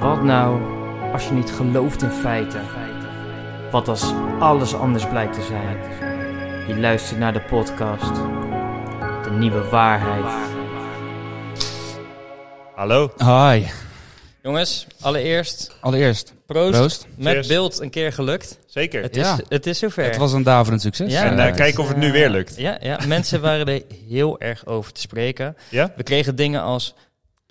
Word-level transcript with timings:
Wat 0.00 0.22
nou 0.22 0.60
als 1.12 1.24
je 1.28 1.32
niet 1.32 1.50
gelooft 1.50 2.02
in 2.02 2.10
feiten? 2.10 2.62
Wat 3.70 3.88
als 3.88 4.12
alles 4.40 4.74
anders 4.74 5.08
blijkt 5.08 5.34
te 5.34 5.42
zijn? 5.42 5.78
Je 6.68 6.76
luistert 6.80 7.18
naar 7.18 7.32
de 7.32 7.40
podcast. 7.40 8.14
De 9.24 9.30
nieuwe 9.38 9.68
waarheid. 9.68 10.50
Hallo. 12.74 13.12
Hi. 13.18 13.64
Jongens, 14.42 14.86
allereerst 15.00 15.76
Allereerst, 15.80 16.32
proost. 16.46 16.70
proost. 16.78 17.06
Met 17.16 17.32
Cheers. 17.32 17.46
beeld 17.46 17.80
een 17.80 17.90
keer 17.90 18.12
gelukt. 18.12 18.58
Zeker. 18.66 19.02
Het 19.02 19.16
is, 19.16 19.22
Ja. 19.22 19.38
het 19.48 19.66
is 19.66 19.78
zover. 19.78 20.04
Het 20.04 20.16
was 20.16 20.32
een 20.32 20.42
daverend 20.42 20.80
succes. 20.82 21.12
Ja. 21.12 21.24
en 21.24 21.38
eh, 21.38 21.54
kijken 21.54 21.82
of 21.82 21.88
het 21.88 21.96
nu 21.96 22.12
weer 22.12 22.30
lukt. 22.30 22.56
Ja, 22.56 22.76
ja, 22.80 22.98
mensen 23.06 23.40
waren 23.40 23.66
er 23.66 23.82
heel 24.08 24.40
erg 24.40 24.66
over 24.66 24.92
te 24.92 25.00
spreken. 25.00 25.56
Ja? 25.70 25.92
We 25.96 26.02
kregen 26.02 26.36
dingen 26.36 26.62
als... 26.62 26.94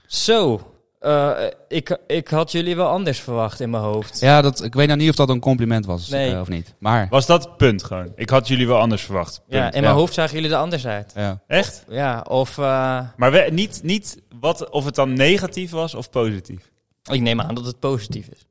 Zo, 0.06 0.72
eh, 1.00 1.32
ik, 1.68 1.98
ik 2.08 2.28
had 2.28 2.52
jullie 2.52 2.76
wel 2.76 2.88
anders 2.88 3.20
verwacht 3.20 3.60
in 3.60 3.70
mijn 3.70 3.84
hoofd. 3.84 4.20
ja, 4.20 4.42
dat, 4.42 4.64
ik 4.64 4.74
weet 4.74 4.88
nou 4.88 5.00
niet 5.00 5.10
of 5.10 5.16
dat 5.16 5.30
een 5.30 5.40
compliment 5.40 5.86
was 5.86 6.08
Nee. 6.10 6.34
eh, 6.34 6.40
of 6.40 6.48
niet. 6.48 6.74
Maar, 6.80 7.08
Was 7.10 7.26
dat 7.26 7.44
het 7.44 7.58
punt 7.58 7.84
gewoon? 7.84 8.12
Ik 8.16 8.30
had 8.30 8.48
jullie 8.48 8.68
wel 8.68 8.80
anders 8.80 9.04
verwacht. 9.04 9.42
Ja, 9.48 9.66
in 9.66 9.72
mijn 9.72 9.84
Ja. 9.84 9.92
hoofd 10.00 10.14
zagen 10.14 10.36
jullie 10.36 10.52
er 10.52 10.58
anders 10.58 10.88
uit. 10.88 11.12
ja. 11.16 11.42
Echt? 11.48 11.84
Ja, 11.90 12.22
of... 12.30 12.58
eh, 12.58 12.64
Maar 13.18 13.32
we, 13.32 13.48
niet, 13.52 13.80
niet 13.84 14.22
wat, 14.40 14.70
of 14.70 14.86
het 14.86 14.96
dan 14.96 15.14
negatief 15.14 15.72
was 15.72 15.96
of 15.96 16.10
positief. 16.10 16.72
ik 17.12 17.22
neem 17.22 17.42
aan 17.42 17.56
dat 17.56 17.66
het 17.66 17.80
positief 17.80 18.28
is. 18.28 18.46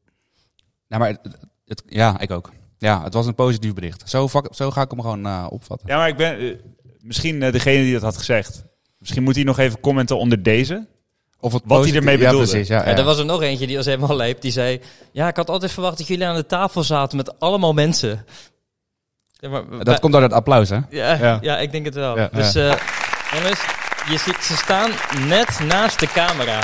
Nou, 0.88 1.02
maar 1.02 1.10
het, 1.10 1.36
het- 1.66 1.82
ja, 1.86 2.20
ik 2.20 2.30
ook. 2.30 2.52
Ja, 2.78 3.02
het 3.02 3.14
was 3.14 3.26
een 3.26 3.34
positief 3.34 3.72
bericht. 3.74 4.08
Zo, 4.10 4.26
vak- 4.28 4.54
zo 4.54 4.70
ga 4.70 4.82
ik 4.82 4.90
hem 4.90 5.00
gewoon 5.00 5.48
opvatten. 5.50 5.88
Ja, 5.88 5.96
maar 5.96 6.08
ik 6.08 6.16
ben... 6.16 6.60
misschien 7.00 7.40
degene 7.40 7.82
die 7.82 7.92
dat 7.92 8.02
had 8.02 8.16
gezegd. 8.16 8.64
Misschien 8.98 9.22
moet 9.22 9.34
hij 9.34 9.44
nog 9.44 9.58
even 9.58 9.80
commenten 9.80 10.18
onder 10.18 10.42
deze. 10.42 10.86
Of 11.40 11.52
het 11.52 11.62
Wat 11.64 11.84
hij 11.84 11.94
ermee 11.94 12.18
bedoelde. 12.18 12.44
Ja, 12.44 12.50
precies. 12.50 12.68
Ja, 12.68 12.84
Ja, 12.84 12.90
ja. 12.90 12.96
er 12.96 13.04
was 13.04 13.18
er 13.18 13.24
nog 13.24 13.42
eentje 13.42 13.66
die 13.66 13.76
was 13.76 13.86
helemaal 13.86 14.16
lijp. 14.16 14.40
Die 14.40 14.52
zei, 14.52 14.80
ja, 15.12 15.28
ik 15.28 15.36
had 15.36 15.50
altijd 15.50 15.72
verwacht 15.72 15.98
dat 15.98 16.06
jullie 16.06 16.26
aan 16.26 16.34
de 16.34 16.46
tafel 16.46 16.82
zaten 16.82 17.16
met 17.16 17.40
allemaal 17.40 17.72
mensen. 17.72 18.24
Ja, 19.32 19.48
maar, 19.48 19.62
dat 19.84 20.00
komt 20.00 20.12
door 20.12 20.22
het 20.22 20.32
applaus, 20.32 20.68
hè? 20.68 20.78
Ja, 20.90 21.14
Ja. 21.14 21.38
ja. 21.40 21.58
ik 21.58 21.72
denk 21.72 21.84
het 21.84 21.94
wel. 21.94 22.18
Ja, 22.18 22.28
dus 22.32 22.54
eh, 22.54 22.74
jongens, 23.34 23.60
je 24.10 24.18
ziet 24.18 24.38
ze 24.40 24.56
staan 24.56 24.90
net 25.28 25.60
naast 25.68 26.00
de 26.00 26.06
camera. 26.06 26.58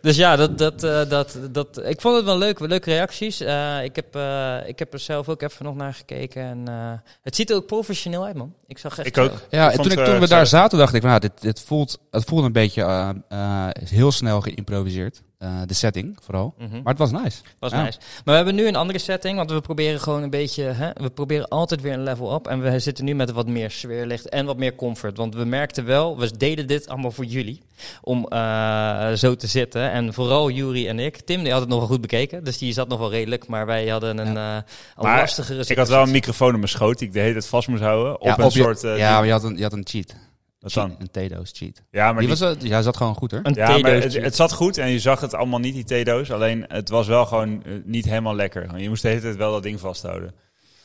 Dus 0.00 0.16
ja, 0.16 0.36
dat, 0.36 0.58
dat, 0.58 0.82
eh, 0.82 1.08
dat, 1.08 1.38
dat, 1.50 1.84
ik 1.84 2.00
vond 2.00 2.16
het 2.16 2.24
wel 2.24 2.38
leuk. 2.38 2.58
Leuke 2.60 2.90
reacties. 2.90 3.40
Eh, 3.40 3.84
ik, 3.84 3.96
heb, 3.96 4.16
eh, 4.16 4.56
ik 4.66 4.78
heb 4.78 4.92
er 4.92 4.98
zelf 4.98 5.28
ook 5.28 5.42
even 5.42 5.64
nog 5.64 5.74
naar 5.74 5.94
gekeken. 5.94 6.42
En, 6.42 6.68
eh, 6.68 6.92
het 7.22 7.36
ziet 7.36 7.50
er 7.50 7.56
ook 7.56 7.66
professioneel 7.66 8.24
uit, 8.24 8.36
man. 8.36 8.54
Ik 8.66 8.78
zag 8.78 8.98
echt 8.98 9.06
Ik 9.06 9.18
ook. 9.18 9.32
Ja, 9.50 9.70
en 9.70 9.82
toen, 9.82 9.92
ik, 9.92 10.04
toen 10.04 10.20
we 10.20 10.28
daar 10.28 10.46
zaten, 10.46 10.78
dacht 10.78 10.94
ik, 10.94 11.00
van, 11.00 11.10
nou, 11.10 11.20
dit, 11.20 11.40
dit 11.40 11.60
voelt, 11.60 11.98
het 12.10 12.24
voelt 12.24 12.44
een 12.44 12.52
beetje 12.52 12.82
eh, 12.82 13.10
eh, 13.28 13.68
heel 13.84 14.12
snel 14.12 14.40
geïmproviseerd. 14.40 15.22
Eh, 15.38 15.60
de 15.66 15.74
setting 15.74 16.18
vooral. 16.22 16.54
mhm. 16.58 16.70
Maar 16.82 16.94
het 16.94 16.98
was 16.98 17.10
nice. 17.10 17.40
Was 17.58 17.70
Ja. 17.72 17.82
nice. 17.82 17.98
Maar 17.98 18.22
we 18.24 18.32
hebben 18.32 18.54
nu 18.54 18.66
een 18.66 18.76
andere 18.76 18.98
setting, 18.98 19.36
want 19.36 19.50
we 19.50 19.60
proberen 19.60 20.00
gewoon 20.00 20.22
een 20.22 20.30
beetje, 20.30 20.62
hè, 20.62 20.90
we 20.94 21.10
proberen 21.10 21.48
altijd 21.48 21.80
weer 21.80 21.92
een 21.92 22.02
level 22.02 22.34
up. 22.34 22.46
En 22.46 22.60
we 22.62 22.78
zitten 22.78 23.04
nu 23.04 23.14
met 23.14 23.30
wat 23.32 23.46
meer 23.46 23.70
sfeerlicht 23.70 24.28
en 24.28 24.46
wat 24.46 24.56
meer 24.56 24.74
comfort. 24.74 25.16
Want 25.16 25.34
we 25.34 25.44
merkten 25.44 25.84
wel, 25.84 26.18
we 26.18 26.36
deden 26.36 26.66
dit 26.66 26.88
allemaal 26.88 27.10
voor 27.10 27.24
jullie, 27.24 27.62
om 28.02 28.26
eh, 28.28 29.12
zo 29.12 29.34
te 29.34 29.46
zitten. 29.46 29.90
En 29.90 30.14
vooral 30.14 30.50
Juri 30.50 30.88
en 30.88 30.98
ik. 30.98 31.16
Tim, 31.20 31.42
die 31.42 31.52
had 31.52 31.60
het 31.60 31.70
nog 31.70 31.78
wel 31.78 31.88
goed 31.88 32.00
bekeken, 32.00 32.44
dus 32.44 32.58
die 32.58 32.72
zat 32.72 32.88
nog 32.88 32.98
wel 32.98 33.10
redelijk. 33.10 33.46
Maar 33.46 33.66
wij 33.66 33.88
hadden 33.88 34.18
een, 34.18 34.36
eh 34.36 34.54
een 34.54 34.62
Maar 35.04 35.18
lastigere 35.20 35.64
Ik 35.66 35.76
had 35.76 35.88
wel 35.88 36.02
een 36.02 36.10
microfoon 36.10 36.50
op 36.52 36.56
mijn 36.56 36.68
schoot 36.68 36.98
die 36.98 37.06
ik 37.08 37.12
de 37.14 37.20
hele 37.20 37.32
tijd 37.32 37.46
vast 37.46 37.68
moest 37.68 37.82
houden. 37.82 38.14
Op 38.20 38.26
ja, 38.26 38.38
een 38.38 38.44
op 38.44 38.50
je- 38.52 38.62
soort... 38.62 38.84
eh, 38.84 38.98
ja, 38.98 39.16
maar 39.16 39.26
je 39.26 39.32
had 39.32 39.44
een, 39.44 39.56
je 39.56 39.62
had 39.62 39.72
een 39.72 39.86
cheat. 39.88 40.14
Wat 40.60 40.72
dan? 40.72 40.96
Een 40.98 41.28
T-doos 41.28 41.50
cheat. 41.54 41.82
Ja, 41.90 42.12
maar 42.12 42.22
Die 42.26 42.34
die- 42.36 42.46
was, 42.46 42.56
ja, 42.60 42.82
zat 42.82 42.96
gewoon 42.96 43.14
goed 43.14 43.30
hoor. 43.30 43.40
Een 43.42 43.54
Ja, 43.54 43.68
maar 43.68 43.80
theedoos. 43.82 44.14
het, 44.14 44.22
het 44.24 44.36
zat 44.36 44.52
goed 44.52 44.78
en 44.78 44.90
je 44.90 44.98
zag 44.98 45.20
het 45.20 45.34
allemaal 45.34 45.58
niet, 45.58 45.74
die 45.74 45.84
theedoos. 45.84 46.30
Alleen 46.30 46.64
het 46.68 46.88
was 46.88 47.06
wel 47.06 47.26
gewoon 47.26 47.62
eh, 47.62 47.72
niet 47.84 48.04
helemaal 48.04 48.34
lekker. 48.34 48.78
Je 48.78 48.88
moest 48.88 49.02
de 49.02 49.08
hele 49.08 49.20
tijd 49.20 49.36
wel 49.36 49.52
dat 49.52 49.62
ding 49.62 49.80
vasthouden. 49.80 50.34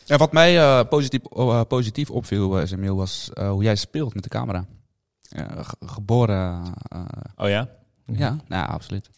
En 0.08 0.18
wat 0.18 0.32
mij 0.32 0.58
eh, 0.60 0.88
positief, 0.90 1.22
eh, 1.26 1.62
positief 1.68 2.10
opviel, 2.10 2.60
uh, 2.60 2.66
Samuel, 2.66 2.96
was 2.96 3.30
eh, 3.34 3.50
hoe 3.50 3.64
jij 3.64 3.76
speelt 3.76 4.14
met 4.14 4.24
de 4.24 4.30
camera. 4.30 4.66
Ge- 5.36 5.76
geboren. 5.86 6.64
eh, 6.88 7.00
Oh 7.36 7.50
ja? 7.50 7.70
Ja, 8.06 8.38
nou, 8.48 8.68
absoluut. 8.70 9.10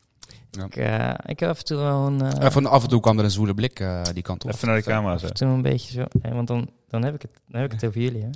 ik, 0.65 0.75
eh, 0.75 1.13
ik 1.25 1.39
heb 1.39 1.49
af 1.49 1.57
en 1.59 1.65
toe 1.65 1.77
wel 1.77 2.07
een, 2.07 2.51
van 2.51 2.65
af 2.65 2.83
en 2.83 2.89
toe 2.89 2.99
kwam 3.01 3.17
er 3.17 3.23
een 3.23 3.31
zwoele 3.31 3.53
blik 3.53 3.79
eh, 3.79 4.01
die 4.13 4.23
kant 4.23 4.43
op. 4.43 4.51
Even 4.51 4.67
naar 4.67 4.77
de 4.77 4.83
camera 4.83 5.17
zo. 5.17 5.23
af 5.25 5.29
en 5.31 5.35
toe 5.37 5.47
een 5.47 5.61
beetje 5.61 5.91
zo. 5.91 6.29
want 6.33 6.47
dan, 6.47 6.69
dan, 6.89 7.03
heb 7.03 7.15
ik 7.15 7.21
het, 7.21 7.31
dan 7.47 7.61
heb 7.61 7.71
ik 7.73 7.79
het 7.81 7.89
over 7.89 8.01
jullie, 8.01 8.21
hè. 8.21 8.29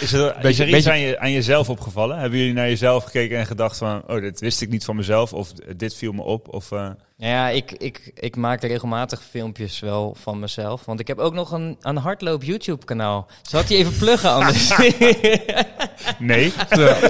Is 0.00 0.12
er, 0.12 0.34
Beetje- 0.34 0.48
is 0.48 0.58
er 0.58 0.64
iets 0.66 0.74
beetje- 0.76 0.90
aan, 0.90 0.98
je, 1.00 1.18
aan 1.18 1.32
jezelf 1.32 1.68
opgevallen? 1.70 2.18
Hebben 2.18 2.38
jullie 2.38 2.54
naar 2.54 2.68
jezelf 2.68 3.04
gekeken 3.04 3.38
en 3.38 3.46
gedacht 3.46 3.78
van... 3.78 4.02
Oh, 4.06 4.20
dit 4.20 4.40
wist 4.40 4.60
ik 4.60 4.68
niet 4.68 4.84
van 4.84 4.96
mezelf. 4.96 5.32
Of 5.32 5.52
dit 5.76 5.94
viel 5.94 6.12
me 6.12 6.22
op. 6.22 6.48
Of, 6.54 6.72
eh, 6.72 6.90
Nou 7.18 7.32
Ja, 7.32 7.48
ik, 7.48 7.72
ik, 7.72 8.10
ik 8.14 8.36
maak 8.36 8.62
regelmatig 8.62 9.22
filmpjes 9.30 9.80
wel 9.80 10.16
van 10.20 10.38
mezelf. 10.38 10.84
Want 10.84 11.00
ik 11.00 11.06
heb 11.06 11.18
ook 11.18 11.32
nog 11.34 11.52
een, 11.52 11.76
een 11.80 11.96
hardloop 11.96 12.42
YouTube 12.42 12.84
kanaal. 12.84 13.26
Zal 13.42 13.60
ik 13.60 13.66
die 13.66 13.76
even 13.76 13.96
pluggen 13.98 14.30
anders? 14.32 14.72
nee. 16.18 16.52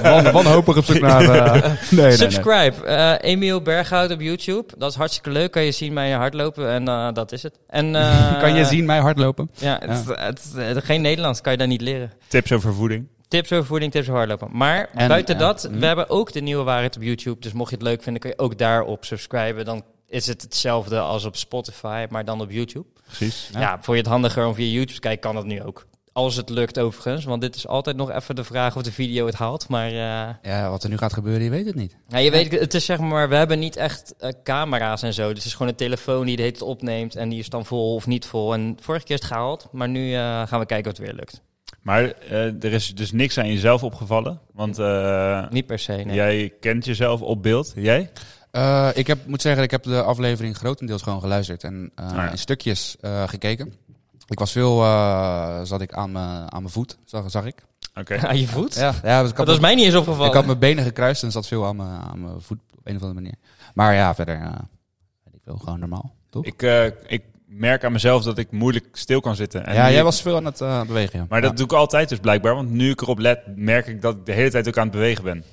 Wan, 0.03 0.33
wanhopig 0.33 0.77
op 0.77 0.85
zoek 0.85 1.01
naar... 1.01 1.23
eh, 1.23 1.53
nee, 1.63 1.73
nee, 1.91 2.01
nee. 2.07 2.17
Subscribe. 2.17 2.85
eh 2.85 3.31
Emiel 3.31 3.63
Berghout 3.63 4.11
op 4.11 4.21
YouTube. 4.21 4.65
Dat 4.79 4.91
is 4.91 4.97
hartstikke 4.97 5.31
leuk. 5.31 5.51
Kan 5.51 5.63
je 5.65 5.73
zien 5.73 5.93
mij 5.93 6.11
hardlopen 6.11 6.71
en 6.71 6.89
eh, 6.89 7.13
dat 7.13 7.33
is 7.33 7.43
het. 7.43 7.59
En, 7.67 7.95
eh, 7.97 8.39
Kan 8.41 8.55
je 8.55 8.65
zien 8.65 8.85
mij 8.85 8.99
hardlopen? 8.99 9.51
Ja, 9.55 9.81
het, 9.87 10.05
het, 10.07 10.43
het- 10.55 10.85
geen 10.85 11.01
Nederlands 11.01 11.41
kan 11.41 11.53
je 11.53 11.59
daar 11.59 11.67
niet 11.67 11.81
leren. 11.81 12.13
Tips 12.29 12.53
over 12.53 12.75
voeding. 12.75 13.07
Tips 13.29 13.53
over 13.53 13.67
voeding, 13.67 13.93
tips 13.93 14.05
over 14.07 14.19
hardlopen. 14.19 14.49
Maar 14.53 14.89
En, 14.95 15.09
buiten 15.09 15.35
ja, 15.35 15.41
dat, 15.41 15.69
mhm. 15.71 15.79
we 15.81 15.87
hebben 15.87 16.09
ook 16.11 16.33
de 16.33 16.41
nieuwe 16.41 16.65
waarheid 16.65 16.97
op 16.97 17.03
YouTube. 17.03 17.41
Dus 17.41 17.53
mocht 17.53 17.71
je 17.71 17.77
het 17.77 17.85
leuk 17.85 18.03
vinden, 18.03 18.21
kun 18.21 18.31
je 18.31 18.39
ook 18.39 18.59
daarop 18.59 19.05
subscriben. 19.05 19.65
Dan 19.65 19.83
is 20.09 20.27
het 20.27 20.43
hetzelfde 20.43 20.99
als 21.01 21.25
op 21.25 21.37
Spotify, 21.37 22.07
maar 22.11 22.25
dan 22.25 22.41
op 22.41 22.51
YouTube. 22.51 22.87
Precies. 23.07 23.49
Ja. 23.53 23.61
Ja, 23.61 23.79
voor 23.81 23.95
je 23.95 24.01
het 24.01 24.11
handiger 24.11 24.47
om 24.47 24.55
via 24.55 24.67
YouTube 24.73 24.93
te 24.95 25.01
kijken, 25.01 25.21
kan 25.21 25.35
dat 25.35 25.45
nu 25.45 25.63
ook. 25.63 25.87
Als 26.13 26.37
het 26.37 26.49
lukt 26.49 26.79
overigens, 26.79 27.25
want 27.25 27.41
dit 27.41 27.57
is 27.57 27.67
altijd 27.67 27.97
nog 27.97 28.11
even 28.11 28.37
de 28.37 28.45
vraag 28.45 28.77
of 28.77 28.83
de 28.83 28.93
video 28.93 29.27
het 29.27 29.35
haalt. 29.35 29.69
Maar 29.69 29.87
eh, 29.87 30.35
Ja, 30.43 30.71
wat 30.71 30.83
er 30.83 30.89
nu 30.91 30.97
gaat 30.97 31.13
gebeuren, 31.13 31.43
je 31.45 31.51
weet 31.51 31.67
het 31.67 31.75
niet. 31.75 31.97
ja, 32.09 32.19
je 32.19 32.31
weet, 32.31 32.61
het 32.61 32.75
is 32.75 32.85
zeg 32.85 32.99
maar, 32.99 33.29
we 33.29 33.37
hebben 33.37 33.59
niet 33.59 33.77
echt 33.77 34.15
eh, 34.19 34.31
camera's 34.43 35.03
en 35.03 35.15
zo. 35.15 35.29
Dus 35.29 35.37
het 35.37 35.47
is 35.47 35.53
gewoon 35.53 35.69
een 35.69 35.75
telefoon 35.75 36.27
die 36.27 36.37
tijd 36.37 36.63
opneemt 36.63 37.17
en 37.17 37.29
die 37.29 37.39
is 37.39 37.49
dan 37.49 37.67
vol 37.67 37.95
of 37.95 38.07
niet 38.07 38.27
vol. 38.27 38.53
En 38.53 38.77
vorige 38.81 39.05
keer 39.05 39.15
is 39.17 39.23
het 39.23 39.31
gehaald, 39.33 39.69
maar 39.73 39.89
nu 39.89 40.15
eh, 40.15 40.47
gaan 40.47 40.61
we 40.61 40.67
kijken 40.67 40.91
of 40.91 40.97
het 40.99 41.07
weer 41.07 41.17
lukt. 41.17 41.43
Maar 41.83 42.05
eh, 42.05 42.65
er 42.65 42.73
is 42.73 42.95
dus 42.95 43.13
niks 43.13 43.39
aan 43.39 43.49
jezelf 43.49 43.83
opgevallen. 43.83 44.41
Want 44.53 44.79
eh, 44.79 45.49
Niet 45.51 45.67
per 45.67 45.79
se, 45.79 45.93
nee. 45.93 46.15
jij 46.15 46.53
kent 46.61 46.85
jezelf 46.85 47.21
op 47.23 47.43
beeld. 47.43 47.73
Jij? 47.77 48.11
Eh, 48.51 48.89
ik 48.95 49.07
heb, 49.07 49.27
moet 49.27 49.43
zeggen, 49.43 49.63
ik 49.63 49.71
heb 49.71 49.83
de 49.83 50.03
aflevering 50.03 50.57
grotendeels 50.57 51.03
gewoon 51.03 51.21
geluisterd 51.21 51.65
en 51.65 51.91
eh, 51.95 52.11
ja. 52.13 52.31
in 52.31 52.39
stukjes 52.39 52.97
eh, 53.01 53.29
gekeken. 53.29 53.75
Ik 54.27 54.39
was 54.39 54.53
veel, 54.53 54.83
eh, 54.83 55.61
zat 55.63 55.81
ik 55.81 55.93
aan 55.93 56.13
mijn 56.13 56.53
aan 56.53 56.63
mijn 56.63 56.73
voet, 56.73 56.99
zag, 57.05 57.31
zag 57.31 57.45
ik. 57.45 57.65
Oké. 57.95 58.27
Aan 58.29 58.39
je 58.39 58.47
voet? 58.47 58.75
Ja, 58.75 58.95
ja 59.03 59.21
dus 59.23 59.31
ik 59.31 59.37
had 59.37 59.47
dat 59.47 59.55
is 59.55 59.61
mij 59.61 59.75
niet 59.75 59.85
eens 59.85 59.95
opgevallen. 59.95 60.29
Ik 60.29 60.35
had 60.35 60.47
mijn 60.47 60.59
benen 60.59 60.85
gekruist 60.85 61.23
en 61.23 61.31
zat 61.31 61.47
veel 61.47 61.67
aan 61.67 61.77
mijn, 61.77 62.01
aan 62.01 62.21
mijn 62.21 62.41
voet 62.41 62.59
op 62.79 62.87
een 62.87 62.97
of 62.97 63.03
andere 63.03 63.21
manier. 63.21 63.35
Maar 63.75 63.95
ja, 63.95 64.15
verder, 64.15 64.39
weet 65.25 65.35
ik 65.35 65.41
wel, 65.45 65.57
gewoon 65.57 65.79
normaal, 65.79 66.15
toch? 66.31 66.45
Ik, 66.45 66.63
eh, 66.63 66.87
ik 67.07 67.23
merk 67.47 67.85
aan 67.85 67.93
mezelf 67.93 68.23
dat 68.23 68.39
ik 68.39 68.51
moeilijk 68.51 68.87
stil 68.93 69.21
kan 69.21 69.37
zitten. 69.37 69.67
En 69.67 69.75
ja, 69.75 69.91
jij 69.91 70.05
was 70.05 70.23
veel 70.23 70.37
aan 70.37 70.45
het 70.45 70.61
eh, 70.61 70.83
bewegen. 70.83 71.19
Ja. 71.19 71.27
Maar 71.29 71.41
dat 71.41 71.57
doe 71.57 71.67
ik 71.67 71.73
altijd 71.73 72.09
dus 72.09 72.19
blijkbaar. 72.19 72.55
Want 72.55 72.71
nu 72.71 72.91
ik 72.91 73.01
erop 73.01 73.19
let, 73.19 73.57
merk 73.57 73.87
ik 73.87 74.03
dat 74.03 74.15
ik 74.15 74.27
de 74.27 74.33
hele 74.33 74.51
tijd 74.51 74.69
ook 74.69 74.77
aan 74.77 74.83
het 74.83 74.93
bewegen 74.93 75.25
ben. 75.25 75.45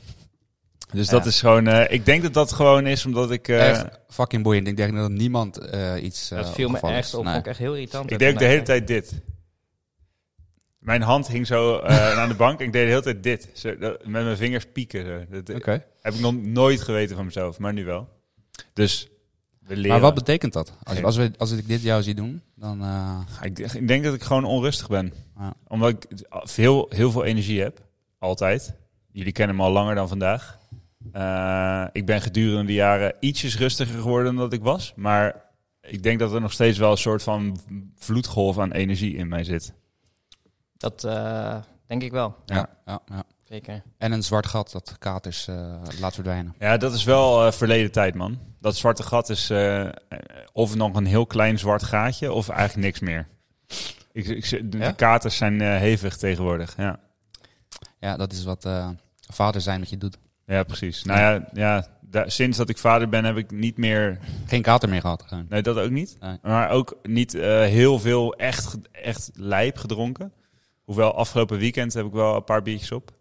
Dus 0.96 1.08
dat 1.08 1.26
is 1.26 1.40
gewoon... 1.40 1.68
eh, 1.68 1.94
ik 1.94 2.06
denk 2.06 2.24
dat 2.24 2.34
dat 2.34 2.52
gewoon 2.52 2.88
is 2.88 3.06
omdat 3.06 3.32
ik... 3.32 3.48
eh, 3.48 3.70
echt 3.70 3.86
fucking 4.10 4.44
boeiend. 4.44 4.68
Ik 4.68 4.78
denk 4.78 4.96
dat 4.96 5.10
niemand 5.12 5.58
eh, 5.58 6.04
iets 6.04 6.32
uh, 6.32 6.38
dat 6.38 6.54
viel 6.54 6.70
me 6.70 6.80
echt 6.80 7.14
op. 7.14 7.26
Ik 7.26 7.46
echt 7.48 7.58
heel 7.60 7.74
irritant. 7.74 8.12
ik 8.12 8.20
deed 8.20 8.34
ook 8.34 8.40
de 8.40 8.46
hele 8.46 8.62
tijd 8.62 8.88
dit. 8.88 9.14
Mijn 10.80 11.02
hand 11.02 11.28
hing 11.28 11.48
zo 11.48 11.78
eh, 11.80 12.18
aan 12.20 12.30
de 12.30 12.36
bank 12.36 12.60
en 12.60 12.66
ik 12.66 12.74
deed 12.74 12.84
de 12.84 12.90
hele 12.90 13.02
tijd 13.02 13.24
dit. 13.24 13.50
Zo, 13.54 13.78
dat- 13.78 14.06
met 14.06 14.24
mijn 14.24 14.38
vingers 14.38 14.66
pieken. 14.74 15.06
Zo. 15.06 15.42
Dat 15.42 15.48
heb 16.02 16.14
ik 16.14 16.20
nog 16.20 16.36
nooit 16.36 16.82
geweten 16.82 17.16
van 17.16 17.26
mezelf, 17.26 17.58
maar 17.60 17.74
nu 17.74 17.86
wel. 17.86 18.10
Dus 18.74 19.08
we 19.60 19.76
leren. 19.76 19.90
Maar 19.92 20.00
wat 20.00 20.14
betekent 20.14 20.54
dat? 20.54 20.74
Als, 20.84 21.04
als, 21.04 21.16
we, 21.16 21.32
als 21.38 21.52
ik 21.52 21.68
dit 21.68 21.82
jou 21.82 22.04
zie 22.04 22.16
doen, 22.16 22.42
dan... 22.56 22.82
eh, 22.82 23.20
ik, 23.42 23.60
ik 23.60 23.88
denk 23.88 24.04
dat 24.04 24.14
ik 24.14 24.24
gewoon 24.24 24.44
onrustig 24.46 24.88
ben. 24.88 25.14
Ja. 25.38 25.54
Omdat 25.68 25.90
ik 25.90 26.06
veel, 26.30 26.86
heel 26.90 27.12
veel 27.12 27.24
energie 27.24 27.62
heb. 27.62 27.80
Altijd. 28.20 28.74
Jullie 29.12 29.32
kennen 29.32 29.56
me 29.56 29.62
al 29.64 29.72
langer 29.72 29.96
dan 29.96 30.08
vandaag. 30.08 30.58
Eh, 31.12 31.86
ik 31.92 32.06
ben 32.06 32.22
gedurende 32.22 32.66
de 32.66 32.74
jaren 32.74 33.16
ietsjes 33.20 33.58
rustiger 33.58 34.02
geworden 34.02 34.26
dan 34.36 34.44
dat 34.44 34.54
ik 34.54 34.64
was. 34.64 34.94
Maar 34.96 35.44
ik 35.82 36.04
denk 36.04 36.20
dat 36.20 36.34
er 36.34 36.42
nog 36.42 36.52
steeds 36.52 36.78
wel 36.78 36.92
een 36.92 36.98
soort 36.98 37.24
van 37.24 37.60
vloedgolf 37.96 38.60
aan 38.60 38.72
energie 38.72 39.16
in 39.16 39.28
mij 39.28 39.44
zit. 39.44 39.74
Dat 40.78 41.04
eh, 41.04 41.56
denk 41.88 42.02
ik 42.04 42.12
wel. 42.12 42.36
ja. 42.46 42.70
Ja, 42.86 43.00
ja. 43.06 43.24
Zeker. 43.44 43.84
En 43.98 44.12
een 44.12 44.24
zwart 44.24 44.46
gat 44.46 44.72
dat 44.72 44.96
katers 45.00 45.48
eh, 45.48 45.82
laat 46.00 46.14
verdwijnen. 46.14 46.56
Ja, 46.60 46.78
dat 46.78 46.94
is 46.94 47.04
wel 47.04 47.46
eh, 47.46 47.52
verleden 47.52 47.92
tijd, 47.92 48.16
man. 48.16 48.40
Dat 48.60 48.76
zwarte 48.76 49.04
gat 49.04 49.30
is 49.30 49.50
eh, 49.50 49.90
of 50.54 50.76
nog 50.76 50.96
een 50.96 51.06
heel 51.06 51.26
klein 51.26 51.60
zwart 51.60 51.84
gaatje 51.84 52.32
of 52.32 52.50
eigenlijk 52.50 52.86
niks 52.86 53.00
meer. 53.00 53.28
Ik, 54.12 54.28
ik, 54.28 54.72
de 54.72 54.78
Ja? 54.78 54.92
katers 54.92 55.38
zijn 55.38 55.62
eh, 55.62 55.78
hevig 55.78 56.18
tegenwoordig, 56.18 56.74
ja. 56.78 57.00
Ja, 58.00 58.18
dat 58.18 58.32
is 58.32 58.44
wat 58.44 58.66
eh, 58.66 58.90
vader 59.34 59.62
zijn 59.62 59.80
met 59.80 59.90
je 59.90 59.98
doet. 59.98 60.18
Ja, 60.46 60.64
precies. 60.64 61.04
Nou 61.04 61.20
ja, 61.20 61.50
ja 61.54 61.88
sinds 62.26 62.58
dat 62.58 62.70
ik 62.70 62.78
vader 62.78 63.10
ben 63.10 63.26
heb 63.26 63.38
ik 63.38 63.52
niet 63.52 63.78
meer... 63.78 64.20
Geen 64.46 64.62
kater 64.62 64.90
meer 64.90 65.02
gehad. 65.02 65.24
gewoon. 65.28 65.46
Nee, 65.50 65.62
dat 65.62 65.78
ook 65.78 65.90
niet. 65.90 66.18
Nee. 66.20 66.38
Maar 66.42 66.70
ook 66.70 66.98
niet 67.04 67.34
eh, 67.34 67.60
heel 67.62 68.00
veel 68.00 68.34
echt, 68.34 68.78
echt 68.92 69.32
lijp 69.34 69.78
gedronken. 69.78 70.34
Hoewel 70.84 71.16
afgelopen 71.16 71.58
weekend 71.58 71.94
heb 71.94 72.06
ik 72.06 72.12
wel 72.12 72.36
een 72.36 72.44
paar 72.44 72.62
biertjes 72.62 72.92
op. 72.92 73.12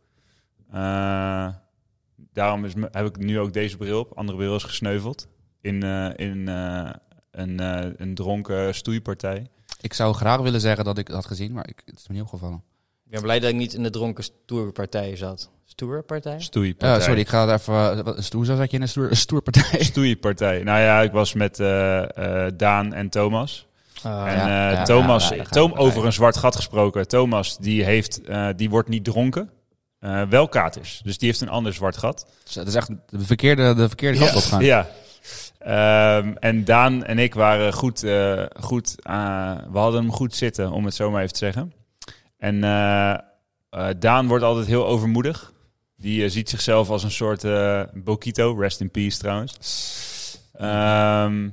Eh, 0.70 1.48
daarom 2.32 2.64
is, 2.64 2.72
heb 2.90 3.06
ik 3.06 3.18
nu 3.18 3.38
ook 3.38 3.52
deze 3.52 3.76
bril 3.76 3.98
op. 3.98 4.18
Andere 4.18 4.38
bril 4.38 4.56
is 4.56 4.62
gesneuveld. 4.62 5.28
In, 5.60 5.82
eh, 5.82 6.26
in 6.26 6.46
een, 7.30 7.60
een 8.02 8.14
dronken 8.14 8.74
stoeipartij. 8.74 9.46
Ik 9.80 9.92
zou 9.92 10.14
graag 10.14 10.40
willen 10.40 10.60
zeggen 10.60 10.84
dat 10.84 10.98
ik 10.98 11.06
dat 11.06 11.16
had 11.16 11.26
gezien, 11.26 11.52
maar 11.52 11.68
ik, 11.68 11.82
het 11.84 11.98
is 11.98 12.08
me 12.08 12.14
niet 12.14 12.22
opgevallen. 12.22 12.62
Ik 13.14 13.20
ben 13.20 13.28
blij 13.28 13.40
dat 13.40 13.50
ik 13.50 13.56
niet 13.56 13.74
in 13.74 13.82
de 13.82 13.90
dronken 13.90 14.24
stoerpartij 14.24 15.16
zat. 15.16 15.50
Stoerpartij? 15.64 16.40
Stoeipartij. 16.40 16.98
Ja, 16.98 17.04
sorry, 17.04 17.20
ik 17.20 17.28
ga 17.28 17.46
er 17.48 17.54
even... 17.54 17.98
eh, 17.98 18.04
Wat, 18.04 18.16
een 18.16 18.22
stoer, 18.22 18.44
zat 18.44 18.70
je 18.70 18.76
in 18.76 18.82
een 18.82 18.88
stoer, 18.88 19.10
een 19.10 19.16
stoerpartij? 19.16 19.82
Stoeipartij. 19.92 20.62
Nou 20.62 20.80
ja, 20.80 21.00
ik 21.02 21.12
was 21.12 21.32
met 21.34 21.60
eh, 21.60 22.46
eh, 22.46 22.52
Daan 22.56 22.92
en 22.92 23.08
Thomas. 23.08 23.66
Ah, 24.02 24.28
en 24.32 24.36
ja, 24.36 24.70
eh, 24.70 24.76
ja, 24.76 24.84
Thomas, 24.84 25.28
ja, 25.28 25.36
daar 25.36 25.48
Tom, 25.48 25.70
daar 25.70 25.78
over 25.80 26.04
een 26.06 26.12
zwart 26.12 26.36
gat 26.36 26.56
gesproken. 26.56 27.08
Thomas, 27.08 27.58
die, 27.58 27.84
heeft, 27.84 28.22
eh, 28.22 28.48
die 28.56 28.70
wordt 28.70 28.88
niet 28.88 29.04
dronken. 29.04 29.50
Eh, 29.98 30.22
wel 30.28 30.48
katers. 30.48 31.00
Dus 31.04 31.18
die 31.18 31.28
heeft 31.28 31.40
een 31.40 31.48
ander 31.48 31.74
zwart 31.74 31.96
gat. 31.96 32.26
Dus 32.44 32.54
Het 32.54 32.68
is 32.68 32.74
echt 32.74 32.88
de 32.88 33.20
verkeerde, 33.20 33.74
de 33.74 33.86
verkeerde 33.88 34.18
kant 34.18 34.36
op 34.36 34.42
gaan. 34.42 34.64
Ja. 34.64 34.88
Ehm, 35.58 36.32
en 36.38 36.64
Daan 36.64 37.04
en 37.04 37.18
ik 37.18 37.34
waren 37.34 37.72
goed, 37.72 38.02
eh, 38.02 38.42
goed 38.60 38.94
eh, 39.02 39.52
we 39.72 39.78
hadden 39.78 40.00
hem 40.00 40.12
goed 40.12 40.34
zitten, 40.34 40.70
om 40.72 40.84
het 40.84 40.94
zo 40.94 41.10
maar 41.10 41.20
even 41.22 41.32
te 41.32 41.38
zeggen. 41.38 41.72
En 42.44 42.64
eh, 42.64 43.12
eh, 43.70 43.94
Daan 43.98 44.26
wordt 44.26 44.44
altijd 44.44 44.66
heel 44.66 44.86
overmoedig. 44.86 45.52
Die 45.96 46.24
eh, 46.24 46.30
ziet 46.30 46.48
zichzelf 46.48 46.90
als 46.90 47.02
een 47.02 47.10
soort 47.10 47.44
eh 47.44 47.82
Bokito, 47.94 48.54
rest 48.58 48.80
in 48.80 48.90
peace 48.90 49.18
trouwens. 49.18 49.58
Ehm, 50.52 51.48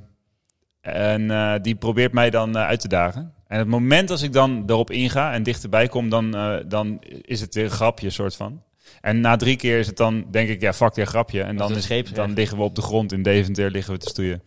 en 0.80 1.30
eh, 1.30 1.54
die 1.62 1.74
probeert 1.74 2.12
mij 2.12 2.30
dan 2.30 2.56
eh, 2.56 2.62
uit 2.62 2.80
te 2.80 2.88
dagen. 2.88 3.34
En 3.46 3.58
het 3.58 3.68
moment 3.68 4.10
als 4.10 4.22
ik 4.22 4.32
dan 4.32 4.62
erop 4.66 4.90
inga 4.90 5.32
en 5.32 5.42
dichterbij 5.42 5.88
kom, 5.88 6.08
dan, 6.08 6.34
eh, 6.36 6.56
dan 6.66 6.98
is 7.22 7.40
het 7.40 7.54
weer 7.54 7.64
een 7.64 7.70
grapje, 7.70 8.10
soort 8.10 8.36
van. 8.36 8.62
En 9.00 9.20
na 9.20 9.36
drie 9.36 9.56
keer 9.56 9.78
is 9.78 9.86
het 9.86 9.96
dan, 9.96 10.24
denk 10.30 10.48
ik, 10.48 10.60
ja, 10.60 10.72
fuck 10.72 10.94
weer 10.94 11.06
grapje. 11.06 11.42
En 11.42 11.56
dan, 11.56 11.76
is 11.76 12.12
dan 12.12 12.32
liggen 12.32 12.56
we 12.56 12.62
op 12.62 12.74
de 12.74 12.82
grond 12.82 13.12
in 13.12 13.22
Deventer, 13.22 13.70
liggen 13.70 13.92
we 13.92 13.98
te 13.98 14.08
stoeien. 14.08 14.42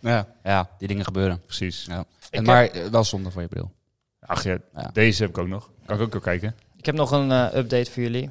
Ja, 0.00 0.26
ja, 0.42 0.70
die 0.78 0.88
dingen 0.88 1.04
gebeuren. 1.04 1.40
Precies. 1.46 1.84
Ja. 1.88 2.04
En, 2.30 2.44
maar 2.44 2.70
wel 2.90 3.04
zonde 3.04 3.30
voor 3.30 3.42
je 3.42 3.48
bril. 3.48 3.72
Ach 4.26 4.44
ja, 4.44 4.56
Ja. 4.74 4.90
deze 4.92 5.20
heb 5.22 5.30
ik 5.30 5.38
ook 5.38 5.48
nog. 5.48 5.70
Kan 5.86 5.96
ik 5.96 6.02
ook 6.02 6.12
wel 6.12 6.20
kijken. 6.20 6.54
Ik 6.76 6.86
heb 6.86 6.94
nog 6.94 7.10
een 7.10 7.30
eh, 7.32 7.54
update 7.54 7.90
voor 7.90 8.02
jullie. 8.02 8.30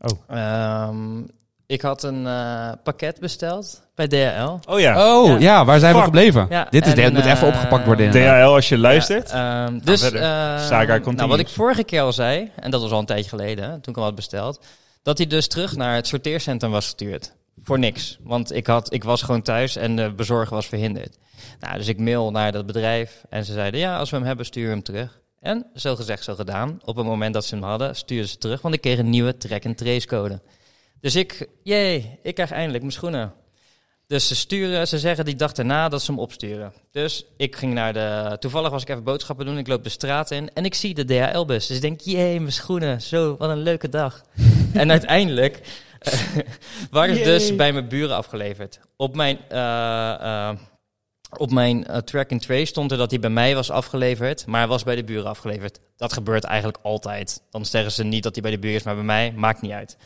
Oh. 0.00 0.36
Ehm, 0.36 1.20
ik 1.66 1.80
had 1.82 2.02
een 2.02 2.26
eh, 2.26 2.70
pakket 2.82 3.20
besteld 3.20 3.82
bij 3.94 4.06
DHL. 4.08 4.72
Oh 4.72 4.80
ja, 4.80 5.16
Oh, 5.16 5.28
Ja. 5.28 5.38
ja, 5.38 5.64
waar 5.64 5.78
zijn 5.78 5.90
Fuck. 5.94 6.00
we 6.00 6.06
gebleven? 6.06 6.46
Ja, 6.50 6.66
dit 6.70 6.86
is, 6.86 6.92
en, 6.92 6.96
dit 6.96 7.12
moet 7.12 7.24
even 7.24 7.48
eh, 7.48 7.54
opgepakt 7.54 7.84
worden. 7.86 8.10
DHL 8.10 8.54
als 8.54 8.68
je 8.68 8.78
luistert. 8.78 9.30
Ja, 9.30 9.66
ehm, 9.66 9.78
dus, 9.78 10.02
eh, 10.12 10.88
continues. 10.88 11.16
nou, 11.16 11.28
wat 11.28 11.38
ik 11.38 11.48
vorige 11.48 11.84
keer 11.84 12.00
al 12.00 12.12
zei, 12.12 12.50
en 12.56 12.70
dat 12.70 12.80
was 12.82 12.90
al 12.90 12.98
een 12.98 13.06
tijdje 13.06 13.28
geleden, 13.28 13.68
toen 13.70 13.78
ik 13.92 13.94
hem 13.94 14.04
had 14.04 14.14
besteld, 14.14 14.64
dat 15.02 15.18
hij 15.18 15.26
dus 15.26 15.48
terug 15.48 15.76
naar 15.76 15.94
het 15.94 16.06
sorteercentrum 16.06 16.70
was 16.70 16.84
gestuurd. 16.84 17.32
Voor 17.62 17.78
niks. 17.78 18.18
Want 18.22 18.54
ik, 18.54 18.66
had, 18.66 18.92
ik 18.92 19.04
was 19.04 19.22
gewoon 19.22 19.42
thuis 19.42 19.76
en 19.76 19.96
de 19.96 20.12
bezorger 20.12 20.54
was 20.54 20.66
verhinderd. 20.66 21.18
Nou, 21.60 21.76
dus 21.78 21.88
ik 21.88 21.98
mail 22.00 22.30
naar 22.30 22.52
dat 22.52 22.66
bedrijf 22.66 23.24
en 23.30 23.44
ze 23.44 23.52
zeiden, 23.52 23.80
ja, 23.80 23.98
als 23.98 24.10
we 24.10 24.16
hem 24.16 24.24
hebben, 24.26 24.46
stuur 24.46 24.68
hem 24.68 24.82
terug. 24.82 25.17
En 25.40 25.66
zo 25.74 25.96
gezegd, 25.96 26.24
zo 26.24 26.34
gedaan. 26.34 26.80
Op 26.84 26.96
het 26.96 27.06
moment 27.06 27.34
dat 27.34 27.44
ze 27.44 27.54
hem 27.54 27.64
hadden, 27.64 27.96
stuurden 27.96 28.28
ze 28.28 28.38
terug, 28.38 28.62
want 28.62 28.74
ik 28.74 28.80
kreeg 28.80 28.98
een 28.98 29.10
nieuwe 29.10 29.36
track-and-trace 29.36 30.06
code. 30.06 30.40
Dus 31.00 31.16
ik, 31.16 31.48
jee, 31.62 32.18
ik 32.22 32.34
krijg 32.34 32.50
eindelijk 32.50 32.82
mijn 32.82 32.94
schoenen. 32.94 33.32
Dus 34.06 34.28
ze 34.28 34.36
sturen, 34.36 34.88
ze 34.88 34.98
zeggen 34.98 35.24
die 35.24 35.36
dag 35.36 35.52
daarna 35.52 35.88
dat 35.88 36.02
ze 36.02 36.10
hem 36.10 36.20
opsturen. 36.20 36.72
Dus 36.90 37.24
ik 37.36 37.56
ging 37.56 37.74
naar 37.74 37.92
de. 37.92 38.36
Toevallig 38.38 38.70
was 38.70 38.82
ik 38.82 38.88
even 38.88 39.04
boodschappen 39.04 39.46
doen. 39.46 39.58
Ik 39.58 39.66
loop 39.68 39.84
de 39.84 39.88
straat 39.88 40.30
in 40.30 40.50
en 40.54 40.64
ik 40.64 40.74
zie 40.74 40.94
de 40.94 41.04
DHL-bus. 41.04 41.66
Dus 41.66 41.76
ik 41.76 41.82
denk, 41.82 42.00
jee, 42.00 42.40
mijn 42.40 42.52
schoenen. 42.52 43.02
Zo, 43.02 43.36
wat 43.36 43.50
een 43.50 43.62
leuke 43.62 43.88
dag. 43.88 44.22
en 44.72 44.90
uiteindelijk 44.90 45.60
eh, 45.98 46.12
waren 46.90 47.16
ze 47.16 47.22
dus 47.22 47.56
bij 47.56 47.72
mijn 47.72 47.88
buren 47.88 48.16
afgeleverd. 48.16 48.80
Op 48.96 49.16
mijn. 49.16 49.38
eh, 49.48 50.12
eh, 50.20 50.56
op 51.36 51.50
mijn 51.50 51.86
eh, 51.86 51.96
track 51.96 52.32
and 52.32 52.42
trace 52.42 52.64
stond 52.64 52.90
er 52.92 52.98
dat 52.98 53.10
hij 53.10 53.20
bij 53.20 53.30
mij 53.30 53.54
was 53.54 53.70
afgeleverd, 53.70 54.46
maar 54.46 54.60
hij 54.60 54.68
was 54.68 54.82
bij 54.82 54.96
de 54.96 55.04
buren 55.04 55.26
afgeleverd. 55.26 55.80
Dat 55.96 56.12
gebeurt 56.12 56.44
eigenlijk 56.44 56.78
altijd. 56.82 57.42
Dan 57.50 57.66
zeggen 57.66 57.92
ze 57.92 58.04
niet 58.04 58.22
dat 58.22 58.32
hij 58.34 58.42
bij 58.42 58.50
de 58.50 58.58
buren 58.58 58.76
is, 58.76 58.82
maar 58.82 58.94
bij 58.94 59.04
mij 59.04 59.32
maakt 59.36 59.60
niet 59.60 59.72
uit. 59.72 59.96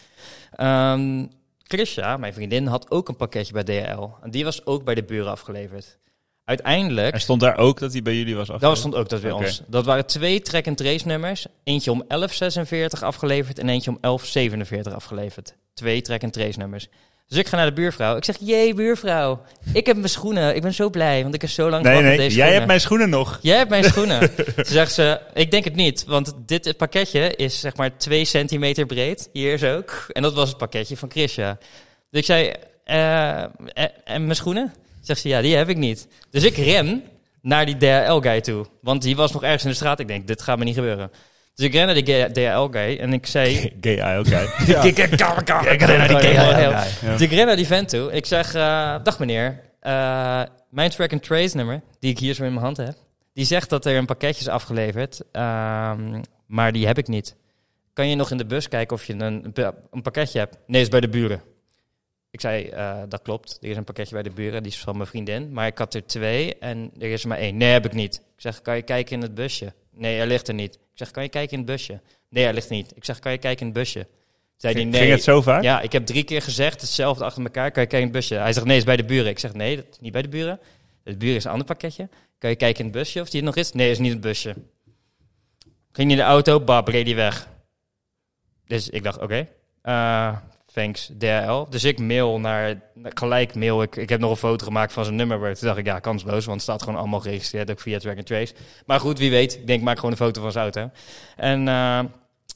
Chrisja, 1.63 2.17
mijn 2.17 2.33
vriendin, 2.33 2.67
had 2.67 2.91
ook 2.91 3.09
een 3.09 3.17
pakketje 3.17 3.53
bij 3.53 3.63
DHL. 3.63 4.09
En 4.23 4.31
die 4.31 4.45
was 4.45 4.67
ook 4.67 4.85
bij 4.85 4.95
de 4.95 5.03
buren 5.05 5.31
afgeleverd. 5.31 5.99
Uiteindelijk, 6.45 7.15
Er 7.15 7.21
stond 7.21 7.41
daar 7.41 7.57
ook 7.57 7.79
dat 7.79 7.93
hij 7.93 8.03
bij 8.03 8.17
jullie 8.17 8.37
was 8.37 8.47
dat 8.47 8.55
afgeleverd? 8.55 8.79
stond 8.81 8.95
ook 9.03 9.09
dat 9.09 9.21
bij 9.21 9.31
ons. 9.31 9.63
Dat 9.67 9.85
waren 9.85 10.07
twee 10.07 10.41
track 10.41 10.67
and 10.67 10.77
trace 10.77 11.07
nummers. 11.07 11.47
Eentje 11.65 11.91
om 11.91 11.99
1146 12.09 13.03
afgeleverd 13.03 13.59
en 13.59 13.69
eentje 13.69 13.91
om 13.91 13.99
1147 14.01 14.93
afgeleverd. 14.93 15.55
Twee 15.75 16.01
track 16.01 16.23
and 16.23 16.33
trace 16.33 16.59
nummers. 16.59 16.89
Dus 17.27 17.39
ik 17.39 17.47
ga 17.49 17.57
naar 17.57 17.67
de 17.67 17.73
buurvrouw. 17.73 18.17
Ik 18.17 18.25
zeg, 18.25 18.37
jee 18.41 18.75
buurvrouw, 18.75 19.43
ik 19.73 19.87
heb 19.87 19.97
mijn 19.97 20.09
schoenen. 20.09 20.55
Ik 20.57 20.63
ben 20.63 20.75
zo 20.75 20.91
blij, 20.91 21.23
want 21.23 21.35
ik 21.35 21.41
heb 21.41 21.51
zo 21.51 21.71
lang 21.71 21.83
Nee, 21.83 21.97
gewacht 21.97 22.13
op 22.13 22.17
deze 22.19 22.23
jij 22.23 22.31
schoenen. 22.37 22.55
hebt 22.55 22.67
mijn 22.67 22.81
schoenen 22.81 23.11
nog. 23.11 23.39
Jij 23.43 23.57
hebt 23.57 23.71
mijn 23.71 23.85
schoenen. 23.85 24.35
Toen 24.55 24.65
zegt 24.65 24.93
ze, 24.93 25.21
ik 25.35 25.51
denk 25.51 25.65
het 25.65 25.75
niet, 25.75 26.05
want 26.05 26.35
dit 26.47 26.77
pakketje 26.77 27.37
is 27.37 27.61
zeg 27.61 27.77
maar 27.77 27.97
2 27.97 28.25
centimeter 28.25 28.87
breed. 28.87 29.29
Hier 29.33 29.59
zo. 29.59 29.83
En 30.13 30.23
dat 30.23 30.35
was 30.35 30.49
het 30.49 30.59
pakketje 30.59 30.97
van 30.97 31.11
Chrisja. 31.11 31.59
Dus 32.11 32.21
ik 32.21 32.25
zei, 32.27 32.53
eh, 32.85 33.41
en, 33.41 33.91
en 34.05 34.23
mijn 34.25 34.37
schoenen? 34.37 34.73
Zegt 35.01 35.21
ze, 35.21 35.29
ja, 35.29 35.41
die 35.41 35.57
heb 35.57 35.69
ik 35.69 35.77
niet. 35.77 36.07
Dus 36.31 36.45
ik 36.45 36.57
ren 36.57 37.03
naar 37.43 37.67
die 37.67 37.77
DHL-guy 37.77 38.41
toe. 38.41 38.67
Want 38.81 39.03
die 39.03 39.17
was 39.17 39.33
nog 39.33 39.43
ergens 39.43 39.63
in 39.65 39.69
de 39.71 39.75
straat. 39.77 40.01
Ik 40.01 40.09
denk, 40.09 40.27
dit 40.27 40.43
gaat 40.43 40.59
me 40.59 40.65
niet 40.65 40.75
gebeuren. 40.75 41.11
Dus 41.55 41.67
ik 41.67 41.73
ren 41.73 41.87
naar 41.87 41.95
die 41.95 42.33
DHL-guy 42.33 42.99
en 42.99 43.13
ik 43.13 43.27
zei... 43.27 43.73
Gay 43.81 44.19
oké. 44.19 44.49
Ik 45.71 45.83
ren 45.83 45.99
naar 45.99 46.09
die 46.09 46.17
DHL-guy. 46.17 47.11
Dus 47.11 47.21
ik 47.21 47.31
ren 47.31 47.47
naar 47.47 47.57
die 47.57 47.67
vent 47.67 47.89
toe. 47.89 48.13
Ik 48.13 48.27
zeg, 48.27 48.55
eh, 48.55 48.97
dag 49.03 49.19
meneer. 49.19 49.61
Eh, 49.81 50.43
mijn 50.71 50.91
track 50.91 51.13
and 51.13 51.23
trace 51.23 51.57
nummer, 51.57 51.83
die 51.99 52.11
ik 52.11 52.19
hier 52.19 52.35
zo 52.35 52.45
in 52.45 52.53
mijn 52.53 52.65
hand 52.65 52.77
heb, 52.77 52.95
die 53.35 53.45
zegt 53.45 53.71
dat 53.71 53.87
er 53.87 53.97
een 53.97 54.07
pakketje 54.07 54.41
is 54.41 54.49
afgeleverd, 54.49 55.21
ehm, 55.33 56.23
maar 56.47 56.73
die 56.73 56.87
heb 56.87 56.99
ik 56.99 57.09
niet. 57.09 57.37
Kan 57.93 58.09
je 58.09 58.17
nog 58.17 58.31
in 58.31 58.37
de 58.37 58.47
bus 58.47 58.69
kijken 58.69 58.97
of 58.97 59.05
je 59.05 59.13
een, 59.13 59.53
een 59.91 60.03
pakketje 60.03 60.39
hebt? 60.39 60.57
Nee, 60.67 60.81
is 60.81 60.89
bij 60.89 61.01
de 61.01 61.09
buren. 61.09 61.43
Ik 62.31 62.41
zei, 62.41 62.69
eh, 62.69 63.03
dat 63.09 63.23
klopt. 63.23 63.59
Er 63.61 63.69
is 63.69 63.77
een 63.77 63.85
pakketje 63.85 64.15
bij 64.15 64.23
de 64.23 64.31
buren, 64.31 64.63
die 64.63 64.73
is 64.73 64.79
van 64.79 64.97
mijn 64.97 65.09
vriendin. 65.09 65.53
Maar 65.53 65.67
ik 65.67 65.79
had 65.79 65.95
er 65.95 66.07
twee 66.07 66.59
en 66.59 66.91
er 66.99 67.13
is 67.13 67.23
er 67.23 67.29
maar 67.29 67.39
één. 67.39 67.57
Nee, 67.57 67.73
heb 67.73 67.85
ik 67.85 67.93
niet. 67.93 68.15
Ik 68.15 68.41
zeg, 68.41 68.63
kan 68.63 68.77
je 68.77 68.83
kijken 68.83 69.17
in 69.17 69.23
het 69.23 69.35
busje? 69.35 69.73
Nee, 69.91 70.17
hij 70.17 70.27
ligt 70.27 70.49
er 70.49 70.55
niet. 70.55 70.79
Ik 70.93 70.99
zeg, 70.99 71.11
kan 71.11 71.23
je 71.23 71.29
kijken 71.29 71.53
in 71.53 71.59
het 71.59 71.67
busje? 71.67 72.01
Nee, 72.29 72.45
hij 72.45 72.53
ligt 72.53 72.71
niet. 72.71 72.93
Ik 72.97 73.05
zeg, 73.05 73.19
kan 73.19 73.33
je 73.33 73.39
kijken 73.39 73.61
in 73.61 73.67
het 73.67 73.75
busje? 73.75 74.07
Zei 74.57 74.73
hij, 74.73 74.83
Ging, 74.83 74.93
nee. 74.93 75.01
ging 75.01 75.13
het 75.13 75.23
zo 75.23 75.43
vaak? 75.43 75.63
Ja, 75.63 75.81
ik 75.81 75.93
heb 75.93 76.07
drie 76.07 76.25
keer 76.25 76.43
gezegd, 76.43 76.81
hetzelfde 76.81 77.25
achter 77.25 77.43
elkaar. 77.43 77.71
Kan 77.71 77.83
je 77.83 77.89
kijken 77.89 77.99
in 77.99 78.05
het 78.05 78.13
busje? 78.13 78.35
Hij 78.35 78.53
zegt, 78.53 78.67
nee, 78.67 78.77
is 78.77 78.85
bij 78.85 78.97
de 78.97 79.05
buren. 79.05 79.31
Ik 79.31 79.39
zeg, 79.39 79.53
nee, 79.53 79.77
dat 79.77 79.85
is 79.91 79.99
niet 79.99 80.13
bij 80.13 80.23
de 80.23 80.29
buren. 80.29 80.61
De 81.03 81.17
buren 81.17 81.37
is 81.37 81.45
een 81.45 81.51
ander 81.51 81.67
pakketje. 81.67 82.09
Kan 82.39 82.51
je 82.51 82.57
kijken 82.57 82.79
in 82.79 82.91
het 82.91 82.95
busje 82.95 83.21
of 83.21 83.31
die 83.31 83.41
er 83.41 83.47
nog 83.47 83.57
is? 83.57 83.73
Nee, 83.73 83.91
is 83.91 83.99
niet 83.99 84.13
het 84.13 84.21
busje. 84.21 84.55
Ging 85.93 86.11
in 86.11 86.17
de 86.17 86.23
auto, 86.23 86.61
bab, 86.61 86.89
reed 86.89 87.05
die 87.05 87.15
weg. 87.15 87.49
Dus 88.67 88.89
ik 88.89 89.03
dacht, 89.03 89.21
oké, 89.21 89.49
eh, 89.83 90.37
thanks 90.73 91.11
DHL. 91.19 91.65
Dus 91.71 91.85
ik 91.85 91.99
mail 91.99 92.41
naar, 92.41 92.81
gelijk 93.03 93.55
mail 93.55 93.83
ik. 93.83 93.97
Ik 93.97 94.09
heb 94.09 94.21
nog 94.21 94.31
een 94.31 94.37
foto 94.37 94.65
gemaakt 94.65 94.93
van 94.93 95.05
zijn 95.05 95.17
nummer. 95.17 95.55
Toen 95.55 95.67
dacht 95.67 95.79
ik, 95.79 95.87
ja, 95.87 95.99
kansloos, 95.99 96.45
want 96.45 96.61
het 96.61 96.63
staat 96.63 96.83
gewoon 96.83 96.99
allemaal 96.99 97.21
geregistreerd, 97.21 97.71
ook 97.71 97.81
via 97.81 97.99
Track 97.99 98.17
and 98.17 98.27
Trace. 98.27 98.55
Maar 98.87 99.01
goed, 99.01 99.19
wie 99.19 99.31
weet. 99.31 99.55
Ik 99.55 99.67
denk, 99.67 99.83
maak 99.83 99.97
gewoon 99.97 100.11
een 100.11 100.17
foto 100.17 100.41
van 100.41 100.53
zijn 100.53 100.65
auto. 100.65 100.91
En 101.37 101.69
eh, 101.69 102.01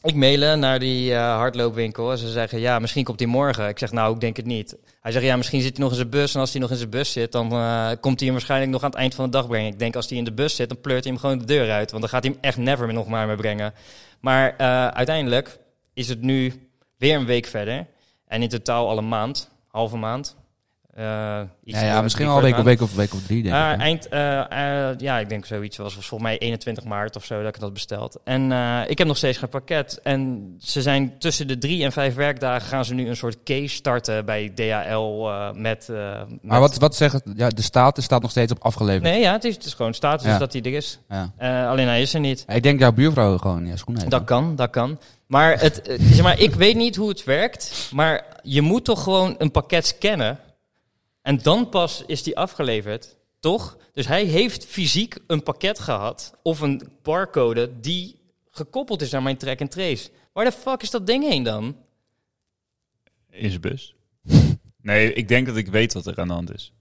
ik 0.03 0.15
mailen 0.15 0.59
naar 0.59 0.79
die 0.79 1.13
eh, 1.13 1.37
hardloopwinkel. 1.37 2.11
En 2.11 2.19
ze 2.19 2.29
zeggen, 2.29 2.61
ja, 2.61 2.79
misschien 2.79 3.05
komt 3.05 3.19
hij 3.19 3.29
morgen. 3.29 3.69
Ik 3.69 3.79
zeg, 3.79 3.93
nou, 3.93 4.15
ik 4.15 4.21
denk 4.21 4.37
het 4.37 4.47
niet. 4.47 4.77
Hij 5.01 5.13
zegt, 5.13 5.25
ja, 5.25 5.37
misschien 5.37 5.61
zit 5.61 5.77
hij 5.77 5.81
nog 5.81 5.91
in 5.91 5.97
zijn 5.97 6.11
bus. 6.11 6.35
En 6.35 6.41
als 6.41 6.53
hij 6.53 6.61
nog 6.61 6.71
in 6.71 6.77
zijn 6.77 6.91
bus 6.91 7.13
zit, 7.13 7.33
dan 7.33 7.53
eh, 7.53 7.91
komt 8.01 8.19
hij 8.19 8.29
hem 8.29 8.33
waarschijnlijk 8.33 8.73
nog 8.73 8.83
aan 8.83 8.91
het 8.91 8.99
eind 8.99 9.15
van 9.15 9.25
de 9.25 9.31
dag 9.31 9.47
brengen. 9.47 9.73
Ik 9.73 9.79
denk, 9.79 9.97
als 9.97 10.09
hij 10.09 10.19
in 10.19 10.25
de 10.25 10.33
bus 10.33 10.57
zit, 10.57 10.69
dan 10.69 10.81
pleurt 10.81 11.05
hij 11.05 11.13
hem 11.13 11.21
gewoon 11.21 11.39
de 11.39 11.45
deur 11.45 11.71
uit. 11.71 11.91
Want 11.91 12.03
dan 12.03 12.11
gaat 12.11 12.25
hij 12.25 12.33
hem 12.33 12.43
echt 12.43 12.57
never 12.57 12.93
nog 12.93 13.07
maar 13.07 13.27
meer 13.27 13.37
brengen. 13.37 13.75
Maar 14.21 14.57
uiteindelijk 14.93 15.59
is 15.95 16.09
het 16.09 16.21
nu 16.21 16.71
weer 16.97 17.17
een 17.17 17.27
week 17.27 17.47
verder. 17.47 17.87
En 18.27 18.43
in 18.43 18.49
totaal 18.49 18.89
al 18.89 18.99
een 18.99 19.09
maand, 19.09 19.51
halve 19.69 19.97
maand. 19.97 20.37
Eh, 20.97 21.05
Ja, 21.65 21.81
ja 21.83 22.03
misschien 22.03 22.27
wel 22.27 22.37
een 22.37 22.43
week 22.43 22.57
of, 22.59 22.65
week 22.65 22.81
of 22.81 22.95
week 22.95 23.13
of 23.15 23.23
drie, 23.23 23.43
denk 23.43 23.55
Ah, 23.55 23.71
ik. 23.73 23.77
hè. 23.77 23.83
eind, 23.83 24.09
eh, 24.09 24.91
eh, 24.91 24.99
ja, 24.99 25.19
ik 25.19 25.29
denk 25.29 25.47
zoiets 25.47 25.77
was, 25.77 25.95
was 25.95 26.07
volgens 26.07 26.31
mij 26.31 26.39
21 26.39 26.85
maart 26.85 27.17
of 27.17 27.25
zo 27.25 27.43
dat 27.43 27.55
ik 27.57 27.61
had 27.61 27.73
besteld. 27.73 28.19
En 28.25 28.43
ik 28.89 28.99
heb 28.99 29.07
nog 29.07 29.17
steeds 29.17 29.39
geen 29.39 29.49
pakket. 29.49 30.01
En 30.03 30.55
ze 30.61 30.83
zijn 30.83 31.19
tussen 31.19 31.47
de 31.49 31.59
drie 31.59 31.85
en 31.85 31.93
vijf 31.93 32.15
werkdagen 32.15 32.69
gaan 32.69 32.85
ze 32.85 32.95
nu 32.95 33.09
een 33.09 33.17
soort 33.17 33.37
case 33.45 33.69
starten 33.75 34.25
bij 34.25 34.53
DHL 34.55 35.29
met, 35.55 35.89
met- 35.89 35.89
Maar 36.43 36.61
wat, 36.61 36.77
wat 36.77 36.97
zegt? 36.97 37.21
Ja, 37.35 37.49
de 37.49 37.63
status 37.63 38.05
staat 38.05 38.23
nog 38.23 38.31
steeds 38.31 38.53
op 38.53 38.65
afgeleverd. 38.65 39.03
Nee, 39.03 39.21
ja, 39.21 39.33
het 39.33 39.45
is, 39.45 39.55
het 39.55 39.65
is 39.65 39.75
gewoon 39.75 39.95
status 39.95 40.27
Ja. 40.27 40.39
dat 40.39 40.53
hij 40.53 40.63
er 40.63 40.73
is. 40.75 40.99
Ja. 41.09 41.33
Alleen 41.71 41.87
hij 41.87 42.03
is 42.03 42.15
er 42.15 42.21
niet. 42.21 42.45
Ik 42.49 42.63
denk 42.63 42.79
jouw 42.81 42.93
buurvrouw 42.93 43.39
gewoon 43.39 43.67
ja, 43.67 43.77
schoenen 43.77 44.03
heeft. 44.03 44.15
Dat 44.15 44.25
kan, 44.25 44.57
dat 44.57 44.71
kan. 44.71 44.99
Maar, 45.27 45.61
het, 45.61 45.81
zeg 46.01 46.23
maar 46.23 46.39
ik 46.41 46.55
weet 46.55 46.77
niet 46.77 46.97
hoe 46.97 47.09
het 47.09 47.25
werkt. 47.25 47.89
Maar 47.93 48.25
je 48.43 48.63
moet 48.63 48.85
toch 48.85 49.03
gewoon 49.03 49.35
een 49.39 49.51
pakket 49.51 49.87
scannen. 49.87 50.39
En 51.27 51.39
dan 51.43 51.69
pas 51.69 52.03
is 52.07 52.23
die 52.23 52.37
afgeleverd. 52.37 53.17
Toch? 53.41 53.79
Dus 53.93 54.07
hij 54.07 54.25
heeft 54.25 54.67
fysiek 54.67 55.19
een 55.27 55.43
pakket 55.43 55.79
gehad. 55.79 56.35
Of 56.43 56.61
een 56.61 56.89
barcode 57.03 57.81
die 57.81 58.21
gekoppeld 58.51 59.03
is 59.03 59.15
aan 59.15 59.23
mijn 59.23 59.37
track 59.37 59.61
and 59.61 59.71
trace. 59.71 60.11
Waar 60.33 60.45
de 60.45 60.53
fuck 60.53 60.83
is 60.83 60.91
dat 60.91 61.07
ding 61.07 61.25
heen 61.25 61.43
dan? 61.43 61.77
In 63.31 63.49
zijn 63.49 63.61
bus. 63.61 63.95
Nee, 64.83 65.13
ik 65.13 65.29
denk 65.29 65.47
dat 65.47 65.57
ik 65.57 65.67
weet 65.67 65.93
wat 65.93 66.07
er 66.07 66.19
aan 66.19 66.29
de 66.29 66.35
hand 66.35 66.55
is. 66.55 66.73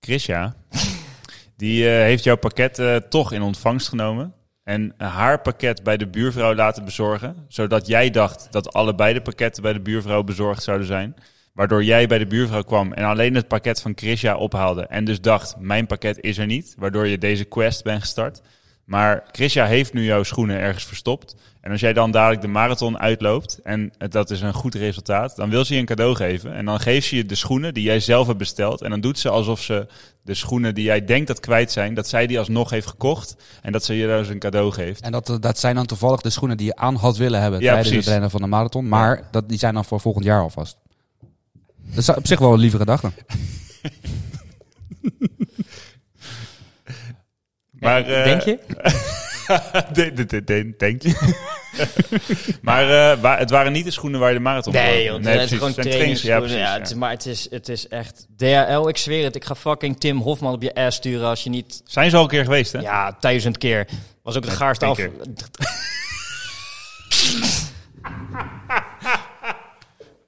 Chrisja, 0.00 0.56
die 1.56 1.88
eh, 1.88 1.92
heeft 1.92 2.24
jouw 2.24 2.36
pakket 2.36 2.78
eh, 2.78 2.96
toch 2.96 3.32
in 3.32 3.42
ontvangst 3.42 3.88
genomen. 3.88 4.34
En 4.62 4.94
haar 4.96 5.40
pakket 5.40 5.82
bij 5.82 5.96
de 5.96 6.08
buurvrouw 6.08 6.54
laten 6.54 6.84
bezorgen. 6.84 7.44
Zodat 7.48 7.86
jij 7.86 8.10
dacht 8.10 8.52
dat 8.52 8.72
allebei 8.72 9.14
de 9.14 9.22
pakketten 9.22 9.62
bij 9.62 9.72
de 9.72 9.80
buurvrouw 9.80 10.22
bezorgd 10.22 10.62
zouden 10.62 10.86
zijn. 10.86 11.16
Waardoor 11.56 11.84
jij 11.84 12.06
bij 12.06 12.18
de 12.18 12.26
buurvrouw 12.26 12.62
kwam 12.62 12.92
en 12.92 13.04
alleen 13.04 13.34
het 13.34 13.48
pakket 13.48 13.80
van 13.80 13.92
Chrisja 13.94 14.36
ophaalde. 14.36 14.86
En 14.86 15.04
dus 15.04 15.20
dacht, 15.20 15.54
mijn 15.58 15.86
pakket 15.86 16.18
is 16.20 16.38
er 16.38 16.46
niet. 16.46 16.74
Waardoor 16.78 17.06
je 17.06 17.18
deze 17.18 17.44
quest 17.44 17.84
bent 17.84 18.00
gestart. 18.00 18.42
Maar 18.84 19.24
Chrisja 19.32 19.66
heeft 19.66 19.92
nu 19.92 20.04
jouw 20.04 20.22
schoenen 20.22 20.58
ergens 20.58 20.84
verstopt. 20.84 21.36
En 21.60 21.70
als 21.70 21.80
jij 21.80 21.92
dan 21.92 22.10
dadelijk 22.10 22.40
de 22.40 22.48
marathon 22.48 22.98
uitloopt 22.98 23.60
en 23.62 23.92
dat 23.98 24.30
is 24.30 24.40
een 24.40 24.52
goed 24.52 24.74
resultaat, 24.74 25.36
dan 25.36 25.50
wil 25.50 25.64
ze 25.64 25.74
je 25.74 25.80
een 25.80 25.86
cadeau 25.86 26.14
geven. 26.14 26.54
En 26.54 26.64
dan 26.64 26.80
geeft 26.80 27.06
ze 27.06 27.16
je 27.16 27.26
de 27.26 27.34
schoenen 27.34 27.74
die 27.74 27.82
jij 27.82 28.00
zelf 28.00 28.26
hebt 28.26 28.38
besteld. 28.38 28.82
En 28.82 28.90
dan 28.90 29.00
doet 29.00 29.18
ze 29.18 29.28
alsof 29.28 29.60
ze 29.60 29.86
de 30.22 30.34
schoenen 30.34 30.74
die 30.74 30.84
jij 30.84 31.04
denkt 31.04 31.26
dat 31.26 31.40
kwijt 31.40 31.72
zijn, 31.72 31.94
dat 31.94 32.08
zij 32.08 32.26
die 32.26 32.38
alsnog 32.38 32.70
heeft 32.70 32.86
gekocht. 32.86 33.36
En 33.62 33.72
dat 33.72 33.84
ze 33.84 33.94
je 33.94 34.06
dus 34.06 34.28
een 34.28 34.38
cadeau 34.38 34.72
geeft. 34.72 35.00
En 35.00 35.12
dat, 35.12 35.38
dat 35.40 35.58
zijn 35.58 35.74
dan 35.74 35.86
toevallig 35.86 36.20
de 36.20 36.30
schoenen 36.30 36.56
die 36.56 36.66
je 36.66 36.76
aan 36.76 36.94
had 36.94 37.16
willen 37.16 37.40
hebben 37.40 37.60
Ja, 37.60 37.66
tijdens 37.66 37.88
precies. 37.88 38.04
het 38.04 38.12
rennen 38.14 38.30
van 38.30 38.40
de 38.40 38.46
marathon. 38.46 38.88
Maar 38.88 39.28
dat, 39.30 39.48
die 39.48 39.58
zijn 39.58 39.74
dan 39.74 39.84
voor 39.84 40.00
volgend 40.00 40.24
jaar 40.24 40.40
alvast. 40.40 40.76
Dat 41.88 41.98
is 41.98 42.08
op 42.08 42.26
zich 42.26 42.38
wel 42.38 42.52
een 42.52 42.58
lieve 42.58 42.76
gedachte. 42.76 43.10
Maar, 47.80 48.06
eh, 48.06 48.24
Denk 48.24 48.40
je? 48.42 48.58
de- 50.44 50.74
denk 50.76 51.02
je? 51.02 51.34
maar 52.62 53.10
eh, 53.12 53.20
wa- 53.20 53.38
het 53.38 53.50
waren 53.50 53.72
niet 53.72 53.84
de 53.84 53.90
schoenen 53.90 54.20
waar 54.20 54.28
je 54.28 54.36
de 54.36 54.42
marathon 54.42 54.72
voor- 54.72 54.82
Nee, 54.82 55.04
joh, 55.04 55.14
het 55.14 55.24
zijn 55.24 55.36
precies. 55.36 55.52
gewoon 55.56 55.66
Het 55.72 55.74
zijn 55.82 55.88
trainings. 55.88 56.22
ja, 56.22 56.34
Ja, 56.34 56.38
precies, 56.40 56.56
ja. 56.58 56.72
het 56.78 56.88
is, 56.88 56.94
maar 56.94 57.10
het 57.10 57.26
is, 57.26 57.46
het 57.50 57.68
is 57.68 57.88
echt... 57.88 58.26
DHL, 58.36 58.88
ik 58.88 58.96
zweer 58.96 59.24
het. 59.24 59.36
Ik 59.36 59.44
ga 59.44 59.54
fucking 59.54 60.00
Tim 60.00 60.18
Hofman 60.20 60.52
op 60.52 60.62
je 60.62 60.74
ass 60.74 60.96
sturen 60.96 61.28
als 61.28 61.42
je 61.44 61.50
niet... 61.50 61.82
Zijn 61.84 62.10
ze 62.10 62.16
al 62.16 62.22
een 62.22 62.28
keer 62.28 62.44
geweest, 62.44 62.72
hè? 62.72 62.78
Ja, 62.80 63.16
duizend 63.20 63.58
keer. 63.58 63.86
Was 64.22 64.36
ook 64.36 64.42
de 64.44 64.50
gaarste 64.50 64.84
af... 64.84 64.98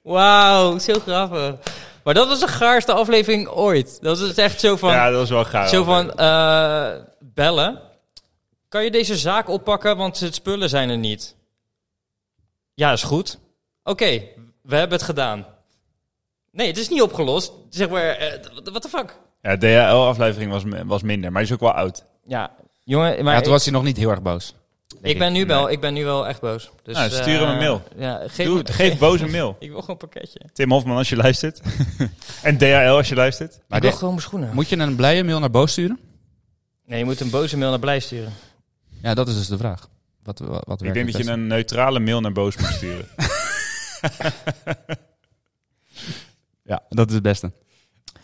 Wauw, 0.09 0.77
zo 0.77 0.93
grappig. 0.93 1.55
Maar 2.03 2.13
dat 2.13 2.27
was 2.27 2.39
de 2.39 2.47
gaarste 2.47 2.93
aflevering 2.93 3.47
ooit. 3.47 3.97
Dat 4.01 4.19
is 4.19 4.35
echt 4.35 4.59
zo 4.59 4.75
van... 4.75 4.91
Ja, 4.91 5.09
dat 5.09 5.19
was 5.19 5.29
wel 5.29 5.45
gaaf. 5.45 5.69
zo 5.69 5.83
van 5.83 6.13
eh, 6.13 6.91
bellen. 7.19 7.79
Kan 8.69 8.83
je 8.83 8.91
deze 8.91 9.17
zaak 9.17 9.49
oppakken, 9.49 9.97
want 9.97 10.19
het 10.19 10.35
spullen 10.35 10.69
zijn 10.69 10.89
er 10.89 10.97
niet. 10.97 11.35
Ja, 12.73 12.91
is 12.91 13.03
goed. 13.03 13.39
Oké, 13.83 14.21
we 14.61 14.75
hebben 14.75 14.97
het 14.97 15.07
gedaan. 15.07 15.45
Nee, 16.51 16.67
het 16.67 16.77
is 16.77 16.89
niet 16.89 17.01
opgelost. 17.01 17.51
Zeg 17.69 17.89
maar, 17.89 18.03
eh, 18.03 18.39
what 18.63 18.81
the 18.81 18.89
fuck? 18.89 19.17
Ja, 19.41 19.55
de 19.55 19.67
DHL-aflevering 19.67 20.51
was, 20.51 20.63
was 20.85 21.01
minder, 21.01 21.31
maar 21.31 21.41
die 21.41 21.51
is 21.51 21.55
ook 21.55 21.71
wel 21.71 21.79
oud. 21.79 22.03
Ja, 22.25 22.51
jongen, 22.83 23.23
maar 23.23 23.33
ja, 23.33 23.39
toen 23.39 23.47
ik, 23.47 23.53
was 23.53 23.63
hij 23.63 23.73
nog 23.73 23.83
niet 23.83 23.97
heel 23.97 24.09
erg 24.09 24.21
boos. 24.21 24.53
Ik 25.01 25.17
ben 25.17 25.33
nu 25.33 25.45
wel, 25.45 25.69
ik 25.69 25.79
ben 25.79 25.93
nu 25.93 26.03
wel 26.05 26.27
echt 26.27 26.41
boos. 26.41 26.69
Dus, 26.83 26.95
Nou, 26.95 27.09
stuur 27.09 27.39
hem 27.39 27.47
een 27.47 27.53
eh, 27.53 27.59
mail. 27.59 27.83
Ja, 27.97 28.21
geef, 28.27 28.45
Doe, 28.45 28.57
me- 28.57 28.71
geef 28.71 28.97
boos 28.97 29.21
een 29.21 29.31
mail. 29.31 29.55
Ik 29.59 29.69
wil 29.69 29.79
gewoon 29.79 29.97
een 30.01 30.09
pakketje. 30.09 30.39
Tim 30.53 30.71
Hofman 30.71 30.97
als 30.97 31.09
je 31.09 31.15
luistert. 31.15 31.61
en 32.41 32.57
DHL 32.57 32.95
als 32.95 33.09
je 33.09 33.15
luistert. 33.15 33.59
Maar 33.67 33.77
ik 33.77 33.83
wil 33.83 33.93
gewoon 33.93 34.09
mijn 34.09 34.21
schoenen. 34.21 34.53
Moet 34.53 34.69
je 34.69 34.77
een 34.77 34.95
blije 34.95 35.23
mail 35.23 35.39
naar 35.39 35.51
boos 35.51 35.71
sturen? 35.71 35.99
Nee, 36.85 36.99
je 36.99 37.05
moet 37.05 37.19
een 37.19 37.29
boze 37.29 37.57
mail 37.57 37.69
naar 37.69 37.79
blij 37.79 37.99
sturen. 37.99 38.33
Ja, 39.01 39.13
dat 39.13 39.27
is 39.27 39.35
dus 39.35 39.47
de 39.47 39.57
vraag. 39.57 39.89
Wat, 40.23 40.39
wat, 40.39 40.63
wat 40.65 40.81
Ik 40.81 40.93
denk 40.93 41.11
dat 41.11 41.23
je 41.25 41.31
een 41.31 41.47
neutrale 41.47 41.99
mail 41.99 42.21
naar 42.21 42.31
boos 42.31 42.57
moet 42.57 42.67
sturen. 42.67 43.05
Ja, 46.63 46.81
dat 46.89 47.07
is 47.07 47.13
het 47.13 47.23
beste. 47.23 47.51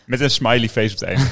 Met 0.04 0.20
een 0.20 0.30
smiley 0.30 0.68
face 0.68 0.94
op 0.94 1.00
het 1.00 1.02
einde. 1.08 1.24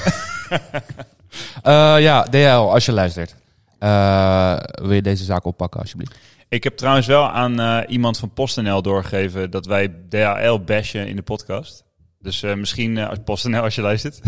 Eh, 1.62 2.02
ja, 2.02 2.22
DHL, 2.22 2.72
als 2.72 2.84
je 2.86 2.92
luistert. 2.92 3.34
Eh, 3.78 4.56
wil 4.82 4.92
je 4.92 5.02
deze 5.02 5.24
zaak 5.24 5.44
oppakken, 5.44 5.80
alsjeblieft? 5.80 6.14
Ik 6.48 6.64
heb 6.64 6.76
trouwens 6.76 7.06
wel 7.06 7.28
aan 7.28 7.60
eh, 7.60 7.78
iemand 7.88 8.18
van 8.18 8.32
PostNL 8.32 8.82
doorgegeven 8.82 9.50
dat 9.50 9.66
wij 9.66 9.88
DHL 10.08 10.58
bashen 10.64 11.06
in 11.08 11.16
de 11.16 11.22
podcast. 11.22 11.84
Dus 12.20 12.42
eh, 12.42 12.54
misschien, 12.54 12.98
eh, 12.98 13.08
als 13.08 13.18
PostNL 13.24 13.62
als 13.62 13.74
je 13.74 13.82
luistert. 13.82 14.20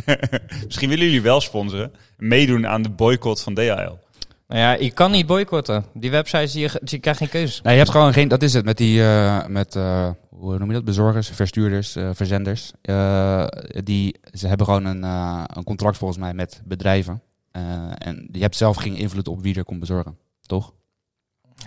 misschien 0.66 0.88
willen 0.88 1.04
jullie 1.04 1.22
wel 1.22 1.40
sponsoren. 1.40 1.92
Meedoen 2.16 2.66
aan 2.66 2.82
de 2.82 2.90
boycott 2.90 3.40
van 3.42 3.54
DHL. 3.54 3.98
Nou 4.48 4.64
ja, 4.64 4.72
je 4.72 4.90
kan 4.90 5.10
niet 5.10 5.26
boycotten. 5.26 5.84
Die 5.94 6.10
websites, 6.10 6.52
die, 6.52 6.68
die 6.80 6.98
krijgen 6.98 7.26
geen 7.28 7.40
keuze. 7.40 7.60
Nee, 7.62 7.72
je 7.72 7.78
hebt 7.78 7.90
gewoon 7.90 8.12
geen... 8.12 8.28
Dat 8.28 8.42
is 8.42 8.52
het, 8.52 8.64
met 8.64 8.76
die... 8.76 9.02
eh, 9.02 9.46
met, 9.46 9.76
eh, 9.76 10.10
hoe 10.28 10.58
noem 10.58 10.68
je 10.68 10.74
dat? 10.74 10.84
Bezorgers, 10.84 11.28
verstuurders, 11.28 11.96
eh, 11.96 12.10
verzenders. 12.14 12.72
Eh, 12.82 13.46
die, 13.84 14.16
ze 14.32 14.46
hebben 14.46 14.66
gewoon 14.66 14.84
een, 14.84 15.04
eh, 15.04 15.44
een 15.46 15.64
contract 15.64 15.96
volgens 15.98 16.18
mij 16.20 16.34
met 16.34 16.62
bedrijven. 16.64 17.22
Eh, 17.52 17.90
en 17.94 18.28
je 18.32 18.40
hebt 18.40 18.56
zelf 18.56 18.76
geen 18.76 18.94
invloed 18.96 19.28
op 19.28 19.40
wie 19.42 19.54
er 19.56 19.64
komt 19.64 19.80
bezorgen. 19.80 20.18
Toch? 20.46 20.72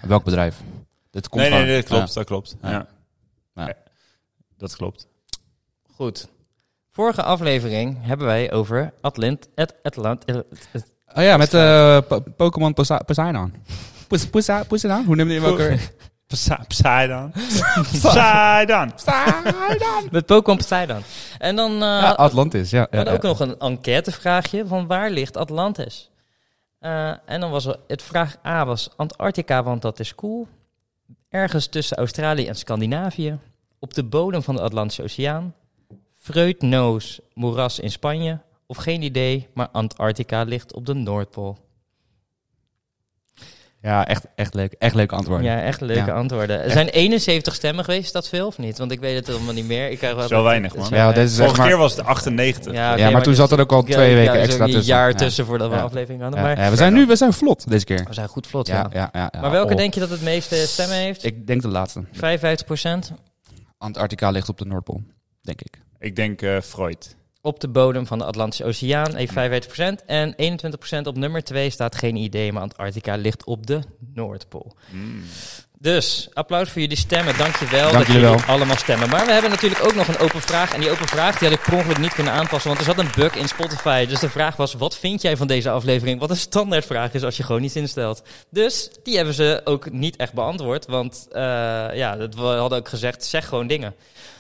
Welk 0.02 0.24
bedrijf? 0.24 0.62
Dit 1.10 1.30
komt 1.30 1.42
Nee, 1.50 1.52
nee, 1.64 1.76
dat 1.76 1.86
klopt. 1.86 2.08
Ja. 2.08 2.14
Dat 2.14 2.26
klopt. 2.26 2.56
Ja. 2.62 2.70
Ja. 2.70 2.88
Ja. 3.54 3.68
Ja, 3.68 3.74
Dat 4.58 4.76
klopt. 4.76 5.08
Goed. 5.96 6.28
Vorige 6.92 7.24
aflevering 7.24 7.98
hebben 8.02 8.26
wij 8.28 8.52
over 8.52 8.94
Atlant... 9.02 9.50
At, 9.56 9.74
Atlant... 9.84 10.26
Oh 11.16 11.24
ja, 11.24 11.38
met 11.38 11.54
eh, 11.54 12.00
Po- 12.08 12.20
Pokémon 12.38 12.74
Poseidon. 13.06 13.54
Poseidon? 14.68 15.06
Hoe 15.06 15.16
noemde 15.16 15.34
je 15.34 15.40
hem 15.42 15.50
ook 15.50 15.60
Poseidon. 16.28 17.32
Poseidon. 17.92 18.92
Poseidon! 18.92 20.08
met 20.12 20.26
Pokémon 20.26 20.58
Poseidon. 20.58 21.02
En 21.38 21.56
dan... 21.56 21.72
eh 21.72 21.80
Ja, 21.80 22.12
Atlantis, 22.12 22.70
ja. 22.70 22.88
we 22.90 22.98
ja, 22.98 22.98
hadden 22.98 23.14
ook 23.14 23.22
ja. 23.22 23.28
nog 23.28 23.40
een 23.40 23.60
enquêtevraagje 23.60 24.68
van 24.68 24.88
waar 24.88 25.10
ligt 25.10 25.38
Atlantis? 25.38 26.10
Eh, 26.80 27.14
en 27.26 27.40
dan 27.40 27.52
was 27.52 27.66
er, 27.66 27.80
het 27.88 28.02
vraag 28.02 28.36
A 28.46 28.66
was 28.66 28.90
Antarctica, 28.96 29.64
want 29.64 29.82
dat 29.82 30.00
is 30.00 30.16
cool. 30.16 30.48
Ergens 31.30 31.68
tussen 31.68 31.98
Australië 31.98 32.48
en 32.48 32.56
Scandinavië. 32.56 33.40
Op 33.80 33.94
de 33.94 34.04
bodem 34.04 34.44
van 34.44 34.56
de 34.56 34.62
Atlantische 34.62 35.04
Oceaan. 35.04 35.54
Freudnoos 36.16 37.20
moeras 37.34 37.80
in 37.80 37.92
Spanje. 37.92 38.40
Of 38.68 38.78
geen 38.78 39.02
idee, 39.02 39.48
maar 39.54 39.68
Antarctica 39.72 40.44
ligt 40.44 40.74
op 40.74 40.86
de 40.86 40.94
Noordpool. 40.94 41.58
Ja, 43.86 44.08
echt, 44.08 44.26
echt 44.36 44.54
leuk. 44.54 44.74
Echt 44.80 44.96
leuke 44.96 45.16
antwoorden. 45.16 45.46
Ja, 45.46 45.62
echt 45.62 45.82
leuke 45.82 46.06
Ja. 46.06 46.14
antwoorden. 46.16 46.64
Er 46.64 46.72
zijn 46.72 46.88
71 46.88 47.54
stemmen 47.56 47.84
geweest, 47.84 48.04
is 48.04 48.12
dat 48.12 48.30
veel 48.30 48.48
of 48.48 48.58
niet? 48.58 48.78
Want 48.78 48.92
ik 48.92 49.00
weet 49.00 49.16
het 49.16 49.28
helemaal 49.28 49.54
niet 49.54 49.66
meer. 49.68 49.90
Ik 49.90 49.98
krijg 49.98 50.16
wel 50.16 50.28
Zo 50.28 50.44
weinig, 50.44 50.76
man. 50.76 50.88
Ja, 50.92 51.12
dit 51.12 51.24
is 51.24 51.36
zeg 51.36 51.40
Vorige 51.46 51.58
maar... 51.62 51.70
keer 51.70 51.78
was 51.78 51.96
het 51.96 52.06
98. 52.06 52.74
Ja, 52.74 52.96
maar 52.96 53.12
toen 53.12 53.24
dus- 53.24 53.36
zat 53.38 53.52
er 53.52 53.60
ook 53.60 53.72
al 53.72 53.84
twee 53.84 54.10
ja, 54.10 54.16
weken 54.16 54.34
er 54.34 54.40
is 54.40 54.46
extra 54.46 54.66
een 54.66 54.72
tussen. 54.72 54.94
jaar 54.94 55.10
Ja. 55.10 55.16
tussen 55.16 55.46
voordat 55.46 55.68
we 55.70 55.74
Ja. 55.74 55.80
een 55.80 55.86
aflevering 55.86 56.22
hadden. 56.22 56.40
Ja, 56.40 56.46
Maar 56.46 56.60
ja, 56.60 56.70
we 56.70 56.76
zijn 56.76 56.94
nu 56.94 57.06
we 57.06 57.16
zijn 57.16 57.34
vlot 57.34 57.70
deze 57.70 57.86
keer. 57.86 58.04
we 58.08 58.14
zijn 58.14 58.28
goed 58.28 58.48
vlot, 58.48 58.68
ja. 58.68 58.76
Ja, 58.76 58.90
ja, 58.94 59.10
ja, 59.14 59.30
ja. 59.32 59.40
Maar 59.42 59.52
welke 59.52 59.72
Oh. 59.72 59.78
denk 59.78 59.94
je 59.94 60.00
dat 60.00 60.10
het 60.10 60.22
meeste 60.22 60.56
stemmen 60.56 60.98
heeft? 60.98 61.24
Ik 61.24 61.48
denk 61.48 61.62
de 61.62 61.68
laatste. 61.68 62.04
55 62.12 62.66
procent. 62.66 63.12
Antarctica 63.78 64.30
ligt 64.30 64.50
op 64.50 64.58
de 64.58 64.66
Noordpool, 64.66 65.02
denk 65.42 65.62
ik. 65.62 65.80
Ik 66.00 66.16
denk 66.16 66.42
eh, 66.42 66.62
Freud. 66.62 67.16
Op 67.46 67.60
de 67.60 67.68
bodem 67.68 68.08
van 68.08 68.18
de 68.18 68.24
Atlantische 68.26 68.64
Oceaan 68.66 69.16
heeft 69.16 69.34
55% 69.34 70.06
En 70.06 70.36
21% 71.04 71.08
op 71.08 71.18
nummer 71.18 71.44
2 71.44 71.70
staat 71.70 71.96
geen 71.96 72.16
idee, 72.16 72.52
maar 72.52 72.62
Antarctica 72.62 73.16
ligt 73.16 73.44
op 73.44 73.68
de 73.68 73.80
Noordpool. 74.14 74.76
Mm. 74.90 75.24
Dus, 75.80 76.30
applaus 76.34 76.70
voor 76.70 76.82
jullie 76.82 76.98
stemmen. 76.98 77.38
Dankjewel 77.38 77.92
Dank 77.92 77.98
dat 77.98 78.08
jullie 78.16 78.22
wel. 78.22 78.40
allemaal 78.48 78.78
stemmen. 78.78 79.10
Maar 79.10 79.26
we 79.26 79.32
hebben 79.32 79.50
natuurlijk 79.52 79.84
ook 79.84 79.96
nog 79.96 80.08
een 80.08 80.18
open 80.18 80.42
vraag. 80.42 80.74
En 80.74 80.80
die 80.80 80.90
open 80.92 81.08
vraag 81.08 81.38
die 81.38 81.48
had 81.50 81.58
ik 81.58 81.64
per 81.64 81.74
ongeluk 81.76 81.98
niet 81.98 82.14
kunnen 82.14 82.34
aanpassen, 82.34 82.70
want 82.70 82.80
er 82.80 82.94
zat 82.96 82.98
een 83.06 83.12
bug 83.16 83.36
in 83.36 83.48
Spotify. 83.48 84.06
Dus 84.06 84.20
de 84.20 84.30
vraag 84.30 84.56
was, 84.56 84.74
wat 84.74 84.98
vind 84.98 85.22
jij 85.22 85.38
van 85.38 85.48
deze 85.48 85.70
aflevering? 85.70 86.20
Wat 86.20 86.30
een 86.30 86.38
standaardvraag 86.38 87.14
is 87.14 87.24
als 87.24 87.38
je 87.38 87.44
gewoon 87.44 87.64
iets 87.64 87.76
instelt. 87.76 88.24
Dus 88.50 88.90
die 89.04 89.16
hebben 89.16 89.34
ze 89.34 89.62
ook 89.64 89.92
niet 89.92 90.16
echt 90.16 90.34
beantwoord. 90.34 90.86
Want 90.86 91.28
eh, 91.32 91.42
ja, 91.94 92.16
dat- 92.16 92.36
we 92.36 92.42
hadden 92.42 92.78
ook 92.80 92.90
gezegd, 92.90 93.26
zeg 93.26 93.48
gewoon 93.48 93.68
dingen. 93.68 93.96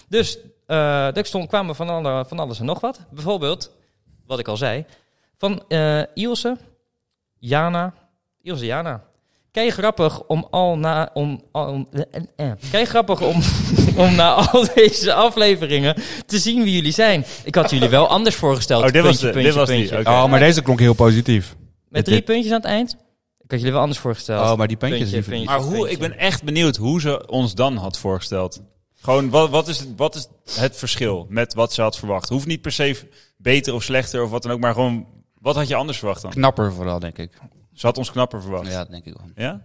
Dus 0.09 0.37
eh 0.65 1.17
er 1.17 1.25
stond, 1.25 1.47
kwamen 1.47 1.75
van, 1.75 1.89
alle, 1.89 2.25
van 2.27 2.39
alles 2.39 2.59
en 2.59 2.65
nog 2.65 2.79
wat. 2.79 2.99
Bijvoorbeeld, 3.11 3.71
wat 4.25 4.39
ik 4.39 4.47
al 4.47 4.57
zei, 4.57 4.85
van 5.37 5.63
eh 5.67 6.01
Ilse, 6.13 6.57
Jana, 7.39 7.93
Ilse 8.41 8.65
Jana. 8.65 9.03
Kijk 9.51 9.71
grappig 9.71 10.23
om 10.23 10.47
al 10.49 10.77
na 10.77 11.09
om, 11.13 11.41
om 11.51 11.87
eh, 11.91 12.21
eh. 12.35 12.51
Kijk 12.71 12.87
grappig 12.87 13.21
om, 13.21 13.41
om 14.05 14.15
na 14.15 14.33
al 14.33 14.67
deze 14.75 15.13
afleveringen 15.13 15.95
te 16.25 16.39
zien 16.39 16.63
wie 16.63 16.73
jullie 16.73 16.91
zijn. 16.91 17.25
Ik 17.43 17.55
had 17.55 17.69
jullie 17.69 17.89
wel 17.89 18.07
anders 18.07 18.35
voorgesteld. 18.35 18.83
Oh, 18.83 18.91
dit 18.91 19.03
was 19.03 19.19
de- 19.19 19.29
puntje, 19.29 19.43
dit 19.43 19.53
was 19.53 19.69
die, 19.69 19.99
oké. 19.99 20.09
Oh, 20.09 20.29
maar 20.29 20.39
deze 20.39 20.61
klonk 20.61 20.79
heel 20.79 20.93
positief. 20.93 21.55
Met 21.89 22.05
drie 22.05 22.21
puntjes 22.21 22.51
aan 22.51 22.59
het 22.59 22.69
eind. 22.69 22.95
Ik 23.39 23.51
had 23.51 23.59
jullie 23.59 23.73
wel 23.73 23.81
anders 23.81 23.99
voorgesteld. 23.99 24.49
Oh, 24.51 24.57
maar 24.57 24.67
die 24.67 24.77
puntjes... 24.77 25.09
Puntje, 25.09 25.29
puntje. 25.29 25.45
Maar 25.45 25.59
hoe, 25.59 25.89
ik 25.89 25.99
ben 25.99 26.17
echt 26.17 26.43
benieuwd 26.43 26.75
hoe 26.75 27.01
ze 27.01 27.27
ons 27.27 27.53
dan 27.53 27.75
had 27.77 27.97
voorgesteld. 27.97 28.61
Gewoon, 29.05 29.29
wat, 29.29 29.49
wat, 29.49 29.67
is, 29.67 29.79
het- 29.79 29.93
wat 29.95 30.15
is 30.15 30.27
het 30.59 30.75
verschil 30.75 31.25
met 31.29 31.53
wat 31.53 31.73
ze 31.73 31.81
had 31.81 31.97
verwacht? 31.97 32.29
Hoeft 32.29 32.45
niet 32.47 32.61
per 32.61 32.71
se 32.71 32.95
beter 33.37 33.73
of 33.73 33.83
slechter 33.83 34.23
of 34.23 34.29
wat 34.29 34.43
dan 34.43 34.51
ook, 34.51 34.59
maar 34.59 34.73
gewoon, 34.73 35.07
wat 35.39 35.55
had 35.55 35.67
je 35.67 35.75
anders 35.75 35.97
verwacht 35.97 36.21
dan? 36.21 36.31
Knapper 36.31 36.73
vooral, 36.73 36.99
denk 36.99 37.17
ik. 37.17 37.31
Ze 37.73 37.85
had 37.85 37.97
ons 37.97 38.11
knapper 38.11 38.41
verwacht. 38.41 38.67
Ja, 38.71 38.77
dat 38.77 38.89
denk 38.91 39.05
ik 39.05 39.13
wel. 39.17 39.29
Ja? 39.35 39.63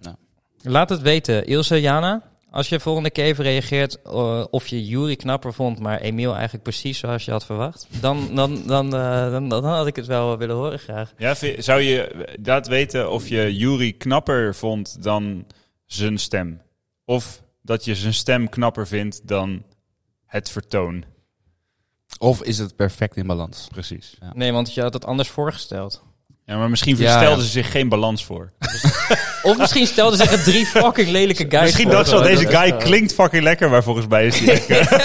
Laat 0.62 0.88
het 0.88 1.00
weten, 1.00 1.46
Ilse, 1.46 1.80
Jana. 1.80 2.28
Als 2.50 2.68
je 2.68 2.80
volgende 2.80 3.10
keer 3.10 3.24
even 3.24 3.44
reageert 3.44 4.02
eh, 4.02 4.44
of 4.50 4.66
je 4.66 4.86
Jury 4.86 5.16
knapper 5.16 5.54
vond, 5.54 5.78
maar 5.78 6.00
Emiel 6.00 6.32
eigenlijk 6.32 6.62
precies 6.62 6.98
zoals 6.98 7.24
je 7.24 7.30
had 7.30 7.44
verwacht, 7.44 7.86
dan, 8.00 8.34
dan, 8.34 8.62
dan, 8.66 8.94
eh, 8.94 9.30
dan, 9.30 9.48
dan 9.48 9.64
had 9.64 9.86
ik 9.86 9.96
het 9.96 10.06
wel 10.06 10.38
willen 10.38 10.56
horen 10.56 10.78
graag. 10.78 11.12
Ja, 11.18 11.34
zou 11.58 11.80
je 11.80 12.26
laat 12.42 12.68
weten 12.68 13.10
of 13.10 13.28
je 13.28 13.56
Jury 13.56 13.92
knapper 13.92 14.54
vond 14.54 15.02
dan 15.02 15.44
zijn 15.86 16.18
stem? 16.18 16.60
Of 17.04 17.42
dat 17.70 17.84
je 17.84 17.94
zijn 17.94 18.14
stem 18.14 18.48
knapper 18.48 18.86
vindt 18.86 19.20
dan 19.28 19.62
het 20.26 20.50
vertoon? 20.50 21.04
Of 22.18 22.42
is 22.42 22.58
het 22.58 22.76
perfect 22.76 23.16
in 23.16 23.26
balans? 23.26 23.66
Precies. 23.72 24.18
Nee, 24.32 24.52
want 24.52 24.74
je 24.74 24.80
had 24.82 24.92
het 24.92 25.04
anders 25.04 25.28
voorgesteld. 25.28 26.02
Ja, 26.44 26.58
maar 26.58 26.70
misschien 26.70 26.96
Ja, 26.96 27.16
stelden 27.16 27.38
ja. 27.38 27.44
ze 27.44 27.50
zich 27.50 27.70
geen 27.70 27.88
balans 27.88 28.24
voor. 28.24 28.52
Of 29.42 29.58
misschien 29.58 29.86
stelden 29.86 30.18
zich 30.18 30.32
er 30.32 30.42
drie 30.42 30.66
fucking 30.66 31.08
lelijke 31.08 31.46
guys 31.48 31.62
misschien 31.62 31.84
voor. 31.86 31.94
dacht 31.94 32.08
ze 32.08 32.14
al, 32.16 32.22
deze 32.22 32.48
is 32.48 32.54
guy 32.56 32.76
klinkt 32.76 33.14
fucking 33.14 33.42
lekker, 33.42 33.70
maar 33.70 33.82
volgens 33.82 34.06
mij 34.06 34.26
is 34.26 34.38
hij 34.38 34.46
lekker. 34.54 34.88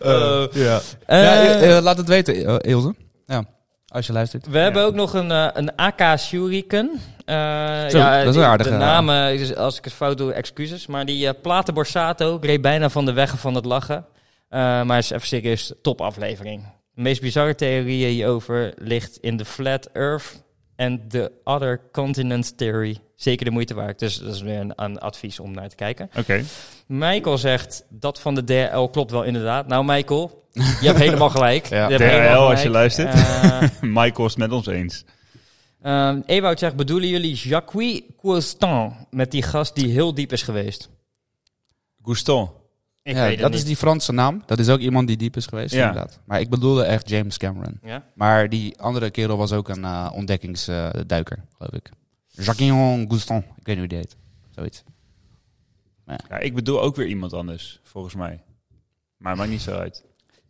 Eh, 0.00 0.44
Ja. 0.52 0.80
eh, 1.06 1.22
ja, 1.22 1.60
eh, 1.60 1.82
laat 1.82 1.96
het 1.96 2.08
weten, 2.08 2.60
Ilse. 2.60 2.94
Ja, 3.26 3.44
als 3.92 4.06
je 4.06 4.12
luistert. 4.12 4.46
We 4.46 4.58
hebben 4.58 4.84
ook 4.84 4.94
nog 4.94 5.14
een, 5.14 5.30
eh, 5.30 5.48
een 5.52 5.76
AK 5.76 6.18
Shuriken. 6.18 6.90
Eh, 7.24 7.34
Zo, 7.88 7.98
ja, 7.98 8.18
dat 8.24 8.34
is 8.34 8.40
een 8.40 8.46
aardige, 8.46 8.70
De 8.70 8.76
namen, 8.76 9.38
dus 9.38 9.56
als 9.56 9.78
ik 9.78 9.84
het 9.84 9.92
fout 9.92 10.18
doe, 10.18 10.32
excuses. 10.32 10.86
Maar 10.86 11.04
die 11.04 11.28
eh 11.28 11.34
Plate 11.42 11.72
Borsato 11.72 12.38
reed 12.40 12.60
bijna 12.60 12.88
van 12.88 13.04
de 13.04 13.12
weggen 13.12 13.38
van 13.38 13.54
het 13.54 13.64
lachen. 13.64 14.06
Eh, 14.48 14.82
maar 14.82 14.98
is 14.98 15.10
even 15.10 15.26
serieus, 15.26 15.72
top 15.82 16.00
aflevering. 16.00 16.62
De 16.94 17.02
meest 17.02 17.20
bizarre 17.20 17.54
theorieën 17.54 18.10
hierover 18.10 18.72
ligt 18.76 19.16
in 19.16 19.36
de 19.36 19.44
Flat 19.44 19.88
Earth 19.92 20.44
en 20.76 21.04
de 21.08 21.32
Other 21.44 21.80
Continent 21.92 22.58
Theory. 22.58 22.98
Zeker 23.22 23.44
de 23.44 23.50
moeite 23.50 23.74
waard. 23.74 23.98
Dus 23.98 24.18
dat 24.18 24.34
is 24.34 24.40
weer 24.40 24.60
een, 24.60 24.72
een 24.76 24.98
advies 24.98 25.40
om 25.40 25.52
naar 25.52 25.68
te 25.68 25.74
kijken. 25.74 26.10
Oké. 26.18 26.44
Michael 26.86 27.38
zegt, 27.38 27.84
dat 27.88 28.20
van 28.20 28.34
de 28.34 28.44
DRL 28.44 28.88
klopt 28.88 29.10
wel 29.10 29.22
inderdaad. 29.22 29.66
Nou 29.66 29.84
Michael, 29.84 30.46
je 30.52 30.62
hebt 30.86 30.98
helemaal 30.98 31.30
gelijk. 31.38 31.66
Ja. 31.66 31.88
Je 31.88 31.94
hebt 31.96 32.10
DRL, 32.10 32.20
helemaal 32.20 32.50
als 32.50 32.62
je 32.62 32.66
gelijk. 32.68 32.96
luistert. 32.96 33.14
Eh, 33.14 33.80
Michael 34.02 34.26
is 34.26 34.32
het 34.32 34.40
met 34.40 34.52
ons 34.52 34.66
eens. 34.66 35.04
Ehm 35.82 36.20
Ewout 36.26 36.58
zegt, 36.58 36.76
bedoelen 36.76 37.08
jullie 37.08 37.34
Jacques 37.34 38.02
Coustan 38.20 39.06
met 39.10 39.30
die 39.30 39.42
gast 39.42 39.74
die 39.74 39.90
heel 39.92 40.14
diep 40.14 40.32
is 40.32 40.42
geweest? 40.42 40.88
Ik 43.02 43.14
ja, 43.16 43.28
dat 43.36 43.50
niet. 43.50 43.58
is 43.58 43.64
die 43.64 43.76
Franse 43.76 44.12
naam. 44.12 44.42
Dat 44.46 44.58
is 44.58 44.68
ook 44.68 44.78
iemand 44.78 45.06
die 45.06 45.16
diep 45.16 45.36
is 45.36 45.46
geweest, 45.46 45.74
Ja. 45.74 45.86
inderdaad. 45.86 46.20
Maar 46.24 46.40
ik 46.40 46.50
bedoelde 46.50 46.82
echt 46.82 47.08
James 47.08 47.36
Cameron. 47.36 47.78
Ja? 47.82 48.04
Maar 48.14 48.48
die 48.48 48.78
andere 48.80 49.10
kerel 49.10 49.36
was 49.36 49.52
ook 49.52 49.68
een 49.68 49.84
eh, 49.84 50.10
ontdekkingsduiker, 50.14 51.44
geloof 51.56 51.72
ik. 51.72 51.90
Jacques 52.32 53.04
Gouston. 53.08 53.38
Ik 53.38 53.44
weet 53.66 53.66
niet 53.66 53.78
hoe 53.78 53.86
die 53.86 53.98
heet. 53.98 54.16
Zoiets. 54.54 54.82
Ja, 56.28 56.38
ik 56.38 56.54
bedoel 56.54 56.80
ook 56.82 56.96
weer 56.96 57.06
iemand 57.06 57.32
anders, 57.32 57.80
volgens 57.82 58.14
mij. 58.14 58.40
Maar 59.16 59.36
maakt 59.36 59.50
niet 59.50 59.62
zo 59.62 59.70
uit. 59.70 60.04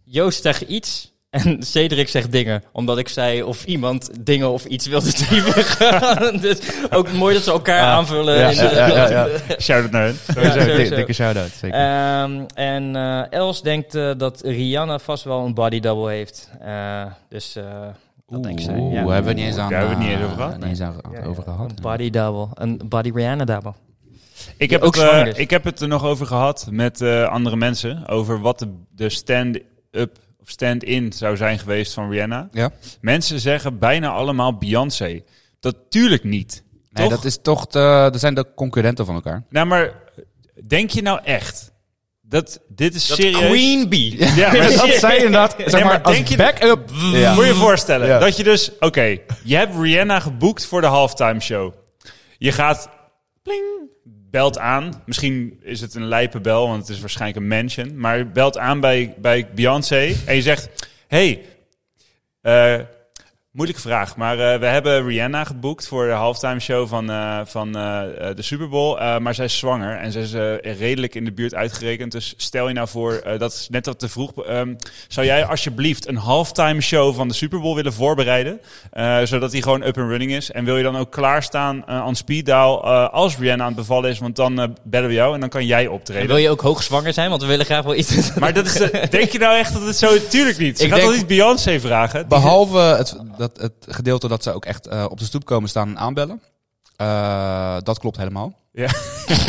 Joost 0.05 0.43
zegt 0.43 0.61
iets 0.61 1.13
en 1.31 1.63
Cedric 1.63 2.09
zegt 2.09 2.33
dingen. 2.33 2.63
Omdat 2.73 2.99
ik 2.99 3.09
zei 3.09 3.43
of 3.43 3.65
iemand 3.65 4.11
dingen 4.27 4.51
of 4.51 4.65
iets 4.65 4.87
wilde 4.87 5.13
typen. 5.29 6.41
dus 6.41 6.59
ook 6.91 7.13
mooi 7.13 7.35
dat 7.35 7.43
ze 7.43 7.51
elkaar 7.51 7.81
Ja. 7.83 7.93
aanvullen. 7.93 8.39
Ja, 8.39 8.49
in 8.51 8.57
de- 8.57 8.75
ja, 8.75 8.87
ja, 8.87 9.09
ja. 9.09 9.29
Shout-out 9.61 9.91
naar 9.91 10.03
hen. 10.05 10.17
Sowieso, 10.35 10.95
dikke 10.97 11.13
shout-out. 11.13 11.51
Zeker. 11.51 11.79
Ehm, 11.79 12.45
en 12.55 12.97
eh, 12.97 13.33
Els 13.33 13.63
denkt 13.63 13.95
eh, 13.95 14.11
dat 14.17 14.41
Rihanna 14.41 14.99
vast 14.99 15.25
wel 15.25 15.45
een 15.45 15.55
body 15.55 15.81
double 15.81 16.11
heeft. 16.13 16.51
Eh, 16.61 17.05
dus 17.29 17.57
eh 17.57 17.89
dat 18.27 18.43
denk 18.43 18.61
ik. 18.61 18.69
Oeh, 18.71 18.95
hebben 19.13 19.25
we 19.25 19.33
niet 19.33 19.47
eens 19.47 19.57
aan, 19.57 19.71
Daar 19.71 19.79
hebben 19.81 19.99
we 19.99 20.05
het 20.05 20.13
niet 20.13 20.19
eh, 20.19 20.23
eens 20.23 20.33
over 20.33 20.37
gehad, 20.45 20.57
niet 20.59 20.69
eens 20.69 20.81
aan- 20.81 21.01
Ja, 21.13 21.23
over 21.23 21.43
gehad. 21.43 21.71
Een 21.71 21.77
body 21.83 22.11
double. 22.11 22.49
Een 22.55 22.81
body 22.89 23.11
Rihanna 23.15 23.45
double. 23.45 23.73
Ik 24.57 24.71
heb, 24.71 24.83
ook 24.83 24.95
het, 24.97 25.05
eh, 25.35 25.39
ik 25.41 25.51
heb 25.51 25.65
het 25.65 25.81
er 25.81 25.89
nog 25.89 26.05
over 26.05 26.27
gehad 26.27 26.67
met 26.71 27.01
eh, 27.01 27.29
andere 27.29 27.57
mensen. 27.57 28.09
Over 28.09 28.41
wat 28.41 28.59
de, 28.59 28.69
de 28.91 29.09
stand-up 29.09 30.19
of 30.41 30.49
stand-in 30.51 31.13
zou 31.13 31.37
zijn 31.37 31.59
geweest 31.59 31.93
van 31.95 32.11
Rihanna. 32.11 32.49
Ja? 32.53 32.71
Mensen 33.01 33.41
zeggen 33.41 33.79
bijna 33.79 34.09
allemaal 34.11 34.57
Beyoncé. 34.57 35.23
Dat 35.61 35.77
tuurlijk 35.89 36.25
niet. 36.25 36.65
Nee, 36.91 37.05
Toch? 37.09 37.15
dat 37.17 37.25
is 37.25 37.39
toch 37.43 37.67
de, 37.67 38.09
dat 38.13 38.21
zijn 38.21 38.35
de 38.35 38.47
concurrenten 38.55 39.07
van 39.07 39.15
elkaar. 39.15 39.43
Nou, 39.49 39.67
maar 39.67 39.93
denk 40.67 40.91
je 40.91 41.03
nou 41.03 41.21
echt 41.25 41.72
dat 42.33 42.61
dit 42.69 42.95
is 42.95 43.07
Dat 43.07 43.17
serieus? 43.17 43.39
Queen 43.49 43.89
Bee. 43.89 44.17
Ja, 44.35 44.53
maar 44.53 44.61
dat 44.77 44.89
zei 45.01 45.13
je 45.13 45.17
inderdaad. 45.19 45.55
Zeg 45.59 45.73
Nee, 45.73 45.83
maar, 45.85 45.93
maar 45.93 46.03
als 46.03 46.15
denk 46.15 46.27
je- 46.29 46.37
backup. 46.37 46.91
Ja. 47.13 47.35
Moet 47.35 47.43
je 47.45 47.51
je 47.51 47.57
voorstellen 47.57 48.07
Ja. 48.07 48.19
dat 48.19 48.37
je 48.37 48.43
dus, 48.43 48.71
oké, 48.81 49.17
je 49.45 49.57
hebt 49.57 49.77
Rihanna 49.81 50.21
geboekt 50.21 50.67
voor 50.67 50.81
de 50.81 50.87
halftime 50.87 51.41
show. 51.41 51.73
Je 52.39 52.53
gaat, 52.53 52.89
pling, 53.43 53.65
belt 54.31 54.59
aan. 54.59 55.03
Misschien 55.07 55.61
is 55.63 55.81
het 55.81 55.95
een 55.95 56.07
lijpe 56.07 56.41
bel, 56.41 56.69
want 56.69 56.81
het 56.81 56.89
is 56.97 57.01
waarschijnlijk 57.01 57.41
een 57.41 57.49
mansion. 57.49 57.99
Maar 57.99 58.19
je 58.19 58.27
belt 58.27 58.59
aan 58.59 58.81
bij, 58.81 59.15
bij 59.19 59.49
Beyoncé 59.55 60.15
en 60.27 60.35
je 60.35 60.43
zegt, 60.43 60.69
hey, 61.09 61.43
eh, 62.41 62.75
moeilijke 63.53 63.83
vraag, 63.83 64.17
maar 64.17 64.39
eh, 64.53 64.59
we 64.61 64.67
hebben 64.67 65.07
Rihanna 65.07 65.45
geboekt 65.45 65.89
voor 65.89 66.07
de 66.07 66.13
halftime 66.13 66.61
show 66.61 66.89
van, 66.89 67.11
eh, 67.11 67.41
van 67.45 67.77
eh, 67.77 68.03
de 68.35 68.43
Super 68.43 68.69
Bowl. 68.69 68.97
Eh, 68.99 69.19
maar 69.19 69.35
zij 69.35 69.45
is 69.45 69.59
zwanger 69.59 69.97
en 69.97 70.13
ze 70.13 70.21
is 70.21 70.33
redelijk 70.79 71.15
in 71.15 71.25
de 71.25 71.33
buurt 71.33 71.55
uitgerekend. 71.55 72.13
Dus 72.13 72.35
stel 72.37 72.69
je 72.69 72.75
nou 72.75 72.89
voor, 72.89 73.13
eh, 73.15 73.39
dat 73.39 73.53
is 73.53 73.69
net 73.71 73.87
wat 73.87 73.99
te 73.99 74.09
vroeg. 74.09 74.33
Ehm, 74.45 74.75
zou 75.09 75.27
jij 75.27 75.45
alsjeblieft 75.45 76.09
een 76.09 76.17
halftime 76.17 76.81
show 76.81 77.15
van 77.15 77.29
de 77.29 77.35
Super 77.35 77.61
Bowl 77.61 77.75
willen 77.75 77.93
voorbereiden? 77.93 78.61
eh, 78.91 79.19
zodat 79.23 79.51
die 79.51 79.63
gewoon 79.63 79.83
up 79.83 79.99
and 79.99 80.09
running 80.11 80.33
is. 80.33 80.51
En 80.51 80.65
wil 80.65 80.77
je 80.77 80.83
dan 80.83 80.97
ook 80.97 81.11
klaarstaan 81.13 81.87
aan 81.87 82.17
speed 82.17 82.45
dial 82.47 82.85
eh, 82.85 83.09
als 83.09 83.39
Rihanna 83.39 83.63
aan 83.63 83.69
het 83.73 83.79
bevallen 83.79 84.11
is? 84.11 84.19
Want 84.19 84.37
dan 84.37 84.77
bellen 84.83 85.09
we 85.09 85.15
jou 85.15 85.35
en 85.35 85.41
dan 85.41 85.49
kan 85.49 85.67
jij 85.67 85.85
En 85.85 85.91
optreden. 85.91 86.27
wil 86.27 86.37
je 86.37 86.51
ook 86.51 86.61
hoogzwanger 86.61 87.13
zijn? 87.13 87.31
Want 87.31 87.43
we 87.43 87.49
willen 87.49 87.67
graag 87.67 87.85
wel 87.85 87.95
iets. 87.95 88.35
Maar 88.35 88.53
dat 88.53 88.67
is, 88.67 88.75
denk 89.11 89.31
je 89.31 89.39
nou 89.39 89.57
echt 89.59 89.73
dat 89.73 89.83
het 89.87 89.97
zo... 89.97 90.27
Tuurlijk 90.29 90.59
niet. 90.59 90.79
Ze 90.79 90.85
Ik 90.85 90.91
gaat 90.91 90.99
denk- 90.99 91.11
toch 91.11 91.21
niet 91.21 91.29
Beyoncé 91.29 91.81
vragen? 91.81 92.29
Behalve 92.29 92.79
het, 92.79 93.17
dat, 93.43 93.61
het 93.61 93.87
gedeelte 93.95 94.29
dat 94.29 94.43
ze 94.43 94.53
ook 94.53 94.65
echt 94.65 94.87
eh, 94.87 95.07
op 95.09 95.19
de 95.19 95.25
stoep 95.25 95.45
komen 95.45 95.69
staan 95.69 95.89
en 95.89 95.99
aanbellen. 95.99 96.43
Eh, 96.97 97.77
dat 97.83 97.99
klopt 97.99 98.17
helemaal. 98.17 98.59
Ja. 98.73 98.89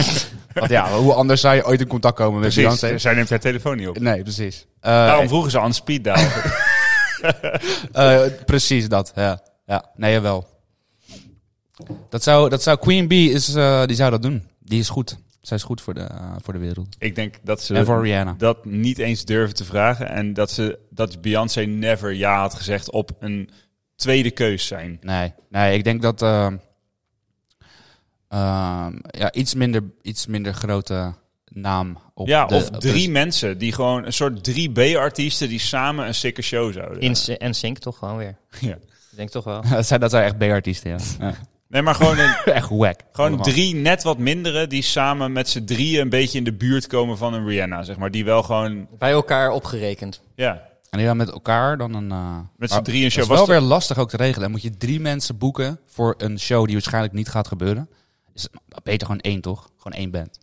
Want 0.54 0.70
ja, 0.70 0.92
hoe 0.98 1.14
anders 1.14 1.42
zou 1.42 1.56
je 1.56 1.66
ooit 1.66 1.82
in 1.82 1.88
contact 1.88 2.16
komen 2.16 2.40
met 2.40 2.54
Precies, 2.54 2.80
Beyoncé? 2.80 2.98
zij 2.98 3.14
neemt 3.14 3.30
haar 3.30 3.40
telefoon 3.40 3.78
niet 3.78 3.88
op. 3.88 4.00
Nee, 4.00 4.22
precies. 4.22 4.66
Eh, 4.80 4.92
Daarom 4.92 5.28
vroegen 5.28 5.52
ze 5.52 5.60
aan 5.60 5.74
speed 5.74 6.04
dial. 6.04 6.28
precies 8.46 8.90
dat, 8.90 9.12
ja. 9.16 9.42
Ja, 9.66 9.86
nee, 9.96 10.14
jawel. 10.14 10.48
Dat 12.10 12.24
zou, 12.24 12.50
dat 12.50 12.64
zou 12.64 12.78
Queen 12.78 13.08
Bee, 13.08 13.30
is, 13.32 13.46
die 13.46 13.96
zou 13.96 14.12
dat 14.12 14.22
doen. 14.22 14.48
Die 14.60 14.80
is 14.80 14.90
goed. 14.90 15.18
Zij 15.42 15.58
is 15.58 15.64
goed 15.64 15.82
voor 15.82 15.94
de, 15.94 16.08
voor 16.44 16.54
de 16.54 16.60
wereld. 16.60 16.96
Ik 17.00 17.16
denk 17.16 17.36
dat 17.44 17.62
ze 17.62 17.74
En 17.76 17.86
voor 17.86 18.04
Rihanna. 18.04 18.36
dat 18.38 18.66
niet 18.66 18.98
eens 18.98 19.26
durven 19.26 19.56
te 19.56 19.66
vragen. 19.66 20.10
En 20.10 20.34
dat, 20.34 20.52
ze, 20.52 20.80
dat 20.90 21.22
Beyoncé 21.22 21.62
never 21.62 22.14
ja 22.14 22.40
had 22.40 22.54
gezegd 22.54 22.92
op 22.92 23.12
een 23.20 23.50
tweede 23.96 24.32
keus 24.32 24.68
zijn. 24.68 24.98
Nee, 25.02 25.34
nee, 25.50 25.78
ik 25.78 25.84
denk 25.84 26.02
dat 26.02 26.22
eh, 26.22 26.46
ehm, 28.30 28.94
ja, 29.08 29.32
iets, 29.32 29.54
minder, 29.54 29.84
iets 30.02 30.26
minder 30.28 30.54
grote 30.54 31.14
naam 31.48 31.98
op 32.14 32.28
ja, 32.28 32.46
de- 32.46 32.56
of 32.56 32.70
drie 32.70 33.06
de- 33.06 33.12
mensen 33.12 33.58
die 33.58 33.72
gewoon 33.72 34.06
een 34.06 34.14
soort 34.14 34.52
3B-artiesten 34.52 35.50
die 35.50 35.60
samen 35.60 36.08
een 36.08 36.16
sikke 36.16 36.42
show 36.42 36.74
zouden. 36.74 37.02
In 37.02 37.16
en 37.38 37.54
Sync 37.54 37.78
toch 37.78 37.98
gewoon 37.98 38.18
weer. 38.18 38.36
Ja. 38.60 38.74
Ik 39.12 39.20
denk 39.20 39.30
toch 39.30 39.44
wel. 39.44 39.62
dat, 39.70 39.86
zijn, 39.88 40.00
dat 40.00 40.12
zijn 40.12 40.24
echt 40.24 40.38
B-artiesten, 40.38 40.90
ja. 40.92 40.98
ja. 41.20 41.34
Nee, 41.68 41.82
maar 41.82 41.96
gewoon, 41.96 42.20
een, 42.20 42.36
Echt 42.46 42.70
wack. 42.70 43.00
gewoon 43.12 43.30
Allemaal. 43.30 43.46
drie 43.54 43.76
net 43.76 44.04
wat 44.04 44.18
mindere 44.18 44.68
die 44.68 44.82
samen 44.82 45.32
met 45.32 45.50
z'n 45.50 45.64
drieën 45.64 46.02
een 46.02 46.10
beetje 46.10 46.38
in 46.38 46.44
de 46.44 46.54
buurt 46.54 46.88
komen 46.88 47.18
van 47.18 47.34
een 47.34 47.46
Rihanna, 47.48 47.84
zeg 47.84 47.98
maar. 47.98 48.12
Die 48.12 48.26
wel 48.26 48.44
gewoon, 48.44 48.88
Bij 48.98 49.12
elkaar 49.12 49.52
opgerekend. 49.52 50.22
ja, 50.36 50.62
En 50.94 51.00
die 51.00 51.08
dan 51.08 51.18
met 51.18 51.32
elkaar 51.32 51.78
dan 51.78 51.94
een... 51.94 52.12
eh, 52.12 52.38
met 52.58 52.72
z'n 52.72 52.82
drieën 52.82 53.04
een 53.06 53.12
show. 53.12 53.22
Dat 53.24 53.32
is 53.32 53.38
Was 53.40 53.48
wel 53.48 53.60
weer 53.60 53.68
lastig 53.68 53.98
ook 53.98 54.10
te 54.10 54.18
regelen. 54.18 54.42
Dan 54.42 54.52
moet 54.52 54.62
je 54.62 54.78
drie 54.78 55.00
mensen 55.00 55.38
boeken 55.38 55.80
voor 55.86 56.14
een 56.18 56.40
show 56.40 56.66
die 56.66 56.74
waarschijnlijk 56.74 57.14
niet 57.14 57.30
gaat 57.30 57.48
gebeuren. 57.48 57.90
Is 58.34 58.48
beter 58.84 59.08
gewoon 59.08 59.22
één, 59.22 59.42
toch? 59.42 59.70
Gewoon 59.78 59.98
één 60.00 60.12
band. 60.12 60.40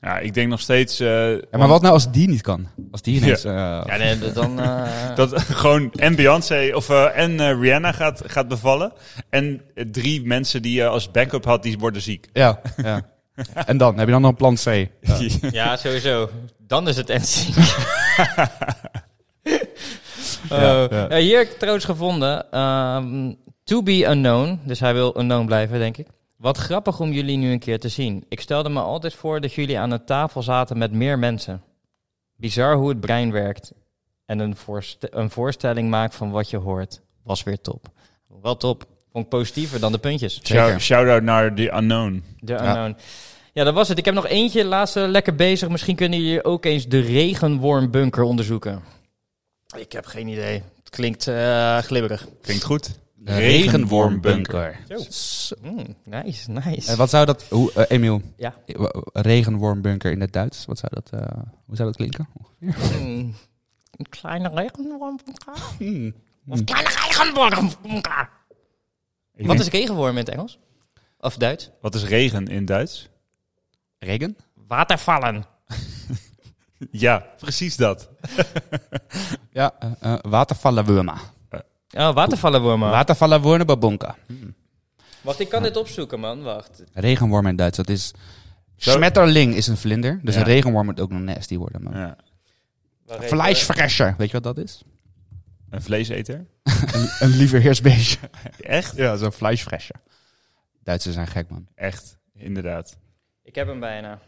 Ja, 0.00 0.18
ik 0.18 0.34
denk 0.34 0.48
nog 0.50 0.60
steeds... 0.60 1.00
eh, 1.00 1.30
Ja, 1.32 1.58
maar 1.58 1.68
wat 1.68 1.80
nou 1.82 1.94
als 1.94 2.10
die 2.12 2.28
niet 2.28 2.40
kan? 2.40 2.68
Als 2.90 3.02
die 3.02 3.16
ineens... 3.16 3.44
eh, 3.44 3.52
Ja, 3.86 3.96
nee, 3.96 4.32
dan... 4.32 4.60
eh, 4.60 5.14
Dat 5.14 5.40
gewoon 5.62 5.92
en 5.92 6.14
Beyoncé 6.16 6.70
of 6.74 6.88
eh, 6.88 7.18
en 7.18 7.40
eh, 7.40 7.60
Rihanna 7.60 7.92
gaat, 7.92 8.22
gaat 8.26 8.48
bevallen. 8.48 8.92
En 9.30 9.60
drie 9.90 10.24
mensen 10.26 10.62
die 10.62 10.74
je 10.74 10.86
als 10.86 11.10
backup 11.10 11.44
had, 11.44 11.62
die 11.62 11.78
worden 11.78 12.02
ziek. 12.02 12.28
ja, 12.32 12.60
ja. 12.76 13.02
En 13.66 13.76
dan? 13.78 13.96
Heb 13.98 14.06
je 14.06 14.12
dan 14.12 14.20
nog 14.20 14.30
een 14.30 14.36
plan 14.36 14.54
C? 14.54 14.64
Ja. 15.00 15.18
Ja, 15.50 15.76
sowieso. 15.76 16.30
Dan 16.70 16.88
is 16.88 16.96
het 16.96 17.08
NSYNC. 17.18 17.54
Ja, 20.48 20.86
Eh, 20.88 21.08
ja. 21.10 21.16
hier 21.16 21.38
heb 21.38 21.48
ik 21.50 21.58
trouwens 21.58 21.84
gevonden. 21.84 22.50
ehm, 22.52 23.32
to 23.64 23.82
be 23.82 24.06
unknown. 24.10 24.60
Dus 24.64 24.80
hij 24.80 24.92
wil 24.94 25.18
unknown 25.18 25.46
blijven, 25.46 25.78
denk 25.78 25.96
ik. 25.96 26.06
Wat 26.36 26.56
grappig 26.56 27.00
om 27.00 27.12
jullie 27.12 27.36
nu 27.36 27.52
een 27.52 27.58
keer 27.58 27.78
te 27.80 27.88
zien. 27.88 28.24
Ik 28.28 28.40
stelde 28.40 28.68
me 28.68 28.80
altijd 28.80 29.14
voor 29.14 29.40
dat 29.40 29.52
jullie 29.52 29.78
aan 29.78 29.90
een 29.90 30.04
tafel 30.04 30.42
zaten 30.42 30.78
met 30.78 30.92
meer 30.92 31.18
mensen. 31.18 31.62
Bizar 32.36 32.74
hoe 32.76 32.88
het 32.88 33.00
brein 33.00 33.32
werkt. 33.32 33.72
En 34.26 34.38
een, 34.38 34.56
voorst- 34.56 35.06
een 35.10 35.30
voorstelling 35.30 35.88
maakt 35.90 36.14
van 36.14 36.30
wat 36.30 36.50
je 36.50 36.56
hoort. 36.56 37.00
Was 37.24 37.42
weer 37.42 37.60
top. 37.60 37.86
Wel 38.42 38.56
top. 38.56 38.84
Vond 39.12 39.24
ik 39.24 39.30
positiever 39.30 39.80
dan 39.80 39.92
de 39.92 39.98
puntjes. 39.98 40.40
Shout-out 40.78 41.22
naar 41.22 41.54
The 41.54 41.72
Unknown. 41.76 42.24
De 42.38 42.52
unknown. 42.52 42.88
Ja, 42.88 42.94
dat 43.52 43.74
was 43.74 43.88
het. 43.88 43.98
Ik 43.98 44.04
heb 44.04 44.14
nog 44.14 44.26
eentje, 44.26 44.64
laatste 44.64 45.00
lekker 45.08 45.34
bezig. 45.34 45.68
Misschien 45.68 45.96
kunnen 45.96 46.20
jullie 46.20 46.44
ook 46.44 46.64
eens 46.64 46.86
de 46.88 47.00
regenwormbunker 47.00 48.22
onderzoeken. 48.22 48.82
Ik 49.76 49.92
heb 49.92 50.06
geen 50.06 50.28
idee. 50.28 50.62
Het 50.78 50.90
klinkt 50.90 51.26
eh, 51.28 51.78
glibberig. 51.78 52.26
Klinkt 52.42 52.64
goed. 52.64 52.98
De 53.14 53.34
regenwormbunker. 53.34 54.78
Mm, 55.62 55.96
nice, 56.04 56.50
nice. 56.50 56.90
En 56.90 56.96
wat 56.96 57.10
zou 57.10 57.26
dat... 57.26 57.44
Hoe, 57.48 57.72
eh, 57.72 57.84
Emiel, 57.88 58.22
Ja. 58.36 58.54
eh, 58.66 58.84
regenwormbunker 59.12 60.10
in 60.12 60.20
het 60.20 60.32
Duits. 60.32 60.64
Wat 60.66 60.78
zou 60.78 60.92
dat, 60.94 61.20
eh, 61.20 61.36
hoe 61.66 61.76
zou 61.76 61.88
dat 61.88 61.96
klinken? 61.96 62.28
Mm, 62.58 63.34
een 63.96 64.08
kleine 64.08 64.48
regenwormbunker. 64.54 65.52
Hmm. 65.78 66.14
Een 66.48 66.64
kleine 66.64 66.88
regenwormbunker. 66.88 68.28
Wat 69.36 69.60
is 69.60 69.68
regenworm 69.68 70.10
in 70.10 70.16
het 70.16 70.28
Engels? 70.28 70.58
Of 71.18 71.36
Duits? 71.36 71.70
wat 71.80 71.94
is 71.94 72.04
regen 72.04 72.46
in 72.46 72.64
Duits? 72.64 73.08
Regen? 74.00 74.36
Watervallen. 74.66 75.44
Ja, 76.90 77.26
precies 77.38 77.76
dat. 77.76 78.08
Ja, 79.52 79.74
uh, 79.84 79.90
uh, 80.02 80.18
watervallenwormen. 80.20 81.14
Oh, 81.96 82.14
watervallenwormen. 82.14 82.90
Watervallenwormen 82.90 83.66
babonka. 83.66 84.16
Wacht, 85.22 85.40
ik 85.40 85.48
kan 85.48 85.62
dit 85.62 85.76
opzoeken, 85.76 86.20
man. 86.20 86.42
Wacht. 86.42 86.82
Regenworm 86.92 87.46
in 87.46 87.56
Duits, 87.56 87.76
dat 87.76 87.88
is... 87.88 88.12
Schmetterling 88.76 89.54
is 89.54 89.66
een 89.66 89.76
vlinder, 89.76 90.20
dus 90.22 90.34
Ja. 90.34 90.40
een 90.40 90.46
regenworm 90.46 90.84
moet 90.86 91.00
ook 91.00 91.10
nog 91.10 91.20
nasty 91.20 91.56
worden. 91.56 91.82
Maar... 91.82 91.96
Ja. 91.96 92.16
Fleischfresser, 93.20 94.14
weet 94.18 94.30
je 94.30 94.40
wat 94.40 94.56
dat 94.56 94.64
is? 94.64 94.82
Een 95.70 95.82
vleeseter? 95.82 96.34
een, 96.94 97.08
een 97.18 97.36
lieveheersbeestje. 97.36 98.30
Echt? 98.60 98.96
ja, 98.96 99.16
zo'n 99.16 99.32
fleischfresser. 99.32 99.96
Duitsers 100.82 101.14
zijn 101.14 101.26
gek, 101.26 101.50
man. 101.50 101.66
Echt, 101.74 102.16
inderdaad. 102.34 102.96
Ik 103.50 103.56
heb 103.56 103.66
hem 103.66 103.80
bijna. 103.80 104.20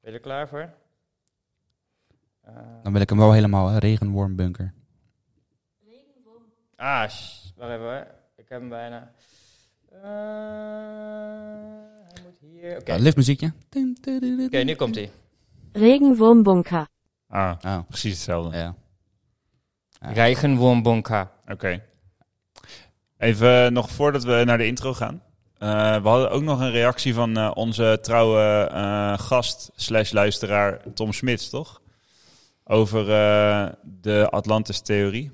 Ben 0.00 0.10
je 0.12 0.16
er 0.16 0.20
klaar 0.20 0.48
voor? 0.48 0.70
Eh, 2.40 2.54
Dan 2.82 2.92
wil 2.92 3.00
ik 3.00 3.08
hem 3.08 3.18
wel 3.18 3.32
helemaal, 3.32 3.68
hè, 3.68 3.78
regenwormbunker. 3.78 4.72
ah, 6.76 7.08
sh- 7.08 7.50
wacht 7.56 7.70
even 7.70 7.82
hoor. 7.84 8.06
Ik 8.36 8.48
heb 8.48 8.60
hem 8.60 8.68
bijna. 8.68 9.12
Eh, 9.92 10.00
hij 12.12 12.22
moet 12.24 12.38
hier. 12.40 12.76
Oké, 12.80 12.92
Ja, 12.92 12.98
liftmuziekje. 12.98 13.52
Oké, 14.46 14.62
nu 14.64 14.74
komt 14.74 14.94
hij. 14.94 15.10
Regenwurmbunker. 15.72 16.86
Ah, 17.26 17.56
Oh, 17.64 17.78
precies 17.88 18.12
hetzelfde. 18.12 18.56
ja. 18.56 18.74
Oké. 21.48 21.82
Even 23.18 23.64
eh, 23.64 23.70
nog 23.70 23.90
voordat 23.90 24.24
we 24.24 24.42
naar 24.46 24.58
de 24.58 24.66
intro 24.66 24.94
gaan. 24.94 25.22
Eh, 25.60 26.02
we 26.02 26.08
hadden 26.08 26.30
ook 26.30 26.42
nog 26.42 26.60
een 26.60 26.70
reactie 26.70 27.14
van 27.14 27.36
eh, 27.36 27.50
onze 27.54 27.98
trouwe 28.02 28.68
eh, 28.72 29.18
gast 29.18 29.70
slash 29.76 30.10
luisteraar 30.12 30.80
Tom 30.94 31.12
Smits, 31.12 31.50
toch? 31.50 31.80
Over 32.64 33.00
eh, 33.00 33.66
de 33.82 34.28
Atlantis-theorie. 34.30 35.30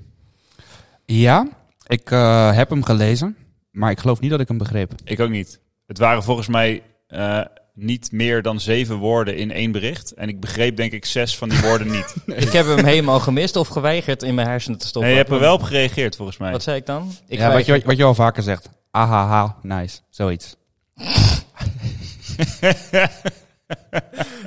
Ja, 1.05 1.49
ik 1.87 2.09
heb 2.55 2.71
hem 2.71 2.83
gelezen, 2.85 3.37
maar 3.71 3.91
ik 3.91 3.99
geloof 3.99 4.21
niet 4.21 4.31
dat 4.31 4.41
ik 4.41 4.49
hem 4.49 4.59
begreep. 4.59 4.93
Ik 5.05 5.21
ook 5.21 5.31
niet. 5.31 5.61
Het 5.87 5.99
waren 5.99 6.23
volgens 6.23 6.49
mij 6.49 6.83
eh, 7.07 7.41
niet 7.75 8.13
meer 8.13 8.43
dan 8.43 8.61
zeven 8.61 8.97
woorden 8.97 9.37
in 9.37 9.51
één 9.53 9.73
bericht. 9.73 10.13
En 10.15 10.29
ik 10.29 10.41
begreep 10.41 10.77
denk 10.77 10.93
ik 10.93 11.05
zes 11.05 11.37
van 11.39 11.49
die 11.49 11.61
woorden 11.61 11.91
niet. 11.91 12.15
Ik 12.45 12.53
heb 12.53 12.67
hem 12.67 12.85
helemaal 12.85 13.21
gemist 13.21 13.57
of 13.57 13.69
geweigerd 13.69 14.23
in 14.23 14.35
mijn 14.35 14.49
hersenen 14.49 14.79
te 14.79 14.87
stoppen. 14.87 15.11
Nee, 15.11 15.21
je 15.21 15.25
hebt 15.25 15.35
er 15.35 15.47
wel 15.47 15.55
op 15.55 15.63
gereageerd 15.63 16.17
volgens 16.17 16.39
mij. 16.39 16.53
Wat 16.53 16.63
zei 16.63 16.77
ik 16.77 16.87
dan? 16.87 17.13
Ik 17.29 17.39
ja, 17.39 17.53
wat 17.53 17.67
je, 17.67 17.83
wat 17.85 17.97
je 17.97 18.05
al 18.05 18.15
vaker 18.15 18.43
zegt. 18.43 18.69
Ahaha, 18.97 19.57
nice. 19.63 19.99
Zoiets. 20.11 20.57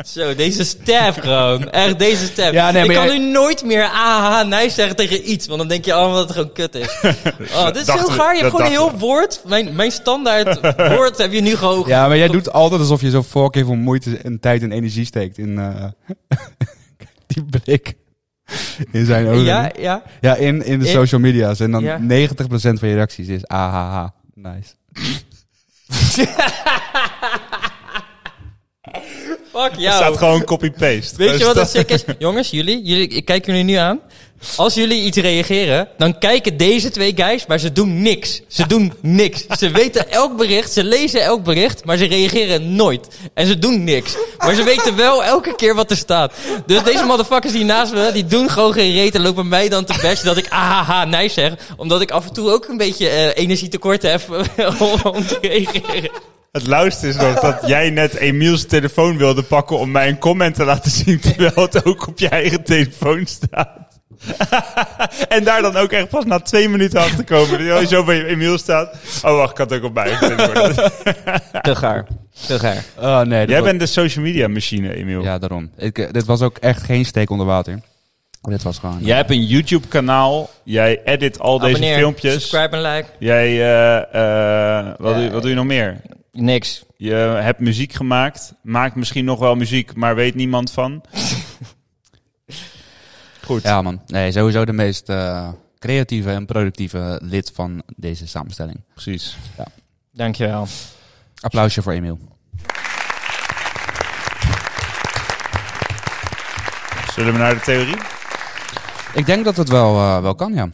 Zo, 0.06 0.36
deze 0.36 0.64
stap 0.64 1.14
gewoon. 1.20 1.70
Echt, 1.70 2.00
deze 2.00 2.26
stap. 2.26 2.54
Ja, 2.54 2.72
nee, 2.72 2.84
ik 2.84 2.94
kan 2.94 3.06
jij- 3.08 3.18
nu 3.18 3.32
nooit 3.32 3.66
meer 3.66 3.84
ah, 3.84 4.48
nice 4.48 4.70
zeggen 4.70 4.96
tegen 4.96 5.32
iets. 5.32 5.48
Want 5.48 5.60
dan 5.60 5.68
denk 5.68 5.86
je 5.86 5.94
allemaal 5.94 6.16
dat 6.16 6.28
het 6.28 6.38
gewoon 6.38 6.54
kut 6.54 6.76
is. 6.76 7.00
Oh, 7.58 7.66
dit 7.66 7.76
is 7.76 7.86
we- 7.86 8.12
gaar. 8.12 8.36
Je 8.36 8.40
hebt 8.42 8.52
gewoon 8.52 8.66
een 8.66 8.72
heel 8.72 8.98
woord. 8.98 9.42
Mijn, 9.48 9.76
mijn 9.76 9.92
standaard 9.92 10.60
woord 10.96 11.18
heb 11.18 11.32
je 11.32 11.42
nu 11.42 11.56
gewoon... 11.56 11.84
Ja, 11.88 12.08
maar 12.08 12.18
jij 12.18 12.28
doet 12.28 12.52
altijd 12.52 12.82
alsof 12.82 13.02
je 13.02 13.10
zo 13.10 13.22
voor 13.22 13.52
keer 13.52 13.66
veel 13.66 13.76
moeite 13.76 14.18
en 14.18 14.40
tijd 14.40 14.62
en 14.62 14.72
energie 14.72 15.06
steekt 15.06 15.38
in 15.38 15.60
eh, 15.60 15.86
die 17.28 17.46
blik. 17.64 17.94
In 18.92 19.06
zijn 19.06 19.28
ogen. 19.28 19.44
Ja, 19.44 19.72
ja. 19.80 20.04
Ja, 20.22 20.36
in, 20.36 20.66
in 20.66 20.80
de 20.80 20.86
In- 20.86 20.92
social 20.94 21.22
media's. 21.22 21.60
En 21.60 21.72
dan 21.72 21.84
Ja. 21.84 21.98
90% 22.00 22.02
van 22.52 22.88
je 22.88 22.94
reacties 22.94 23.28
is 23.28 23.48
ahaha, 23.48 24.14
nice. 24.42 24.74
Fuck 29.52 29.72
Er 29.74 29.80
jou. 29.80 29.96
staat 29.96 30.18
gewoon 30.18 30.44
copy-paste. 30.44 31.18
Weet 31.18 31.30
je 31.30 31.38
Gewoon 31.38 31.54
wat 31.54 31.56
het 31.56 31.68
sta- 31.70 31.80
sick 31.80 31.90
is? 31.90 32.04
Jongens, 32.20 32.50
jullie, 32.50 32.82
jullie, 32.84 33.08
ik 33.08 33.26
kijk 33.26 33.46
jullie 33.46 33.64
nu 33.64 33.74
aan. 33.74 34.00
Als 34.56 34.74
jullie 34.74 35.04
iets 35.04 35.18
reageren, 35.18 35.88
dan 35.98 36.18
kijken 36.18 36.58
deze 36.58 36.90
twee 36.90 37.14
guys, 37.16 37.46
maar 37.46 37.60
ze 37.60 37.72
doen 37.72 38.02
niks. 38.02 38.42
Ze 38.48 38.68
doen 38.68 38.94
niks. 39.02 39.46
Ze 39.58 39.72
weten 39.72 40.12
elk 40.12 40.38
bericht, 40.38 40.72
ze 40.72 40.84
lezen 40.84 41.22
elk 41.22 41.44
bericht, 41.44 41.86
maar 41.86 41.98
ze 41.98 42.06
reageren 42.06 42.76
nooit. 42.76 43.08
En 43.34 43.48
ze 43.48 43.60
doen 43.60 43.84
niks. 43.84 44.16
Maar 44.38 44.54
ze 44.56 44.64
weten 44.64 44.96
wel 44.96 45.24
elke 45.24 45.56
keer 45.56 45.76
wat 45.76 45.92
er 45.92 45.98
staat. 45.98 46.34
Dus 46.66 46.84
deze 46.84 47.04
motherfuckers 47.04 47.54
die 47.54 47.66
naast 47.66 47.94
me, 47.94 48.10
die 48.14 48.26
doen 48.26 48.50
gewoon 48.50 48.74
geen 48.74 48.92
reet 48.92 49.16
en 49.16 49.22
lopen 49.22 49.48
mij 49.48 49.70
dan 49.70 49.86
te 49.86 50.00
bashen 50.02 50.26
dat 50.26 50.38
ik 50.38 50.50
ahaha 50.50 51.06
nice 51.06 51.34
zeg. 51.34 51.54
Omdat 51.78 52.02
ik 52.02 52.12
af 52.12 52.28
en 52.28 52.34
toe 52.34 52.52
ook 52.52 52.68
een 52.68 52.78
beetje 52.78 53.10
eh, 53.10 53.44
energietekort 53.44 54.02
heb 54.02 54.22
om, 54.80 55.12
om 55.12 55.26
te 55.28 55.38
reageren. 55.42 56.12
Het 56.52 56.68
lauwste 56.68 57.08
is 57.08 57.16
nog 57.16 57.40
dat 57.40 57.62
jij 57.66 57.90
net 57.90 58.16
Emiel's 58.16 58.66
telefoon 58.66 59.18
wilde 59.18 59.44
pakken 59.44 59.78
om 59.78 59.92
mij 59.92 60.08
een 60.08 60.20
comment 60.20 60.56
te 60.56 60.66
laten 60.66 60.92
zien, 60.92 61.20
terwijl 61.20 61.52
het 61.56 61.86
ook 61.86 62.08
op 62.08 62.20
je 62.20 62.30
eigen 62.30 62.64
telefoon 62.64 63.26
staat. 63.26 63.89
en 65.36 65.44
daar 65.44 65.62
dan 65.62 65.76
ook 65.76 65.92
echt 65.92 66.10
pas 66.10 66.26
na 66.26 66.40
twee 66.40 66.70
minuten 66.70 67.00
achter 67.00 67.24
komen. 67.24 67.68
Dat 67.68 67.80
je 67.80 67.88
zo 67.96 68.04
bij 68.04 68.26
Emiel 68.26 68.58
staat. 68.58 68.96
Oh 69.24 69.36
wacht, 69.36 69.52
ik 69.52 69.58
had 69.58 69.70
het 69.70 69.80
ook 69.80 69.86
op 69.86 69.94
mij. 69.94 70.10
Te 71.62 71.76
gaar. 71.76 72.08
Te 72.48 72.60
gaar. 72.60 72.84
Oh 72.98 73.22
nee, 73.22 73.48
Jij 73.48 73.60
was- 73.60 73.70
bent 73.70 73.80
de 73.80 73.86
social 73.86 74.26
media 74.26 74.48
machine, 74.48 74.96
Emiel. 74.96 75.22
Ja, 75.24 75.38
daarom. 75.38 75.72
Ik, 75.78 75.98
eh, 76.00 76.12
dit 76.12 76.26
was 76.26 76.42
ook 76.42 76.58
echt 76.58 76.84
geen 76.84 77.06
steek 77.06 77.30
onder 77.30 77.46
water. 77.46 77.80
Dit 78.42 78.64
was 78.64 78.78
gewoon... 78.80 78.98
Jij 79.02 79.16
hebt 79.18 79.30
een 79.30 79.46
YouTube 79.46 79.88
kanaal. 79.88 80.50
Jij 80.64 81.02
edit 81.06 81.40
al 81.40 81.60
deze 81.60 81.70
Abonneer, 81.76 81.98
filmpjes. 81.98 82.34
Subscribe 82.34 82.76
en 82.76 82.82
like. 82.82 83.06
Jij, 83.20 83.48
eh, 83.48 83.98
eh, 83.98 84.86
wat, 84.98 85.12
Ja, 85.12 85.16
doe, 85.16 85.24
je- 85.24 85.32
wat 85.32 85.42
doe 85.42 85.50
je 85.50 85.56
nog 85.58 85.66
meer? 85.66 86.02
Niks. 86.32 86.84
Je 86.98 87.14
hebt 87.42 87.60
muziek 87.60 87.94
gemaakt. 87.94 88.54
Maakt 88.62 88.96
misschien 88.96 89.26
nog 89.26 89.40
wel 89.40 89.56
muziek, 89.56 89.96
maar 89.96 90.16
weet 90.16 90.36
niemand 90.36 90.72
van. 90.72 91.02
Goed. 93.50 93.62
Ja 93.64 93.82
man, 93.82 94.02
nee, 94.08 94.32
sowieso 94.32 94.66
de 94.66 94.74
meest 94.74 95.10
eh, 95.10 95.50
creatieve 95.80 96.32
en 96.32 96.46
productieve 96.46 97.20
lid 97.24 97.52
van 97.54 97.82
deze 97.96 98.28
samenstelling. 98.28 98.82
Precies. 98.94 99.38
Dankjewel. 100.12 100.68
Applausje 101.42 101.82
voor 101.82 101.92
Emiel. 101.94 102.20
Zullen 107.14 107.34
we 107.34 107.40
naar 107.40 107.54
de 107.54 107.60
theorie? 107.62 107.98
Ik 109.14 109.26
denk 109.26 109.46
dat 109.46 109.58
het 109.58 109.70
wel, 109.70 109.96
eh, 109.96 110.22
wel 110.22 110.36
kan, 110.36 110.54
ja. 110.54 110.70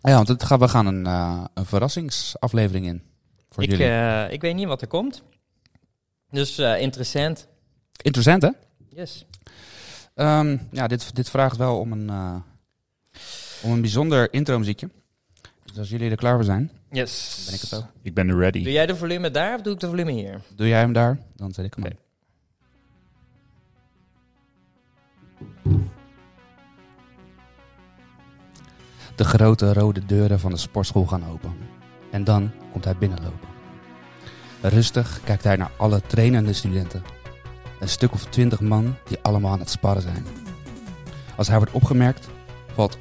Ja, 0.00 0.14
want 0.14 0.28
het 0.28 0.44
gaat, 0.44 0.58
we 0.60 0.68
gaan 0.68 0.86
een, 0.86 1.06
eh, 1.06 1.44
een 1.54 1.66
verrassingsaflevering 1.66 2.86
in. 2.86 3.02
Voor 3.50 3.62
Ik, 3.62 3.70
jullie. 3.70 3.86
eh, 3.86 4.32
ik 4.32 4.40
weet 4.40 4.54
niet 4.54 4.66
wat 4.66 4.80
er 4.80 4.86
komt. 4.88 5.22
Dus 6.30 6.58
eh, 6.58 6.80
interessant. 6.80 7.46
Interessant, 8.02 8.42
hè? 8.42 8.50
Yes. 8.88 9.24
Ehm, 10.16 10.56
ja, 10.70 10.86
dit, 10.86 11.14
dit 11.14 11.30
vraagt 11.30 11.56
wel 11.56 11.78
om 11.78 11.92
een, 11.92 12.10
eh, 12.10 12.36
om 13.62 13.70
een 13.72 13.80
bijzonder 13.80 14.32
intro 14.32 14.58
muziekje. 14.58 14.88
Dus 15.64 15.78
als 15.78 15.88
jullie 15.88 16.10
er 16.10 16.16
klaar 16.16 16.34
voor 16.34 16.44
zijn, 16.44 16.70
Yes. 16.90 17.42
ben 17.46 17.54
ik 17.54 17.60
het 17.60 17.74
ook. 17.74 17.84
Ik 18.02 18.14
ben 18.14 18.28
er 18.28 18.38
ready. 18.38 18.62
Doe 18.62 18.72
jij 18.72 18.86
de 18.86 18.96
volume 18.96 19.30
daar 19.30 19.54
of 19.54 19.60
doe 19.62 19.72
ik 19.72 19.80
de 19.80 19.86
volume 19.88 20.12
hier? 20.12 20.40
Doe 20.54 20.68
jij 20.68 20.80
hem 20.80 20.92
daar? 20.92 21.18
Dan 21.36 21.52
zet 21.52 21.64
ik 21.64 21.74
hem 21.74 21.84
aan. 21.84 21.92
De 29.16 29.24
grote 29.24 29.72
rode 29.72 30.06
deuren 30.06 30.40
van 30.40 30.50
de 30.50 30.56
sportschool 30.56 31.06
gaan 31.06 31.24
open. 31.32 31.54
En 32.10 32.24
dan 32.24 32.50
komt 32.72 32.84
hij 32.84 32.96
binnenlopen. 32.96 33.48
Rustig 34.62 35.20
kijkt 35.24 35.44
hij 35.44 35.56
naar 35.56 35.70
alle 35.76 36.00
trainende 36.00 36.52
studenten. 36.52 37.02
Een 37.80 37.88
stuk 37.88 38.12
of 38.12 38.24
twintig 38.24 38.60
man 38.60 38.96
die 39.08 39.18
allemaal 39.22 39.52
aan 39.52 39.60
het 39.60 39.70
sparren 39.70 40.02
zijn. 40.02 40.26
Als 41.36 41.48
hij 41.48 41.56
wordt 41.56 41.72
opgemerkt, 41.72 42.28
valt 42.74 42.98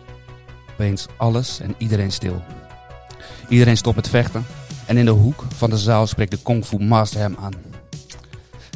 opeens 0.71 1.07
alles 1.17 1.59
en 1.59 1.75
iedereen 1.77 2.11
stil. 2.11 2.43
Iedereen 3.49 3.77
stopt 3.77 3.95
met 3.95 4.09
vechten 4.09 4.45
en 4.85 4.97
in 4.97 5.05
de 5.05 5.11
hoek 5.11 5.43
van 5.55 5.69
de 5.69 5.77
zaal 5.77 6.07
spreekt 6.07 6.31
de 6.31 6.41
Kung 6.43 6.65
Fu 6.65 6.77
Master 6.77 7.19
hem 7.19 7.35
aan. 7.39 7.53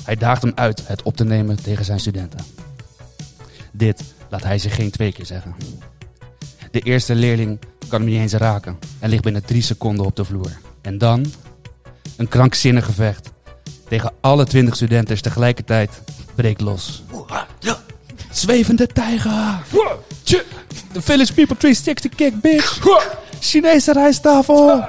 Hij 0.04 0.16
daagt 0.16 0.42
hem 0.42 0.52
uit 0.56 0.88
het 0.88 1.04
op 1.04 1.16
te 1.16 1.24
nemen 1.24 1.64
tegen 1.64 1.86
zijn 1.86 2.00
studenten. 2.00 2.40
Dit 3.72 4.04
laat 4.30 4.44
hij 4.44 4.58
zich 4.58 4.76
geen 4.76 4.92
twee 4.92 5.12
keer 5.12 5.26
zeggen. 5.26 5.56
De 6.72 6.80
eerste 6.80 7.16
leerling 7.16 7.60
kan 7.88 8.02
hem 8.02 8.10
niet 8.10 8.20
eens 8.20 8.34
raken 8.34 8.78
en 9.00 9.10
ligt 9.10 9.24
binnen 9.24 9.46
drie 9.46 9.62
seconden 9.62 10.06
op 10.06 10.16
de 10.16 10.26
vloer. 10.26 10.60
En 10.82 10.98
dan 10.98 11.26
een 12.18 12.28
krankzinnig 12.28 12.86
gevecht 12.86 13.32
tegen 13.90 14.12
alle 14.22 14.46
twintig 14.46 14.76
studenten 14.76 15.22
tegelijkertijd 15.22 16.02
breekt 16.36 16.62
los. 16.62 17.04
Zwevende 18.32 18.88
tijger! 18.88 19.60
The 20.92 21.02
village 21.02 21.34
people 21.34 21.58
360 21.58 22.16
kick, 22.16 22.42
bitch! 22.42 22.80
Chinese 23.40 23.94
rijsttafel! 23.94 24.84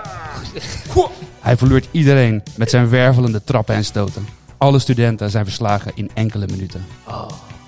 Hij 1.40 1.56
verloort 1.56 1.88
iedereen 1.90 2.42
met 2.56 2.70
zijn 2.70 2.88
wervelende 2.88 3.44
trappen 3.44 3.74
en 3.74 3.84
stoten. 3.84 4.26
Alle 4.58 4.78
studenten 4.78 5.30
zijn 5.30 5.44
verslagen 5.44 5.92
in 5.94 6.10
enkele 6.14 6.46
minuten. 6.46 6.84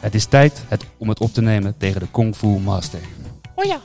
Het 0.00 0.14
is 0.14 0.24
tijd 0.24 0.62
het, 0.68 0.84
om 0.96 1.08
het 1.08 1.20
op 1.20 1.32
te 1.32 1.42
nemen 1.42 1.74
tegen 1.78 2.00
de 2.00 2.06
Kung 2.10 2.36
Fu 2.36 2.46
Master. 2.46 3.00
Oh 3.54 3.64
ja. 3.64 3.80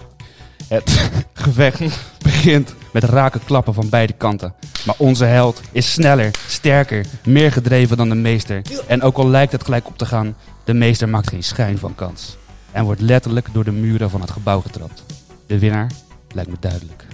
Het 0.68 1.10
gevecht 1.34 1.80
begint 2.24 2.74
met 3.02 3.10
rake 3.10 3.40
klappen 3.40 3.74
van 3.74 3.90
beide 3.90 4.14
kanten. 4.14 4.54
Maar 4.86 4.96
onze 4.98 5.26
held 5.26 5.62
is 5.72 5.92
sneller, 5.92 6.32
sterker, 6.48 7.06
meer 7.24 7.52
gedreven 7.52 7.98
dan 7.98 8.10
de 8.10 8.16
meester. 8.16 8.62
En 8.88 9.02
ook 9.02 9.18
al 9.18 9.28
lijkt 9.28 9.52
het 9.52 9.64
gelijk 9.64 9.88
op 9.88 9.98
te 9.98 10.06
gaan, 10.06 10.36
de 10.64 10.74
meester 10.74 11.10
maakt 11.10 11.30
geen 11.30 11.44
schijn 11.44 11.78
van 11.78 11.96
kans. 11.96 12.38
En 12.72 12.84
wordt 12.84 13.02
letterlijk 13.02 13.48
door 13.52 13.64
de 13.64 13.72
muren 13.72 14.10
van 14.10 14.22
het 14.22 14.32
gebouw 14.32 14.62
getrapt. 14.62 15.04
De 15.48 15.60
winnaar 15.60 15.92
lijkt 16.34 16.50
me 16.50 16.56
duidelijk. 16.60 17.06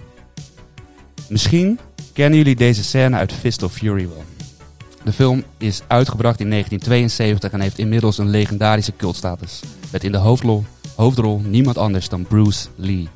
Misschien 1.30 1.80
kennen 2.14 2.38
jullie 2.38 2.56
deze 2.56 2.84
scène 2.84 3.18
uit 3.18 3.34
Fist 3.34 3.64
of 3.64 3.74
Fury 3.74 4.08
wel. 4.08 4.24
De 5.04 5.14
film 5.14 5.44
is 5.58 5.82
uitgebracht 5.88 6.40
in 6.40 6.50
1972 6.50 7.52
en 7.52 7.62
heeft 7.62 7.80
inmiddels 7.80 8.18
een 8.18 8.30
legendarische 8.30 8.96
cultstatus. 8.96 9.62
Met 9.92 10.04
in 10.04 10.12
de 10.12 10.18
hoofdrol, 10.18 10.66
hoofdrol 10.96 11.42
niemand 11.46 11.78
anders 11.78 12.10
dan 12.10 12.26
Bruce 12.26 12.68
Lee. 12.76 13.08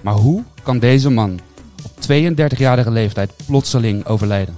Maar 0.00 0.14
hoe 0.14 0.42
kan 0.62 0.78
deze 0.78 1.10
man 1.10 1.40
32-jarige 2.10 2.90
leeftijd 2.90 3.32
plotseling 3.46 4.06
overlijden? 4.06 4.56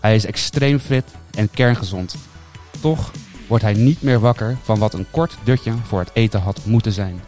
Hij 0.00 0.14
is 0.14 0.24
extreem 0.26 0.78
fit 0.78 1.04
en 1.34 1.50
kerngezond. 1.50 2.16
Toch 2.80 3.10
wordt 3.48 3.64
hij 3.64 3.72
niet 3.74 4.02
meer 4.02 4.20
wakker 4.20 4.56
van 4.62 4.78
wat 4.78 4.94
een 4.94 5.06
kort 5.10 5.36
dutje 5.44 5.72
voor 5.72 5.98
het 5.98 6.10
eten 6.12 6.40
had 6.40 6.64
moeten 6.64 6.92
zijn. 6.92 7.20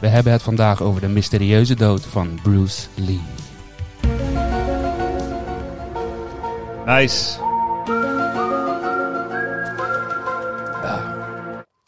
We 0.00 0.06
hebben 0.08 0.32
het 0.32 0.42
vandaag 0.42 0.82
over 0.82 1.00
de 1.00 1.08
mysterieuze 1.08 1.74
dood 1.74 2.06
van 2.06 2.38
Bruce 2.42 2.86
Lee. 2.94 3.20
Nice. 6.86 7.38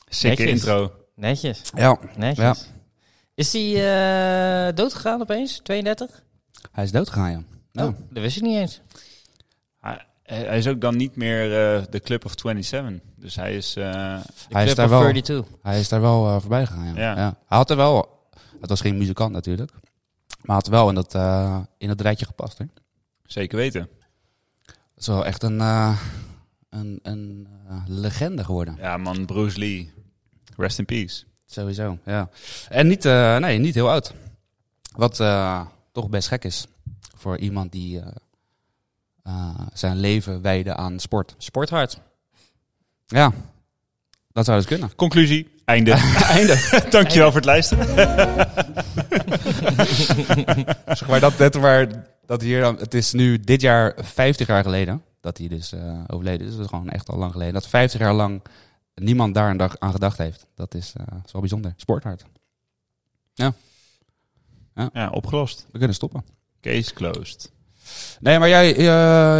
Sikke 0.09 0.43
Netjes. 0.43 0.61
intro. 0.61 0.93
Netjes. 1.15 1.61
Ja, 1.75 1.99
Netjes. 2.17 2.45
Ja. 2.45 2.55
Is 3.35 3.53
hij 3.53 4.69
eh 4.69 4.75
doodgegaan 4.75 5.21
opeens? 5.21 5.61
32? 5.63 6.23
Hij 6.73 6.85
is 6.85 6.91
doodgegaan, 6.93 7.31
ja. 7.31 7.43
Ja. 7.73 7.87
Oh, 7.87 7.95
dat 8.11 8.23
wist 8.23 8.37
ik 8.37 8.43
niet 8.43 8.57
eens. 8.57 8.81
Hij, 9.81 10.07
hij 10.23 10.59
is 10.59 10.67
ook 10.67 10.81
dan 10.81 10.97
niet 10.97 11.17
meer 11.17 11.43
eh, 11.77 11.83
de 11.91 12.01
Club 12.01 12.25
of 12.25 12.33
27. 12.37 13.01
Dus 13.17 13.35
hij 13.35 13.57
is... 13.57 13.77
eh, 13.77 13.85
Hij 14.49 14.65
is 14.67 14.75
daar 14.75 14.85
of 14.85 14.91
wel, 14.91 15.01
32. 15.01 15.47
hij 15.63 15.81
is 15.81 15.89
daar 15.89 16.01
wel 16.01 16.27
eh, 16.29 16.41
voorbij 16.41 16.67
gegaan, 16.67 16.85
ja. 16.87 16.93
Ja. 16.95 17.17
Ja. 17.17 17.37
Hij 17.47 17.59
had 17.59 17.71
er 17.71 17.77
wel... 17.77 18.15
Het 18.61 18.69
was 18.71 18.81
geen 18.81 18.99
muzikant 18.99 19.33
natuurlijk. 19.33 19.71
Maar 19.73 19.81
hij 20.47 20.55
had 20.55 20.67
wel 20.67 20.89
in 20.89 20.95
dat, 20.95 21.15
eh, 21.15 21.59
in 21.79 21.89
dat 21.89 22.01
rijtje 22.01 22.27
gepast, 22.27 22.59
hè. 22.59 22.65
zeker 23.25 23.57
weten. 23.59 23.89
Dat 24.65 24.75
is 24.97 25.07
wel 25.07 25.25
echt 25.27 25.43
een, 25.43 25.61
eh, 25.61 26.01
een, 26.71 26.99
een 27.03 27.49
legende 27.87 28.45
geworden. 28.45 28.77
Ja, 28.81 28.97
man, 28.97 29.27
Bruce 29.27 29.59
Lee. 29.59 29.93
Rest 30.57 30.79
in 30.79 30.85
peace. 30.85 31.25
Sowieso, 31.47 31.99
ja. 32.05 32.29
En 32.69 32.87
niet, 32.87 33.05
eh, 33.05 33.37
nee, 33.37 33.59
niet 33.59 33.75
heel 33.75 33.91
oud. 33.91 34.15
Wat 34.97 35.21
eh, 35.21 35.67
toch 35.97 36.09
best 36.09 36.29
gek 36.29 36.45
is 36.45 36.67
voor 37.17 37.39
iemand 37.39 37.73
die 37.73 38.01
eh, 38.01 38.07
eh, 39.23 39.61
zijn 39.73 39.97
leven 39.97 40.43
wijde 40.43 40.75
aan 40.75 40.99
sport. 40.99 41.35
Sporthard. 41.39 42.01
Ja, 43.07 43.33
dat 44.33 44.45
zou 44.45 44.57
dus 44.59 44.67
kunnen. 44.67 44.95
Conclusie. 44.95 45.49
Einde. 45.65 45.91
Einde. 46.39 46.57
Dankjewel 46.91 47.27
voor 47.33 47.41
het 47.41 47.45
luisteren. 47.45 47.87
zeg 50.99 51.09
maar 51.09 51.21
dat, 51.21 51.39
dat 51.39 51.55
waar, 51.55 52.07
dat 52.27 52.41
hier, 52.41 52.61
dan- 52.61 52.79
het 52.79 52.95
is 52.95 53.13
nu 53.13 53.41
dit 53.41 53.61
jaar 53.61 53.95
50 53.97 54.47
jaar 54.47 54.63
geleden 54.63 55.03
dat 55.21 55.39
hij 55.39 55.49
dus 55.49 55.73
eh, 55.73 56.01
overleden 56.07 56.47
is. 56.47 56.53
Dat 56.53 56.65
is 56.65 56.71
gewoon 56.71 56.91
echt 56.91 57.09
al 57.09 57.19
lang 57.19 57.33
geleden. 57.33 57.55
Dat 57.55 57.67
50 57.67 58.01
jaar 58.01 58.15
lang 58.15 58.43
niemand 58.95 59.35
daar 59.35 59.51
een 59.51 59.57
dag 59.57 59.79
aan 59.79 59.93
gedacht 59.93 60.19
heeft. 60.19 60.47
Dat 60.55 60.75
is, 60.75 60.93
eh, 60.97 61.07
is 61.25 61.33
wel 61.33 61.41
bijzonder. 61.41 61.75
Sporthard. 61.77 62.25
Ja, 63.35 63.53
opgelost. 65.11 65.67
We 65.73 65.79
kunnen 65.79 65.97
stoppen. 65.97 66.25
Case 66.61 66.95
closed. 66.95 67.53
Nee, 68.21 68.39
maar 68.39 68.49
jij, 68.49 68.77
eh, 68.77 68.85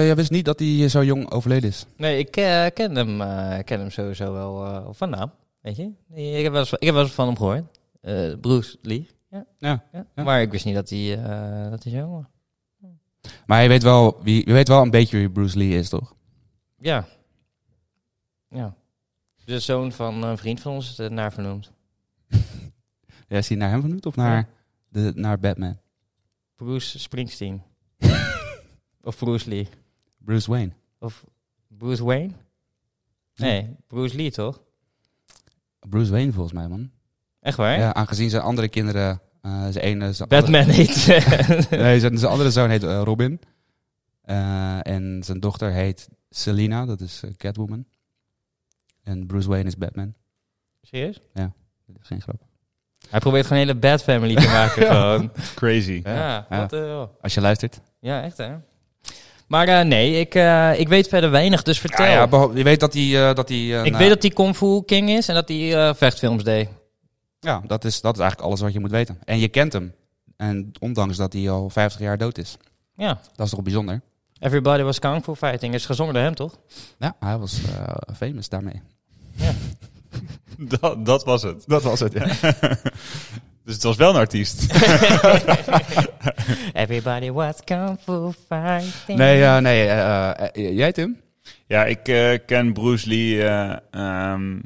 jij 0.07 0.17
wist 0.17 0.31
niet 0.31 0.45
dat 0.45 0.59
hij 0.59 0.89
zo 0.89 1.05
jong 1.05 1.31
overleden 1.31 1.69
is. 1.69 1.87
Nee, 1.97 2.19
ik 2.19 2.37
eh, 2.37 2.67
ken, 2.75 2.95
hem, 2.97 3.21
eh, 3.21 3.65
ken 3.65 3.81
hem 3.81 3.91
sowieso 3.91 4.33
wel 4.33 4.65
eh, 4.65 4.87
van 4.91 5.11
naam. 5.11 5.33
Weet 5.61 5.77
je? 5.77 5.91
Ik 6.37 6.43
heb 6.43 6.53
wel 6.53 6.61
eens, 6.61 6.73
ik 6.73 6.83
heb 6.87 6.95
wel 6.95 7.03
eens 7.03 7.13
van 7.13 7.27
hem 7.27 7.37
gehoord. 7.37 7.65
Eh, 8.01 8.33
Bruce 8.41 8.77
Lee. 8.83 9.07
Ja. 9.31 9.47
Ja. 9.59 9.85
Ja. 9.93 10.07
Ja. 10.15 10.23
Maar 10.25 10.41
ik 10.43 10.51
wist 10.51 10.65
niet 10.65 10.75
dat 10.75 10.89
hij, 10.91 11.23
eh, 11.25 11.71
dat 11.71 11.83
hij 11.83 11.93
zo 11.93 11.99
jong 11.99 12.13
was. 12.13 12.25
Maar 13.47 13.63
je 13.63 13.69
weet 13.69 13.83
wel, 13.83 14.21
wie, 14.23 14.47
je 14.47 14.53
weet 14.53 14.69
wel 14.69 14.83
een 14.83 14.91
beetje 14.91 15.17
wie 15.19 15.31
Bruce 15.31 15.59
Lee 15.59 15.79
is, 15.79 15.89
toch? 15.89 16.15
Ja. 16.79 17.07
Ja. 18.49 18.75
De 19.45 19.59
zoon 19.61 19.93
van 19.93 20.23
een 20.23 20.39
vriend 20.39 20.61
van 20.61 20.73
ons 20.73 20.99
is 20.99 21.09
naar 21.09 21.33
vernoemd. 21.33 21.73
Ja, 23.29 23.37
is 23.37 23.49
hij 23.49 23.57
naar 23.57 23.71
hem 23.71 23.81
vernoemd 23.81 24.07
of 24.07 24.17
naar, 24.17 24.49
de, 24.97 25.13
naar 25.15 25.39
Batman? 25.39 25.79
Bruce 26.57 26.99
Springsteen. 26.99 27.63
of 29.03 29.17
Bruce 29.17 29.49
Lee. 29.49 29.69
Bruce 30.19 30.51
Wayne. 30.51 30.73
Of 30.99 31.25
Bruce 31.69 32.05
Wayne? 32.05 32.33
Nee, 33.35 33.77
Bruce 33.87 34.17
Lee 34.17 34.31
toch? 34.31 34.63
Bruce 35.89 36.11
Wayne 36.11 36.33
volgens 36.33 36.55
mij, 36.55 36.69
man. 36.69 36.91
Echt 37.41 37.57
waar? 37.57 37.79
Ja, 37.79 37.95
aangezien 37.95 38.31
zijn 38.31 38.43
andere 38.43 38.69
kinderen, 38.69 39.21
eh, 39.41 39.67
zijn 39.71 39.85
ene... 39.85 40.13
Zijn 40.13 40.29
Batman 40.29 40.69
heet. 40.69 41.07
nee, 41.71 42.01
zijn, 42.01 42.19
zijn 42.19 42.31
andere 42.31 42.51
zoon 42.51 42.71
heet 42.71 42.83
eh, 42.83 43.03
Robin. 43.05 43.41
Eh, 44.23 44.87
en 44.87 45.23
zijn 45.25 45.41
dochter 45.41 45.73
heet 45.73 46.09
Selina, 46.31 46.87
dat 46.87 47.01
is 47.01 47.23
Catwoman. 47.37 47.87
En 49.03 49.27
Bruce 49.27 49.49
Wayne 49.49 49.69
is 49.69 49.77
Batman. 49.77 50.15
Serieus? 50.83 51.21
Dat 51.33 52.01
is 52.01 52.07
geen 52.07 52.21
grap. 52.21 52.43
Hij 53.11 53.21
probeert 53.21 53.47
gewoon 53.47 53.63
een 53.63 53.67
hele 53.69 53.79
bad 53.81 54.03
family 54.03 54.35
te 54.35 54.47
maken 54.47 54.87
gewoon. 54.93 55.33
Crazy. 55.55 56.01
Ja, 56.05 56.47
Ja. 56.51 56.61
wat 56.61 56.71
hel. 56.71 57.17
Als 57.21 57.35
je 57.35 57.41
luistert. 57.41 57.81
Ja, 58.01 58.23
echt 58.23 58.37
hè. 58.37 58.49
Maar 59.47 59.69
eh, 59.69 59.85
nee, 59.85 60.21
ik, 60.21 60.35
eh, 60.35 60.79
ik 60.81 60.89
weet 60.89 61.09
verder 61.09 61.31
weinig, 61.31 61.63
dus 61.63 61.79
vertel. 61.81 62.05
Ja, 62.05 62.29
ja, 62.31 62.49
je 62.55 62.63
weet 62.63 62.81
dat 62.81 62.93
hij... 62.95 63.29
eh, 63.29 63.35
dat 63.35 63.49
hij 63.49 63.59
eh, 63.59 63.85
ik 63.85 63.93
na- 63.93 63.99
weet 63.99 64.09
dat 64.09 64.23
hij 64.23 64.31
Kung 64.31 64.57
Fu 64.57 64.83
King 64.85 65.11
is 65.11 65.29
en 65.29 65.35
dat 65.35 65.49
hij 65.49 65.75
eh, 65.89 65.95
vechtfilms 65.95 66.45
deed. 66.45 66.69
Ja, 67.41 67.63
dat 67.67 67.85
is, 67.85 68.01
dat 68.01 68.15
is 68.15 68.21
eigenlijk 68.21 68.49
alles 68.49 68.61
wat 68.61 68.73
je 68.73 68.81
moet 68.81 68.91
weten. 68.91 69.19
En 69.25 69.39
je 69.39 69.49
kent 69.49 69.73
hem. 69.73 69.95
En 70.37 70.71
ondanks 70.81 71.17
dat 71.17 71.33
hij 71.33 71.51
al 71.51 71.71
50 71.71 72.01
jaar 72.01 72.19
dood 72.19 72.39
is. 72.39 72.57
Ja. 72.97 73.21
Dat 73.37 73.47
is 73.47 73.53
toch 73.53 73.63
bijzonder? 73.63 74.01
Everybody 74.39 74.83
was 74.83 74.99
Kung 74.99 75.23
Fu 75.25 75.35
Fighting. 75.35 75.75
Is 75.75 75.87
gezongen 75.87 76.15
door 76.15 76.23
hem, 76.23 76.35
toch? 76.35 76.59
Ja, 76.99 77.17
hij 77.21 77.39
was 77.39 77.61
eh, 77.65 78.15
famous 78.17 78.49
daarmee. 78.49 78.83
Dat, 80.79 81.07
dat 81.07 81.25
was 81.25 81.43
het. 81.43 81.65
Dat 81.67 81.83
was 81.83 82.01
het, 82.01 82.13
ja. 82.13 82.27
Dus 83.65 83.75
het 83.75 83.85
was 83.85 83.97
wel 83.97 84.11
een 84.11 84.17
artiest. 84.17 84.73
Everybody 86.73 87.31
was 87.31 87.57
Kung 87.65 87.99
Fu 88.03 88.33
Fighting. 88.49 89.19
Nee, 89.19 89.61
nee 89.61 89.87
eh, 89.87 90.31
eh, 90.31 90.77
jij 90.77 90.93
Tim? 90.93 91.21
Ja, 91.67 91.85
ik 91.85 92.09
eh, 92.09 92.39
ken 92.47 92.73
Bruce 92.73 93.09
Lee 93.09 93.43
eh, 93.43 93.77
ehm, 93.91 94.59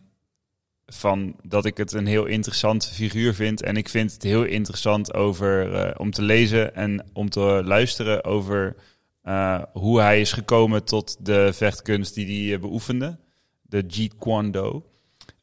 van 0.87 1.37
dat 1.43 1.65
ik 1.65 1.77
het 1.77 1.93
een 1.93 2.07
heel 2.07 2.25
interessant 2.25 2.87
figuur 2.87 3.35
vind. 3.35 3.63
En 3.63 3.77
ik 3.77 3.89
vind 3.89 4.13
het 4.13 4.23
heel 4.23 4.45
interessant 4.45 5.15
over, 5.15 5.75
eh, 5.75 5.95
om 5.97 6.11
te 6.11 6.23
lezen 6.23 6.75
en 6.75 7.05
om 7.13 7.31
te 7.31 7.63
luisteren 7.65 8.25
over 8.25 8.77
eh, 9.23 9.63
hoe 9.73 10.01
hij 10.01 10.21
is 10.21 10.33
gekomen 10.33 10.85
tot 10.85 11.17
de 11.27 11.53
vechtkunst 11.53 12.15
die 12.15 12.51
hij 12.51 12.61
beoefende. 12.61 13.19
De 13.63 13.85
Jeet 13.87 14.17
Kwon 14.19 14.51
Do. 14.51 14.85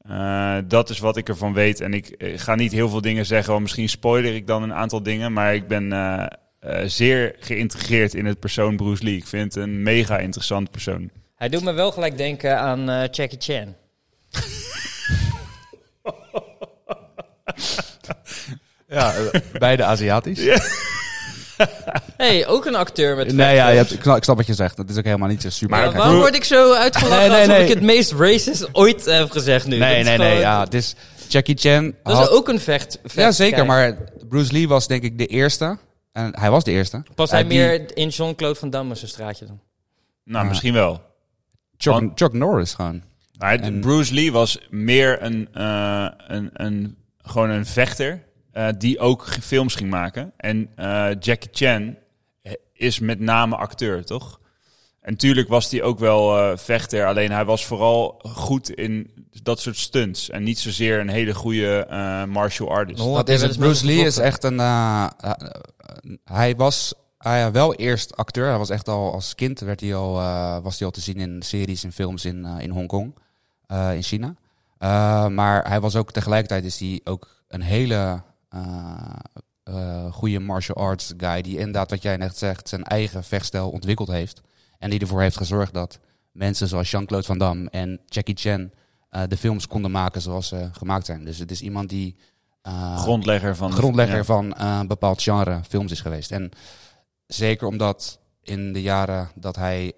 Eh, 0.09 0.57
dat 0.65 0.89
is 0.89 0.99
wat 0.99 1.17
ik 1.17 1.29
ervan 1.29 1.53
weet. 1.53 1.81
En 1.81 1.93
ik, 1.93 2.07
eh, 2.07 2.39
ga 2.39 2.55
niet 2.55 2.71
heel 2.71 2.89
veel 2.89 3.01
dingen 3.01 3.25
zeggen, 3.25 3.49
want 3.51 3.61
misschien 3.63 3.89
spoiler 3.89 4.35
ik 4.35 4.47
dan 4.47 4.63
een 4.63 4.73
aantal 4.73 5.03
dingen. 5.03 5.33
Maar 5.33 5.55
ik 5.55 5.67
ben 5.67 5.93
eh, 5.93 6.25
eh, 6.59 6.83
zeer 6.85 7.35
geïntegreerd 7.39 8.13
in 8.13 8.25
het 8.25 8.39
persoon 8.39 8.75
Bruce 8.75 9.03
Lee. 9.03 9.15
Ik 9.15 9.27
vind 9.27 9.53
het 9.53 9.63
een 9.63 9.83
mega 9.83 10.17
interessant 10.17 10.71
persoon. 10.71 11.09
Hij 11.35 11.49
doet 11.49 11.63
me 11.63 11.71
wel 11.71 11.91
gelijk 11.91 12.17
denken 12.17 12.59
aan 12.59 12.89
eh, 12.89 13.07
Jackie 13.11 13.39
Chan. 13.39 13.75
Ja, 18.89 19.13
beide 19.59 19.83
Aziatisch. 19.83 20.39
hey, 22.17 22.47
ook 22.47 22.65
een 22.65 22.75
acteur 22.75 23.15
met 23.15 23.33
Nee, 23.33 23.55
ja, 23.55 23.69
je 23.69 23.77
hebt, 23.77 23.93
ik, 23.93 24.01
snap, 24.01 24.17
ik 24.17 24.23
snap 24.23 24.37
wat 24.37 24.45
je 24.47 24.53
zegt. 24.53 24.77
Dat 24.77 24.89
is 24.89 24.97
ook 24.97 25.03
helemaal 25.03 25.27
niet 25.27 25.41
zo 25.41 25.49
super. 25.49 25.77
Maar 25.77 25.91
waarom 25.93 26.15
word 26.19 26.35
ik 26.35 26.43
zo 26.43 26.73
uitgelachen 26.73 27.17
Nee, 27.19 27.29
nee, 27.29 27.39
alsof 27.39 27.55
nee. 27.55 27.63
ik 27.63 27.73
het 27.73 27.81
meest 27.83 28.11
racist 28.11 28.69
ooit 28.71 29.05
heb 29.05 29.31
gezegd 29.31 29.67
nu? 29.67 29.77
nee, 29.77 29.95
Dat 29.95 30.05
nee, 30.05 30.17
nee. 30.17 30.27
gewoon- 30.27 30.41
Ja, 30.41 30.63
het 30.63 30.73
is 30.73 30.95
Jackie 31.27 31.57
Chan. 31.57 31.95
Dat 32.03 32.13
had- 32.13 32.29
is 32.29 32.35
ook 32.35 32.47
een 32.47 32.59
vecht. 32.59 32.99
ja, 33.13 33.31
zeker. 33.31 33.65
Maar 33.65 33.97
Bruce 34.29 34.51
Lee 34.53 34.67
was 34.67 34.87
denk 34.87 35.03
ik 35.03 35.17
de 35.17 35.25
eerste. 35.25 35.77
En 36.11 36.39
hij 36.39 36.49
was 36.51 36.63
de 36.63 36.71
eerste. 36.71 37.03
Pas 37.15 37.31
hij 37.31 37.47
die- 37.47 37.57
meer 37.57 37.97
in 37.97 38.07
Jean-Claude 38.07 38.59
Van 38.59 38.69
Damme 38.69 38.95
zijn 38.95 39.09
straatje 39.09 39.45
dan? 39.45 39.59
Nou, 40.23 40.43
Ah. 40.43 40.49
misschien 40.49 40.73
wel. 40.73 41.01
Chuck, 41.77 41.93
Want- 41.93 42.11
Chuck 42.19 42.33
Norris 42.33 42.73
gewoon. 42.73 43.01
Maar 43.37 43.59
En- 43.59 43.79
Bruce 43.79 44.13
Lee 44.13 44.31
was 44.31 44.59
meer 44.69 45.23
een, 45.23 45.47
eh, 45.53 46.07
een, 46.27 46.49
een, 46.53 46.97
gewoon 47.21 47.49
een 47.49 47.65
vechter 47.65 48.23
eh, 48.57 48.67
die 48.77 48.99
ook 48.99 49.27
films 49.41 49.75
ging 49.75 49.89
maken. 49.89 50.33
En 50.37 50.69
eh, 50.75 51.09
Jackie 51.19 51.49
Chan 51.51 51.95
eh, 52.41 52.53
is 52.73 52.99
met 52.99 53.19
name 53.19 53.55
acteur, 53.55 54.05
toch? 54.05 54.39
En 55.01 55.17
tuurlijk 55.17 55.47
was 55.47 55.71
hij 55.71 55.81
ook 55.83 55.99
wel 55.99 56.37
eh, 56.37 56.57
vechter, 56.57 57.05
alleen 57.05 57.31
hij 57.31 57.45
was 57.45 57.65
vooral 57.65 58.19
goed 58.23 58.69
in 58.69 59.11
dat 59.43 59.59
soort 59.59 59.77
stunts. 59.77 60.29
En 60.29 60.43
niet 60.43 60.59
zozeer 60.59 60.99
een 60.99 61.09
hele 61.09 61.33
goede 61.33 61.85
eh, 61.85 62.23
martial 62.23 62.69
artist. 62.69 63.01
Oh, 63.01 63.15
Dat 63.15 63.29
is 63.29 63.41
het. 63.41 63.57
Bruce 63.57 63.85
Lee 63.85 64.05
is 64.05 64.17
echt 64.17 64.43
een... 64.43 64.59
hij 66.23 66.55
was 66.55 66.93
hij 67.17 67.51
wel 67.51 67.75
eerst 67.75 68.15
acteur. 68.15 68.47
Hij 68.47 68.57
was 68.57 68.69
echt 68.69 68.87
al 68.87 69.13
als 69.13 69.35
kind 69.35 69.59
werd 69.59 69.81
hij 69.81 69.95
al, 69.95 70.19
eh, 70.19 70.57
was 70.63 70.77
hij 70.77 70.87
al 70.87 70.93
te 70.93 71.01
zien 71.01 71.19
in 71.19 71.41
series 71.41 71.83
en 71.83 71.91
films 71.91 72.25
in, 72.25 72.45
in 72.45 72.69
Hongkong, 72.69 73.15
eh 73.67 73.93
in 73.95 74.03
China. 74.03 74.35
Eh, 74.77 75.27
maar 75.27 75.67
hij 75.69 75.79
was 75.79 75.95
ook 75.95 76.11
tegelijkertijd 76.11 76.65
is 76.65 76.79
hij 76.79 77.01
ook 77.03 77.43
een 77.47 77.61
hele 77.61 78.21
eh, 79.67 80.11
goede 80.11 80.39
martial 80.39 80.77
arts 80.77 81.13
guy. 81.17 81.41
Die 81.41 81.57
inderdaad, 81.57 81.89
wat 81.89 82.01
jij 82.01 82.17
net 82.17 82.37
zegt, 82.37 82.69
zijn 82.69 82.83
eigen 82.83 83.23
vechtstijl 83.23 83.69
ontwikkeld 83.69 84.07
heeft. 84.07 84.41
En 84.79 84.89
die 84.89 84.99
ervoor 84.99 85.21
heeft 85.21 85.37
gezorgd 85.37 85.73
dat 85.73 85.99
mensen 86.31 86.67
zoals 86.67 86.91
Jean-Claude 86.91 87.25
Van 87.25 87.37
Damme 87.37 87.69
en 87.69 87.99
Jackie 88.05 88.35
Chan 88.35 88.71
eh, 89.09 89.23
de 89.27 89.37
films 89.37 89.67
konden 89.67 89.91
maken 89.91 90.21
zoals 90.21 90.47
ze 90.47 90.69
gemaakt 90.71 91.05
zijn. 91.05 91.25
Dus 91.25 91.37
het 91.37 91.51
is 91.51 91.61
iemand 91.61 91.89
die... 91.89 92.15
Grondlegger 92.95 93.55
van... 93.55 93.71
grondlegger 93.71 94.17
ja. 94.17 94.23
van 94.23 94.59
een 94.59 94.87
bepaald 94.87 95.21
genre 95.21 95.61
films 95.67 95.91
is 95.91 96.01
geweest. 96.01 96.31
En 96.31 96.51
zeker 97.27 97.67
omdat 97.67 98.19
in 98.41 98.73
de 98.73 98.81
jaren 98.81 99.29
dat 99.35 99.55
hij 99.55 99.93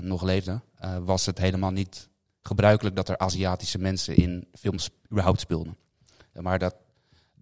nog 0.00 0.22
leefde, 0.22 0.60
was 1.04 1.26
het 1.26 1.38
helemaal 1.38 1.70
niet 1.70 2.08
gebruikelijk 2.42 2.96
dat 2.96 3.08
er 3.08 3.18
Aziatische 3.18 3.78
mensen 3.78 4.16
in 4.16 4.48
films 4.52 4.90
überhaupt 5.10 5.40
speelden. 5.40 5.76
Maar 6.32 6.58
dat, 6.58 6.74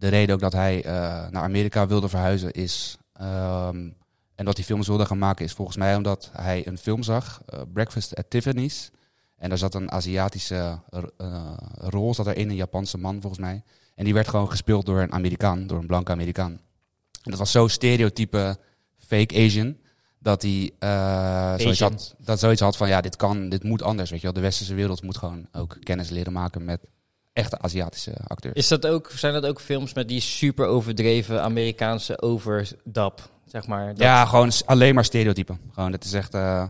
de 0.03 0.09
reden 0.09 0.35
ook 0.35 0.41
dat 0.41 0.53
hij 0.53 0.85
eh, 0.85 0.93
naar 1.31 1.43
Amerika 1.43 1.87
wilde 1.87 2.09
verhuizen 2.09 2.53
is. 2.53 2.97
ehm, 3.13 3.91
en 4.35 4.45
dat 4.45 4.57
hij 4.57 4.65
films 4.65 4.87
wilde 4.87 5.07
gaan 5.07 5.19
maken 5.19 5.45
is 5.45 5.53
volgens 5.53 5.77
mij 5.77 5.97
omdat 5.97 6.31
hij 6.33 6.67
een 6.67 6.79
film 6.79 7.03
zag, 7.03 7.43
eh, 7.47 7.61
Breakfast 7.73 8.17
at 8.17 8.31
Tiffany's. 8.31 8.91
En 9.37 9.49
daar 9.49 9.59
zat 9.59 9.75
een 9.75 9.91
Aziatische 9.91 10.81
eh, 11.17 11.53
rol, 11.77 12.15
zat 12.15 12.27
er 12.27 12.37
in, 12.37 12.51
een 12.51 12.57
Japanse 12.57 12.99
man 12.99 13.21
volgens 13.21 13.41
mij. 13.41 13.63
En 13.95 14.05
die 14.05 14.15
werd 14.15 14.29
gewoon 14.29 14.51
gespeeld 14.51 14.87
door 14.87 15.01
een 15.01 15.13
Amerikaan, 15.13 15.67
door 15.67 15.79
een 15.79 15.87
blanke 15.87 16.13
Amerikaan. 16.13 16.53
En 17.23 17.31
dat 17.31 17.39
was 17.39 17.51
zo 17.51 17.69
stereotype 17.69 18.59
fake 18.99 19.37
Asian, 19.45 19.77
dat 20.19 20.43
hij 20.43 20.73
zoiets, 21.59 21.81
had, 21.81 22.15
dat 22.19 22.39
zoiets 22.39 22.61
had 22.61 22.77
van, 22.77 22.89
ja, 22.89 23.01
dit 23.01 23.17
kan, 23.17 23.49
dit 23.49 23.63
moet 23.63 23.83
anders, 23.83 24.11
weet 24.11 24.21
je 24.21 24.27
wel. 24.27 24.35
De 24.35 24.41
westerse 24.41 24.75
wereld 24.75 25.03
moet 25.03 25.17
gewoon 25.17 25.47
ook 25.53 25.77
kennis 25.81 26.11
leren 26.11 26.33
maken 26.33 26.65
met 26.65 26.81
echte 27.33 27.59
Aziatische 27.59 28.13
acteurs. 28.27 28.55
Is 28.55 28.69
dat 28.69 28.87
ook, 28.87 29.11
zijn 29.15 29.33
dat 29.33 29.47
ook 29.47 29.61
films 29.61 29.95
met 29.95 30.09
die 30.09 30.21
super 30.21 30.67
overdreven 30.67 31.43
Amerikaanse 31.43 32.23
overdub, 32.23 33.21
zeg 33.47 33.67
maar? 33.67 33.87
Dat- 33.89 33.99
ja, 33.99 34.25
gewoon 34.25 34.51
alleen 34.65 34.95
maar 34.95 35.05
stereotypen. 35.05 35.59
Gewoon, 35.73 35.91
dat 35.91 36.05
is 36.05 36.13
echt... 36.13 36.35
eh 36.35 36.65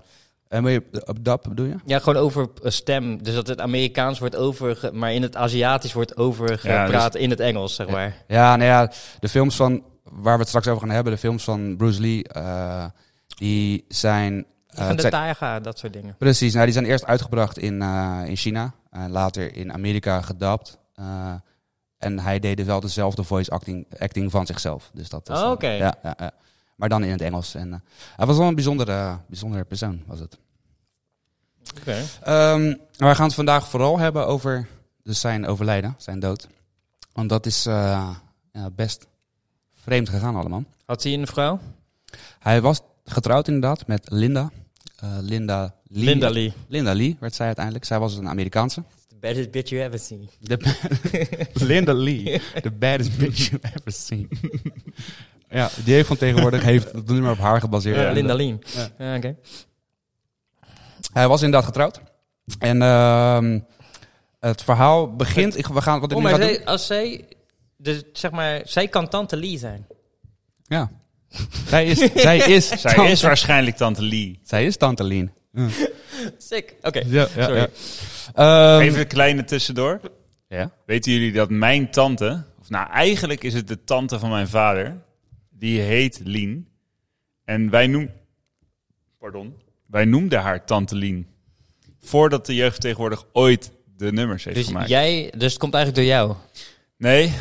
en 0.49 0.85
op 1.07 1.25
dap 1.25 1.43
bedoel 1.49 1.67
je? 1.67 1.75
Ja, 1.85 1.99
gewoon 1.99 2.23
over 2.23 2.49
eh, 2.63 2.71
stem. 2.71 3.23
Dus 3.23 3.35
dat 3.35 3.47
het 3.47 3.61
Amerikaans 3.61 4.19
wordt 4.19 4.37
over, 4.37 4.91
maar 4.93 5.13
in 5.13 5.23
het 5.23 5.37
Aziatisch 5.37 5.93
wordt 5.93 6.17
overgepraat 6.17 7.15
in 7.15 7.31
het 7.31 7.41
Engels, 7.41 7.75
zeg 7.75 7.89
maar. 7.89 8.17
Ja, 8.29 8.57
nou 8.57 8.69
ja, 8.71 8.93
de 9.21 9.29
films 9.29 9.57
van, 9.57 9.83
waar 10.05 10.33
we 10.35 10.39
het 10.41 10.49
straks 10.49 10.69
over 10.69 10.81
gaan 10.81 10.91
hebben, 10.95 11.13
de 11.13 11.19
films 11.19 11.45
van 11.45 11.77
Bruce 11.77 12.01
Lee, 12.01 12.25
eh, 12.25 12.85
die 13.27 13.85
zijn... 13.89 14.47
eh, 14.69 14.77
van 14.77 14.87
het 14.87 14.95
de 14.97 15.01
zijn- 15.01 15.13
Taiga, 15.13 15.61
dat 15.61 15.79
soort 15.79 15.93
dingen. 15.93 16.15
Precies, 16.19 16.53
nou, 16.53 16.65
die 16.65 16.75
zijn 16.75 16.87
eerst 16.87 17.05
uitgebracht 17.07 17.59
in, 17.59 17.83
eh, 17.83 18.21
in 18.27 18.37
China 18.37 18.73
en 18.93 19.11
later 19.11 19.55
in 19.57 19.73
Amerika 19.73 20.21
gedapt. 20.21 20.79
Eh, 20.95 21.35
en 21.99 22.19
hij 22.19 22.39
deed 22.39 22.65
wel 22.65 22.81
dezelfde 22.81 23.25
voice 23.25 23.51
acting, 23.51 23.87
acting 23.99 24.31
van 24.31 24.47
zichzelf. 24.47 24.91
Dus 24.95 25.09
dat 25.09 25.29
is, 25.29 25.37
Oh, 25.37 25.45
eh, 25.45 25.51
oké. 25.51 25.69
ja, 25.71 25.95
ja, 26.03 26.15
ja. 26.19 26.31
Maar 26.77 26.89
dan 26.89 27.05
in 27.05 27.11
het 27.11 27.21
Engels. 27.21 27.55
En, 27.55 27.73
eh, 27.73 27.79
hij 28.17 28.27
was 28.27 28.37
wel 28.37 28.47
een 28.49 28.55
bijzondere, 28.55 29.19
bijzondere 29.29 29.65
persoon, 29.65 30.03
was 30.07 30.21
het. 30.21 30.39
Oké. 31.81 32.03
Ehm, 32.23 32.75
we 32.97 33.15
gaan 33.15 33.27
het 33.27 33.35
vandaag 33.35 33.69
vooral 33.69 33.99
hebben 33.99 34.27
over 34.27 34.69
dus 35.03 35.21
zijn 35.21 35.47
overlijden, 35.47 35.95
zijn 35.99 36.19
dood. 36.21 36.49
Want 37.13 37.29
dat 37.29 37.47
is 37.47 37.67
eh, 37.67 38.11
ja, 38.53 38.71
best 38.71 39.07
vreemd 39.73 40.09
gegaan 40.09 40.37
allemaal. 40.37 40.65
Had 40.85 41.03
hij 41.03 41.13
een 41.13 41.27
vrouw? 41.27 41.59
Hij 42.39 42.61
was 42.61 42.81
getrouwd 43.05 43.47
inderdaad 43.47 43.87
met 43.87 44.11
Linda. 44.11 44.51
Eh, 44.97 45.09
Linda 45.21 45.75
Lee. 45.93 46.05
Linda 46.05 46.31
Lee. 46.31 46.53
Linda 46.69 46.93
Lee 46.95 47.17
werd 47.21 47.35
zij 47.35 47.47
uiteindelijk. 47.47 47.85
Zij 47.85 47.99
was 47.99 48.17
een 48.17 48.29
Amerikaanse. 48.29 48.83
The 49.09 49.17
baddest 49.21 49.51
bitch 49.51 49.71
you 49.71 49.83
ever 49.83 49.99
seen. 49.99 50.29
Linda 51.69 51.93
Lee. 51.93 52.41
The 52.63 52.71
baddest 52.71 53.19
bitch 53.19 53.49
you 53.51 53.61
ever 53.63 53.93
seen. 53.93 54.29
ja, 55.51 55.71
die 55.85 55.95
heeft 55.95 56.07
van 56.07 56.17
tegenwoordig 56.17 56.63
heeft 56.63 56.93
het 56.93 57.07
nummer 57.09 57.31
op 57.31 57.39
haar 57.39 57.61
gebaseerd. 57.61 57.97
Ja, 57.97 58.11
Linda 58.11 58.35
Lee. 58.35 58.59
Ja. 58.75 58.89
Ja, 58.99 59.17
oké. 59.17 59.37
Hij 61.13 61.29
was 61.29 61.43
inderdaad 61.43 61.69
getrouwd. 61.69 62.01
En 62.59 62.83
ehm, 62.83 63.61
het 64.41 64.63
verhaal 64.63 65.17
begint... 65.17 65.59
Ik, 65.59 65.67
we 65.67 65.83
gaan, 65.83 66.01
wat 66.01 66.11
ik 66.11 66.17
Oh, 66.17 66.23
nu 66.23 66.31
maar 66.31 66.41
ga 66.41 66.47
doen... 66.47 66.55
zij, 66.55 66.65
als 66.65 66.87
zij, 66.87 67.25
dus 67.77 68.03
zeg 68.13 68.31
maar, 68.31 68.61
zij 68.65 68.89
kan 68.89 69.09
tante 69.09 69.37
Lee 69.37 69.59
zijn. 69.59 69.87
Ja. 70.63 70.91
zij 71.67 71.87
is... 71.87 71.99
Zij 72.15 72.39
is, 72.39 72.69
Zij 72.81 72.95
tante, 72.95 73.11
is 73.11 73.23
waarschijnlijk 73.23 73.77
Tante 73.77 74.03
Lee. 74.03 74.41
zij 74.43 74.67
is 74.67 74.77
tante 74.77 75.05
Lien. 75.05 75.33
Sick. 76.39 76.75
Oké. 76.83 77.03
Ja, 77.07 77.29
ja, 77.37 77.45
Sorry. 77.45 77.59
ja. 77.59 77.69
Ehm, 78.75 78.81
Even 78.83 79.01
een 79.01 79.07
kleine 79.07 79.45
tussendoor. 79.45 80.01
ja? 80.49 80.71
Weten 80.87 81.13
jullie 81.13 81.33
dat 81.33 81.51
mijn 81.51 81.91
tante, 81.91 82.45
of 82.61 82.69
nou 82.71 82.91
eigenlijk 82.91 83.45
is 83.45 83.55
het 83.55 83.69
de 83.69 83.85
tante 83.85 84.19
van 84.19 84.31
mijn 84.31 84.49
vader, 84.49 84.97
die 85.51 85.81
heet 85.81 86.21
Lien. 86.25 86.69
En 87.45 87.71
wij 87.71 87.87
noem, 87.87 88.11
pardon, 89.19 89.55
wij 89.87 90.05
noemden 90.05 90.41
haar 90.41 90.65
tante 90.65 90.95
Lien. 90.97 91.27
Voordat 92.01 92.47
de 92.47 92.55
jeugd 92.55 92.81
tegenwoordig 92.81 93.25
ooit 93.33 93.71
de 93.97 94.13
nummers 94.13 94.45
heeft 94.45 94.57
Dus 94.57 94.67
gemaakt. 94.67 94.89
jij, 94.89 95.33
dus 95.37 95.51
het 95.51 95.61
komt 95.61 95.75
eigenlijk 95.75 96.07
door 96.07 96.15
jou. 96.17 96.35
Nee, 96.97 97.33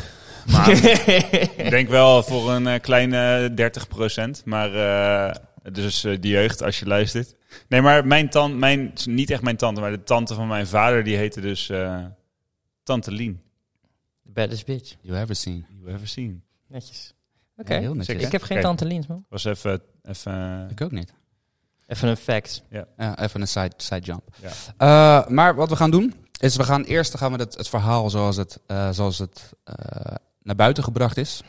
maar 0.46 0.70
ik 1.56 1.70
denk 1.70 1.88
wel 1.88 2.22
voor 2.22 2.50
een 2.50 2.66
eh, 2.66 2.80
kleine 2.80 3.50
30 3.54 3.88
procent. 3.88 4.42
Maar 4.44 4.74
eh, 4.74 5.34
dus 5.72 6.04
eh, 6.04 6.16
die 6.20 6.32
jeugd, 6.32 6.62
als 6.62 6.78
je 6.78 6.86
luistert. 6.86 7.34
Nee, 7.68 7.80
maar 7.80 8.06
mijn 8.06 8.30
tante, 8.30 8.56
mijn, 8.56 8.92
niet 9.04 9.30
echt 9.30 9.42
mijn 9.42 9.56
tante, 9.56 9.80
maar 9.80 9.90
de 9.90 10.02
tante 10.02 10.34
van 10.34 10.48
mijn 10.48 10.66
vader, 10.66 11.04
die 11.04 11.16
heette 11.16 11.40
dus 11.40 11.68
eh, 11.68 12.04
Tante 12.82 13.12
Lien. 13.12 13.42
The 14.24 14.30
baddest 14.30 14.66
bitch. 14.66 14.94
You 15.00 15.18
ever 15.18 15.36
seen. 15.36 15.66
You 15.80 15.94
ever 15.94 16.08
seen? 16.08 16.42
Netjes. 16.66 17.14
Oké. 17.56 17.74
Ja. 17.74 17.92
Ik 18.06 18.32
heb 18.32 18.42
geen 18.42 18.60
tante 18.60 18.84
Liens, 18.84 19.06
man. 19.06 19.24
Was 19.28 19.44
even, 19.44 19.82
even 20.02 20.66
Ik 20.70 20.80
ook 20.80 20.90
niet. 20.92 21.12
Even 21.86 22.08
een 22.08 22.16
fact. 22.16 22.62
Ja, 22.70 23.18
even 23.18 23.40
een 23.40 23.48
side, 23.48 23.72
side 23.76 24.00
jump. 24.00 24.36
Ja. 24.40 24.50
Eh, 24.76 25.28
maar 25.28 25.54
wat 25.54 25.68
we 25.68 25.76
gaan 25.76 25.90
doen, 25.90 26.14
is 26.42 26.56
we 26.56 26.64
gaan 26.64 26.82
eerst 26.82 27.16
gaan 27.16 27.32
we 27.32 27.38
het, 27.38 27.54
het 27.54 27.68
verhaal 27.68 28.10
zoals 28.10 28.36
het, 28.36 28.60
eh, 28.66 28.90
zoals 28.90 29.18
het 29.18 29.52
eh, 29.64 30.14
naar 30.42 30.56
buiten 30.56 30.84
gebracht 30.84 31.16
is, 31.16 31.42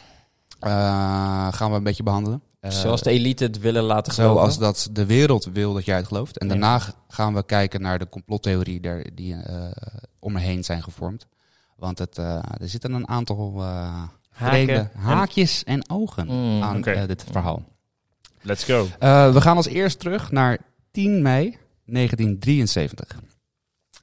eh, 0.60 1.54
gaan 1.54 1.70
we 1.70 1.78
een 1.78 1.84
beetje 1.84 2.04
behandelen. 2.04 2.42
Eh, 2.64 2.72
Zoals 2.72 3.02
de 3.02 3.10
elite 3.10 3.44
het 3.44 3.60
willen 3.60 3.84
laten 3.84 4.14
geloven. 4.14 4.36
zoals 4.36 4.58
dat 4.58 4.90
de 4.96 5.06
wereld 5.06 5.46
wil 5.54 5.74
dat 5.74 5.86
jij 5.86 5.96
het 5.96 6.08
gelooft. 6.08 6.38
En 6.38 6.48
Ja. 6.48 6.52
daarna 6.54 6.82
gaan 7.08 7.34
we 7.34 7.46
kijken 7.46 7.82
naar 7.82 8.00
de 8.00 8.10
complottheorie 8.10 8.80
der, 8.80 9.16
die 9.16 9.36
eh 9.36 9.72
om 10.20 10.34
me 10.34 10.40
heen 10.40 10.64
zijn 10.64 10.84
gevormd. 10.84 11.28
Want 11.78 12.00
het, 12.00 12.18
eh, 12.18 12.36
er 12.62 12.70
zitten 12.70 12.94
een 12.94 13.08
aantal 13.08 13.54
eh 13.62 14.04
Haken. 14.30 14.92
haakjes 14.96 15.64
en 15.64 15.90
ogen 15.90 16.28
Mm, 16.28 16.62
aan 16.64 16.82
dit 17.08 17.24
verhaal. 17.32 17.64
Let's 18.42 18.64
go. 18.64 18.88
Eh, 19.00 19.34
we 19.34 19.42
gaan 19.42 19.56
als 19.56 19.68
eerst 19.68 20.00
terug 20.00 20.32
naar 20.32 20.58
10 20.92 21.22
mei 21.22 21.58
1973. 21.86 23.20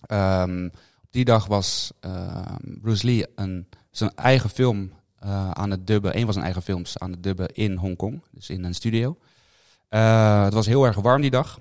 Ehm, 0.06 0.64
op 1.02 1.08
die 1.10 1.24
dag 1.24 1.46
was 1.46 1.92
eh, 2.00 2.42
Bruce 2.60 3.06
Lee 3.06 3.26
een, 3.34 3.68
zijn 3.90 4.10
eigen 4.14 4.50
film 4.50 4.90
eh, 5.20 5.50
aan 5.50 5.70
het 5.70 5.86
dubben. 5.86 6.16
Een 6.16 6.24
van 6.24 6.32
zijn 6.32 6.44
eigen 6.44 6.62
films 6.62 6.98
aan 6.98 7.10
het 7.10 7.22
dubben 7.22 7.48
in 7.48 7.76
Hongkong. 7.76 8.22
Dus 8.30 8.50
in 8.50 8.64
een 8.64 8.74
studio. 8.74 9.16
Eh, 9.88 10.44
het 10.44 10.54
was 10.54 10.66
heel 10.66 10.84
erg 10.84 10.96
warm 10.96 11.20
die 11.20 11.30
dag. 11.30 11.58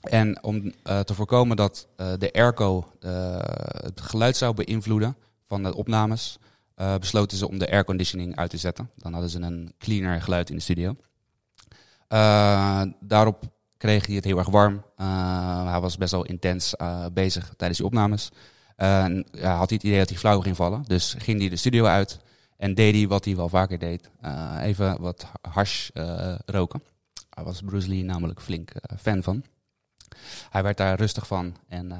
En 0.00 0.42
om 0.42 0.72
eh, 0.82 1.00
te 1.00 1.14
voorkomen 1.14 1.56
dat 1.56 1.88
de 1.96 2.32
airco 2.32 2.92
het 3.84 4.00
geluid 4.00 4.36
zou 4.36 4.54
beïnvloeden 4.54 5.16
van 5.42 5.62
de 5.62 5.74
opnames, 5.74 6.38
besloten 6.74 7.38
ze 7.38 7.48
om 7.48 7.58
de 7.58 7.70
airconditioning 7.70 8.36
uit 8.36 8.50
te 8.50 8.56
zetten. 8.56 8.90
Dan 8.96 9.12
hadden 9.12 9.30
ze 9.30 9.40
een 9.40 9.72
cleaner 9.78 10.22
geluid 10.22 10.50
in 10.50 10.56
de 10.56 10.62
studio. 10.62 10.96
Daarop 13.00 13.42
kreeg 13.76 14.06
hij 14.06 14.14
het 14.14 14.24
heel 14.24 14.38
erg 14.38 14.48
warm. 14.48 14.84
Hij 15.66 15.80
was 15.80 15.96
best 15.96 16.12
wel 16.12 16.24
intens 16.24 16.74
bezig 17.12 17.54
tijdens 17.56 17.78
die 17.78 17.88
opnames. 17.88 18.30
Ja, 18.76 19.56
had 19.56 19.68
hij 19.68 19.78
het 19.78 19.82
idee 19.82 19.98
dat 19.98 20.08
hij 20.08 20.18
flauw 20.18 20.40
ging 20.40 20.56
vallen. 20.56 20.84
Dus 20.86 21.14
ging 21.18 21.40
hij 21.40 21.48
de 21.48 21.56
studio 21.56 21.84
uit 21.84 22.20
en 22.58 22.74
deed 22.74 22.94
hij 22.94 23.08
wat 23.08 23.24
hij 23.24 23.36
wel 23.36 23.48
vaker 23.48 23.78
deed. 23.78 24.10
Eh, 24.20 24.56
even 24.60 25.00
wat 25.00 25.26
hash 25.40 25.88
eh, 25.88 26.34
roken. 26.46 26.82
Daar 27.30 27.44
was 27.44 27.60
Bruce 27.60 27.88
Lee 27.88 28.04
namelijk 28.04 28.40
flink 28.40 28.70
eh, 28.70 28.98
fan 28.98 29.22
van. 29.22 29.44
Hij 30.50 30.62
werd 30.62 30.76
daar 30.76 30.98
rustig 30.98 31.26
van 31.26 31.56
en 31.68 31.92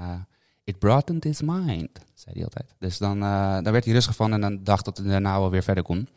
it 0.64 0.78
broadened 0.78 1.24
his 1.24 1.42
mind, 1.42 1.98
zei 2.14 2.34
hij 2.34 2.44
altijd. 2.44 2.74
Dus 2.78 2.98
dan, 2.98 3.20
daar 3.20 3.72
werd 3.72 3.84
hij 3.84 3.94
rustig 3.94 4.16
van 4.16 4.32
en 4.32 4.40
dan 4.40 4.64
dacht 4.64 4.84
dat 4.84 4.96
hij 4.96 5.06
daarna 5.06 5.38
wel 5.38 5.50
weer 5.50 5.62
verder 5.62 5.84
kon. 5.84 6.08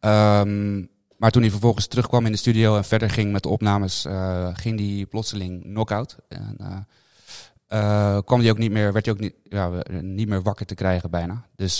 Ehm, 0.00 0.84
maar 1.16 1.30
toen 1.30 1.42
hij 1.42 1.50
vervolgens 1.50 1.86
terugkwam 1.86 2.26
in 2.26 2.32
de 2.32 2.38
studio 2.38 2.76
en 2.76 2.84
verder 2.84 3.10
ging 3.10 3.32
met 3.32 3.42
de 3.42 3.48
opnames, 3.48 4.06
ging 4.52 4.78
hij 4.78 5.06
plotseling 5.06 5.62
knock-out. 5.62 6.16
En, 6.28 6.86
kwam 8.24 8.40
hij 8.40 8.50
ook 8.50 8.58
niet 8.58 8.72
meer, 8.72 8.92
werd 8.92 9.04
hij 9.04 9.14
ook 9.14 9.20
niet, 9.20 9.34
ja, 9.44 9.70
niet 10.00 10.28
meer 10.28 10.42
wakker 10.42 10.66
te 10.66 10.74
krijgen 10.74 11.10
bijna. 11.10 11.46
Dus 11.54 11.76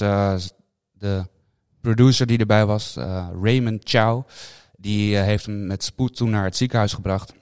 de 0.93 1.25
producer 1.81 2.27
die 2.27 2.39
erbij 2.39 2.67
was, 2.67 2.97
eh, 2.97 3.29
Raymond 3.43 3.83
Chow, 3.85 4.27
die 4.77 5.17
eh, 5.17 5.23
heeft 5.23 5.47
hem 5.47 5.67
met 5.67 5.85
spoed 5.85 6.17
toen 6.17 6.31
naar 6.31 6.45
het 6.45 6.57
ziekenhuis 6.57 6.93
gebracht. 6.93 7.33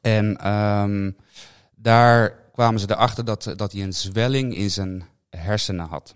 En 0.00 0.36
ehm, 0.36 1.10
daar 1.76 2.30
kwamen 2.52 2.80
ze 2.80 2.90
erachter 2.90 3.24
dat, 3.24 3.52
dat 3.56 3.72
hij 3.72 3.82
een 3.82 3.92
zwelling 3.92 4.54
in 4.56 4.70
zijn 4.70 5.04
hersenen 5.30 5.86
had. 5.86 6.14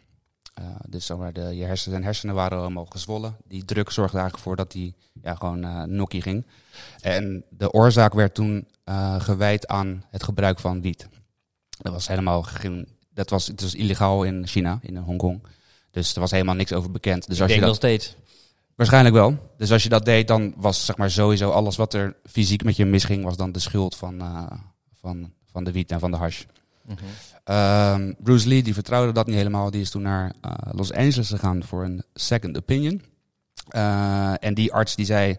Eh, 0.54 0.64
dus 0.88 1.06
zeg 1.06 1.16
maar, 1.16 1.32
de, 1.32 1.40
je 1.40 1.64
hersenen, 1.64 1.92
zijn 1.92 2.04
hersenen 2.04 2.34
waren 2.34 2.58
allemaal 2.58 2.84
gezwollen. 2.84 3.36
Die 3.48 3.64
druk 3.64 3.90
zorgde 3.90 4.18
eigenlijk 4.18 4.46
voor 4.46 4.56
dat 4.56 4.72
hij 4.72 4.94
ja, 5.22 5.34
gewoon 5.34 5.64
eh 5.64 5.82
nokkie 5.82 6.22
ging. 6.22 6.46
En 7.00 7.44
de 7.50 7.72
oorzaak 7.72 8.14
werd 8.14 8.34
toen 8.34 8.68
gewijd 9.18 9.66
aan 9.66 10.04
het 10.10 10.22
gebruik 10.22 10.58
van 10.58 10.80
wiet. 10.80 11.08
Dat 11.68 11.92
was 11.92 12.08
helemaal 12.08 12.42
geen, 12.42 12.88
dat 13.12 13.30
was, 13.30 13.46
het 13.46 13.60
was 13.60 13.74
illegaal 13.74 14.24
in 14.24 14.46
China, 14.46 14.78
in 14.82 14.96
Hongkong. 14.96 15.42
Dus 15.94 16.14
er 16.14 16.20
was 16.20 16.30
helemaal 16.30 16.54
niks 16.54 16.72
over 16.72 16.90
bekend. 16.90 17.26
Dus 17.26 17.36
ik 17.36 17.42
als 17.42 17.52
je 17.52 17.58
dat, 17.58 17.68
nog 17.68 17.76
steeds. 17.76 18.16
Waarschijnlijk 18.74 19.14
wel. 19.14 19.52
Dus 19.56 19.72
als 19.72 19.82
je 19.82 19.88
dat 19.88 20.04
deed, 20.04 20.28
dan 20.28 20.54
was 20.56 20.84
zeg 20.84 20.96
maar 20.96 21.10
sowieso 21.10 21.50
alles 21.50 21.76
wat 21.76 21.94
er 21.94 22.16
fysiek 22.24 22.64
met 22.64 22.76
je 22.76 22.84
misging, 22.84 23.24
was 23.24 23.36
dan 23.36 23.52
de 23.52 23.58
schuld 23.58 23.96
van, 23.96 24.20
eh, 24.20 24.46
van, 25.00 25.32
van 25.50 25.64
de 25.64 25.72
wiet 25.72 25.90
en 25.90 26.00
van 26.00 26.10
de 26.10 26.16
hash. 26.16 26.44
Mhm. 26.82 26.98
Ehm, 27.44 28.12
Bruce 28.18 28.48
Lee 28.48 28.62
die 28.62 28.74
vertrouwde 28.74 29.12
dat 29.12 29.26
niet 29.26 29.36
helemaal. 29.36 29.70
Die 29.70 29.80
is 29.80 29.90
toen 29.90 30.02
naar 30.02 30.32
eh, 30.40 30.52
Los 30.72 30.92
Angeles 30.92 31.28
gegaan 31.28 31.64
voor 31.64 31.84
een 31.84 32.04
second 32.14 32.56
opinion. 32.56 33.02
Eh, 33.68 34.44
en 34.44 34.54
die 34.54 34.72
arts 34.72 34.94
die 34.94 35.06
zei 35.06 35.36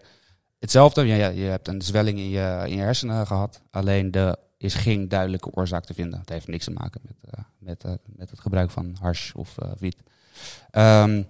hetzelfde. 0.58 1.04
Ja, 1.04 1.28
je 1.28 1.44
hebt 1.44 1.68
een 1.68 1.82
zwelling 1.82 2.18
in 2.18 2.28
je, 2.28 2.62
in 2.66 2.74
je 2.74 2.82
hersenen 2.82 3.26
gehad. 3.26 3.62
Alleen 3.70 4.12
er 4.12 4.36
is 4.58 4.74
geen 4.74 5.08
duidelijke 5.08 5.50
oorzaak 5.50 5.84
te 5.84 5.94
vinden. 5.94 6.20
Het 6.20 6.28
heeft 6.28 6.48
niks 6.48 6.64
te 6.64 6.70
maken 6.70 7.00
met, 7.04 7.44
met, 7.58 7.98
met 8.06 8.30
het 8.30 8.40
gebruik 8.40 8.70
van 8.70 8.96
hash 9.00 9.32
of 9.32 9.54
wiet. 9.78 9.96
Ehm, 10.70 11.22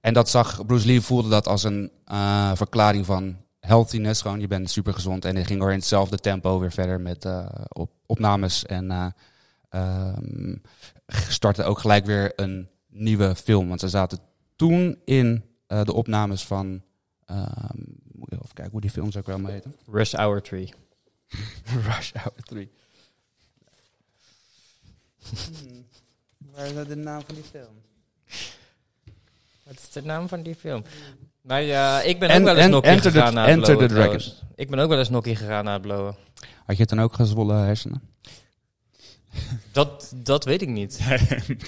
en 0.00 0.14
dat 0.14 0.28
zag 0.28 0.66
Bruce 0.66 0.86
Lee 0.86 1.00
voelde 1.00 1.28
dat 1.28 1.48
als 1.48 1.62
een 1.62 1.90
eh, 2.04 2.52
verklaring 2.54 3.06
van 3.06 3.36
healthiness. 3.60 4.20
Gewoon, 4.20 4.40
je 4.40 4.46
bent 4.46 4.70
super 4.70 4.92
gezond. 4.92 5.24
En 5.24 5.34
hij 5.34 5.44
ging 5.44 5.60
weer 5.60 5.70
in 5.70 5.78
hetzelfde 5.78 6.18
tempo 6.18 6.58
weer 6.58 6.72
verder 6.72 7.00
met 7.00 7.24
eh, 7.24 7.48
op, 7.68 7.90
opnames. 8.06 8.66
En 8.66 8.90
eh, 8.90 9.06
ehm, 9.68 10.56
startte 11.28 11.62
ook 11.62 11.78
gelijk 11.78 12.06
weer 12.06 12.32
een 12.36 12.68
nieuwe 12.88 13.34
film. 13.34 13.68
Want 13.68 13.80
ze 13.80 13.88
zaten 13.88 14.18
toen 14.56 14.98
in 15.04 15.44
eh, 15.66 15.84
de 15.84 15.92
opnames 15.92 16.44
van. 16.44 16.82
ehm, 17.24 17.78
moet 18.12 18.32
ik 18.32 18.38
even 18.38 18.54
kijken 18.54 18.72
hoe 18.72 18.80
die 18.80 18.90
film 18.90 19.10
zou 19.10 19.18
ik 19.18 19.30
wel 19.30 19.38
maar 19.38 19.52
heten. 19.52 19.76
Rush 19.86 20.12
Hour 20.14 20.42
3. 20.42 20.74
Rush 21.86 22.12
Hour 22.12 22.42
3. 22.42 22.70
Hmm. 25.18 25.86
Waar 26.38 26.66
is 26.66 26.74
dat 26.74 26.88
de 26.88 26.96
naam 26.96 27.22
van 27.26 27.34
die 27.34 27.44
film? 27.44 27.82
Wat 29.62 29.74
is 29.74 29.90
de 29.92 30.02
naam 30.02 30.28
van 30.28 30.42
die 30.42 30.54
film? 30.54 30.84
Maar 31.40 31.62
ja, 31.62 32.00
ik 32.00 32.18
ben 32.18 32.28
En- 32.28 32.38
ook 32.38 32.44
wel 32.44 32.54
eens 32.54 32.64
en- 32.64 32.70
nokkie 32.70 32.90
Enter 32.90 33.12
the- 33.12 33.18
gegaan 33.18 33.34
na 33.34 33.40
het 33.40 33.50
Enter 33.50 33.66
the 33.66 33.72
blowen, 33.72 33.88
Dragon. 33.88 34.18
trouwens. 34.18 34.42
Ik 34.54 34.70
ben 34.70 34.78
ook 34.78 34.88
wel 34.88 34.98
eens 34.98 35.08
nokkie 35.10 35.36
gegaan 35.36 35.64
na 35.64 35.72
het 35.72 35.82
blowen. 35.82 36.16
Had 36.66 36.76
je 36.76 36.86
dan 36.86 37.00
ook 37.00 37.14
gezwollen 37.14 37.56
hersenen? 37.64 38.02
Dat, 39.72 40.12
dat 40.16 40.44
weet 40.44 40.62
ik 40.62 40.68
niet. 40.68 40.98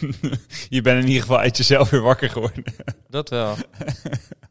je 0.68 0.80
bent 0.82 1.00
in 1.02 1.06
ieder 1.06 1.20
geval 1.22 1.38
uit 1.38 1.56
jezelf 1.56 1.90
weer 1.90 2.00
wakker 2.00 2.30
geworden. 2.30 2.64
Dat 3.08 3.28
wel. 3.28 3.54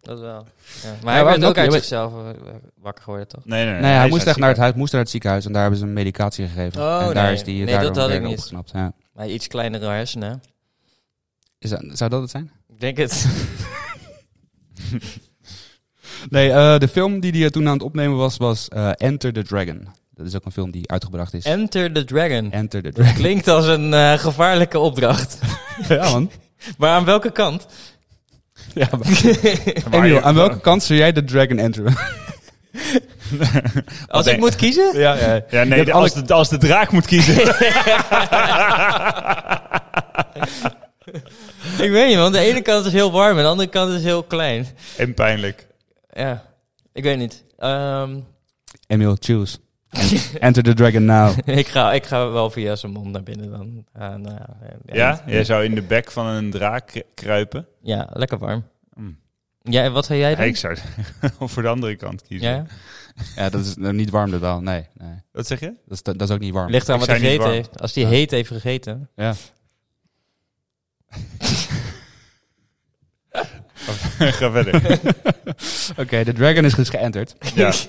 dat 0.02 0.20
wel. 0.20 0.48
Ja. 0.84 0.96
Maar 1.04 1.14
Ja, 1.16 1.24
hij 1.24 1.24
werd 1.26 1.44
ook 1.44 1.58
uit 1.58 1.72
je 1.72 1.78
zichzelf 1.78 2.14
eh, 2.14 2.30
wakker 2.76 3.04
geworden, 3.04 3.28
toch? 3.28 3.46
Nee, 3.46 3.64
nee, 3.64 3.72
nee. 3.74 3.82
Nee, 3.82 3.92
hij, 3.92 4.10
moest 4.10 4.26
echt 4.26 4.38
naar 4.38 4.48
het, 4.48 4.58
ziekenhuis. 4.58 4.72
hij 4.72 4.80
moest 4.80 4.92
naar 4.92 5.02
het 5.02 5.10
ziekenhuis 5.10 5.46
en 5.46 5.52
daar 5.52 5.62
hebben 5.62 5.80
ze 5.80 5.86
hem 5.86 5.94
medicatie 5.94 6.48
gegeven. 6.48 6.82
Oh, 6.82 7.02
en 7.08 7.14
daar 7.14 7.24
nee. 7.26 7.34
is 7.34 7.44
die 7.44 7.64
Nee, 7.64 7.80
dat 7.80 7.96
had 7.96 8.10
ik 8.10 8.22
niet. 8.22 8.38
opgeknapt. 8.38 8.72
Ja. 8.74 8.94
Maar 9.14 9.28
iets 9.28 9.48
kleinere 9.48 9.86
hersenen. 9.86 10.42
Is 11.62 11.70
dat, 11.70 11.82
zou 11.94 12.10
dat 12.10 12.22
het 12.22 12.30
zijn? 12.30 12.52
Ik 12.70 12.80
denk 12.80 12.98
het. 12.98 13.26
Nee, 16.30 16.52
eh, 16.52 16.78
de 16.80 16.88
film 16.88 17.20
die 17.20 17.42
hij 17.42 17.50
toen 17.50 17.68
aan 17.68 17.74
het 17.74 17.82
opnemen 17.84 18.18
was, 18.18 18.38
was 18.38 18.68
eh, 18.68 18.90
Enter 18.98 19.34
the 19.34 19.44
Dragon. 19.44 19.88
Dat 20.14 20.26
is 20.26 20.36
ook 20.36 20.46
een 20.46 20.52
film 20.52 20.72
die 20.72 20.92
uitgebracht 20.92 21.34
is. 21.34 21.44
Enter 21.46 21.92
the 21.94 22.04
Dragon. 22.04 22.52
Enter 22.52 22.82
the 22.82 22.92
Dragon. 22.92 23.14
Klinkt 23.14 23.48
als 23.48 23.66
een 23.68 23.94
eh, 23.94 24.14
gevaarlijke 24.14 24.80
opdracht. 24.80 25.40
ja, 25.88 26.10
man. 26.10 26.32
maar 26.78 26.90
aan 26.90 27.06
welke 27.06 27.32
kant? 27.32 27.66
Ja, 28.74 28.90
maar- 28.92 30.04
Emiel, 30.04 30.22
aan 30.22 30.36
welke 30.36 30.60
kant 30.60 30.84
zou 30.84 31.00
jij 31.00 31.12
de 31.12 31.24
Dragon 31.24 31.58
enteren? 31.58 31.96
Als 34.08 34.28
ik 34.28 34.38
moet 34.40 34.56
kiezen? 34.56 35.00
ja, 35.00 35.14
ja. 35.16 35.42
Ja, 35.50 35.64
nee, 35.64 35.94
als, 35.94 36.14
de, 36.14 36.34
als 36.34 36.50
de 36.50 36.58
draak 36.58 36.92
moet 36.92 37.06
kiezen. 37.06 37.36
Ik 41.82 41.92
weet 41.92 42.08
niet, 42.08 42.18
want 42.18 42.34
de 42.34 42.40
ene 42.40 42.62
kant 42.62 42.86
is 42.86 42.92
heel 42.92 43.12
warm 43.12 43.38
en 43.38 43.44
de 43.44 43.50
andere 43.50 43.70
kant 43.70 43.92
is 43.92 44.04
heel 44.04 44.24
klein. 44.24 44.66
en 44.98 45.14
pijnlijk. 45.14 45.68
Ja, 46.14 46.46
ik 46.94 47.04
weet 47.04 47.18
niet. 47.18 47.44
Ehm, 47.58 48.20
Emiel, 48.88 49.18
choose. 49.20 49.58
Enter 50.40 50.64
the 50.64 50.74
Dragon 50.74 51.06
now. 51.06 51.38
ik, 51.60 51.68
ga, 51.68 51.94
ik 51.94 52.06
ga 52.06 52.30
wel 52.32 52.50
via 52.50 52.76
zijn 52.76 52.92
mond 52.92 53.12
naar 53.12 53.24
binnen 53.24 53.50
dan. 53.52 53.86
Nou, 54.22 54.36
ja, 54.36 54.58
ja, 54.86 54.96
Ja? 54.96 55.24
Jij 55.26 55.44
zou 55.44 55.64
in 55.64 55.76
de 55.76 55.82
bek 55.82 56.12
van 56.12 56.26
een 56.26 56.52
draak 56.52 57.04
kruipen. 57.14 57.68
Ja, 57.82 58.10
lekker 58.14 58.38
warm. 58.38 58.64
Mm. 58.94 59.20
Ja, 59.62 59.90
wat 59.92 60.06
zou 60.06 60.20
jij 60.20 60.30
Ja, 60.30 60.36
doen? 60.36 60.46
ik 60.46 60.58
zou 60.58 60.78
voor 61.40 61.62
de 61.64 61.70
andere 61.70 61.96
kant 61.96 62.22
kiezen. 62.22 62.50
Ja? 62.50 62.66
Ja, 63.36 63.50
dat 63.50 63.66
is 63.66 63.76
nou 63.76 63.94
niet 63.94 64.10
warm 64.10 64.32
dat 64.32 64.40
wel. 64.40 64.62
Nee, 64.62 64.86
nee. 64.94 65.14
Wat 65.32 65.48
zeg 65.48 65.60
je? 65.60 65.66
Dat 65.86 65.94
is, 65.94 66.04
dat 66.04 66.22
is 66.22 66.30
ook 66.36 66.40
niet 66.40 66.54
warm. 66.54 66.70
Ligt 66.72 66.90
aan 66.90 66.94
Ik 66.96 67.00
wat 67.02 67.10
hij 67.10 67.20
gegeten 67.20 67.50
heeft. 67.50 67.82
Als 67.82 67.96
hij 67.96 68.04
Ja. 68.04 68.10
heet 68.10 68.32
heeft 68.32 68.48
gegeten. 68.50 69.10
Ja. 69.16 69.34
Ga 74.38 74.52
verder. 74.52 75.00
Oké, 76.04 76.24
de 76.24 76.34
Dragon 76.34 76.66
is 76.66 76.74
dus 76.76 76.90
geënterd. 76.90 77.36
ja. 77.56 77.72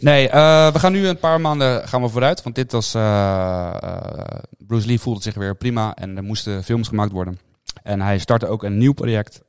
Nee, 0.00 0.28
eh, 0.28 0.72
we 0.72 0.78
gaan 0.78 0.92
nu 0.92 1.06
een 1.06 1.18
paar 1.18 1.40
maanden 1.40 1.88
gaan 1.88 2.02
we 2.02 2.08
vooruit. 2.08 2.42
Want 2.42 2.54
dit 2.54 2.72
was... 2.72 2.94
eh, 2.94 3.74
eh, 3.82 4.38
Bruce 4.58 4.86
Lee 4.86 4.98
voelde 5.00 5.22
zich 5.22 5.34
weer 5.34 5.56
prima 5.56 5.94
en 5.94 6.16
er 6.16 6.22
moesten 6.24 6.64
films 6.64 6.88
gemaakt 6.88 7.12
worden. 7.12 7.38
En 7.82 8.00
hij 8.00 8.18
startte 8.18 8.46
ook 8.46 8.62
een 8.62 8.78
nieuw 8.78 8.92
project 8.92 9.40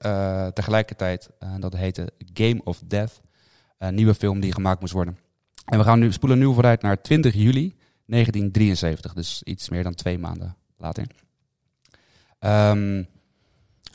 tegelijkertijd. 0.53 1.29
eh, 1.39 1.49
dat 1.59 1.73
heette 1.75 2.11
Game 2.33 2.61
of 2.63 2.81
Death. 2.87 3.19
Een 3.77 3.95
nieuwe 3.95 4.13
film 4.13 4.39
die 4.39 4.53
gemaakt 4.53 4.79
moest 4.79 4.93
worden. 4.93 5.17
En 5.65 5.77
we 5.77 5.83
gaan 5.83 5.99
nu 5.99 6.11
spoelen 6.11 6.39
nu 6.39 6.45
vooruit 6.53 6.81
naar 6.81 7.01
20 7.01 7.33
juli 7.33 7.75
1973. 8.05 9.13
Dus 9.13 9.41
iets 9.43 9.69
meer 9.69 9.83
dan 9.83 9.93
twee 9.95 10.17
maanden 10.17 10.55
later. 10.77 11.05
Ehm, 12.39 13.03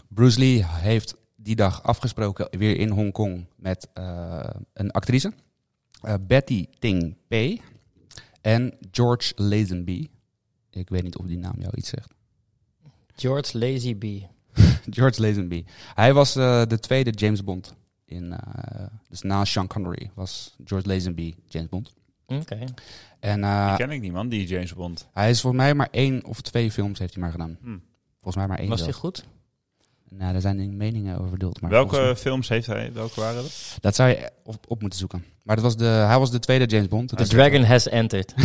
Bruce 0.08 0.38
Lee 0.38 0.64
heeft 0.68 1.14
die 1.44 1.56
dag 1.56 1.82
afgesproken 1.82 2.48
weer 2.58 2.76
in 2.78 2.90
Hongkong 2.90 3.46
met 3.56 3.88
eh, 3.94 4.44
een 4.72 4.90
actrice. 4.90 5.32
Eh, 6.02 6.14
Betty 6.20 6.66
Ting 6.78 7.16
Pei 7.28 7.60
en 8.40 8.76
George 8.90 9.32
Lazenby. 9.36 10.08
Ik 10.70 10.88
weet 10.88 11.02
niet 11.02 11.16
of 11.16 11.26
die 11.26 11.38
naam 11.38 11.54
jou 11.58 11.72
iets 11.76 11.88
zegt. 11.88 12.12
George 13.16 13.58
Lazy 13.58 13.94
B. 13.94 14.04
George 14.96 15.20
Lazenby. 15.20 15.64
Hij 15.94 16.12
was 16.14 16.36
eh, 16.36 16.62
de 16.66 16.78
tweede 16.80 17.10
James 17.10 17.44
Bond. 17.44 17.74
In, 18.04 18.32
eh, 18.32 18.86
dus 19.08 19.22
na 19.22 19.44
Sean 19.44 19.66
Connery 19.66 20.10
was 20.14 20.56
George 20.64 20.88
Lazenby 20.88 21.34
James 21.48 21.68
Bond. 21.68 21.94
Oké. 22.26 22.64
En 23.20 23.44
eh, 23.44 23.68
Die 23.68 23.76
ken 23.86 23.90
ik 23.94 24.00
niet, 24.00 24.12
man, 24.12 24.28
die 24.28 24.46
James 24.46 24.74
Bond. 24.74 25.08
hij 25.12 25.30
is 25.30 25.40
volgens 25.40 25.62
mij 25.62 25.74
maar 25.74 25.88
één 25.90 26.24
of 26.24 26.40
twee 26.40 26.70
films 26.70 26.98
heeft 26.98 27.12
hij 27.14 27.22
maar 27.22 27.32
gedaan. 27.32 27.58
Hm. 27.62 27.78
Volgens 28.14 28.36
mij 28.36 28.46
maar 28.46 28.58
één 28.58 28.68
Was 28.68 28.82
die 28.82 28.92
zelfs. 28.92 29.00
goed? 29.00 29.24
Nou, 30.18 30.32
daar 30.32 30.40
zijn 30.40 30.76
meningen 30.76 31.16
over 31.16 31.28
verdeeld. 31.28 31.60
Maar 31.60 31.70
Welke 31.70 32.14
films 32.16 32.48
heeft 32.48 32.66
hij? 32.66 32.90
Welke 32.92 33.20
waren 33.20 33.42
dat? 33.42 33.76
Dat 33.80 33.94
zou 33.94 34.08
je 34.08 34.30
op, 34.42 34.56
op 34.68 34.80
moeten 34.80 34.98
zoeken. 34.98 35.24
Maar 35.42 35.56
dat 35.56 35.64
was 35.64 35.76
de, 35.76 35.84
hij 35.84 36.18
was 36.18 36.30
de 36.30 36.38
tweede 36.38 36.66
James 36.66 36.88
Bond. 36.88 37.16
The 37.16 37.26
Dragon 37.26 37.64
has 37.64 37.88
entered. 37.88 38.34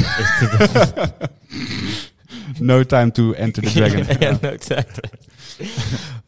No 2.60 2.84
time 2.84 3.12
to 3.12 3.34
enter 3.34 3.64
the 3.64 3.72
dragon. 3.72 4.06
ja, 4.20 4.38
no 4.42 4.56
time. 4.58 4.86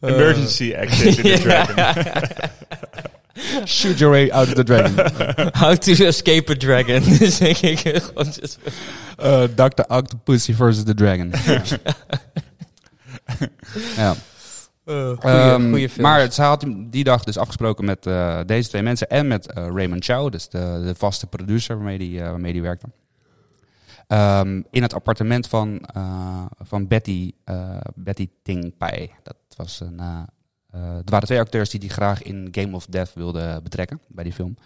Emergency 0.00 0.72
exit 0.72 1.18
in 1.18 1.24
the 1.24 1.42
Dragon. 1.42 1.76
Shoot 3.66 3.98
your 3.98 4.12
way 4.12 4.30
out 4.30 4.48
of 4.48 4.54
the 4.54 4.64
dragon. 4.64 4.94
How 5.52 5.74
to 5.74 5.92
escape 6.04 6.50
a 6.50 6.54
dragon. 6.54 7.02
Dus 7.18 7.38
denk 7.38 7.56
ik 7.58 7.78
gewoon 7.78 8.32
Uh, 9.22 9.42
Dr. 9.54 9.84
Octopussy 9.88 10.54
versus 10.54 10.84
the 10.84 10.94
dragon. 10.94 11.32
ja. 13.96 14.14
Goeie, 14.84 15.16
Ehm, 15.20 15.68
goeie 15.70 15.88
film. 15.88 16.02
maar 16.06 16.32
ze 16.32 16.42
had 16.42 16.66
die 16.86 17.04
dag 17.04 17.24
dus 17.24 17.38
afgesproken 17.38 17.84
met 17.84 18.06
eh, 18.06 18.40
deze 18.46 18.68
twee 18.68 18.82
mensen 18.82 19.08
en 19.08 19.26
met 19.26 19.46
eh, 19.52 19.66
Raymond 19.74 20.04
Chow, 20.04 20.32
dus 20.32 20.48
de, 20.48 20.80
de 20.84 20.94
vaste 20.94 21.26
producer 21.26 21.76
waarmee 21.76 21.98
die, 21.98 22.20
eh, 22.20 22.30
waarmee 22.30 22.52
die 22.52 22.62
werkte. 22.62 22.86
Ehm, 24.06 24.62
in 24.70 24.82
het 24.82 24.94
appartement 24.94 25.46
van, 25.48 25.80
eh, 25.94 26.44
van 26.58 26.86
Betty, 26.88 27.32
eh, 27.44 27.76
Betty 27.94 28.28
Ting 28.42 28.76
Pai. 28.78 29.10
Dat 29.22 29.36
was 29.56 29.80
een, 29.80 30.00
eh, 30.00 30.22
eh, 30.70 30.80
er 30.96 31.02
waren 31.04 31.26
twee 31.26 31.40
acteurs 31.40 31.70
die 31.70 31.80
die 31.80 31.90
graag 31.90 32.22
in 32.22 32.48
Game 32.50 32.74
of 32.76 32.86
Death 32.86 33.12
wilden 33.14 33.62
betrekken 33.62 34.00
bij 34.08 34.24
die 34.24 34.32
film. 34.32 34.56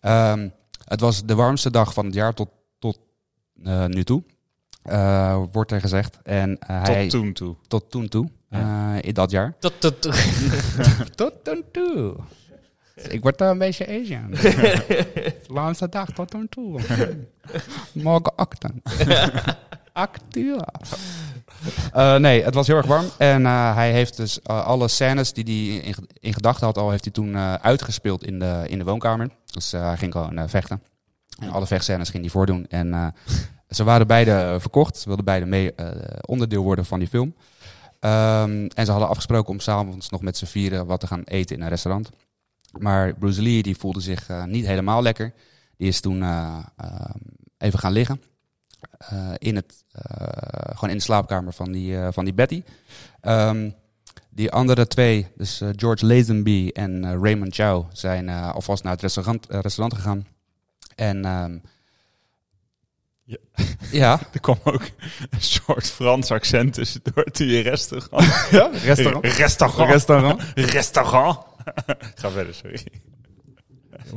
Ehm, 0.00 0.48
het 0.84 1.00
was 1.00 1.24
de 1.24 1.34
warmste 1.34 1.70
dag 1.70 1.92
van 1.92 2.04
het 2.04 2.14
jaar 2.14 2.34
tot, 2.34 2.48
tot 2.78 2.98
eh, 3.64 3.86
nu 3.86 4.04
toe, 4.04 4.22
eh, 4.82 5.42
wordt 5.52 5.70
er 5.70 5.80
gezegd. 5.80 6.18
En 6.22 6.58
eh, 6.58 6.82
hij, 6.82 7.08
Tot 7.08 7.10
toen 7.10 7.32
toe. 7.32 7.54
tot 7.68 7.90
toen 7.90 8.08
toe, 8.08 8.28
eh, 8.52 8.94
in 9.00 9.14
dat 9.14 9.30
jaar. 9.30 9.54
Tot, 9.58 9.80
tot, 9.80 10.02
tot. 10.02 10.14
Tot 11.16 11.44
toen 11.44 11.64
toe. 11.72 12.16
Ik 12.94 13.22
word 13.22 13.38
daar 13.38 13.50
een 13.50 13.58
beetje 13.58 13.86
Asian. 13.86 14.34
Laatste 15.56 15.88
dag 15.88 16.10
tot 16.10 16.30
toen 16.30 16.48
toe. 16.48 16.80
Morgen 17.92 18.34
acten. 18.36 18.82
Actua. 19.92 20.68
Eh, 21.92 22.16
nee, 22.16 22.44
het 22.44 22.54
was 22.54 22.66
heel 22.66 22.76
erg 22.76 22.86
warm. 22.86 23.06
En 23.18 23.46
eh, 23.46 23.74
hij 23.74 23.92
heeft 23.92 24.16
dus 24.16 24.44
alle 24.44 24.88
scènes 24.88 25.32
die 25.32 25.44
hij 25.44 25.88
in, 25.88 25.94
in 26.20 26.32
gedachten 26.32 26.66
had 26.66 26.78
al, 26.78 26.90
heeft 26.90 27.04
hij 27.04 27.12
toen 27.12 27.36
uitgespeeld 27.38 28.24
in 28.24 28.38
de, 28.38 28.64
in 28.66 28.78
de 28.78 28.84
woonkamer. 28.84 29.28
Dus 29.44 29.72
hij 29.72 29.96
ging 29.96 30.12
gewoon 30.12 30.48
vechten. 30.48 30.82
En 31.38 31.50
alle 31.50 31.66
vechtscènes 31.66 32.10
ging 32.10 32.22
hij 32.22 32.32
voordoen. 32.32 32.66
En 32.66 33.14
ze 33.68 33.84
waren 33.84 34.06
beide 34.06 34.56
verkocht. 34.60 34.96
Ze 34.96 35.06
wilden 35.06 35.24
beide 35.24 35.46
mee 35.46 35.74
onderdeel 36.26 36.62
worden 36.62 36.84
van 36.84 36.98
die 36.98 37.08
film. 37.08 37.34
Ehm, 38.02 38.66
en 38.74 38.84
ze 38.84 38.90
hadden 38.90 39.08
afgesproken 39.08 39.52
om 39.52 39.60
s'avonds 39.60 40.08
nog 40.08 40.22
met 40.22 40.36
z'n 40.36 40.44
vieren 40.44 40.86
wat 40.86 41.00
te 41.00 41.06
gaan 41.06 41.22
eten 41.22 41.56
in 41.56 41.62
een 41.62 41.68
restaurant. 41.68 42.10
Maar 42.78 43.14
Bruce 43.14 43.42
Lee 43.42 43.62
die 43.62 43.76
voelde 43.76 44.00
zich 44.00 44.28
eh, 44.28 44.44
niet 44.44 44.66
helemaal 44.66 45.02
lekker. 45.02 45.32
Die 45.76 45.88
is 45.88 46.00
toen 46.00 46.22
eh, 46.22 46.58
ehm, 46.76 47.18
even 47.58 47.78
gaan 47.78 47.92
liggen. 47.92 48.22
Eh, 48.98 49.32
in 49.38 49.56
het, 49.56 49.84
gewoon 50.66 50.90
in 50.90 50.96
de 50.96 51.02
slaapkamer 51.02 51.52
van 51.52 51.72
die, 51.72 51.96
van 52.10 52.24
die 52.24 52.34
Betty. 52.34 52.62
Ehm, 53.20 53.70
die 54.30 54.50
andere 54.50 54.86
twee, 54.86 55.26
dus 55.36 55.62
George 55.76 56.06
Lazenby 56.06 56.70
en 56.72 57.22
Raymond 57.22 57.54
Chow, 57.54 57.84
zijn 57.92 58.28
alvast 58.28 58.82
naar 58.82 58.92
het 58.92 59.02
restaurant, 59.02 59.46
restaurant 59.48 59.94
gegaan. 59.94 60.26
En 60.94 61.62
Ja. 63.24 63.36
ja, 63.90 64.20
Er 64.32 64.40
kwam 64.40 64.58
ook 64.64 64.82
een 65.30 65.40
soort 65.40 65.86
Frans 65.86 66.30
accent 66.30 66.74
tussendoor 66.74 67.24
toen 67.24 67.46
je 67.46 67.60
restaurant. 67.60 68.24
ja, 68.50 68.70
restaurant. 68.84 69.24
Restaurant. 69.24 69.90
restaurant. 69.90 70.42
Restaurant. 70.54 71.38
Ga 72.14 72.30
verder, 72.30 72.54
sorry. 72.54 72.86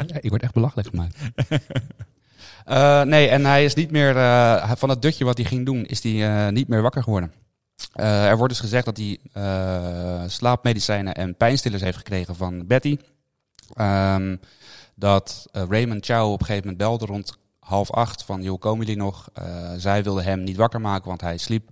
Ja, 0.08 0.18
ik 0.20 0.30
word 0.30 0.42
echt 0.42 0.54
belachelijk 0.54 0.88
gemaakt. 0.88 1.16
Eh, 2.66 3.02
nee, 3.02 3.28
en 3.28 3.46
hij 3.46 3.64
is 3.64 3.74
niet 3.74 3.92
meer, 3.92 4.18
eh, 4.18 4.72
van 4.76 4.90
het 4.90 5.02
dutje 5.02 5.26
wat 5.26 5.38
hij 5.38 5.46
ging 5.46 5.66
doen, 5.66 5.86
is 5.86 6.04
hij 6.04 6.46
eh, 6.46 6.52
niet 6.52 6.68
meer 6.68 6.82
wakker 6.82 7.04
geworden. 7.04 7.32
Er 7.94 8.38
wordt 8.38 8.54
dus 8.54 8.62
gezegd 8.62 8.86
dat 8.86 8.98
hij 8.98 9.20
slaapmedicijnen 10.28 11.16
en 11.16 11.36
pijnstillers 11.36 11.82
heeft 11.82 11.98
gekregen 11.98 12.36
van 12.36 12.68
Betty. 12.68 12.98
Ehm, 13.74 14.36
dat 14.96 15.48
Raymond 15.52 16.06
Chow 16.06 16.32
op 16.32 16.40
een 16.40 16.46
gegeven 16.46 16.68
moment 16.70 16.78
belde 16.78 17.06
rond 17.06 17.38
half 17.66 17.92
acht 17.92 18.24
van, 18.24 18.42
joh, 18.42 18.60
komen 18.60 18.86
jullie 18.86 19.02
nog? 19.02 19.30
Eh, 19.34 19.72
zij 19.78 20.04
wilde 20.04 20.22
hem 20.22 20.44
niet 20.44 20.56
wakker 20.56 20.82
maken, 20.82 21.08
want 21.08 21.22
hij 21.22 21.38
sliep. 21.38 21.70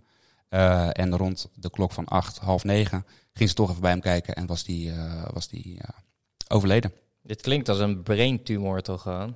Eh, 0.49 0.87
en 0.91 1.17
rond 1.17 1.49
de 1.55 1.69
klok 1.69 1.91
van 1.91 2.05
acht, 2.05 2.37
half 2.37 2.63
negen, 2.63 3.05
ging 3.33 3.49
ze 3.49 3.55
toch 3.55 3.69
even 3.69 3.81
bij 3.81 3.91
hem 3.91 4.01
kijken 4.01 4.35
en 4.35 4.45
was 4.45 4.63
die, 4.63 4.91
eh, 4.91 5.23
was 5.33 5.47
die 5.47 5.81
overleden. 6.47 6.93
Dit 7.21 7.41
klinkt 7.41 7.69
als 7.69 7.79
een 7.79 8.03
braintumor 8.03 8.81
toch 8.81 9.01
gewoon? 9.01 9.35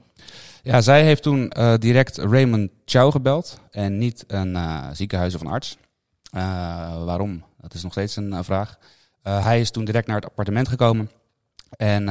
Ja, 0.64 0.82
zij 0.82 1.03
heeft 1.03 1.24
toen 1.24 1.51
direct 1.80 2.18
Raymond 2.18 2.72
Chow 2.86 3.12
gebeld 3.12 3.60
en 3.72 3.97
niet 3.97 4.24
een 4.28 4.58
ziekenhuis 4.95 5.36
of 5.36 5.41
een 5.41 5.47
arts. 5.47 5.78
Waarom? 7.05 7.43
Dat 7.58 7.74
is 7.74 7.84
nog 7.84 7.91
steeds 7.91 8.16
een 8.16 8.43
vraag. 8.43 8.78
Hij 9.22 9.60
is 9.60 9.72
toen 9.72 9.86
direct 9.86 10.08
naar 10.08 10.16
het 10.16 10.26
appartement 10.26 10.68
gekomen 10.68 11.12
en 11.70 12.08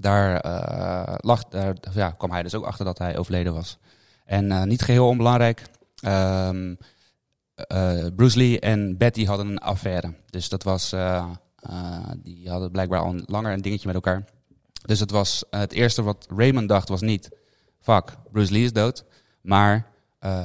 daar, 0.00 0.40
eh, 0.40 1.14
lag, 1.16 1.44
daar 1.44 1.76
ja, 1.92 2.10
kwam 2.10 2.30
hij 2.30 2.42
dus 2.42 2.54
ook 2.54 2.64
achter 2.64 2.84
dat 2.84 2.98
hij 2.98 3.18
overleden 3.18 3.54
was. 3.54 3.78
En 4.24 4.52
eh, 4.52 4.62
niet 4.62 4.82
geheel 4.82 5.08
onbelangrijk, 5.08 5.62
ehm, 6.00 6.74
eh, 7.54 8.06
Bruce 8.16 8.38
Lee 8.38 8.60
en 8.60 8.96
Betty 8.96 9.24
hadden 9.24 9.46
een 9.46 9.58
affaire. 9.58 10.14
Dus 10.26 10.48
dat 10.48 10.62
was, 10.62 10.94
die 12.16 12.50
hadden 12.50 12.70
blijkbaar 12.70 13.00
al 13.00 13.20
langer 13.26 13.52
een 13.52 13.62
dingetje 13.62 13.86
met 13.86 13.94
elkaar. 13.94 14.24
Dus 14.84 15.00
het 15.00 15.10
was 15.10 15.44
het 15.50 15.72
eerste 15.72 16.02
wat 16.02 16.26
Raymond 16.36 16.68
dacht 16.68 16.88
was 16.88 17.00
niet, 17.00 17.28
fuck, 17.80 18.16
Bruce 18.32 18.52
Lee 18.52 18.64
is 18.64 18.72
dood. 18.72 19.04
Maar, 19.40 19.86
eh 20.18 20.44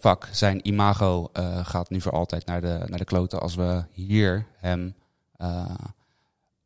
fuck, 0.00 0.28
zijn 0.32 0.68
imago 0.68 1.30
gaat 1.62 1.90
nu 1.90 2.00
voor 2.00 2.12
altijd 2.12 2.46
naar 2.46 2.60
de, 2.60 2.82
naar 2.86 2.98
de 2.98 3.04
kloten 3.04 3.40
als 3.40 3.54
we 3.54 3.84
hier 3.90 4.46
hem 4.56 4.94
eh, 5.36 5.74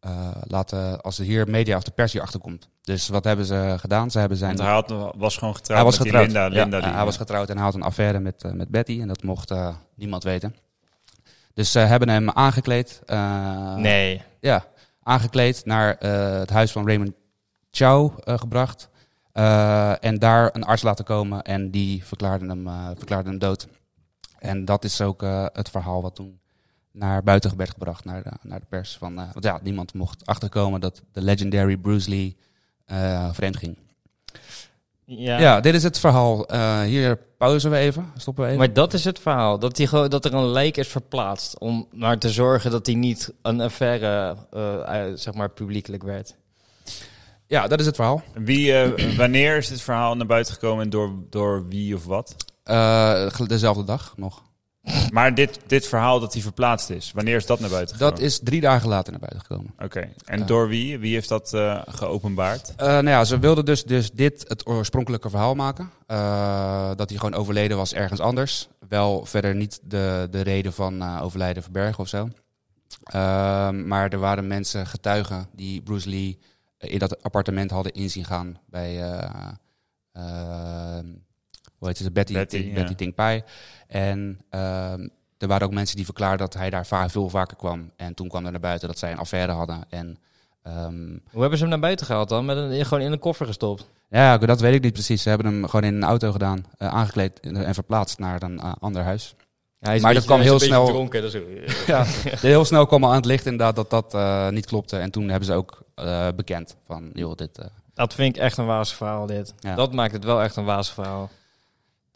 eh, 0.09 0.30
laten, 0.42 1.00
als 1.00 1.18
er 1.18 1.24
hier 1.24 1.48
media 1.48 1.76
of 1.76 1.82
de 1.82 1.90
pers 1.90 2.12
hier 2.12 2.22
achterkomt. 2.22 2.68
Dus 2.82 3.09
wat 3.09 3.24
hebben 3.24 3.44
ze 3.44 3.74
gedaan? 3.78 4.11
Ze 4.11 4.18
hebben 4.18 4.38
zijn... 4.38 4.56
Want 4.56 4.68
hij 4.68 4.98
had, 4.98 5.14
was 5.16 5.36
gewoon 5.36 5.54
getrouwd 5.54 5.80
hij 5.80 5.90
was 5.90 5.98
met 5.98 6.06
getrouwd. 6.06 6.26
Linda. 6.26 6.44
Ja, 6.44 6.48
Linda 6.48 6.80
die, 6.80 6.90
hij 6.90 7.04
was 7.04 7.16
getrouwd 7.16 7.48
en 7.48 7.56
hij 7.56 7.64
had 7.64 7.74
een 7.74 7.82
affaire 7.82 8.18
met, 8.18 8.44
eh, 8.44 8.52
met 8.52 8.68
Betty 8.68 9.00
en 9.00 9.09
dat 9.09 9.22
mocht 9.22 9.50
eh, 9.50 9.74
niemand 9.94 10.22
weten. 10.22 10.56
Dus 11.54 11.72
ze 11.72 11.78
hebben 11.78 12.09
hem 12.09 12.30
aangekleed. 12.30 13.02
nee. 13.76 14.22
ja, 14.40 14.64
aangekleed 15.02 15.64
naar 15.64 15.96
het 16.38 16.50
huis 16.50 16.72
van 16.72 16.86
Raymond 16.86 17.12
Chow 17.70 18.12
gebracht. 18.24 18.88
En 20.00 20.18
daar 20.18 20.50
een 20.52 20.64
arts 20.64 20.82
laten 20.82 21.04
komen 21.04 21.42
en 21.42 21.70
die 21.70 22.04
verklaarde 22.04 22.46
hem, 22.46 22.68
verklaarde 22.96 23.28
hem 23.28 23.38
dood. 23.38 23.68
En 24.38 24.64
dat 24.64 24.84
is 24.84 25.00
ook 25.00 25.22
het 25.52 25.70
verhaal 25.70 26.02
wat 26.02 26.14
toen 26.14 26.40
naar 26.99 27.22
buiten 27.22 27.57
werd 27.57 27.70
gebracht, 27.70 28.05
naar 28.05 28.22
de, 28.22 28.30
naar 28.42 28.61
de 28.61 28.66
pers. 28.68 28.96
Van, 28.96 29.18
eh, 29.18 29.24
want 29.32 29.44
ja, 29.44 29.61
niemand 29.62 29.94
mocht 29.94 30.26
achterkomen 30.26 30.80
dat 30.80 31.03
de 31.12 31.22
legendary 31.22 31.76
Bruce 31.76 32.11
Lee 32.11 32.36
eh, 32.84 33.32
vreemd 33.32 33.57
ging. 33.57 33.78
Ja. 35.05 35.38
Ja, 35.38 35.61
dit 35.61 35.74
is 35.74 35.82
het 35.82 35.99
verhaal. 35.99 36.46
Eh, 36.46 36.80
hier 36.80 37.18
pauzen 37.38 37.70
we 37.70 37.76
even, 37.76 38.12
stoppen 38.16 38.42
we 38.42 38.49
even. 38.49 38.64
Maar 38.64 38.72
dat 38.72 38.92
is 38.92 39.05
het 39.05 39.18
verhaal. 39.18 39.59
Dat, 39.59 39.76
die 39.76 39.88
dat 40.09 40.24
er 40.24 40.34
een 40.34 40.51
lijk 40.51 40.76
is 40.76 40.88
verplaatst. 40.88 41.59
Om 41.59 41.88
maar 41.92 42.18
te 42.18 42.30
zorgen 42.30 42.70
dat 42.70 42.86
hij 42.86 42.94
niet 42.94 43.32
een 43.42 43.61
affaire 43.61 44.36
eh, 44.51 45.05
zeg 45.14 45.34
maar, 45.34 45.51
publiekelijk 45.51 46.03
werd. 46.03 46.36
Ja, 47.46 47.66
dat 47.66 47.80
is 47.80 47.86
het 47.86 47.94
verhaal. 47.94 48.22
Wie, 48.34 48.78
eh, 48.78 49.16
wanneer 49.22 49.57
is 49.57 49.68
dit 49.68 49.80
verhaal 49.80 50.14
naar 50.14 50.26
buiten 50.26 50.55
gekomen 50.55 50.84
en 50.84 50.90
door, 50.90 51.12
door 51.30 51.68
wie 51.68 51.94
of 51.94 52.05
wat? 52.05 52.36
Eh, 52.62 53.40
dezelfde 53.46 53.84
dag 53.84 54.12
nog. 54.16 54.42
Maar 55.11 55.34
dit, 55.34 55.61
dit 55.66 55.86
verhaal 55.86 56.20
dat 56.20 56.32
hij 56.32 56.43
verplaatst 56.43 56.91
is, 56.91 57.12
wanneer 57.14 57.36
is 57.36 57.47
dat 57.47 57.61
naar 57.61 57.70
buiten 57.70 57.97
gekomen? 57.97 58.14
Dat 58.18 58.24
is 58.24 58.41
drie 58.43 58.61
dagen 58.61 58.89
later 58.89 59.11
naar 59.11 59.20
buiten 59.20 59.41
gekomen. 59.41 59.74
Oké, 59.78 60.09
en 60.24 60.39
Ja. 60.39 60.45
door 60.45 60.68
wie? 60.68 60.99
Wie 60.99 61.14
heeft 61.14 61.28
dat 61.28 61.55
eh, 61.55 61.82
geopenbaard? 61.86 62.72
Eh, 62.76 62.86
nou 62.86 63.09
ja, 63.09 63.24
ze 63.24 63.39
wilden 63.39 63.64
dus, 63.64 63.84
dus 63.84 64.11
dit 64.11 64.45
het 64.49 64.66
oorspronkelijke 64.66 65.30
verhaal 65.30 65.55
maken. 65.55 65.91
Eh, 66.07 66.91
dat 66.97 67.09
hij 67.09 67.18
gewoon 67.18 67.34
overleden 67.34 67.76
was 67.76 67.95
ergens 67.95 68.20
anders. 68.20 68.68
Wel 68.89 69.24
verder 69.24 69.55
niet 69.55 69.80
de, 69.82 70.28
de 70.30 70.41
reden 70.41 70.72
van 70.72 71.20
overlijden 71.20 71.62
verbergen 71.62 71.99
of 71.99 72.09
zo. 72.09 72.28
Maar 73.72 74.09
er 74.09 74.18
waren 74.18 74.47
mensen, 74.47 74.86
getuigen, 74.86 75.49
die 75.55 75.82
Bruce 75.82 76.09
Lee 76.09 76.39
in 76.78 76.99
dat 76.99 77.22
appartement 77.22 77.70
hadden 77.70 77.93
inzien 77.93 78.24
gaan 78.24 78.59
bij, 78.66 79.01
hoe 81.79 81.89
heet 81.89 81.97
ze, 81.97 82.11
Betty, 82.11 82.33
Betty, 82.33 82.57
Ting, 82.57 82.68
ja. 82.68 82.74
Betty 82.74 82.95
Ting 82.95 83.14
Pai. 83.14 83.43
En 83.89 84.41
ehm, 84.51 85.09
er 85.39 85.49
waren 85.49 85.66
ook 85.66 85.72
mensen 85.72 85.97
die 85.97 86.05
verklaarden 86.05 86.39
dat 86.39 86.55
hij 86.55 86.70
daar 86.70 86.87
va- 86.87 87.09
veel 87.09 87.29
vaker 87.29 87.57
kwam. 87.57 87.91
En 87.97 88.14
toen 88.14 88.29
kwam 88.29 88.45
er 88.45 88.51
naar 88.51 88.61
buiten 88.61 88.89
dat 88.89 88.99
zij 88.99 89.12
een 89.12 89.18
affaire 89.18 89.53
hadden. 89.53 89.85
En 89.89 90.18
ehm, 90.62 91.09
Hoe 91.31 91.41
hebben 91.41 91.59
ze 91.59 91.64
hem 91.64 91.68
naar 91.72 91.81
buiten 91.83 92.07
gehaald 92.07 92.29
dan? 92.29 92.45
Met 92.45 92.57
een, 92.57 92.85
gewoon 92.85 93.05
in 93.05 93.12
een 93.12 93.18
koffer 93.18 93.47
gestopt? 93.47 93.89
ja, 94.11 94.39
dat 94.39 94.61
weet 94.61 94.74
ik 94.74 94.83
niet 94.83 94.93
precies. 94.93 95.22
Ze 95.22 95.29
hebben 95.29 95.47
hem 95.47 95.64
gewoon 95.68 95.91
in 95.91 95.95
een 95.97 96.05
auto 96.05 96.33
gedaan, 96.33 96.64
eh, 96.79 96.89
aangekleed 96.89 97.41
en, 97.41 97.74
verplaatst 97.74 98.18
naar 98.18 98.43
een 98.43 98.59
eh, 98.61 98.72
ander 98.81 99.03
huis. 99.03 99.35
hij 99.81 99.97
is 99.97 100.03
Maar 100.03 100.11
een 100.11 100.16
dat 100.16 100.26
beetje- 100.26 100.26
kwam 100.26 100.41
is 100.41 100.45
heel 100.45 100.59
snel- 100.68 100.87
Dronken, 100.87 101.22
is 101.24 101.35
ook- 101.37 101.45
Ja, 101.87 102.05
heel 102.39 102.64
snel 102.64 102.87
kwam 102.87 103.05
al 103.05 103.11
aan 103.11 103.16
het 103.16 103.24
licht 103.24 103.45
inderdaad 103.45 103.76
dat 103.76 103.91
dat 103.91 104.14
eh, 104.14 104.49
niet 104.49 104.66
klopte. 104.66 104.97
En 104.97 105.11
toen 105.11 105.29
hebben 105.29 105.47
ze 105.47 105.53
ook 105.55 105.83
eh, 105.95 106.29
bekend 106.37 106.76
van, 106.87 107.11
joh, 107.12 107.35
dit... 107.35 107.59
eh, 107.59 107.66
Dat 107.95 108.14
vind 108.14 108.37
ik 108.37 108.43
echt 108.43 108.57
een 108.57 108.66
wazig 108.66 108.97
verhaal, 108.97 109.26
dit. 109.26 109.55
Ja. 109.61 109.74
Dat 109.74 109.93
maakt 109.93 110.12
het 110.12 110.24
wel 110.24 110.43
echt 110.43 110.57
een 110.57 110.64
wazig 110.64 110.95
verhaal. 110.95 111.31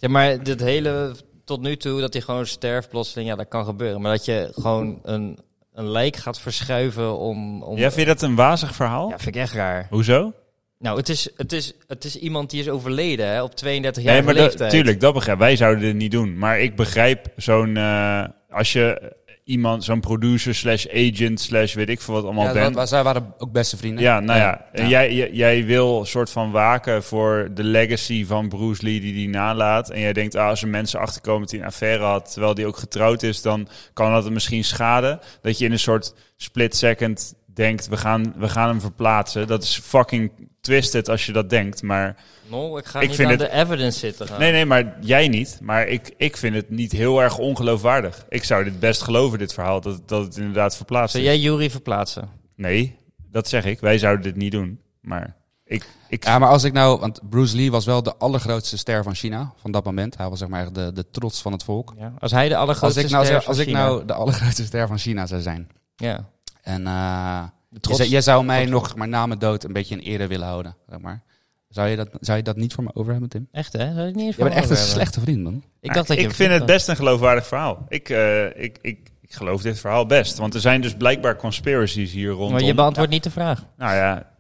Ja, 0.03 0.09
maar 0.09 0.43
dit 0.43 0.61
hele, 0.61 1.15
tot 1.45 1.61
nu 1.61 1.77
toe, 1.77 2.01
dat 2.01 2.13
hij 2.13 2.23
gewoon 2.23 2.47
sterft 2.47 2.89
plotseling, 2.89 3.29
ja, 3.29 3.37
dat 3.37 3.49
kan 3.49 3.65
gebeuren. 3.65 4.01
Maar 4.01 4.13
dat 4.13 4.25
je 4.25 4.49
gewoon 4.55 4.99
een, 5.03 5.39
een 5.73 5.91
lijk 5.91 6.17
gaat 6.17 6.41
verschuiven 6.41 7.19
om... 7.19 7.63
om 7.63 7.77
Ja, 7.79 7.89
vind 7.91 8.01
je 8.09 8.15
dat 8.15 8.23
een 8.23 8.35
wazig 8.35 8.75
verhaal? 8.75 9.09
Ja, 9.09 9.19
vind 9.19 9.35
ik 9.37 9.43
echt 9.43 9.53
raar. 9.55 9.87
Hoezo? 9.91 10.33
Nou, 10.79 10.97
het 10.99 11.09
is, 11.09 11.29
het 11.37 11.53
is, 11.53 11.73
het 11.87 12.05
is 12.05 12.17
iemand 12.17 12.51
die 12.51 12.61
is 12.61 12.69
overleden 12.69 13.27
hè, 13.27 13.43
op 13.43 13.55
32 13.55 14.05
Nee, 14.05 14.15
jaar 14.15 14.25
maar 14.25 14.35
dat, 14.35 14.43
leeftijd. 14.45 14.71
tuurlijk, 14.71 15.01
dat 15.01 15.15
begrijp 15.15 15.39
Wij 15.39 15.57
zouden 15.57 15.83
dit 15.85 15.95
niet 15.95 16.11
doen. 16.11 16.39
Maar 16.39 16.61
ik 16.61 16.77
begrijp 16.77 17.27
zo'n... 17.37 17.77
eh, 17.77 18.25
als 18.51 18.73
je 18.73 19.13
iemand, 19.45 19.85
zo'n 19.85 20.01
producer 20.01 20.55
slash 20.55 20.87
agent 20.87 21.41
slash 21.41 21.75
weet 21.75 21.89
ik 21.89 22.01
veel 22.01 22.15
wat 22.15 22.25
allemaal 22.25 22.45
ja, 22.47 22.53
bent... 22.53 22.75
dat- 22.75 22.89
zij 22.89 23.03
waren 23.03 23.35
ook 23.39 23.53
beste 23.53 23.77
vrienden. 23.77 24.03
Ja, 24.05 24.21
nou 24.21 24.39
ja. 24.39 24.67
En 24.73 24.83
Ja. 24.83 24.89
Jij, 24.89 25.15
jij, 25.15 25.31
jij 25.33 25.65
wil 25.65 26.01
een 26.01 26.07
soort 26.07 26.31
van 26.31 26.51
waken 26.51 27.03
voor 27.03 27.49
de 27.55 27.65
legacy 27.65 28.27
van 28.27 28.49
Bruce 28.49 28.83
Lee 28.85 29.01
die 29.01 29.13
die 29.13 29.29
nalaat. 29.29 29.91
En 29.91 30.01
jij 30.01 30.13
denkt, 30.13 30.35
ah, 30.35 30.49
als 30.49 30.63
er 30.63 30.69
mensen 30.69 31.01
achterkomen 31.01 31.41
dat 31.41 31.51
hij 31.51 31.61
een 31.61 31.67
affaire 31.67 32.05
had, 32.05 32.33
terwijl 32.33 32.55
die 32.55 32.67
ook 32.67 32.77
getrouwd 32.77 33.23
is, 33.23 33.43
dan 33.43 33.69
kan 33.93 34.13
dat 34.13 34.25
hem 34.25 34.33
misschien 34.33 34.65
schaden. 34.65 35.21
Dat 35.43 35.59
je 35.59 35.65
in 35.65 35.73
een 35.73 35.79
soort 35.79 36.15
split 36.37 36.77
second 36.77 37.35
denkt, 37.55 37.89
we 37.89 37.97
gaan, 37.97 38.35
we 38.37 38.49
gaan 38.49 38.69
hem 38.69 38.81
verplaatsen. 38.81 39.47
Dat 39.47 39.63
is 39.63 39.81
fucking 39.85 40.31
twisted 40.67 41.09
als 41.09 41.27
je 41.27 41.33
dat 41.33 41.51
denkt. 41.51 41.83
Maar 41.83 42.17
No, 42.49 42.77
ik 42.79 42.85
ga 42.85 43.01
Ik 43.01 43.07
niet 43.07 43.17
vind 43.17 43.29
aan 43.33 43.39
het- 43.39 43.51
de 43.51 43.57
evidence 43.57 43.99
zitten 43.99 44.27
gaan. 44.29 44.39
nee, 44.41 44.53
nee, 44.53 44.67
maar 44.67 44.97
jij 45.01 45.29
niet. 45.29 45.59
Maar 45.63 45.87
ik, 45.87 46.15
ik 46.17 46.37
vind 46.37 46.55
het 46.55 46.71
niet 46.71 46.93
heel 46.93 47.23
erg 47.23 47.39
ongeloofwaardig. 47.39 48.27
Ik 48.29 48.45
zou 48.45 48.65
dit 48.65 48.81
best 48.81 49.03
geloven, 49.03 49.39
dit 49.39 49.53
verhaal, 49.55 49.81
dat, 49.81 50.09
dat 50.09 50.25
het 50.25 50.37
inderdaad 50.37 50.77
verplaatst 50.77 51.13
Zou 51.13 51.25
jij 51.25 51.39
Jury 51.39 51.71
verplaatsen? 51.71 52.29
Nee, 52.57 52.97
dat 53.31 53.49
zeg 53.49 53.65
ik. 53.65 53.81
Wij 53.81 53.99
zouden 53.99 54.23
dit 54.25 54.37
niet 54.37 54.53
doen. 54.53 54.81
Maar 55.01 55.37
ik, 55.65 55.87
ik 56.09 56.25
Ja, 56.25 56.39
maar 56.39 56.49
als 56.49 56.65
ik 56.65 56.73
nou, 56.73 57.01
want 57.01 57.21
Bruce 57.29 57.57
Lee 57.57 57.71
was 57.71 57.85
wel 57.85 58.03
de 58.03 58.17
allergrootste 58.17 58.79
ster 58.79 59.03
van 59.03 59.15
China 59.15 59.53
van 59.57 59.71
dat 59.71 59.85
moment. 59.85 60.17
Hij 60.17 60.29
was 60.29 60.39
zeg 60.39 60.49
maar 60.49 60.63
echt 60.63 60.75
de, 60.75 60.93
de 60.93 61.11
trots 61.11 61.43
van 61.43 61.53
het 61.53 61.65
volk. 61.65 61.95
Ja. 61.99 62.13
Als 62.19 62.31
hij 62.31 62.49
de 62.49 62.55
Als 62.57 62.63
allergrootste 62.65 63.01
ik, 63.01 63.11
nou, 63.11 63.25
ster 63.25 63.45
als 63.47 63.59
ik 63.59 63.67
China- 63.67 63.85
nou 63.87 64.05
de 64.05 64.13
allergrootste 64.15 64.65
ster 64.65 64.87
van 64.87 64.99
China 64.99 65.27
zou 65.27 65.41
zijn. 65.41 65.69
Ja. 65.97 66.29
En 66.63 66.87
eh, 66.87 67.43
trots- 67.81 67.99
zou- 67.99 68.11
jij 68.11 68.21
zou 68.21 68.45
mij 68.45 68.67
trots- 68.67 68.89
nog 68.89 68.97
maar 68.97 69.09
na 69.09 69.27
mijn 69.27 69.39
dood 69.39 69.65
een 69.65 69.73
beetje 69.73 69.95
in 69.97 70.01
ere 70.01 70.27
willen 70.27 70.47
houden. 70.47 70.77
Zeg 70.89 70.99
maar. 70.99 71.23
zou, 71.69 71.89
je 71.89 71.97
dat, 71.97 72.09
zou 72.21 72.37
je 72.37 72.43
dat 72.45 72.57
niet 72.57 72.75
voor 72.75 72.85
me 72.85 72.91
over 72.95 73.13
hebben, 73.13 73.31
Tim? 73.31 73.49
Echt 73.53 73.73
hè? 73.73 73.95
Zou 73.95 74.09
ik 74.09 74.15
niet 74.15 74.25
eens 74.27 74.37
Je 74.37 74.43
bent 74.43 74.55
echt 74.55 74.71
een 74.71 74.77
hebben. 74.77 74.93
slechte 74.93 75.21
vriend, 75.21 75.43
man. 75.43 75.63
Ik 75.81 75.95
dacht 75.95 76.09
dat 76.09 76.17
je 76.17 76.23
ik 76.23 76.35
vind 76.35 76.53
het 76.53 76.67
best 76.67 76.89
een 76.89 76.97
geloofwaardig 76.97 77.47
verhaal. 77.47 77.85
Ik, 77.89 78.09
eh, 78.09 78.47
ik, 78.47 78.79
ik, 78.81 79.11
ik 79.21 79.33
geloof 79.35 79.63
dit 79.63 79.79
verhaal 79.81 80.07
best. 80.07 80.39
Want 80.39 80.55
er 80.55 80.61
zijn 80.61 80.81
dus 80.81 80.95
blijkbaar 80.95 81.37
conspiracies 81.37 82.13
hier 82.13 82.31
rondom. 82.31 82.53
Maar 82.53 82.63
je 82.63 82.75
beantwoordt 82.75 83.11
niet 83.11 83.23
de 83.25 83.31
vraag. 83.31 83.65
Nou 83.77 83.95
ja, 83.95 84.31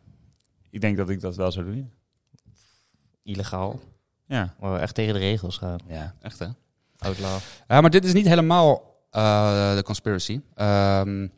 ik 0.70 0.80
denk 0.80 0.96
dat 0.96 1.10
ik 1.10 1.20
dat 1.20 1.36
wel 1.36 1.52
zou 1.52 1.64
doen. 1.66 1.90
Illegaal. 3.22 3.80
Ja. 4.26 4.54
Maar 4.60 4.80
echt 4.80 4.94
tegen 4.94 5.14
de 5.14 5.20
regels 5.20 5.56
gaan. 5.56 5.78
Ja, 5.88 6.14
echt 6.20 6.38
hè? 6.38 6.46
Outlaw. 6.98 7.38
Ja, 7.68 7.80
maar 7.80 7.90
dit 7.90 8.04
is 8.04 8.12
niet 8.12 8.26
helemaal 8.26 8.96
eh, 9.10 9.74
de 9.76 9.82
conspiracy. 9.82 10.40
Ehm, 10.54 11.28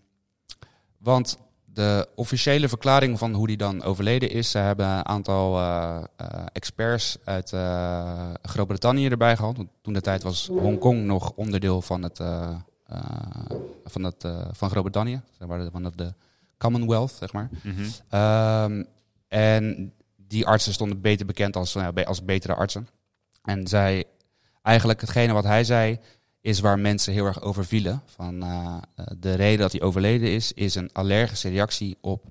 want 0.99 1.38
de 1.74 2.08
officiële 2.14 2.68
verklaring 2.68 3.18
van 3.18 3.32
hoe 3.32 3.46
die 3.46 3.56
dan 3.56 3.82
overleden 3.82 4.30
is, 4.30 4.50
ze 4.50 4.58
hebben 4.58 4.86
een 4.86 5.06
aantal 5.06 5.58
eh, 5.58 6.04
eh, 6.16 6.46
experts 6.52 7.18
uit 7.24 7.52
eh, 7.52 8.30
Groot-Brittannië 8.42 9.08
erbij 9.08 9.36
gehad. 9.36 9.56
Want 9.56 9.68
toen 9.82 9.92
de 9.92 10.00
tijd 10.00 10.22
was 10.22 10.46
Hongkong 10.46 11.04
nog 11.04 11.32
onderdeel 11.34 11.82
van 11.82 12.02
het 12.02 12.16
van, 13.84 14.02
het, 14.02 14.26
van 14.52 14.70
Groot-Brittannië, 14.70 15.20
zeg 15.38 15.48
maar, 15.48 15.70
van 15.72 15.92
de 15.96 16.12
Commonwealth, 16.58 17.10
zeg 17.10 17.32
maar. 17.32 17.48
Mhm. 17.62 17.84
Ehm, 18.08 18.84
en 19.28 19.92
die 20.16 20.46
artsen 20.46 20.72
stonden 20.72 21.00
beter 21.00 21.26
bekend 21.26 21.56
als, 21.56 21.74
nou 21.74 22.04
als 22.04 22.24
betere 22.24 22.54
artsen. 22.54 22.88
En 23.42 23.66
zij, 23.66 24.04
eigenlijk 24.62 25.00
hetgene 25.00 25.32
wat 25.32 25.44
hij 25.44 25.64
zei, 25.64 25.98
is 26.45 26.61
waar 26.61 26.78
mensen 26.78 27.12
heel 27.12 27.24
erg 27.24 27.42
over 27.42 27.64
vielen. 27.64 28.03
Van, 28.07 28.42
eh, 28.42 28.76
de 29.18 29.34
reden 29.34 29.59
dat 29.59 29.72
hij 29.72 29.80
overleden 29.80 30.28
is, 30.28 30.53
is 30.53 30.74
een 30.74 30.90
allergische 30.92 31.49
reactie 31.49 31.97
op 32.01 32.24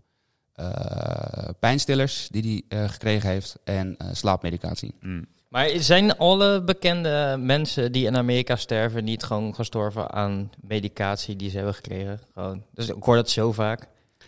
eh, 0.54 1.50
pijnstillers 1.60 2.28
die 2.32 2.64
hij 2.70 2.80
eh, 2.80 2.90
gekregen 2.90 3.30
heeft 3.30 3.60
en 3.64 3.98
slaapmedicatie. 4.12 4.96
Mm. 5.00 5.26
Maar 5.50 5.70
zijn 5.70 6.18
alle 6.18 6.64
bekende 6.64 7.36
mensen 7.40 7.92
die 7.92 8.06
in 8.06 8.18
Amerika 8.18 8.56
sterven 8.56 9.04
niet 9.04 9.24
gewoon 9.24 9.56
gestorven 9.56 10.12
aan 10.12 10.52
medicatie 10.62 11.36
die 11.36 11.50
ze 11.50 11.56
hebben 11.56 11.76
gekregen? 11.76 12.20
Gewoon. 12.34 12.64
Dus 12.74 12.88
ik 12.88 13.04
hoor 13.04 13.16
dat 13.16 13.30
zo 13.30 13.52
vaak. 13.52 13.88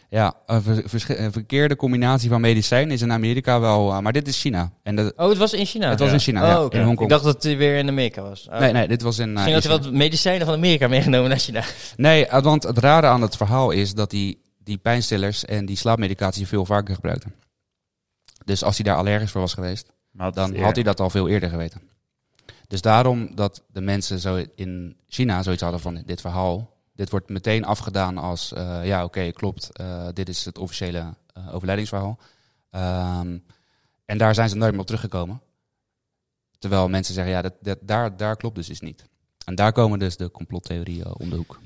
Ja, 0.09 0.33
een 0.45 1.31
verkeerde 1.31 1.75
combinatie 1.75 2.29
van 2.29 2.41
medicijnen 2.41 2.91
is 2.93 3.01
in 3.01 3.11
Amerika 3.11 3.59
wel, 3.59 3.91
eh, 3.91 3.99
maar 3.99 4.13
dit 4.13 4.27
is 4.27 4.41
China. 4.41 4.71
En 4.83 4.95
de, 4.95 5.13
Oh, 5.15 5.29
het 5.29 5.37
was 5.37 5.53
in 5.53 5.65
China? 5.65 5.89
het 5.89 5.99
was 5.99 6.07
ja. 6.07 6.13
in 6.13 6.19
China, 6.19 6.41
Oh, 6.41 6.47
ja, 6.47 6.57
in 6.75 6.79
Ik 6.79 6.85
Hongkong. 6.85 7.09
dacht 7.09 7.23
dat 7.23 7.43
hij 7.43 7.57
weer 7.57 7.77
in 7.77 7.87
Amerika 7.87 8.21
was. 8.21 8.47
Oh. 8.51 8.59
Nee, 8.59 8.71
nee, 8.71 8.87
dit 8.87 9.01
was 9.01 9.19
in, 9.19 9.23
eh, 9.27 9.33
Misschien 9.33 9.53
in 9.55 9.61
had 9.61 9.63
hij 9.63 9.79
wat 9.91 9.91
medicijnen 9.99 10.45
van 10.45 10.55
Amerika 10.55 10.87
meegenomen 10.87 11.29
naar 11.29 11.39
China. 11.39 11.63
Nee, 11.95 12.25
eh, 12.27 12.41
want 12.43 12.63
het 12.63 12.77
rare 12.77 13.07
aan 13.07 13.21
het 13.21 13.37
verhaal 13.37 13.71
is 13.71 13.93
dat 13.93 14.11
hij 14.11 14.37
die 14.63 14.77
pijnstillers 14.77 15.45
en 15.45 15.65
die 15.65 15.77
slaapmedicatie 15.77 16.47
veel 16.47 16.65
vaker 16.65 16.95
gebruikte. 16.95 17.27
Dus 18.45 18.63
als 18.63 18.75
hij 18.77 18.85
daar 18.85 18.97
allergisch 18.97 19.31
voor 19.31 19.41
was 19.41 19.53
geweest, 19.53 19.91
Maar 20.11 20.31
dan 20.31 20.51
het- 20.53 20.61
had 20.61 20.75
hij 20.75 20.83
dat 20.83 20.99
al 20.99 21.09
veel 21.09 21.27
eerder 21.27 21.49
geweten. 21.49 21.81
Dus 22.67 22.81
daarom 22.81 23.35
dat 23.35 23.63
de 23.71 23.81
mensen 23.81 24.19
zo 24.19 24.43
in 24.55 24.95
China 25.07 25.43
zoiets 25.43 25.61
hadden 25.61 25.79
van 25.81 26.01
dit 26.05 26.21
verhaal. 26.21 26.73
Dit 26.95 27.09
wordt 27.09 27.29
meteen 27.29 27.65
afgedaan 27.65 28.17
als, 28.17 28.53
eh, 28.53 28.85
ja 28.85 29.03
oké, 29.03 29.31
klopt, 29.31 29.69
eh, 29.71 30.07
dit 30.13 30.29
is 30.29 30.45
het 30.45 30.57
officiële 30.57 31.13
eh, 31.33 31.55
overlijdingsverhaal. 31.55 32.19
Ehm, 32.69 33.37
en 34.05 34.17
daar 34.17 34.33
zijn 34.35 34.49
ze 34.49 34.55
nooit 34.55 34.71
meer 34.71 34.79
op 34.79 34.85
teruggekomen. 34.85 35.41
Terwijl 36.59 36.89
mensen 36.89 37.13
zeggen, 37.13 37.33
ja, 37.33 37.41
dat, 37.41 37.53
dat, 37.61 37.79
daar, 37.81 38.17
daar 38.17 38.35
klopt 38.35 38.55
dus 38.55 38.69
iets 38.69 38.79
niet. 38.79 39.05
En 39.45 39.55
daar 39.55 39.71
komen 39.71 39.99
dus 39.99 40.17
de 40.17 40.31
complottheorieën 40.31 41.17
om 41.17 41.29
de 41.29 41.35
hoek. 41.35 41.59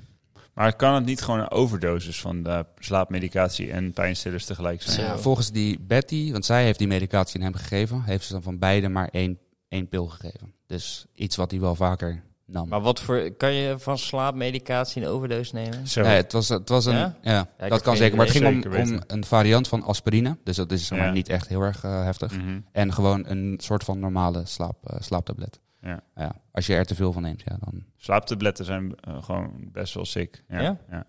Maar 0.54 0.76
kan 0.76 0.94
het 0.94 1.06
niet 1.06 1.22
gewoon 1.22 1.40
een 1.40 1.52
overdosis 1.52 2.22
van 2.22 2.44
de 2.44 2.66
slaapmedicatie 2.78 3.72
en 3.72 3.94
pijnstillers 3.94 4.46
tegelijk 4.46 4.82
zijn? 4.82 5.08
Ja, 5.08 5.18
volgens 5.18 5.52
die 5.52 5.80
Betty, 5.80 6.32
want 6.32 6.46
zij 6.46 6.64
heeft 6.64 6.80
die 6.80 6.88
medicatie 6.88 7.40
aan 7.40 7.46
hem 7.46 7.56
gegeven, 7.56 8.02
heeft 8.02 8.26
ze 8.26 8.34
dan 8.34 8.42
van 8.42 8.60
beide 8.60 8.90
maar 8.90 9.10
één, 9.12 9.40
één 9.68 9.88
pil 9.88 10.08
gegeven. 10.08 10.54
Dus 10.66 11.06
iets 11.14 11.36
wat 11.36 11.52
hij 11.52 11.60
wel 11.60 11.76
vaker 11.76 12.24
nam. 12.52 12.68
Maar 12.68 12.82
wat 12.82 13.00
voor... 13.00 13.32
Kan 13.32 13.54
je 13.54 13.80
van 13.80 13.98
slaapmedicatie 13.98 15.02
een 15.02 15.08
overdosis 15.08 15.52
nemen? 15.52 15.88
Zo. 15.88 16.02
Nee, 16.02 16.16
het 16.16 16.32
was, 16.32 16.50
het 16.50 16.70
was 16.70 16.86
een. 16.86 16.96
Ja? 16.96 17.18
Ja, 17.22 17.48
dat 17.70 17.82
kan 17.82 17.96
zeker. 17.96 18.18
Maar 18.18 18.26
het 18.26 18.36
ging 18.36 18.66
om, 18.66 19.02
een 19.08 19.26
variant 19.26 19.68
van 19.68 19.84
aspirine. 19.84 20.38
Dus 20.44 20.56
dat 20.56 20.72
is 20.72 20.88
zeg 20.88 20.98
maar, 20.98 21.08
Ja. 21.08 21.14
niet 21.14 21.30
echt 21.30 21.48
heel 21.48 21.62
erg 21.62 21.84
eh, 21.84 22.04
heftig. 22.04 22.38
Mhm. 22.38 22.60
En 22.72 22.94
gewoon 22.94 23.26
een 23.28 23.56
soort 23.62 23.84
van 23.84 24.00
normale 24.00 24.46
slaap, 24.46 24.90
eh, 24.90 24.96
slaaptablet. 25.00 25.60
Ja. 25.82 26.32
als 26.52 26.66
je 26.68 26.76
er 26.76 26.86
te 26.86 26.96
veel 26.96 27.14
van 27.14 27.22
neemt, 27.22 27.42
ja, 27.46 27.58
dan. 27.60 27.84
Slaaptabletten 27.98 28.66
zijn 28.66 28.96
eh, 28.96 29.24
gewoon 29.24 29.52
best 29.72 29.94
wel 29.94 30.06
sick. 30.06 30.44
Ja. 30.48 30.62
Ja? 30.62 30.78
ja. 30.90 31.06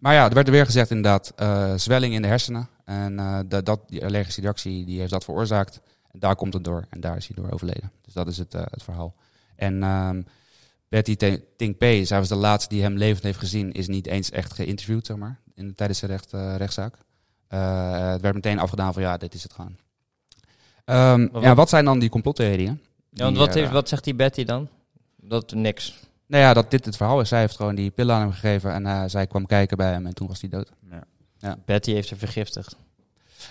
Maar 0.00 0.14
ja, 0.14 0.28
er 0.28 0.34
werd 0.34 0.46
er 0.46 0.52
weer 0.52 0.64
gezegd 0.64 0.90
inderdaad 0.90 1.32
eh, 1.36 1.72
zwelling 1.76 2.14
in 2.14 2.22
de 2.22 2.28
hersenen. 2.28 2.68
En 2.84 3.18
eh, 3.18 3.38
dat, 3.46 3.66
dat, 3.66 3.80
die 3.88 4.04
allergische 4.04 4.40
reactie 4.40 4.84
die 4.84 4.98
heeft 4.98 5.10
dat 5.10 5.24
veroorzaakt. 5.24 5.80
En 6.12 6.18
daar 6.18 6.36
komt 6.36 6.54
het 6.54 6.64
door. 6.64 6.84
En 6.90 7.00
daar 7.00 7.16
is 7.16 7.26
hij 7.26 7.36
door 7.42 7.52
overleden. 7.52 7.92
Dus 8.04 8.12
dat 8.14 8.28
is 8.28 8.38
het, 8.38 8.54
eh, 8.54 8.62
het 8.70 8.82
verhaal. 8.82 9.14
En 9.56 9.82
ehm, 9.82 10.22
Betty 10.88 11.16
Te- 11.16 11.42
Ting 11.56 11.76
Pei, 11.76 12.06
zij 12.06 12.18
was 12.18 12.28
de 12.28 12.34
laatste 12.34 12.74
die 12.74 12.82
hem 12.82 12.96
levend 12.96 13.22
heeft 13.24 13.38
gezien, 13.38 13.72
is 13.72 13.88
niet 13.88 14.06
eens 14.06 14.30
echt 14.30 14.52
geïnterviewd, 14.52 15.06
zeg 15.06 15.16
maar, 15.16 15.38
in, 15.54 15.74
tijdens 15.74 16.00
de 16.00 16.06
recht, 16.06 16.32
eh, 16.32 16.56
rechtszaak. 16.56 16.94
Eh, 17.48 18.08
het 18.10 18.20
werd 18.20 18.34
meteen 18.34 18.58
afgedaan 18.58 18.92
van 18.92 19.02
ja, 19.02 19.16
dit 19.16 19.34
is 19.34 19.42
het 19.42 19.52
gaan. 19.52 19.76
Ehm, 20.84 21.28
wat- 21.32 21.42
ja, 21.42 21.54
wat 21.54 21.68
zijn 21.68 21.84
dan 21.84 21.98
die 21.98 22.08
complottheorieën? 22.08 22.80
Ja, 23.10 23.22
want 23.24 23.36
Die, 23.36 23.44
wat, 23.46 23.54
heeft, 23.54 23.70
wat 23.70 23.88
zegt 23.88 24.04
die 24.04 24.14
Betty 24.14 24.44
dan? 24.44 24.68
Dat 25.16 25.52
niks. 25.54 25.98
Nou 26.26 26.42
ja, 26.42 26.54
dat 26.54 26.70
dit 26.70 26.84
het 26.84 26.96
verhaal 26.96 27.20
is. 27.20 27.28
Zij 27.28 27.40
heeft 27.40 27.56
gewoon 27.56 27.74
die 27.74 27.90
pillen 27.90 28.14
aan 28.14 28.20
hem 28.20 28.32
gegeven 28.32 28.72
en 28.72 28.86
eh, 28.86 29.02
zij 29.06 29.26
kwam 29.26 29.46
kijken 29.46 29.76
bij 29.76 29.92
hem 29.92 30.06
en 30.06 30.14
toen 30.14 30.28
was 30.28 30.40
hij 30.40 30.50
dood. 30.50 30.72
Ja. 31.38 31.56
Betty 31.64 31.92
heeft 31.92 32.08
ze 32.08 32.16
vergiftigd. 32.16 32.76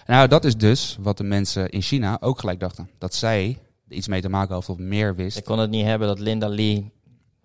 Nou, 0.06 0.28
dat 0.28 0.46
is 0.46 0.58
dus 0.58 0.98
wat 1.00 1.18
de 1.18 1.24
mensen 1.24 1.70
in 1.70 1.82
China 1.82 2.18
ook 2.20 2.40
gelijk 2.40 2.60
dachten. 2.60 2.90
Dat 2.98 3.16
zij 3.16 3.58
er 3.88 3.96
iets 3.96 4.08
mee 4.08 4.22
te 4.22 4.30
maken 4.30 4.54
had 4.56 4.70
of 4.70 4.78
meer 4.78 5.16
wist. 5.16 5.38
Ik 5.38 5.44
kon 5.44 5.60
het 5.60 5.70
niet 5.70 5.86
hebben 5.86 6.08
dat 6.08 6.20
Linda 6.20 6.48
Lee 6.48 6.92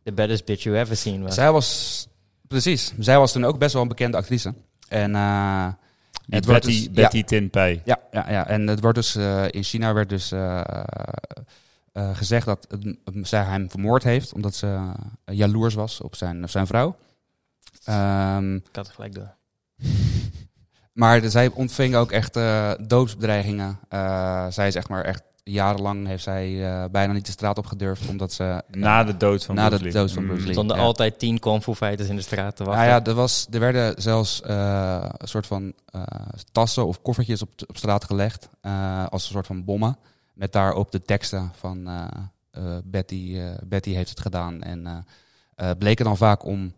the 0.03 0.13
baddest 0.13 0.45
bitch 0.45 0.63
you 0.63 0.77
ever 0.79 0.97
seen 0.97 1.23
was. 1.23 1.35
Zij 1.35 1.53
was, 1.53 2.07
precies, 2.49 2.93
zij 2.99 3.19
was 3.19 3.33
toen 3.33 3.45
ook 3.45 3.59
best 3.59 3.73
wel 3.73 3.83
een 3.83 3.89
bekende 3.89 4.17
actrice. 4.17 4.55
En 4.89 5.15
eh, 5.15 5.67
Die 6.27 6.35
Het 6.35 6.45
wordt 6.47 6.65
Betty, 6.65 6.79
dus- 6.79 6.91
Betty 6.91 7.23
Tin 7.25 7.51
Pei. 7.51 7.81
ja, 7.85 7.99
ja, 8.13 8.31
ja, 8.31 8.47
en 8.47 8.67
het 8.67 8.81
wordt 8.81 8.97
dus 8.97 9.15
eh, 9.17 9.45
in 9.51 9.63
China 9.63 9.93
werd 9.93 10.09
dus 10.09 10.33
eh, 10.33 10.61
eh, 11.93 12.17
gezegd 12.17 12.47
dat 12.47 12.67
zij 13.23 13.43
hem 13.43 13.71
vermoord 13.71 14.03
heeft 14.03 14.33
omdat 14.33 14.55
ze 14.55 14.93
jaloers 15.25 15.75
was 15.75 16.01
op 16.01 16.17
zijn, 16.17 16.43
op 16.43 16.51
zijn 16.51 16.67
vrouw. 16.67 16.97
Ehm, 17.85 18.55
Ik 18.55 18.63
had 18.73 18.87
het 18.87 18.95
gelijk 18.95 19.15
door. 19.15 19.35
Maar 20.95 21.21
de- 21.21 21.31
zij 21.31 21.51
ontving 21.55 21.95
ook 21.97 22.11
echt 22.13 22.37
eh 22.37 22.73
doodsbedreigingen. 22.87 23.79
Eh, 23.89 24.47
zij 24.51 24.67
is 24.67 24.75
echt 24.75 24.89
maar 24.89 25.05
echt 25.05 25.23
jarenlang 25.45 26.07
heeft 26.07 26.23
zij 26.23 26.65
eh, 26.73 26.85
bijna 26.91 27.13
niet 27.13 27.27
de 27.27 27.33
straat 27.33 27.59
op 27.59 27.67
gedurfd, 27.67 28.09
omdat 28.09 28.33
ze... 28.33 28.63
Na 28.71 29.05
de 29.05 29.17
dood 29.17 29.45
van 29.45 29.55
Na 29.55 29.63
de 29.63 29.69
Bruce 29.69 29.85
Lee. 29.85 29.93
dood 29.93 30.13
van 30.13 30.23
Mm. 30.23 30.29
Bruce 30.29 30.41
Er 30.41 30.47
Lee. 30.47 30.55
stonden 30.55 30.77
Ja. 30.77 30.83
altijd 30.83 31.19
tien 31.19 31.39
kung 31.39 31.63
fu 31.63 31.75
fighters 31.75 32.09
in 32.09 32.17
de 32.17 32.23
straat 32.23 32.57
te 32.57 32.65
wachten. 32.65 32.87
Nou 32.87 33.01
ja, 33.01 33.07
er, 33.07 33.15
was, 33.15 33.47
er 33.51 33.61
werden 33.61 34.03
zelfs 34.03 34.43
eh, 34.43 35.05
een 35.19 35.29
soort 35.29 35.47
van 35.47 35.73
eh, 35.87 36.03
tassen 36.53 36.87
of 36.87 37.03
koffertjes 37.03 37.43
op, 37.43 37.49
op 37.67 37.77
straat 37.77 38.05
gelegd. 38.05 38.49
eh, 38.61 39.07
als 39.09 39.25
een 39.25 39.33
soort 39.33 39.47
van 39.47 39.65
bommen. 39.65 39.97
Met 40.33 40.53
daarop 40.53 40.91
de 40.93 41.03
teksten 41.03 41.53
van 41.57 41.89
eh, 41.89 42.05
eh, 42.51 42.63
Betty, 42.85 43.33
eh, 43.39 43.51
Betty 43.65 43.91
heeft 43.93 44.11
het 44.11 44.21
gedaan. 44.21 44.63
En 44.63 44.87
eh 44.87 44.97
eh, 45.55 45.71
bleken 45.79 46.05
dan 46.05 46.17
vaak 46.17 46.45
om, 46.45 46.73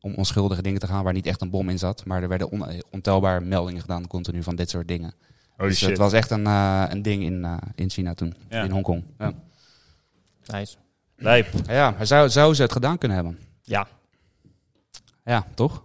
om 0.00 0.14
onschuldige 0.14 0.62
dingen 0.62 0.80
te 0.80 0.86
gaan 0.86 1.04
waar 1.04 1.12
niet 1.12 1.26
echt 1.26 1.40
een 1.40 1.50
bom 1.50 1.68
in 1.68 1.78
zat. 1.78 2.04
Maar 2.04 2.22
er 2.22 2.28
werden 2.28 2.50
on- 2.50 2.82
ontelbare 2.90 3.40
meldingen 3.40 3.80
gedaan 3.80 4.06
continu 4.06 4.42
van 4.42 4.56
dit 4.56 4.70
soort 4.70 4.88
dingen. 4.88 5.14
Dus 5.56 5.78
shit. 5.78 5.88
het 5.88 5.98
was 5.98 6.12
echt 6.12 6.30
een, 6.30 6.46
eh, 6.46 6.84
een 6.88 7.02
ding 7.02 7.22
in, 7.22 7.44
eh, 7.44 7.56
in 7.74 7.90
China 7.90 8.14
toen. 8.14 8.34
Ja. 8.48 8.62
In 8.62 8.70
Hongkong. 8.70 9.04
Ja, 9.18 9.32
Nice. 10.46 10.76
Lijp. 11.16 11.46
ja 11.66 11.90
maar 11.90 12.06
zou, 12.06 12.28
zou 12.28 12.54
ze 12.54 12.62
het 12.62 12.72
gedaan 12.72 12.98
kunnen 12.98 13.16
hebben? 13.16 13.38
Ja. 13.62 13.86
Ja, 15.24 15.46
toch? 15.54 15.84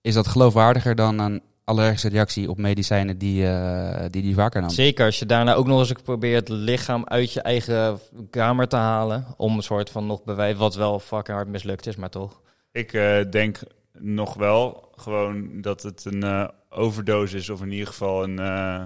Is 0.00 0.14
dat 0.14 0.26
geloofwaardiger 0.28 0.94
dan 0.94 1.18
een 1.18 1.42
allergische 1.64 2.08
reactie 2.08 2.50
op 2.50 2.58
medicijnen 2.58 3.18
die 3.18 3.46
eh, 3.46 4.04
die, 4.10 4.22
die 4.22 4.34
vaker 4.34 4.60
nam? 4.60 4.70
Zeker 4.70 5.04
als 5.06 5.18
je 5.18 5.26
daarna 5.26 5.54
ook 5.54 5.66
nog 5.66 5.78
eens 5.78 5.92
probeert 6.02 6.48
het 6.48 6.58
lichaam 6.58 7.04
uit 7.04 7.32
je 7.32 7.40
eigen 7.42 8.00
kamer 8.30 8.68
te 8.68 8.76
halen. 8.76 9.26
Om 9.36 9.56
een 9.56 9.62
soort 9.62 9.90
van 9.90 10.06
nog 10.06 10.24
bewijs, 10.24 10.56
wat 10.56 10.74
wel 10.74 11.00
fucking 11.00 11.36
hard 11.36 11.48
mislukt 11.48 11.86
is, 11.86 11.96
maar 11.96 12.10
toch. 12.10 12.40
Ik 12.72 12.92
eh, 12.92 13.20
denk 13.30 13.58
nog 13.98 14.34
wel 14.34 14.92
gewoon 14.96 15.60
dat 15.60 15.82
het 15.82 16.04
een 16.04 16.22
eh, 16.22 16.48
overdosis 16.68 17.40
is, 17.40 17.50
of 17.50 17.62
in 17.62 17.72
ieder 17.72 17.86
geval 17.86 18.22
een 18.22 18.38
eh, 18.38 18.82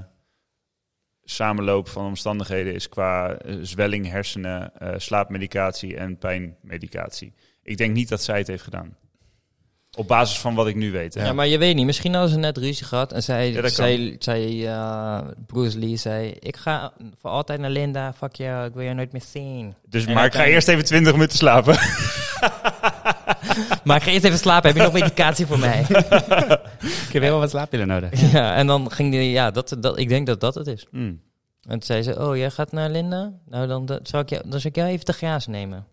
samenloop 1.24 1.88
van 1.88 2.06
omstandigheden 2.06 2.74
is 2.74 2.88
qua 2.88 3.38
zwelling, 3.60 4.10
hersenen, 4.10 4.72
slaapmedicatie 4.96 5.96
en 5.96 6.18
pijnmedicatie. 6.18 7.32
Ik 7.62 7.76
denk 7.76 7.94
niet 7.94 8.08
dat 8.08 8.22
zij 8.22 8.38
het 8.38 8.46
heeft 8.46 8.62
gedaan. 8.62 8.96
Op 9.96 10.08
basis 10.08 10.38
van 10.38 10.54
wat 10.54 10.66
ik 10.66 10.74
nu 10.74 10.92
weet. 10.92 11.14
Hè. 11.14 11.24
Ja. 11.24 11.32
maar 11.32 11.46
je 11.46 11.58
weet 11.58 11.74
niet. 11.74 11.86
Misschien 11.86 12.12
hadden 12.12 12.30
ze 12.30 12.38
net 12.38 12.56
ruzie 12.58 12.86
gehad. 12.86 13.12
En 13.12 13.22
zij, 13.22 13.52
Ja, 13.52 13.68
zij, 13.68 14.16
zij 14.18 14.70
Bruce 15.46 15.78
Lee 15.78 15.96
zei... 15.96 16.30
Ik 16.38 16.56
ga 16.56 16.92
voor 17.20 17.30
altijd 17.30 17.60
naar 17.60 17.70
Linda. 17.70 18.12
Fuck 18.12 18.34
jou, 18.34 18.66
ik 18.66 18.74
wil 18.74 18.82
je 18.82 18.94
nooit 18.94 19.12
meer 19.12 19.22
zien. 19.30 19.74
Dus, 19.88 20.06
En 20.06 20.14
maar 20.14 20.24
ik 20.24 20.34
ga 20.34 20.44
eerst 20.44 20.68
even 20.68 20.84
20 20.84 21.12
minuten 21.12 21.38
slapen. 21.38 21.78
Maar 23.84 23.96
ik 23.96 24.02
ga 24.02 24.10
eerst 24.10 24.24
even 24.24 24.38
slapen. 24.38 24.68
Heb 24.68 24.76
je 24.76 24.82
nog 24.82 24.92
medicatie 24.92 25.46
voor 25.46 25.58
mij? 25.58 25.80
Ik 27.06 27.12
heb 27.12 27.22
wel 27.22 27.38
wat 27.38 27.50
slaappillen 27.50 27.86
nodig. 27.86 28.20
ja, 28.32 28.54
en 28.54 28.66
dan 28.66 28.90
ging 28.90 29.10
die... 29.10 29.30
Ja, 29.30 29.50
dat, 29.50 29.76
dat, 29.78 29.98
ik 29.98 30.08
denk 30.08 30.26
dat 30.26 30.40
dat 30.40 30.54
het 30.54 30.66
is. 30.66 30.86
Hmm. 30.90 31.20
En 31.62 31.70
toen 31.70 31.82
zei 31.82 32.02
ze... 32.02 32.20
Oh, 32.20 32.36
jij 32.36 32.50
gaat 32.50 32.72
naar 32.72 32.90
Linda? 32.90 33.32
Nou, 33.48 33.66
dan, 33.66 33.86
dan, 33.86 34.00
zal, 34.02 34.20
ik 34.20 34.28
jou, 34.28 34.42
dan 34.48 34.60
zal 34.60 34.70
ik 34.70 34.76
jou 34.76 34.88
even 34.88 35.04
te 35.04 35.12
graas 35.12 35.46
nemen. 35.46 35.86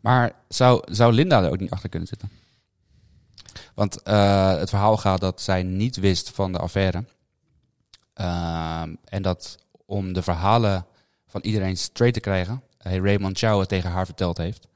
Maar 0.00 0.32
zou, 0.48 0.82
zou 0.84 1.12
Linda 1.12 1.42
er 1.42 1.50
ook 1.50 1.60
niet 1.60 1.70
achter 1.70 1.88
kunnen 1.88 2.08
zitten? 2.08 2.30
Want 3.74 4.02
eh, 4.02 4.56
het 4.56 4.68
verhaal 4.68 4.96
gaat 4.96 5.20
dat 5.20 5.40
zij 5.40 5.62
niet 5.62 5.96
wist 5.96 6.30
van 6.30 6.52
de 6.52 6.58
affaire. 6.58 7.04
Ehm, 8.14 8.94
en 9.04 9.22
dat 9.22 9.58
om 9.86 10.12
de 10.12 10.22
verhalen 10.22 10.86
van 11.26 11.40
iedereen 11.40 11.76
straight 11.76 12.14
te 12.14 12.20
krijgen, 12.20 12.62
hij 12.78 12.98
Raymond 12.98 13.38
Chow 13.38 13.60
het 13.60 13.68
tegen 13.68 13.90
haar 13.90 14.06
verteld 14.06 14.38
heeft. 14.38 14.68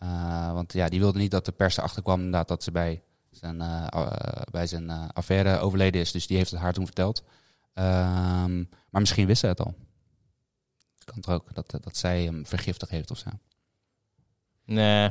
Eh, 0.00 0.52
want 0.52 0.72
ja, 0.72 0.88
die 0.88 1.00
wilde 1.00 1.18
niet 1.18 1.30
dat 1.30 1.44
de 1.44 1.52
pers 1.52 1.76
erachter 1.76 2.02
kwam 2.02 2.16
inderdaad 2.18 2.48
dat 2.48 2.62
ze 2.62 2.70
bij 2.70 3.02
zijn, 3.30 3.60
eh, 3.60 3.86
a- 3.96 4.44
bij 4.50 4.66
zijn 4.66 4.90
eh, 4.90 5.08
affaire 5.12 5.58
overleden 5.58 6.00
is. 6.00 6.12
Dus 6.12 6.26
die 6.26 6.36
heeft 6.36 6.50
het 6.50 6.60
haar 6.60 6.72
toen 6.72 6.84
verteld. 6.86 7.22
Ehm, 7.74 8.56
maar 8.90 9.00
misschien 9.00 9.26
wist 9.26 9.40
ze 9.40 9.46
het 9.46 9.60
al. 9.60 9.74
Kan 11.04 11.20
toch 11.20 11.34
ook 11.34 11.54
dat, 11.54 11.70
dat 11.80 11.96
zij 11.96 12.22
hem 12.24 12.46
vergiftigd 12.46 12.90
heeft 12.90 13.10
of 13.10 13.18
zo. 13.18 13.30
Nee, 14.64 15.10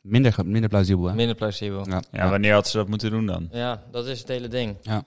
Minder, 0.00 0.34
minder 0.44 0.68
plausibel, 0.70 1.04
hè? 1.06 1.14
minder 1.14 1.36
plausibel. 1.36 1.88
Ja, 1.88 2.02
Ja, 2.12 2.28
wanneer 2.30 2.52
had 2.52 2.68
ze 2.68 2.76
dat 2.76 2.88
moeten 2.88 3.10
doen 3.10 3.26
dan? 3.26 3.48
Ja, 3.52 3.82
dat 3.90 4.06
is 4.06 4.18
het 4.18 4.28
hele 4.28 4.48
ding. 4.48 4.76
Ja. 4.82 5.04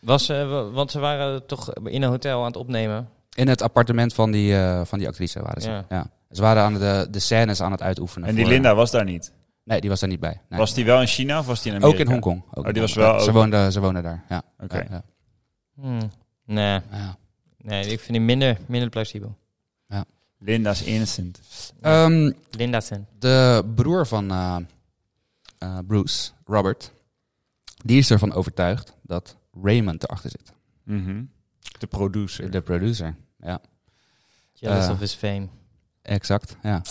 Was, 0.00 0.28
eh, 0.28 0.48
wa- 0.50 0.70
want 0.70 0.90
ze 0.90 0.98
waren 0.98 1.46
toch 1.46 1.72
in 1.74 2.02
een 2.02 2.08
hotel 2.08 2.40
aan 2.40 2.46
het 2.46 2.56
opnemen. 2.56 3.08
In 3.34 3.48
het 3.48 3.62
appartement 3.62 4.14
van 4.14 4.30
die, 4.30 4.56
eh, 4.56 4.84
van 4.84 4.98
die 4.98 5.08
actrice 5.08 5.42
waren 5.42 5.62
ze. 5.62 5.70
Ja. 5.70 5.84
Ja. 5.88 6.10
Ze 6.30 6.40
waren 6.42 6.62
aan 6.62 6.74
de, 6.74 7.06
de 7.10 7.18
scènes 7.18 7.60
aan 7.60 7.72
het 7.72 7.82
uitoefenen. 7.82 8.28
En 8.28 8.34
die 8.34 8.44
voor- 8.44 8.52
Linda 8.52 8.74
was 8.74 8.90
daar 8.90 9.04
niet. 9.04 9.32
Nee, 9.64 9.80
die 9.80 9.90
was 9.90 10.00
daar 10.00 10.08
niet 10.08 10.20
bij. 10.20 10.40
Nee. 10.48 10.58
Was 10.58 10.74
die 10.74 10.84
wel 10.84 11.00
in 11.00 11.06
China 11.06 11.38
of 11.38 11.46
was 11.46 11.62
die 11.62 11.72
in 11.72 11.78
Amerika? 11.78 11.98
ook 12.02 12.06
in 12.06 12.12
Hongkong. 12.12 12.42
Ook 12.50 12.56
Oh, 12.56 12.66
in 12.66 12.72
die 12.72 12.82
was 12.82 12.94
Hongkong. 12.94 13.14
wel 13.16 13.24
Ze 13.24 13.30
ook- 13.30 13.36
woonde, 13.36 13.72
ze 13.72 13.80
woonde 13.80 14.00
daar, 14.02 14.24
ja. 14.28 14.42
Oké. 14.58 14.76
Ja, 14.76 14.86
ja. 14.90 15.02
Hmm. 15.74 16.10
Nee, 16.44 16.80
Ja. 16.90 17.16
nee, 17.58 17.80
ik 17.86 18.00
vind 18.00 18.12
die 18.12 18.20
minder, 18.20 18.58
minder 18.66 18.88
plausibel. 18.88 19.36
Linda's 20.38 20.82
innocent. 20.82 21.40
Ehm, 21.80 22.32
Linda 22.50 22.80
Sen. 22.80 23.06
de 23.18 23.64
broer 23.74 24.06
van 24.06 24.30
eh, 24.30 24.56
eh, 25.58 25.78
Bruce, 25.86 26.30
Robert, 26.44 26.92
die 27.84 27.98
is 27.98 28.10
ervan 28.10 28.32
overtuigd 28.32 28.92
dat 29.02 29.36
Raymond 29.62 30.02
erachter 30.04 30.30
zit. 30.30 30.52
Mhm. 30.84 31.24
De 31.78 31.86
producer. 31.86 32.50
De 32.50 32.60
producer, 32.60 33.14
ja. 33.40 33.60
Jealous 34.52 34.84
Eh. 34.86 34.90
of 34.90 34.98
his 34.98 35.14
fame. 35.14 35.48
Exact, 36.06 36.56
ja. 36.62 36.82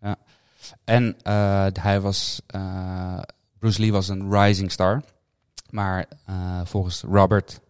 ja. 0.00 0.16
En 0.84 1.16
eh, 1.22 1.66
hij 1.72 2.00
was, 2.00 2.40
eh, 2.46 3.18
Bruce 3.58 3.80
Lee 3.80 3.92
was 3.92 4.08
een 4.08 4.32
rising 4.32 4.72
star. 4.72 5.02
Maar 5.70 6.06
eh, 6.24 6.60
volgens 6.64 7.00
Robert 7.00 7.60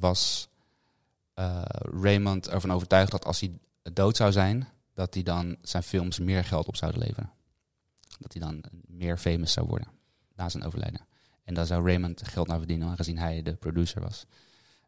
was 0.00 0.48
Raymond 2.02 2.48
ervan 2.48 2.72
overtuigd 2.72 3.10
dat 3.10 3.24
als 3.24 3.40
hij 3.40 3.52
dood 3.92 4.16
zou 4.16 4.32
zijn, 4.32 4.68
dat 4.94 5.14
hij 5.14 5.22
dan 5.22 5.56
zijn 5.62 5.82
films 5.82 6.18
meer 6.18 6.44
geld 6.44 6.66
op 6.66 6.76
zouden 6.76 7.00
leveren. 7.00 7.30
Dat 8.18 8.32
hij 8.32 8.42
dan 8.42 8.64
meer 8.86 9.18
famous 9.18 9.52
zou 9.52 9.66
worden 9.66 9.88
na 10.36 10.48
zijn 10.48 10.64
overlijden. 10.64 11.00
En 11.44 11.54
daar 11.54 11.66
zou 11.66 11.86
Raymond 11.86 12.22
geld 12.28 12.46
naar 12.46 12.58
verdienen, 12.58 12.88
aangezien 12.88 13.18
hij 13.18 13.42
de 13.42 13.54
producer 13.54 14.00
was. 14.00 14.26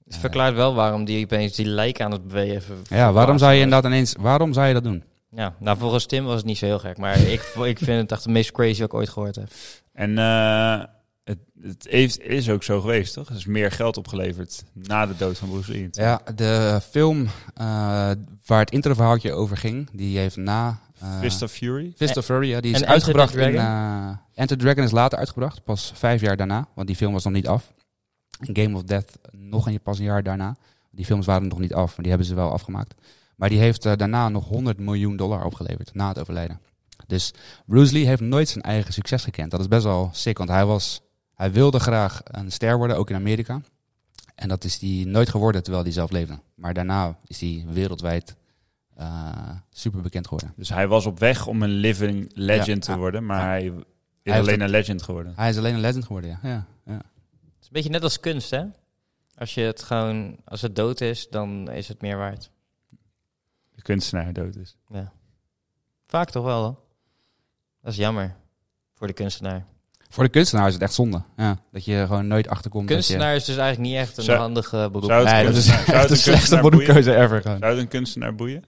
Het 0.04 0.16
verklaart 0.16 0.54
wel 0.54 0.74
waarom 0.74 1.04
die 1.04 1.24
opeens 1.24 1.54
die 1.56 1.66
lijk 1.66 2.00
aan 2.00 2.10
het 2.10 2.28
bewegen. 2.28 2.82
Ja, 2.88 3.12
waarom 3.12 3.38
zou 3.38 3.52
je 3.52 3.60
inderdaad 3.60 3.90
ineens, 3.90 4.14
waarom 4.18 4.52
zou 4.52 4.66
je 4.66 4.74
dat 4.74 4.84
doen? 4.84 5.04
Ja, 5.34 5.54
nou 5.58 5.78
volgens 5.78 6.06
Tim 6.06 6.24
was 6.24 6.36
het 6.36 6.44
niet 6.44 6.58
zo 6.58 6.66
heel 6.66 6.78
gek. 6.78 6.98
Maar 6.98 7.18
ik, 7.18 7.40
ik 7.72 7.78
vind 7.78 8.00
het 8.00 8.12
echt 8.12 8.22
het 8.24 8.32
meest 8.32 8.52
crazy 8.52 8.80
wat 8.80 8.88
ik 8.88 8.94
ooit 8.94 9.08
gehoord 9.08 9.34
heb. 9.36 9.50
En 9.92 10.18
eh, 10.18 10.82
het, 11.24 11.38
het 11.62 11.86
heeft, 11.90 12.20
is 12.20 12.48
ook 12.50 12.62
zo 12.62 12.80
geweest, 12.80 13.14
toch? 13.14 13.28
Er 13.28 13.34
is 13.36 13.44
meer 13.44 13.70
geld 13.70 13.96
opgeleverd 13.96 14.64
na 14.72 15.06
de 15.06 15.16
dood 15.16 15.38
van 15.38 15.48
Bruce 15.48 15.70
Lee. 15.72 15.88
Ja, 15.90 16.20
de 16.34 16.80
film 16.90 17.24
eh, 17.54 17.64
waar 18.46 18.58
het 18.60 18.70
introverhaaltje 18.70 19.32
over 19.32 19.56
ging, 19.56 19.88
die 19.92 20.18
heeft 20.18 20.36
na... 20.36 20.78
eh, 21.00 21.18
Fist 21.20 21.42
of 21.42 21.50
Fury? 21.50 21.92
Fist 21.96 22.16
of 22.16 22.24
Fury, 22.24 22.48
ja, 22.48 22.60
die 22.60 22.70
is 22.72 22.76
En 22.80 22.82
Enter 22.82 22.94
uitgebracht 22.94 23.34
in... 23.34 23.38
Dragon? 23.52 23.60
eh 23.60 24.16
Enter 24.34 24.56
the 24.56 24.64
Dragon 24.64 24.84
is 24.84 24.90
later 24.90 25.18
uitgebracht, 25.18 25.64
pas 25.64 25.92
vijf 25.94 26.20
jaar 26.20 26.36
daarna, 26.36 26.68
want 26.74 26.86
die 26.86 26.96
film 26.96 27.12
was 27.12 27.24
nog 27.24 27.32
niet 27.32 27.48
af. 27.48 27.72
Game 28.52 28.76
of 28.76 28.82
Death 28.82 29.18
nog 29.32 29.66
een, 29.66 29.80
pas 29.80 29.98
een 29.98 30.04
jaar 30.04 30.22
daarna. 30.22 30.56
Die 30.90 31.04
films 31.04 31.26
waren 31.26 31.48
nog 31.48 31.58
niet 31.58 31.74
af, 31.74 31.86
maar 31.88 31.98
die 31.98 32.08
hebben 32.08 32.26
ze 32.26 32.34
wel 32.34 32.52
afgemaakt. 32.52 32.94
Maar 33.36 33.48
die 33.48 33.58
heeft 33.58 33.86
eh, 33.86 33.96
daarna 33.96 34.28
nog 34.28 34.48
100 34.48 34.78
miljoen 34.78 35.16
dollar 35.16 35.44
opgeleverd, 35.44 35.94
na 35.94 36.08
het 36.08 36.18
overlijden. 36.18 36.60
Dus 37.06 37.32
Bruce 37.66 37.92
Lee 37.92 38.06
heeft 38.06 38.20
nooit 38.20 38.48
zijn 38.48 38.64
eigen 38.64 38.92
succes 38.92 39.24
gekend. 39.24 39.50
Dat 39.50 39.60
is 39.60 39.68
best 39.68 39.84
wel 39.84 40.10
sick, 40.12 40.38
want 40.38 40.50
hij, 40.50 40.64
was, 40.64 41.00
hij 41.34 41.52
wilde 41.52 41.78
graag 41.78 42.20
een 42.24 42.52
ster 42.52 42.76
worden, 42.76 42.96
ook 42.96 43.10
in 43.10 43.16
Amerika. 43.16 43.60
En 44.34 44.48
dat 44.48 44.64
is 44.64 44.80
hij 44.80 45.04
nooit 45.06 45.28
geworden 45.28 45.62
terwijl 45.62 45.84
hij 45.84 45.92
zelf 45.92 46.10
leefde. 46.10 46.38
Maar 46.54 46.74
daarna 46.74 47.18
is 47.26 47.40
hij 47.40 47.64
wereldwijd 47.68 48.36
eh, 48.96 49.50
super 49.70 50.00
bekend 50.00 50.24
geworden. 50.24 50.52
Dus 50.56 50.68
hij 50.68 50.88
was 50.88 51.06
op 51.06 51.18
weg 51.18 51.46
om 51.46 51.62
een 51.62 51.70
living 51.70 52.30
legend 52.34 52.66
Ja, 52.66 52.80
te 52.80 52.90
ja, 52.90 52.98
worden, 52.98 53.26
maar 53.26 53.62
ja. 53.62 53.70
hij 54.22 54.38
is 54.40 54.48
alleen 54.48 54.60
een 54.60 54.70
legend 54.70 55.02
geworden. 55.02 55.32
Hij 55.36 55.50
is 55.50 55.56
alleen 55.56 55.74
een 55.74 55.80
legend 55.80 56.04
geworden, 56.04 56.30
ja. 56.30 56.38
ja, 56.42 56.66
ja. 56.84 56.92
Het 56.92 57.60
is 57.60 57.66
een 57.66 57.72
beetje 57.72 57.90
net 57.90 58.02
als 58.02 58.20
kunst, 58.20 58.50
hè? 58.50 58.64
Als 59.34 59.54
je 59.54 59.60
het 59.60 59.82
gewoon, 59.82 60.36
als 60.44 60.62
het 60.62 60.76
dood 60.76 61.00
is, 61.00 61.28
dan 61.30 61.70
is 61.70 61.88
het 61.88 62.00
meer 62.00 62.16
waard. 62.16 62.50
De 63.74 63.82
kunstenaar 63.82 64.32
dood 64.32 64.56
is. 64.56 64.76
Ja. 64.88 65.12
Vaak 66.06 66.30
toch 66.30 66.44
wel, 66.44 66.62
hoor. 66.62 66.76
Dat 67.82 67.92
is 67.92 67.98
jammer. 67.98 68.34
Voor 68.94 69.06
de 69.06 69.12
kunstenaar. 69.12 69.64
Voor 70.08 70.24
de 70.24 70.30
kunstenaar 70.30 70.66
is 70.66 70.72
het 70.72 70.82
echt 70.82 70.94
zonde. 70.94 71.22
Ja, 71.36 71.58
dat 71.72 71.84
je 71.84 72.04
gewoon 72.06 72.26
nooit 72.26 72.48
achterkomt. 72.48 72.86
Kunstenaar 72.86 73.34
is 73.34 73.44
dus 73.44 73.56
eigenlijk 73.56 73.90
niet 73.90 73.98
echt 74.00 74.16
een 74.16 74.22
Zou- 74.24 74.38
handige 74.38 74.88
beroep. 74.92 75.10
Zou 75.10 75.26
je, 75.28 75.32
nee, 75.34 75.44
dat 75.44 75.54
is 75.56 75.68
echt 75.68 75.86
de 75.86 75.92
een 75.92 75.98
slechtste 76.06 76.30
kunstenaar 76.30 76.62
boeien? 76.62 76.78
beroepkeuze 76.78 77.16
ever. 77.16 77.42
Gewoon. 77.42 77.58
Zou 77.58 77.70
het 77.72 77.80
een 77.80 77.88
kunstenaar 77.88 78.34
boeien? 78.34 78.64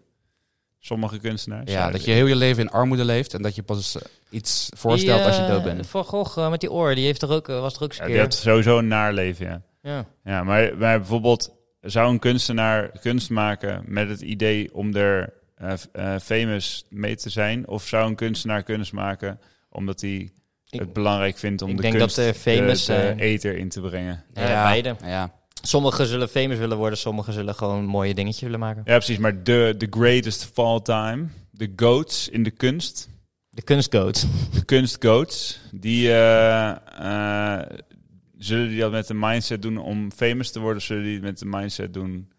Sommige 0.79 1.19
kunstenaars. 1.19 1.71
Ja, 1.71 1.91
dat 1.91 2.05
je 2.05 2.11
heel 2.11 2.27
je 2.27 2.37
leven 2.37 2.63
in 2.63 2.71
armoede 2.71 3.05
leeft 3.05 3.35
en 3.35 3.43
dat 3.43 3.55
je 3.55 3.63
pas 3.63 3.97
eh, 3.97 4.03
iets 4.31 4.69
voorstelt 4.77 5.17
Die, 5.19 5.27
als 5.27 5.37
je 5.37 5.43
eh, 5.43 5.49
dood 5.49 5.63
bent. 5.63 5.87
Van 5.87 6.05
Gogh 6.05 6.39
eh, 6.39 6.51
met 6.51 6.61
die 6.61 6.73
oor, 6.73 6.95
die 6.95 7.05
heeft 7.05 7.23
er 7.23 7.31
ook, 7.31 7.49
eh, 7.49 7.61
was 7.61 7.77
er 7.77 7.83
ook 7.83 7.93
Ja, 7.93 8.07
die 8.07 8.17
heeft 8.17 8.35
sowieso 8.35 8.79
een 8.79 8.89
naar 8.89 9.13
leven, 9.13 9.47
ja. 9.47 9.63
Ja. 9.83 10.07
Ja, 10.25 10.43
maar, 10.45 10.77
maar 10.79 10.99
bijvoorbeeld 10.99 11.51
zou 11.87 12.11
een 12.13 12.19
kunstenaar 12.19 12.91
kunst 13.01 13.31
maken 13.31 13.83
met 13.87 14.09
het 14.09 14.21
idee 14.21 14.75
om 14.75 14.95
er 14.97 15.33
eh, 15.57 15.73
eh, 15.93 16.21
famous 16.21 16.85
mee 16.91 17.17
te 17.17 17.31
zijn? 17.31 17.69
Of 17.69 17.87
zou 17.87 18.09
een 18.09 18.15
kunstenaar 18.15 18.63
kunst 18.63 18.93
maken 18.93 19.41
omdat 19.71 20.01
hij 20.01 20.31
Ik- 20.69 20.81
het 20.81 20.93
belangrijk 20.93 21.37
vindt 21.39 21.63
om 21.63 21.71
ik 21.71 21.77
de 21.77 21.83
denk 21.83 21.99
dat 21.99 22.15
kunst 22.15 22.19
er 22.19 22.35
famous 22.35 22.85
de, 22.85 23.15
de 23.17 23.23
ether 23.23 23.57
in 23.57 23.69
te 23.69 23.81
brengen? 23.81 24.25
Ja, 24.35 24.63
beide. 24.65 24.97
Ja. 25.05 25.33
Sommigen 25.63 26.07
zullen 26.07 26.29
famous 26.29 26.59
willen 26.59 26.77
worden, 26.77 26.99
sommigen 26.99 27.33
zullen 27.33 27.55
gewoon 27.55 27.79
een 27.79 27.85
mooie 27.87 28.15
dingetje 28.15 28.45
willen 28.45 28.61
maken. 28.61 28.83
Ja, 28.85 28.95
precies. 28.97 29.19
Maar 29.19 29.43
de, 29.43 29.75
de 29.79 29.87
greatest 29.91 30.51
of 30.51 30.65
all 30.65 30.81
time, 30.81 31.27
de 31.51 31.73
goats 31.77 32.29
in 32.29 32.43
de 32.43 32.51
kunst, 32.51 33.09
De 33.51 33.63
kunstgoat. 33.63 34.27
de 34.53 34.65
kunstgoats, 34.65 35.61
die 35.73 36.13
eh, 36.13 36.71
eh, 37.59 37.67
zullen 38.39 38.69
die 38.69 38.81
dat 38.81 38.91
met 38.91 39.07
de 39.07 39.15
mindset 39.15 39.63
doen 39.63 39.79
om 39.79 40.13
famous 40.13 40.51
te 40.51 40.59
worden, 40.61 40.77
of 40.79 40.83
zullen 40.85 41.03
die 41.03 41.15
het 41.15 41.23
met 41.23 41.39
de 41.39 41.47
mindset 41.47 41.95
doen 41.95 42.33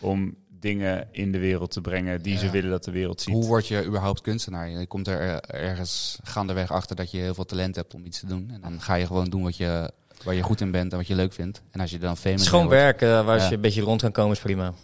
om 0.00 0.36
dingen 0.48 1.08
in 1.12 1.32
de 1.32 1.38
wereld 1.38 1.70
te 1.70 1.80
brengen 1.80 2.22
die 2.22 2.38
ze 2.38 2.50
willen 2.50 2.70
dat 2.70 2.84
de 2.84 2.90
wereld 2.90 3.20
ziet. 3.20 3.34
Hoe 3.34 3.44
word 3.46 3.66
je 3.68 3.84
überhaupt 3.84 4.20
kunstenaar? 4.20 4.68
Je 4.70 4.86
komt 4.86 5.08
er 5.08 5.20
eh, 5.20 5.60
ergens 5.68 6.18
gaandeweg 6.22 6.70
achter 6.72 6.96
dat 6.96 7.10
je 7.10 7.18
heel 7.18 7.34
veel 7.34 7.44
talent 7.44 7.76
hebt 7.76 7.94
om 7.94 8.04
iets 8.04 8.20
te 8.20 8.26
doen. 8.26 8.50
En 8.50 8.60
dan 8.60 8.80
ga 8.80 8.94
je 8.94 9.06
gewoon 9.06 9.30
doen 9.30 9.42
wat 9.42 9.56
je, 9.56 9.90
waar 10.24 10.34
je 10.34 10.42
goed 10.42 10.60
in 10.60 10.70
bent 10.70 10.92
en 10.92 10.98
wat 10.98 11.06
je 11.06 11.14
leuk 11.14 11.32
vindt. 11.32 11.62
En 11.70 11.80
als 11.80 11.90
je 11.90 11.98
dan 11.98 12.16
famous 12.16 12.32
Het 12.32 12.40
is 12.40 12.48
gewoon 12.48 12.68
mee 12.68 12.82
wordt, 12.82 13.00
werken 13.00 13.24
waar 13.24 13.38
Ja. 13.38 13.48
je 13.48 13.54
een 13.54 13.60
beetje 13.60 13.82
rond 13.82 14.00
kan 14.00 14.12
komen 14.12 14.32
is 14.32 14.40
prima. 14.40 14.74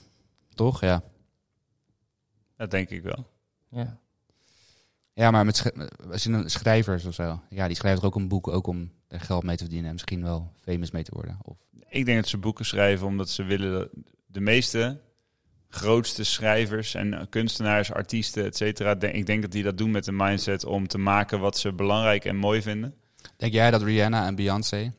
Toch? 0.54 0.80
Ja. 0.80 1.02
Dat 2.56 2.70
denk 2.70 2.90
ik 2.90 3.02
wel. 3.02 3.26
Ja. 3.70 3.98
Ja, 5.14 5.30
maar 5.30 5.44
met 5.44 5.56
sch- 5.56 5.66
als 6.10 6.22
je 6.22 6.30
een 6.30 6.50
schrijvers 6.50 7.04
of 7.04 7.14
zo. 7.14 7.40
Ja, 7.50 7.66
die 7.66 7.76
schrijft 7.76 8.00
er 8.00 8.06
ook 8.06 8.14
een 8.14 8.28
boek 8.28 8.48
ook 8.48 8.66
om 8.66 8.90
er 9.08 9.20
geld 9.20 9.42
mee 9.42 9.56
te 9.56 9.62
verdienen. 9.62 9.86
En 9.88 9.92
misschien 9.94 10.22
wel 10.22 10.52
famous 10.60 10.90
mee 10.90 11.02
te 11.02 11.10
worden. 11.14 11.38
Of, 11.42 11.56
Ik 11.88 12.04
denk 12.04 12.18
dat 12.20 12.28
ze 12.28 12.38
boeken 12.38 12.64
schrijven 12.64 13.06
omdat 13.06 13.30
ze 13.30 13.42
willen 13.42 13.88
de 14.26 14.40
meeste 14.40 15.00
grootste 15.68 16.24
schrijvers 16.24 16.94
en 16.94 17.26
kunstenaars, 17.28 17.92
artiesten, 17.92 18.44
et 18.44 18.56
cetera. 18.56 19.00
Ik 19.00 19.26
denk 19.26 19.42
dat 19.42 19.50
die 19.52 19.62
dat 19.62 19.78
doen 19.78 19.90
met 19.90 20.06
een 20.06 20.16
mindset 20.16 20.64
om 20.64 20.86
te 20.88 20.98
maken 20.98 21.40
wat 21.40 21.58
ze 21.58 21.72
belangrijk 21.72 22.24
en 22.24 22.36
mooi 22.36 22.62
vinden. 22.62 22.94
denk 23.36 23.52
jij 23.52 23.70
dat 23.70 23.82
Rihanna 23.82 24.26
en 24.26 24.34
Beyoncé 24.34 24.92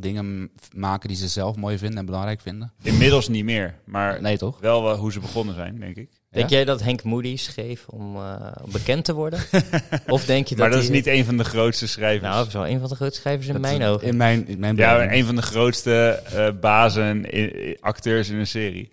dingen 0.00 0.50
maken 0.74 1.08
die 1.08 1.16
ze 1.16 1.28
zelf 1.28 1.56
mooi 1.56 1.78
vinden 1.78 1.98
en 1.98 2.06
belangrijk 2.06 2.40
vinden? 2.40 2.72
Inmiddels 2.82 3.28
niet 3.28 3.44
meer, 3.44 3.78
maar 3.84 4.20
Nee, 4.22 4.38
toch? 4.38 4.60
wel 4.60 4.96
hoe 4.96 5.12
ze 5.12 5.20
begonnen 5.20 5.54
zijn, 5.54 5.78
denk 5.78 5.96
ik. 5.96 6.10
Denk 6.30 6.48
Ja? 6.50 6.56
jij 6.56 6.64
dat 6.64 6.82
Henk 6.82 7.02
Moody 7.02 7.36
schreef 7.36 7.86
om 7.88 8.16
eh, 8.16 8.52
bekend 8.72 9.04
te 9.04 9.14
worden? 9.14 9.40
of 10.06 10.24
denk 10.24 10.46
je 10.46 10.54
dat 10.54 10.64
maar 10.64 10.74
dat 10.74 10.82
is 10.82 10.88
niet 10.88 11.06
een 11.06 11.24
van 11.24 11.36
de 11.36 11.44
grootste 11.44 11.88
schrijvers. 11.88 12.22
Nou, 12.22 12.36
dat 12.36 12.46
is 12.46 12.52
wel 12.52 12.66
een 12.68 12.80
van 12.80 12.88
de 12.88 12.94
grootste 12.94 13.20
schrijvers 13.20 13.46
in 13.46 13.52
Dat 13.52 13.62
mijn 13.62 13.80
is- 13.80 13.86
ogen. 13.86 14.06
In 14.08 14.16
mijn, 14.16 14.46
in 14.48 14.58
mijn 14.60 14.76
ja, 14.76 15.12
een 15.12 15.24
van 15.24 15.34
de 15.36 15.42
grootste 15.42 16.22
eh, 16.24 16.48
bazen, 16.60 17.24
i- 17.36 17.68
i- 17.70 17.76
acteurs 17.80 18.28
in 18.28 18.36
een 18.38 18.46
serie. 18.46 18.90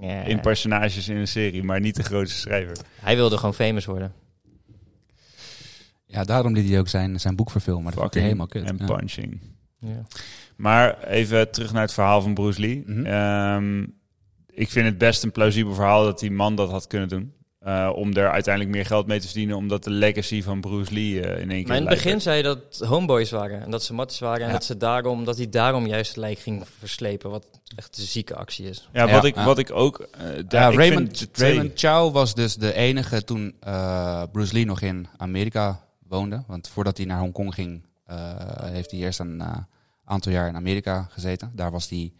Ja. 0.00 0.22
In 0.22 0.40
personages 0.40 1.08
in 1.08 1.16
een 1.16 1.28
serie, 1.28 1.62
maar 1.62 1.80
niet 1.80 1.96
de 1.96 2.02
grootste 2.02 2.38
schrijver. 2.38 2.76
Hij 3.00 3.16
wilde 3.16 3.36
gewoon 3.36 3.54
famous 3.54 3.84
worden. 3.84 4.12
Ja, 6.06 6.24
daarom 6.24 6.52
liet 6.54 6.68
hij 6.68 6.78
ook 6.78 6.88
zijn, 6.88 7.20
zijn 7.20 7.36
boek 7.36 7.50
verfilmen. 7.50 7.94
Dat 7.94 8.14
hij 8.14 8.22
helemaal 8.22 8.46
kut. 8.46 8.64
en 8.64 8.76
Ja. 8.78 8.84
punching. 8.96 9.40
Ja. 9.80 10.06
Maar 10.56 11.02
even 11.04 11.50
terug 11.50 11.72
naar 11.72 11.82
het 11.82 11.92
verhaal 11.92 12.22
van 12.22 12.34
Bruce 12.34 12.60
Lee. 12.60 12.84
Ehm, 13.04 13.84
ik 14.58 14.70
vind 14.70 14.86
het 14.86 14.98
best 14.98 15.22
een 15.22 15.32
plausibel 15.32 15.74
verhaal 15.74 16.04
dat 16.04 16.18
die 16.18 16.30
man 16.30 16.54
dat 16.56 16.70
had 16.70 16.86
kunnen 16.86 17.08
doen. 17.08 17.32
Eh, 17.58 17.90
om 17.94 18.12
er 18.16 18.30
uiteindelijk 18.30 18.74
meer 18.74 18.86
geld 18.86 19.06
mee 19.06 19.20
te 19.20 19.26
verdienen, 19.26 19.56
omdat 19.56 19.84
de 19.84 19.90
legacy 19.90 20.42
van 20.42 20.60
Bruce 20.60 20.92
Lee 20.92 21.20
eh, 21.20 21.40
in 21.42 21.50
één 21.50 21.58
keer. 21.58 21.66
Maar 21.68 21.76
in 21.76 21.82
het 21.82 21.88
lijkt 21.88 22.02
begin 22.04 22.20
zei 22.20 22.36
je 22.36 22.42
dat 22.42 22.78
homeboys 22.88 23.30
waren 23.30 23.62
en 23.62 23.70
dat 23.70 23.82
ze 23.84 23.94
matties 23.94 24.18
waren 24.20 24.46
en 24.46 24.52
dat, 24.52 24.64
ze 24.64 24.76
daarom, 24.76 25.24
dat 25.24 25.36
hij 25.36 25.48
daarom 25.48 25.86
juist 25.86 26.08
het 26.08 26.16
lijk 26.18 26.38
ging 26.38 26.64
verslepen, 26.78 27.30
wat 27.30 27.46
echt 27.76 27.98
een 27.98 28.04
zieke 28.04 28.34
actie 28.34 28.68
is. 28.68 28.88
Ja, 28.92 29.06
Ja, 29.06 29.12
wat, 29.12 29.24
ik, 29.24 29.34
wat 29.34 29.58
ik 29.58 29.70
ook. 29.72 29.98
eh, 30.00 30.20
daar, 30.48 30.62
Ja, 30.62 30.68
ik 30.70 30.76
Raymond, 30.76 31.06
vind 31.06 31.18
de 31.18 31.30
twee- 31.30 31.54
Raymond 31.54 31.78
Chow 31.80 32.12
was 32.12 32.34
dus 32.34 32.54
de 32.54 32.72
enige 32.74 33.24
toen 33.24 33.54
eh, 33.60 34.22
Bruce 34.32 34.52
Lee 34.52 34.64
nog 34.66 34.80
in 34.80 35.06
Amerika 35.16 35.84
woonde. 36.08 36.42
Want 36.46 36.68
voordat 36.68 36.96
hij 36.96 37.06
naar 37.06 37.20
Hongkong 37.20 37.54
ging, 37.54 37.82
eh, 38.04 38.16
heeft 38.62 38.90
hij 38.90 39.00
eerst 39.00 39.18
een 39.20 39.42
aantal 40.04 40.32
jaar 40.32 40.48
in 40.48 40.56
Amerika 40.56 41.06
gezeten. 41.10 41.52
Daar 41.54 41.70
was 41.70 41.88
hij 41.88 42.12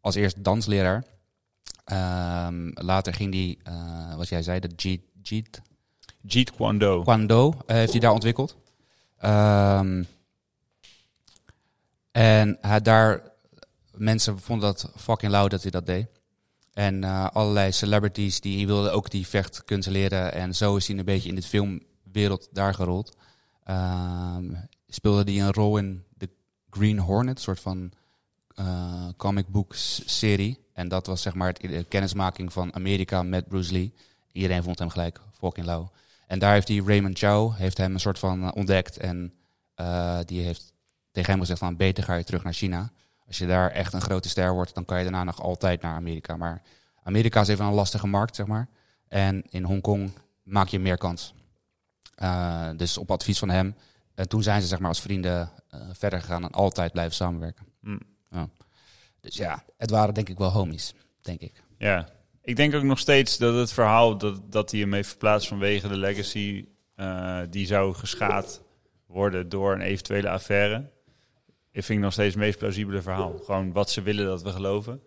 als 0.00 0.14
eerst 0.14 0.44
dansleraar. 0.44 1.04
Ehm, 1.84 2.70
later 2.74 3.14
ging 3.14 3.34
hij, 3.34 3.58
eh, 3.62 4.16
wat 4.16 4.28
jij 4.28 4.42
zei, 4.42 4.60
de 4.60 4.70
Jeet, 4.76 5.00
Jeet 5.22 5.62
Jeet 6.26 6.50
Kune 6.50 6.78
Do. 6.78 7.02
Kwando 7.02 7.54
eh, 7.66 7.76
heeft 7.76 7.90
hij 7.90 8.00
daar 8.00 8.12
ontwikkeld. 8.12 8.56
Ehm, 9.18 10.04
en 12.10 12.58
hij 12.60 12.80
daar, 12.80 13.22
mensen 13.94 14.38
vonden 14.38 14.68
dat 14.68 14.90
fucking 14.96 15.32
lauw 15.32 15.48
dat 15.48 15.62
hij 15.62 15.70
dat 15.70 15.86
deed. 15.86 16.06
En 16.72 17.04
eh, 17.04 17.26
allerlei 17.32 17.72
celebrities 17.72 18.40
die 18.40 18.66
wilden 18.66 18.92
ook 18.92 19.10
die 19.10 19.26
vechtkunst 19.26 19.88
leren. 19.88 20.32
En 20.32 20.54
zo 20.54 20.76
is 20.76 20.88
hij 20.88 20.98
een 20.98 21.04
beetje 21.04 21.28
in 21.28 21.34
de 21.34 21.42
filmwereld 21.42 22.48
daar 22.52 22.74
gerold. 22.74 23.16
Ehm, 23.64 24.54
speelde 24.88 25.32
hij 25.32 25.40
een 25.40 25.52
rol 25.52 25.76
in 25.76 26.04
de 26.16 26.28
Green 26.70 26.98
Hornet, 26.98 27.36
een 27.36 27.42
soort 27.42 27.60
van 27.60 27.92
eh, 28.54 29.08
comic 29.16 29.48
book 29.48 29.74
serie. 30.04 30.63
En 30.74 30.88
dat 30.88 31.06
was 31.06 31.22
zeg 31.22 31.34
maar 31.34 31.48
het- 31.48 31.60
de 31.60 31.84
kennismaking 31.88 32.52
van 32.52 32.74
Amerika 32.74 33.22
met 33.22 33.48
Bruce 33.48 33.72
Lee. 33.72 33.94
Iedereen 34.32 34.62
vond 34.62 34.78
hem 34.78 34.88
gelijk 34.88 35.20
fucking 35.38 35.66
lauw. 35.66 35.90
En 36.26 36.38
daar 36.38 36.52
heeft 36.52 36.68
hij 36.68 36.82
Raymond 36.86 37.18
Chow 37.18 37.54
heeft 37.56 37.76
hem 37.78 37.94
een 37.94 38.00
soort 38.00 38.18
van 38.18 38.42
eh, 38.42 38.50
ontdekt. 38.54 38.96
En 38.96 39.32
eh, 39.74 40.18
die 40.24 40.42
heeft 40.42 40.72
tegen 41.10 41.30
hem 41.30 41.40
gezegd 41.40 41.58
van 41.58 41.76
beter 41.76 42.04
ga 42.04 42.14
je 42.14 42.24
terug 42.24 42.42
naar 42.44 42.52
China. 42.52 42.90
Als 43.26 43.38
je 43.38 43.46
daar 43.46 43.70
echt 43.70 43.92
een 43.92 44.00
grote 44.00 44.28
ster 44.28 44.52
wordt, 44.52 44.74
dan 44.74 44.84
kan 44.84 44.96
je 44.98 45.02
daarna 45.02 45.24
nog 45.24 45.40
altijd 45.42 45.82
naar 45.82 45.94
Amerika. 45.94 46.36
Maar 46.36 46.62
Amerika 47.02 47.40
is 47.40 47.48
even 47.48 47.64
een 47.64 47.72
lastige 47.72 48.06
markt, 48.06 48.36
zeg 48.36 48.46
maar. 48.46 48.68
En 49.08 49.42
in 49.50 49.64
Hongkong 49.64 50.12
maak 50.42 50.68
je 50.68 50.78
meer 50.78 50.98
kans. 50.98 51.34
Eh, 52.14 52.68
dus 52.76 52.98
op 52.98 53.10
advies 53.10 53.38
van 53.38 53.48
hem. 53.50 53.74
En 54.14 54.28
toen 54.28 54.42
zijn 54.42 54.60
ze 54.60 54.66
zeg 54.66 54.78
maar 54.78 54.88
als 54.88 55.00
vrienden 55.00 55.50
verder 55.92 56.20
gegaan 56.20 56.42
en 56.42 56.50
altijd 56.50 56.92
blijven 56.92 57.14
samenwerken. 57.14 57.66
Hm. 57.80 57.98
Ja. 58.30 58.48
Dus 59.24 59.36
ja, 59.36 59.64
het 59.76 59.90
waren 59.90 60.14
denk 60.14 60.28
ik 60.28 60.38
wel 60.38 60.50
homies, 60.50 60.94
denk 61.20 61.40
ik. 61.40 61.62
Ja, 61.78 62.08
ik 62.42 62.56
denk 62.56 62.74
ook 62.74 62.82
nog 62.82 62.98
steeds 62.98 63.38
dat 63.38 63.54
het 63.54 63.72
verhaal 63.72 64.18
dat, 64.18 64.52
dat 64.52 64.70
hij 64.70 64.80
hem 64.80 64.92
heeft 64.92 65.08
verplaatst 65.08 65.48
vanwege 65.48 65.88
de 65.88 65.96
legacy, 65.96 66.68
eh, 66.94 67.40
die 67.50 67.66
zou 67.66 67.94
geschaad 67.94 68.62
worden 69.06 69.48
door 69.48 69.72
een 69.72 69.80
eventuele 69.80 70.28
affaire. 70.28 70.90
Ik 71.70 71.84
vind 71.84 71.98
ik 71.98 72.04
nog 72.04 72.12
steeds 72.12 72.34
het 72.34 72.42
meest 72.42 72.58
plausibele 72.58 73.02
verhaal. 73.02 73.38
Gewoon 73.44 73.72
wat 73.72 73.90
ze 73.90 74.02
willen 74.02 74.26
dat 74.26 74.42
we 74.42 74.50
geloven. 74.50 75.00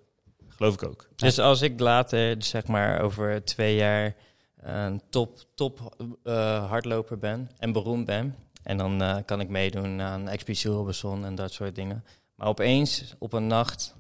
Geloof 0.48 0.74
ik 0.74 0.84
ook. 0.84 1.10
Dus 1.16 1.40
als 1.40 1.62
ik 1.62 1.80
later, 1.80 2.36
zeg 2.44 2.68
maar 2.68 3.02
over 3.02 3.46
twee 3.46 3.76
jaar, 3.76 4.16
een 4.62 5.02
top, 5.10 5.38
top 5.56 5.96
eh, 6.24 6.70
hardloper 6.70 7.18
ben 7.18 7.50
en 7.58 7.72
beroemd 7.72 8.06
ben, 8.06 8.36
en 8.64 8.78
dan 8.78 9.02
eh, 9.02 9.18
kan 9.26 9.40
ik 9.40 9.50
meedoen 9.50 10.02
aan 10.02 10.28
Expeditie 10.28 10.72
Robinson 10.72 11.26
en 11.26 11.36
dat 11.36 11.52
soort 11.52 11.76
dingen. 11.76 12.04
Maar 12.36 12.48
opeens, 12.48 13.16
op 13.20 13.34
een 13.34 13.48
nacht, 13.48 13.97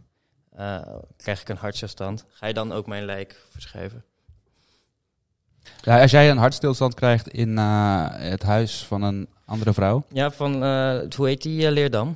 eh, 0.57 0.77
krijg 1.17 1.41
ik 1.41 1.49
een 1.49 1.57
hartstilstand. 1.57 2.25
Ga 2.33 2.47
je 2.47 2.53
dan 2.53 2.71
ook 2.71 2.87
mijn 2.87 3.05
lijk 3.05 3.35
verschuiven? 3.51 4.03
Ja, 5.81 6.01
als 6.01 6.11
jij 6.11 6.29
een 6.29 6.37
hartstilstand 6.37 6.93
krijgt 6.93 7.27
in 7.27 7.57
eh, 7.57 8.05
het 8.09 8.43
huis 8.43 8.85
van 8.87 9.01
een 9.01 9.27
andere 9.45 9.73
vrouw. 9.73 10.05
Ja, 10.13 10.31
van, 10.31 10.63
eh, 10.63 10.99
hoe 11.15 11.27
heet 11.27 11.41
die, 11.41 11.71
Leerdam? 11.71 12.15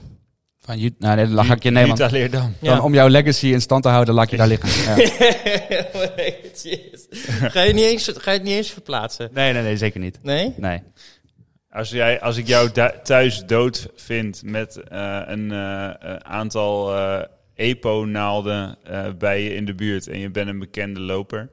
Van, 0.59 0.91
nou, 0.97 1.15
nee, 1.15 1.27
dan 1.27 1.45
ga 1.45 1.53
ik 1.53 1.63
je 1.63 1.71
nemen. 1.71 2.01
Alleen 2.01 2.31
dan. 2.31 2.53
Dan 2.59 2.81
om 2.81 2.93
jouw 2.93 3.07
legacy 3.07 3.47
in 3.47 3.61
stand 3.61 3.83
te 3.83 3.89
houden, 3.89 4.13
laat 4.13 4.23
ik 4.23 4.31
je 4.31 4.37
daar 4.37 4.47
liggen. 4.47 4.69
Ja. 4.69 4.95
Ga, 7.49 7.61
je 7.61 7.73
niet 7.73 7.85
eens, 7.85 8.11
ga 8.15 8.31
je 8.31 8.37
het 8.37 8.47
niet 8.47 8.55
eens 8.55 8.69
verplaatsen? 8.69 9.29
Nee, 9.33 9.53
nee, 9.53 9.63
nee, 9.63 9.77
zeker 9.77 9.99
niet. 9.99 10.19
Nee? 10.21 10.53
Nee. 10.57 10.83
Als, 11.69 11.89
jij, 11.89 12.21
als 12.21 12.37
ik 12.37 12.47
jou 12.47 12.69
thuis 13.03 13.43
dood 13.45 13.87
vind 13.95 14.43
met 14.43 14.77
eh, 14.77 15.21
een 15.25 15.53
aantal 16.23 16.95
eh, 16.95 17.21
EPO-naalden 17.61 18.77
eh, 18.83 19.05
bij 19.17 19.43
je 19.43 19.53
in 19.55 19.65
de 19.65 19.75
buurt 19.75 20.07
en 20.07 20.19
je 20.19 20.29
bent 20.29 20.47
een 20.49 20.59
bekende 20.59 20.99
loper, 20.99 21.49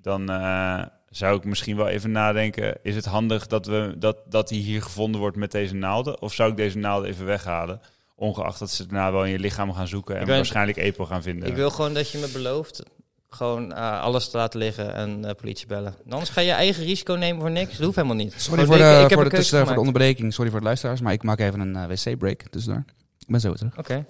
dan 0.00 0.30
eh, 0.30 0.82
zou 1.10 1.36
ik 1.36 1.44
misschien 1.44 1.76
wel 1.76 1.88
even 1.88 2.10
nadenken: 2.10 2.76
is 2.82 2.94
het 2.94 3.04
handig 3.04 3.46
dat, 3.46 3.66
we, 3.66 3.94
dat, 3.98 4.16
dat 4.28 4.50
hij 4.50 4.58
hier 4.58 4.82
gevonden 4.82 5.20
wordt 5.20 5.36
met 5.36 5.50
deze 5.52 5.74
naalden? 5.74 6.20
Of 6.22 6.32
zou 6.32 6.50
ik 6.50 6.56
deze 6.56 6.78
naalden 6.78 7.08
even 7.08 7.24
weghalen? 7.26 7.80
Ongeacht 8.16 8.58
dat 8.58 8.70
ze 8.70 8.86
daarna 8.86 9.12
wel 9.12 9.24
in 9.24 9.30
je 9.30 9.38
lichaam 9.38 9.72
gaan 9.72 9.88
zoeken 9.88 10.16
en 10.18 10.24
ben- 10.26 10.36
waarschijnlijk 10.36 10.78
EPO 10.78 11.04
gaan 11.04 11.22
vinden. 11.22 11.48
Ik 11.48 11.54
wil 11.54 11.70
gewoon 11.70 11.94
dat 11.94 12.10
je 12.10 12.18
me 12.18 12.28
belooft 12.32 12.82
gewoon 13.28 13.72
eh, 13.72 14.00
alles 14.00 14.30
te 14.30 14.36
laten 14.36 14.58
liggen 14.60 14.94
en 14.94 15.24
eh, 15.24 15.34
politie 15.34 15.66
bellen. 15.66 15.94
Anders 16.08 16.30
ga 16.30 16.40
je 16.40 16.50
eigen 16.50 16.84
risico 16.84 17.14
nemen 17.14 17.40
voor 17.40 17.50
niks. 17.50 17.70
Dat 17.76 17.84
hoeft 17.84 17.96
helemaal 17.96 18.16
niet. 18.16 18.34
Sorry 18.36 18.64
voor 18.64 18.74
ik- 18.74 18.80
de, 18.80 18.86
ik 18.94 19.00
heb 19.00 19.12
voor, 19.12 19.22
een 19.22 19.28
de, 19.28 19.36
tussen- 19.36 19.64
voor 19.64 19.72
de 19.74 19.78
onderbreking. 19.80 20.32
Sorry 20.34 20.50
voor 20.50 20.60
de 20.60 20.66
luisteraars, 20.66 21.00
maar 21.00 21.12
ik 21.12 21.22
maak 21.22 21.38
even 21.40 21.60
een 21.60 21.88
wc-break 21.88 22.42
tussendoor. 22.50 22.84
Ik 23.18 23.26
ben 23.28 23.40
zo 23.40 23.52
terug. 23.52 23.78
Oké. 23.78 24.04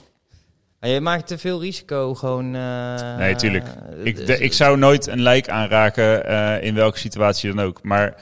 Je 0.84 1.00
maakt 1.00 1.26
te 1.26 1.38
veel 1.38 1.60
risico 1.60 2.14
gewoon... 2.14 2.54
eh, 2.54 3.16
Nee, 3.16 3.34
tuurlijk. 3.34 3.66
eh, 3.66 4.04
Ik, 4.06 4.26
de- 4.26 4.38
ik 4.38 4.52
zou 4.52 4.76
nooit 4.78 5.06
een 5.06 5.20
lijk 5.22 5.48
aanraken 5.48 6.26
eh, 6.26 6.62
in 6.66 6.74
welke 6.74 6.98
situatie 6.98 7.54
dan 7.54 7.64
ook. 7.64 7.82
Maar 7.82 8.14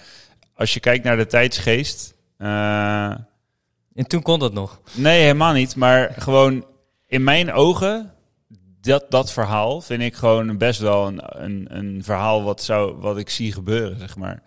als 0.54 0.74
je 0.74 0.80
kijkt 0.80 1.04
naar 1.04 1.16
de 1.16 1.26
tijdsgeest. 1.26 2.14
En 2.38 4.06
toen 4.06 4.22
kon 4.22 4.38
dat 4.38 4.52
nog. 4.52 4.80
nee, 4.94 5.20
helemaal 5.20 5.52
niet. 5.52 5.76
Maar 5.76 6.14
gewoon 6.18 6.66
in 7.06 7.24
mijn 7.24 7.52
ogen. 7.52 8.12
Dat, 8.80 9.04
dat 9.08 9.32
verhaal 9.32 9.80
vind 9.80 10.02
ik 10.02 10.14
gewoon 10.14 10.58
best 10.58 10.80
wel 10.80 11.06
een, 11.06 11.20
een, 11.44 11.66
een 11.70 12.00
verhaal 12.04 12.42
wat, 12.42 12.62
zou, 12.62 12.94
wat 12.96 13.18
ik 13.18 13.30
zie 13.30 13.52
gebeuren, 13.52 13.98
zeg 13.98 14.16
maar. 14.16 14.42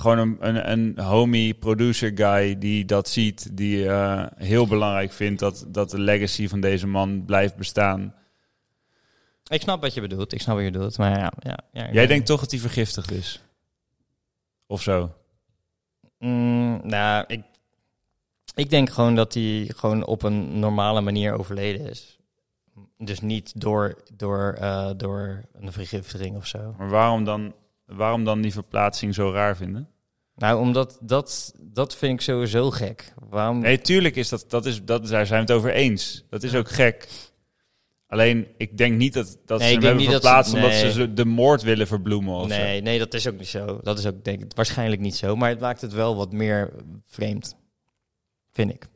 Gewoon 0.00 0.18
een, 0.18 0.36
een, 0.40 0.70
een 0.70 0.98
homie 0.98 1.54
producer 1.54 2.12
guy 2.14 2.58
die 2.58 2.84
dat 2.84 3.08
ziet, 3.08 3.56
die 3.56 3.88
eh, 3.88 4.26
heel 4.36 4.66
belangrijk 4.66 5.12
vindt 5.12 5.40
dat, 5.40 5.64
dat 5.68 5.90
de 5.90 5.98
legacy 5.98 6.48
van 6.48 6.60
deze 6.60 6.86
man 6.86 7.24
blijft 7.24 7.56
bestaan. 7.56 8.14
Ik 9.50 9.60
snap 9.60 9.80
wat 9.80 9.94
je 9.94 10.00
bedoelt. 10.00 10.32
Ik 10.32 10.40
snap 10.40 10.54
wat 10.54 10.64
je 10.64 10.70
bedoelt. 10.70 10.98
Maar 10.98 11.18
ja, 11.18 11.32
ja, 11.38 11.58
ja 11.72 11.92
Jij 11.92 12.06
denkt 12.06 12.26
toch 12.26 12.40
dat 12.40 12.50
hij 12.50 12.60
vergiftigd 12.60 13.10
is? 13.10 13.42
Of 14.66 14.82
zo? 14.82 15.14
Mm, 16.18 16.80
nou, 16.82 17.24
ik, 17.26 17.42
ik 18.54 18.70
denk 18.70 18.90
gewoon 18.90 19.14
dat 19.14 19.34
hij 19.34 19.70
gewoon 19.76 20.04
op 20.04 20.22
een 20.22 20.58
normale 20.58 21.00
manier 21.00 21.38
overleden 21.38 21.90
is. 21.90 22.18
Dus 22.96 23.20
niet 23.20 23.60
door, 23.60 24.02
door, 24.12 24.52
eh, 24.52 24.90
door 24.96 25.44
een 25.52 25.72
vergiftiging 25.72 26.36
of 26.36 26.46
zo. 26.46 26.74
Maar 26.78 26.88
waarom 26.88 27.24
dan, 27.24 27.54
waarom 27.92 28.24
dan 28.24 28.40
die 28.40 28.52
verplaatsing 28.52 29.14
zo 29.14 29.30
raar 29.32 29.56
vinden? 29.56 29.88
Nou, 30.36 30.60
omdat 30.60 30.98
dat, 31.02 31.54
dat 31.60 31.96
vind 31.96 32.12
ik 32.12 32.20
sowieso 32.20 32.70
gek. 32.70 33.12
Waarom? 33.28 33.58
Nee, 33.58 33.78
tuurlijk 33.80 34.16
is 34.16 34.28
dat, 34.28 34.44
dat 34.48 34.66
is, 34.66 34.84
dat, 34.84 35.06
daar 35.08 35.26
zijn 35.26 35.46
we 35.46 35.52
het 35.52 35.60
over 35.60 35.72
eens. 35.72 36.24
Dat 36.30 36.42
is 36.42 36.54
ook 36.54 36.68
gek. 36.68 37.08
Alleen, 38.06 38.46
ik 38.56 38.78
denk 38.78 38.96
niet 38.96 39.12
dat, 39.12 39.38
dat 39.46 39.58
Nee, 39.58 39.68
ze 39.68 39.74
hem 39.74 39.82
hebben 39.84 40.02
niet 40.02 40.10
dat 40.12 40.22
ze- 40.22 40.28
verplaatst 40.28 40.54
omdat 40.54 40.72
ze 40.72 41.14
de 41.14 41.24
moord 41.24 41.62
willen 41.62 41.86
verbloemen 41.86 42.34
of 42.34 42.42
zo. 42.52 42.56
nee, 42.56 42.80
nee, 42.82 42.98
dat 42.98 43.14
is 43.14 43.28
ook 43.28 43.38
niet 43.38 43.46
zo. 43.48 43.80
Dat 43.82 43.98
is 43.98 44.06
ook 44.06 44.24
denk 44.24 44.42
ik 44.42 44.50
waarschijnlijk 44.54 45.00
niet 45.00 45.16
zo. 45.16 45.36
Maar 45.36 45.48
het 45.48 45.60
maakt 45.60 45.80
het 45.80 45.92
wel 45.92 46.16
wat 46.16 46.32
meer 46.32 46.72
vreemd. 47.06 47.56
Vind 48.52 48.70
ik. 48.74 48.86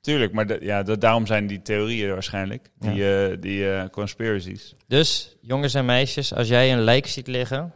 Tuurlijk, 0.00 0.32
maar 0.32 0.46
de- 0.46 0.58
ja, 0.60 0.82
daarom 0.82 1.26
zijn 1.26 1.46
die 1.46 1.62
theorieën 1.62 2.12
waarschijnlijk. 2.12 2.70
Die, 2.78 3.12
eh, 3.16 3.36
die 3.40 3.70
eh, 3.72 3.88
conspiracies. 3.88 4.74
Dus, 4.86 5.36
jongens 5.40 5.74
en 5.74 5.84
meisjes, 5.84 6.34
als 6.34 6.48
jij 6.48 6.72
een 6.72 6.80
lijk 6.82 7.06
ziet 7.06 7.26
liggen, 7.26 7.72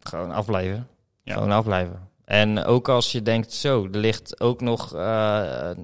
gewoon 0.00 0.30
afblijven. 0.32 0.88
Ja. 1.22 1.34
Gewoon 1.34 1.52
afblijven. 1.52 2.08
En 2.24 2.64
ook 2.64 2.88
als 2.88 3.12
je 3.12 3.22
denkt, 3.22 3.52
zo, 3.52 3.84
er 3.84 3.98
ligt 3.98 4.40
ook 4.40 4.60
nog 4.60 4.94
eh, 4.94 5.70
eh, 5.70 5.76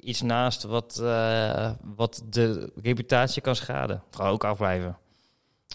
iets 0.00 0.22
naast 0.22 0.62
wat, 0.62 1.00
eh, 1.02 1.70
wat 1.96 2.22
de 2.30 2.72
reputatie 2.82 3.42
kan 3.42 3.56
schaden. 3.56 4.02
Gewoon 4.10 4.30
ook 4.30 4.44
afblijven. 4.44 4.96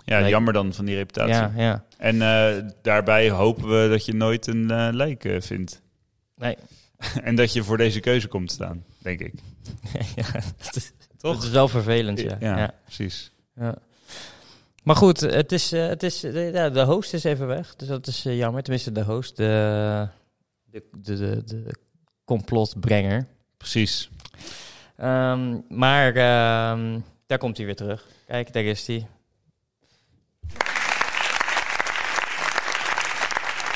Ja, 0.06 0.20
Lijk- 0.20 0.30
jammer 0.30 0.54
dan 0.54 0.74
van 0.74 0.86
die 0.86 0.96
reputatie. 0.96 1.34
Ja, 1.34 1.52
ja. 1.56 1.84
En 1.98 2.18
daarbij 2.82 3.30
hopen 3.30 3.68
we 3.70 3.90
dat 3.90 4.06
je 4.06 4.14
nooit 4.14 4.48
een 4.48 4.96
lijk 4.96 5.36
vindt. 5.40 5.82
Nee. 6.36 6.58
en 7.24 7.36
dat 7.36 7.54
je 7.54 7.64
voor 7.64 7.78
deze 7.78 8.00
keuze 8.00 8.28
komt 8.28 8.48
te 8.48 8.54
staan, 8.54 8.84
denk 8.98 9.20
ik. 9.20 9.34
ja, 10.16 10.26
Toch? 11.18 11.36
Het 11.36 11.44
is 11.44 11.50
wel 11.50 11.68
vervelend, 11.68 12.20
ja. 12.20 12.38
Ja, 12.40 12.58
ja. 12.58 12.74
precies. 12.84 13.32
ja. 13.56 13.76
Maar 14.84 14.96
goed, 14.96 15.20
het 15.20 15.52
is, 15.52 15.72
eh, 15.72 15.88
het 15.88 16.04
is, 16.04 16.20
de, 16.20 16.50
ja, 16.54 16.70
de 16.70 16.84
host 16.84 17.14
is 17.14 17.24
even 17.24 17.48
weg. 17.48 17.76
Dus 17.76 17.88
dat 17.88 18.08
is 18.08 18.26
eh, 18.26 18.38
jammer. 18.38 18.64
Tenminste, 18.64 18.92
de 18.92 19.04
host, 19.04 19.38
de, 19.38 20.08
de, 20.64 20.84
de, 21.02 21.18
de, 21.18 21.44
de 21.44 21.76
complotbrenger. 22.26 23.28
Precies. 23.58 24.10
Ehm, 24.98 25.60
maar 25.70 26.16
ehm, 26.16 27.00
daar 27.26 27.38
komt 27.38 27.58
hij 27.58 27.66
weer 27.66 27.76
terug. 27.76 28.08
Kijk, 28.28 28.54
daar 28.54 28.64
is 28.64 28.88
hij. 28.88 29.08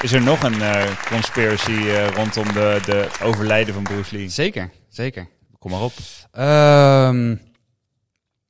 Is 0.02 0.12
er 0.12 0.22
nog 0.22 0.44
een 0.44 0.62
eh, 0.62 1.08
conspiracy 1.10 1.72
eh, 1.72 2.08
rondom 2.08 2.54
de, 2.54 2.80
de 2.86 3.10
overlijden 3.24 3.74
van 3.74 3.84
Bruce 3.84 4.16
Lee? 4.16 4.30
Zeker, 4.30 4.72
zeker. 4.90 5.28
Kom 5.60 5.72
maar 5.72 5.82
op. 5.82 5.94
Ehm, 6.32 7.36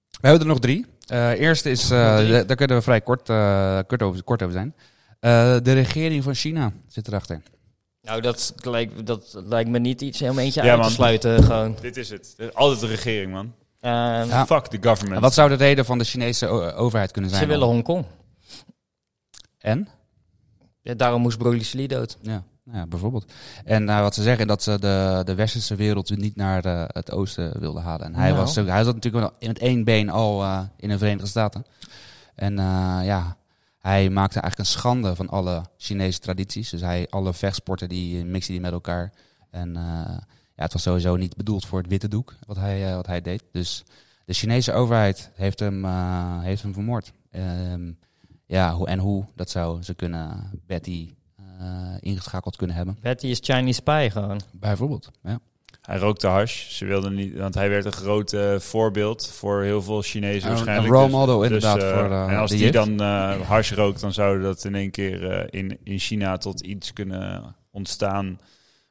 we 0.10 0.28
hebben 0.28 0.42
er 0.42 0.48
nog 0.48 0.60
drie. 0.60 0.86
Eh 1.08 1.40
eerste 1.40 1.70
is, 1.70 1.84
eh, 1.84 1.90
daar 2.30 2.56
kunnen 2.56 2.78
we 2.78 2.82
vrij 2.84 3.02
kort, 3.02 3.30
eh, 3.30 3.80
kort, 3.88 4.02
over, 4.02 4.24
kort 4.24 4.42
over 4.42 4.54
zijn. 4.54 4.76
Eh, 5.20 5.58
de 5.64 5.74
regering 5.74 6.24
van 6.24 6.34
China 6.36 6.72
zit 6.88 7.08
erachter. 7.08 7.42
Nou, 8.02 8.22
dat 8.22 8.54
lijkt, 8.64 9.06
dat 9.06 9.42
lijkt 9.46 9.70
me 9.70 9.80
niet 9.80 10.02
iets 10.02 10.22
om 10.22 10.40
eentje 10.40 10.64
Ja, 10.64 10.70
uit 10.70 10.78
man. 10.80 10.88
te 10.88 10.94
sluiten. 10.94 11.44
Gewoon. 11.44 11.76
Dit 11.82 11.98
is 11.98 12.10
het. 12.10 12.36
Altijd 12.54 12.80
de 12.80 12.88
regering, 12.88 13.32
man. 13.32 13.54
Ehm, 13.80 14.28
Ja. 14.30 14.46
Fuck 14.46 14.66
the 14.68 14.78
government. 14.82 15.16
En 15.16 15.22
wat 15.22 15.34
zou 15.34 15.50
de 15.50 15.56
reden 15.56 15.86
van 15.86 15.98
de 15.98 16.04
Chinese 16.04 16.48
overheid 16.76 17.12
kunnen 17.12 17.30
zijn? 17.30 17.42
Ze 17.44 17.48
willen? 17.50 17.68
Hongkong. 17.68 18.06
En? 19.58 19.88
Ja, 20.82 20.94
daarom 20.94 21.22
moest 21.22 21.38
Broly 21.38 21.66
Lee 21.74 21.88
dood. 21.88 22.18
Ja, 22.22 22.44
ja, 22.72 22.86
bijvoorbeeld. 22.88 23.34
En 23.66 23.90
eh, 23.90 24.00
wat 24.00 24.16
ze 24.16 24.24
zeggen, 24.24 24.48
dat 24.48 24.64
ze 24.64 24.80
de, 24.80 25.22
de 25.26 25.36
westerse 25.36 25.76
wereld 25.76 26.18
niet 26.18 26.36
naar 26.36 26.66
eh, 26.66 26.84
het 26.88 27.12
oosten 27.12 27.60
wilden 27.60 27.84
halen. 27.84 28.06
En 28.06 28.16
hij, 28.16 28.30
Nou. 28.32 28.42
was, 28.42 28.56
hij 28.56 28.84
zat 28.84 28.96
natuurlijk 28.96 29.24
wel 29.24 29.50
met 29.50 29.60
één 29.60 29.84
been 29.84 30.10
al 30.10 30.44
eh, 30.44 30.62
in 30.78 30.90
de 30.90 30.98
Verenigde 30.98 31.28
Staten. 31.28 31.66
En 32.36 32.56
ja, 33.04 33.38
hij 33.80 34.10
maakte 34.10 34.40
eigenlijk 34.40 34.70
een 34.70 34.80
schande 34.80 35.16
van 35.16 35.30
alle 35.30 35.62
Chinese 35.78 36.20
tradities. 36.20 36.70
Dus 36.70 36.82
hij, 36.82 37.08
alle 37.10 37.34
vechtsporten, 37.34 37.90
die 37.90 38.26
mixte 38.26 38.52
die 38.52 38.62
met 38.62 38.72
elkaar. 38.72 39.14
En 39.52 39.74
ja, 40.56 40.64
het 40.64 40.74
was 40.74 40.82
sowieso 40.82 41.16
niet 41.16 41.36
bedoeld 41.36 41.66
voor 41.66 41.80
het 41.80 41.88
witte 41.88 42.08
doek, 42.08 42.36
wat 42.48 42.58
hij, 42.58 42.96
wat 42.96 43.06
hij 43.08 43.22
deed. 43.22 43.44
Dus 43.52 43.84
de 44.26 44.34
Chinese 44.34 44.74
overheid 44.74 45.32
heeft 45.36 45.60
hem, 45.60 45.86
heeft 46.42 46.62
hem 46.62 46.74
vermoord. 46.74 47.12
Ehm, 47.32 47.92
ja, 48.46 48.74
hoe, 48.74 48.88
en 48.88 49.00
hoe, 49.00 49.26
dat 49.36 49.50
zou 49.50 49.84
ze 49.84 49.94
kunnen, 49.94 50.52
Betty 50.66 51.14
ingeschakeld 52.00 52.56
kunnen 52.56 52.76
hebben. 52.76 52.98
Betty 53.02 53.28
is 53.28 53.40
Chinese 53.42 53.74
spy 53.74 54.10
gewoon. 54.12 54.42
Bijvoorbeeld, 54.52 55.12
ja. 55.24 55.40
Hij 55.82 55.98
rookte 55.98 56.28
hash. 56.28 56.70
Ze 56.70 56.86
wilden 56.86 57.16
niet, 57.16 57.38
want 57.38 57.54
hij 57.54 57.70
werd 57.70 57.86
een 57.86 57.92
groot 57.92 58.34
eh, 58.34 58.60
voorbeeld 58.60 59.28
voor 59.28 59.62
heel 59.64 59.82
veel 59.82 60.02
Chinezen 60.02 60.42
Een- 60.50 60.56
waarschijnlijk. 60.56 60.88
een 60.88 60.94
role 60.94 61.06
Dus- 61.08 61.16
model 61.16 61.38
dus, 61.38 61.46
inderdaad 61.46 61.82
eh, 61.84 61.94
voor, 61.94 62.12
eh, 62.12 62.32
En 62.32 62.38
als 62.38 62.52
die 62.52 62.72
dan 62.72 63.00
eh 63.02 63.42
hash 63.42 63.72
rookt, 63.72 64.02
dan 64.02 64.14
zou 64.14 64.42
dat 64.42 64.64
in 64.66 64.76
één 64.76 64.92
keer 64.92 65.32
eh, 65.32 65.60
in, 65.62 65.78
in 65.84 66.00
China 66.00 66.38
tot 66.38 66.60
iets 66.62 66.94
kunnen 66.94 67.56
ontstaan 67.72 68.40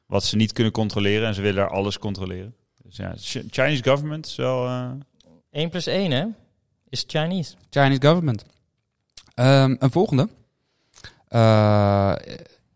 wat 0.05 0.23
ze 0.23 0.35
niet 0.35 0.51
kunnen 0.53 0.73
controleren. 0.73 1.27
En 1.27 1.33
ze 1.33 1.41
willen 1.41 1.55
daar 1.61 1.69
alles 1.71 1.97
controleren. 1.99 2.55
Dus 2.83 2.97
ja, 2.97 3.13
Ch- 3.17 3.43
Chinese 3.49 3.83
government 3.83 4.25
is 4.25 4.35
wel... 4.35 4.65
eh, 4.65 4.89
1 5.51 5.69
plus 5.69 5.85
1, 5.87 6.11
hè? 6.11 6.25
Is 6.89 7.03
Chinese. 7.07 7.53
Chinese 7.69 8.01
government. 8.01 8.45
Ehm, 9.33 9.75
een 9.79 9.91
volgende. 9.91 10.27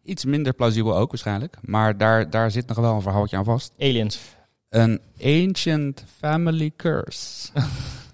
Eh, 0.04 0.12
iets 0.12 0.26
minder 0.26 0.54
plausibel 0.54 0.97
ook 0.97 1.10
waarschijnlijk. 1.10 1.58
Maar 1.62 1.97
daar, 1.97 2.30
daar 2.30 2.52
zit 2.52 2.68
nog 2.68 2.78
wel 2.78 2.95
een 2.95 3.02
verhaaltje 3.02 3.38
aan 3.38 3.43
vast. 3.43 3.74
Aliens. 3.80 4.20
Een 4.70 5.02
ancient 5.24 6.04
family 6.20 6.72
curse. 6.78 7.49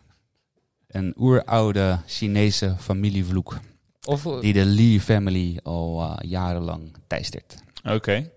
een 0.88 1.14
oeroude 1.18 2.00
Chinese 2.06 2.76
familievloek. 2.80 3.60
Of, 4.06 4.22
Die 4.24 4.54
de 4.54 4.66
Lee 4.66 5.02
family 5.02 5.60
al 5.64 6.02
eh, 6.02 6.30
jarenlang 6.30 6.96
teistert. 7.08 7.56
Oké. 7.84 8.30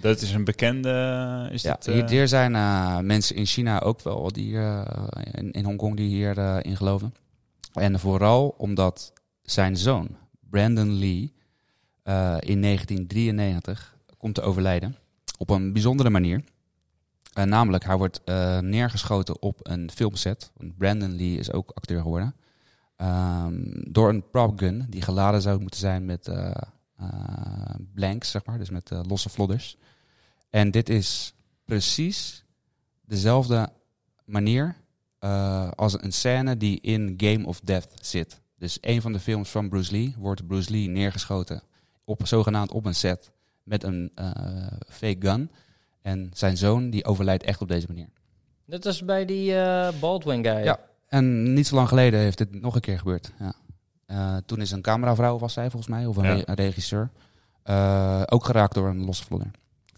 Dat 0.00 0.20
is 0.20 0.32
een 0.32 0.44
bekende... 0.44 1.48
Is 1.52 1.62
Ja, 1.62 1.72
dat, 1.72 1.86
eh, 1.86 1.94
hier, 1.94 2.08
hier 2.08 2.28
zijn 2.28 2.54
eh, 2.54 2.98
mensen 2.98 3.36
in 3.36 3.46
China 3.46 3.80
ook 3.80 4.02
wel, 4.02 4.32
die, 4.32 4.56
eh, 4.58 4.82
in, 5.32 5.50
in 5.50 5.64
Hongkong, 5.64 5.96
die 5.96 6.08
hierin 6.08 6.62
in 6.62 6.76
geloven. 6.76 7.14
En 7.72 8.00
vooral 8.00 8.54
omdat 8.58 9.12
zijn 9.42 9.76
zoon, 9.76 10.16
Brandon 10.50 10.98
Lee, 10.98 11.32
eh, 11.34 11.41
in 12.38 12.62
1993 12.62 13.96
komt 14.16 14.34
te 14.34 14.42
overlijden. 14.42 14.96
Op 15.38 15.50
een 15.50 15.72
bijzondere 15.72 16.10
manier. 16.10 16.44
Eh, 17.32 17.44
namelijk, 17.44 17.84
hij 17.84 17.96
wordt 17.96 18.24
eh, 18.24 18.58
neergeschoten 18.58 19.42
op 19.42 19.58
een 19.62 19.90
filmset. 19.90 20.52
Brandon 20.78 21.16
Lee 21.16 21.38
is 21.38 21.52
ook 21.52 21.70
acteur 21.70 22.02
geworden. 22.02 22.34
Ehm, 22.96 23.54
door 23.90 24.08
een 24.08 24.30
prop 24.30 24.58
gun 24.58 24.86
die 24.88 25.02
geladen 25.02 25.42
zou 25.42 25.60
moeten 25.60 25.80
zijn 25.80 26.04
met 26.04 26.28
eh, 26.28 26.50
eh, 26.96 27.74
blanks, 27.94 28.30
zeg 28.30 28.44
maar. 28.44 28.58
Dus 28.58 28.70
met 28.70 28.90
eh, 28.90 29.00
losse 29.08 29.28
vlodders. 29.28 29.76
En 30.50 30.70
dit 30.70 30.88
is 30.88 31.34
precies 31.64 32.44
dezelfde 33.06 33.68
manier 34.24 34.76
eh, 35.18 35.70
als 35.70 36.02
een 36.02 36.12
scène 36.12 36.56
die 36.56 36.80
in 36.80 37.14
Game 37.16 37.46
of 37.46 37.60
Death 37.60 37.88
zit. 38.00 38.40
Dus 38.58 38.78
een 38.80 39.02
van 39.02 39.12
de 39.12 39.20
films 39.20 39.48
van 39.50 39.68
Bruce 39.68 39.92
Lee 39.92 40.14
wordt 40.18 40.46
Bruce 40.46 40.70
Lee 40.70 40.88
neergeschoten 40.88 41.62
op 42.04 42.26
zogenaamd 42.26 42.72
op 42.72 42.84
een 42.86 42.94
set 42.94 43.30
met 43.62 43.82
een 43.84 44.10
eh, 44.14 44.30
fake 44.88 45.16
gun. 45.28 45.50
En 46.02 46.30
zijn 46.32 46.56
zoon 46.56 46.90
die 46.90 47.04
overlijdt 47.04 47.42
echt 47.44 47.60
op 47.60 47.68
deze 47.68 47.86
manier. 47.88 48.08
dat 48.66 48.84
was 48.84 49.04
bij 49.04 49.24
die 49.24 49.56
eh, 49.56 49.88
Baldwin 50.00 50.44
guy. 50.44 50.64
Ja. 50.64 50.78
En 51.08 51.52
niet 51.52 51.66
zo 51.66 51.74
lang 51.74 51.88
geleden 51.88 52.20
heeft 52.20 52.38
dit 52.38 52.60
nog 52.60 52.74
een 52.74 52.80
keer 52.80 52.98
gebeurd. 52.98 53.32
Ja. 53.38 53.52
Eh, 54.06 54.36
toen 54.46 54.60
is 54.60 54.70
een 54.70 54.82
cameravrouw, 54.82 55.38
was 55.38 55.52
zij 55.52 55.70
volgens 55.70 55.90
mij, 55.90 56.06
of 56.06 56.16
een, 56.16 56.24
Ja. 56.24 56.32
re- 56.34 56.42
een 56.44 56.54
regisseur, 56.54 57.10
eh, 57.62 58.22
ook 58.26 58.44
geraakt 58.44 58.74
door 58.74 58.88
een 58.88 59.04
losse 59.04 59.24
vlodder. 59.24 59.50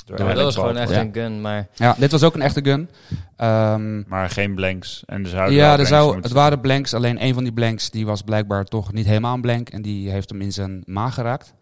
door 0.06 0.18
Maar 0.24 0.34
dat 0.34 0.44
was 0.44 0.54
gewoon 0.54 0.76
echt 0.76 0.90
Ja. 0.90 1.00
een 1.00 1.12
gun, 1.12 1.40
maar... 1.40 1.68
Ja, 1.74 1.94
dit 1.98 2.10
was 2.10 2.22
ook 2.22 2.34
een 2.34 2.42
echte 2.42 2.64
gun. 2.64 2.90
Ehm, 3.36 4.08
Maar 4.08 4.30
geen 4.30 4.54
blanks. 4.54 5.02
En 5.06 5.22
er 5.22 5.28
zouden 5.28 5.54
ja, 5.54 5.68
er 5.68 5.72
blanks 5.74 5.88
zou, 5.90 6.16
het 6.20 6.32
waren 6.32 6.60
blanks. 6.60 6.94
Alleen 6.94 7.22
een 7.24 7.34
van 7.34 7.42
die 7.44 7.52
blanks 7.52 7.90
die 7.90 8.06
was 8.06 8.22
blijkbaar 8.22 8.64
toch 8.64 8.92
niet 8.92 9.06
helemaal 9.06 9.34
een 9.34 9.40
blank. 9.40 9.68
En 9.68 9.82
die 9.82 10.10
heeft 10.10 10.30
hem 10.30 10.40
in 10.40 10.52
zijn 10.52 10.82
maag 10.86 11.14
geraakt. 11.14 11.54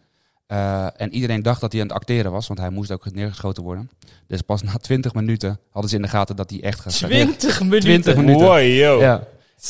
Eh, 0.53 0.87
en 0.97 1.15
iedereen 1.15 1.43
dacht 1.43 1.61
dat 1.61 1.73
hij 1.73 1.81
aan 1.81 1.87
het 1.87 1.97
acteren 1.97 2.33
was, 2.33 2.47
want 2.47 2.61
hij 2.61 2.71
moest 2.71 2.91
ook 2.91 3.13
neergeschoten 3.13 3.63
worden. 3.63 3.91
Dus 4.27 4.41
pas 4.41 4.63
na 4.63 4.77
20 4.89 5.15
minuten 5.15 5.59
hadden 5.71 5.91
ze 5.91 5.97
in 5.97 6.03
de 6.03 6.09
gaten 6.09 6.37
dat 6.37 6.51
hij 6.51 6.63
echt 6.63 6.81
gaat 6.81 6.93
20 6.97 7.61
minuten. 7.61 7.81
20 7.81 8.05
zitten. 8.05 8.25
minuten. 8.25 8.47
Wow, 8.47 8.59
yo. 8.59 9.01
Ja. 9.01 9.23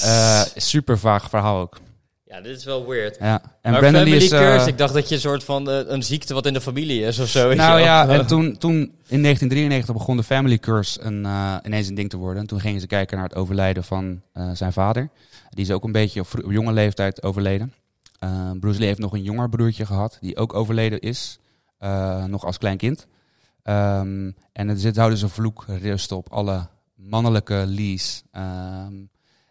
Eh, 0.03 0.43
super 0.57 0.99
vaag 0.99 1.29
verhaal 1.29 1.61
ook. 1.61 1.81
Ja, 2.25 2.41
dit 2.41 2.57
is 2.57 2.65
wel 2.65 2.87
weird. 2.89 3.17
Ja. 3.21 3.43
En 3.61 3.71
maar 3.71 3.81
Brandon 3.81 4.03
Lee 4.03 4.11
family 4.11 4.25
is... 4.25 4.33
eh, 4.33 4.39
curse, 4.39 4.69
ik 4.69 4.79
dacht 4.79 4.95
dat 4.95 5.09
je 5.09 5.15
een 5.15 5.21
soort 5.21 5.45
van 5.45 5.69
een 5.69 6.03
ziekte 6.03 6.35
wat 6.35 6.47
in 6.47 6.53
de 6.53 6.61
familie 6.61 7.03
is 7.03 7.19
of 7.19 7.29
zo. 7.29 7.55
nou 7.55 7.81
ja, 7.81 8.09
en 8.09 8.27
toen, 8.33 8.57
toen 8.57 8.75
in 9.07 9.23
1993 9.23 9.95
begon 9.95 10.17
de 10.17 10.23
family 10.23 10.59
curse 10.59 11.01
een, 11.01 11.25
eh, 11.27 11.57
ineens 11.63 11.89
een 11.89 11.95
ding 11.95 12.11
te 12.11 12.17
worden. 12.17 12.41
En 12.43 12.49
toen 12.49 12.61
gingen 12.61 12.81
ze 12.81 12.87
kijken 12.87 13.17
naar 13.17 13.29
het 13.29 13.37
overlijden 13.37 13.85
van 13.85 14.21
eh, 14.33 14.51
zijn 14.53 14.73
vader. 14.73 15.11
Die 15.51 15.65
is 15.65 15.71
ook 15.71 15.85
een 15.85 15.93
beetje 15.93 16.21
op 16.21 16.29
jonge 16.49 16.73
leeftijd 16.73 17.23
overleden. 17.23 17.73
Eh, 18.23 18.51
Bruce 18.61 18.79
Lee 18.79 18.87
heeft 18.87 18.99
nog 19.01 19.13
een 19.13 19.23
jonger 19.23 19.49
broertje 19.49 19.87
gehad, 19.87 20.19
die 20.21 20.37
ook 20.37 20.55
overleden 20.55 21.01
is. 21.01 21.39
eh, 21.79 22.25
nog 22.25 22.45
als 22.45 22.59
klein 22.59 22.77
kind. 22.77 23.07
Ehm, 23.63 24.31
en 24.53 24.69
er 24.69 24.79
zit 24.79 24.97
houden 24.97 25.19
ze 25.19 25.29
vloek 25.29 25.65
rust 25.67 26.13
op 26.13 26.29
alle 26.29 26.69
mannelijke 26.95 27.65
Lee's. 27.67 28.23
Ehm, 28.31 28.95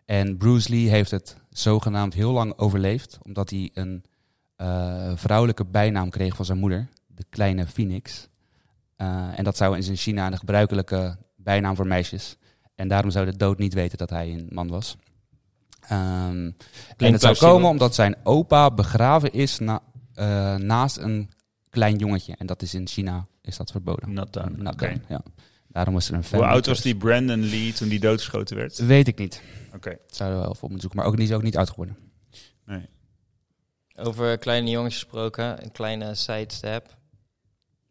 en 0.06 0.38
Bruce 0.38 0.70
Lee 0.70 0.90
heeft 0.90 1.12
het 1.12 1.36
zogenaamd 1.50 2.14
heel 2.14 2.32
lang 2.32 2.58
overleefd, 2.58 3.18
omdat 3.22 3.50
hij 3.50 3.70
een 3.74 4.04
eh, 4.56 5.12
vrouwelijke 5.16 5.66
bijnaam 5.66 6.10
kreeg 6.10 6.36
van 6.36 6.46
zijn 6.46 6.58
moeder, 6.58 6.88
de 7.08 7.26
kleine 7.30 7.68
Phoenix. 7.68 8.28
En 9.36 9.44
dat 9.44 9.58
zou 9.58 9.78
in 9.78 9.96
China 9.96 10.28
een 10.28 10.38
gebruikelijke 10.38 11.18
bijnaam 11.36 11.76
voor 11.76 11.88
meisjes. 11.88 12.38
En 12.76 12.88
daarom 12.88 13.12
zou 13.12 13.26
de 13.26 13.38
dood 13.38 13.58
niet 13.58 13.74
weten 13.74 13.98
dat 13.98 14.10
hij 14.10 14.32
een 14.34 14.48
man 14.50 14.68
was. 14.68 14.98
Ehm, 15.82 16.52
en 16.98 17.12
het 17.12 17.22
zou 17.22 17.38
komen 17.38 17.70
omdat 17.70 17.96
zijn 17.96 18.16
opa 18.24 18.72
begraven 18.72 19.34
is 19.34 19.60
na, 19.60 19.82
eh, 20.14 20.56
naast 20.56 20.98
een 20.98 21.30
klein 21.70 21.98
jongetje. 21.98 22.36
En 22.38 22.46
dat 22.46 22.62
is 22.62 22.74
in 22.74 22.88
China 22.88 23.28
is 23.42 23.58
dat 23.58 23.72
verboden. 23.72 24.14
Not 24.14 24.34
done. 24.34 24.58
Not 24.58 24.74
Oké. 24.74 24.88
done, 24.88 25.02
ja. 25.08 25.22
Daarom 25.68 25.94
was 25.94 26.10
er 26.10 26.14
een 26.14 26.24
Hoe 26.32 26.46
oud 26.46 26.66
was 26.66 26.82
die 26.82 26.96
Brandon 26.96 27.46
Lee 27.46 27.74
toen 27.74 27.88
die 27.90 28.00
doodgeschoten 28.00 28.56
werd? 28.56 28.78
Weet 28.78 29.08
ik 29.08 29.18
niet. 29.18 29.42
Oké. 29.76 29.98
Zouden 30.08 30.40
we 30.40 30.46
wel 30.46 30.56
voor 30.56 30.70
moeten 30.70 30.82
zoeken. 30.82 31.00
Maar 31.00 31.08
ook, 31.08 31.16
die 31.16 31.28
is 31.28 31.34
ook 31.34 31.44
niet 31.44 31.58
oud 31.58 31.70
geworden. 31.70 31.98
Nee. 32.66 32.90
Over 33.96 34.38
kleine 34.38 34.70
jongens 34.70 34.94
gesproken, 34.94 35.64
een 35.64 35.72
kleine 35.72 36.16
sidestep. 36.16 36.98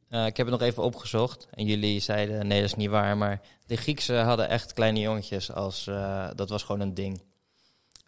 Eh, 0.08 0.26
ik 0.26 0.36
heb 0.36 0.46
het 0.46 0.58
nog 0.58 0.68
even 0.68 0.82
opgezocht 0.82 1.48
en 1.50 1.64
jullie 1.64 2.00
zeiden 2.00 2.46
nee, 2.46 2.60
dat 2.60 2.70
is 2.70 2.76
niet 2.76 2.90
waar. 2.90 3.16
Maar 3.16 3.40
de 3.66 3.76
Griekse 3.76 4.14
hadden 4.14 4.48
echt 4.48 4.72
kleine 4.72 5.00
jongetjes 5.00 5.52
als, 5.52 5.86
eh, 5.86 6.28
dat 6.34 6.48
was 6.48 6.62
gewoon 6.62 6.80
een 6.80 6.94
ding. 6.94 7.22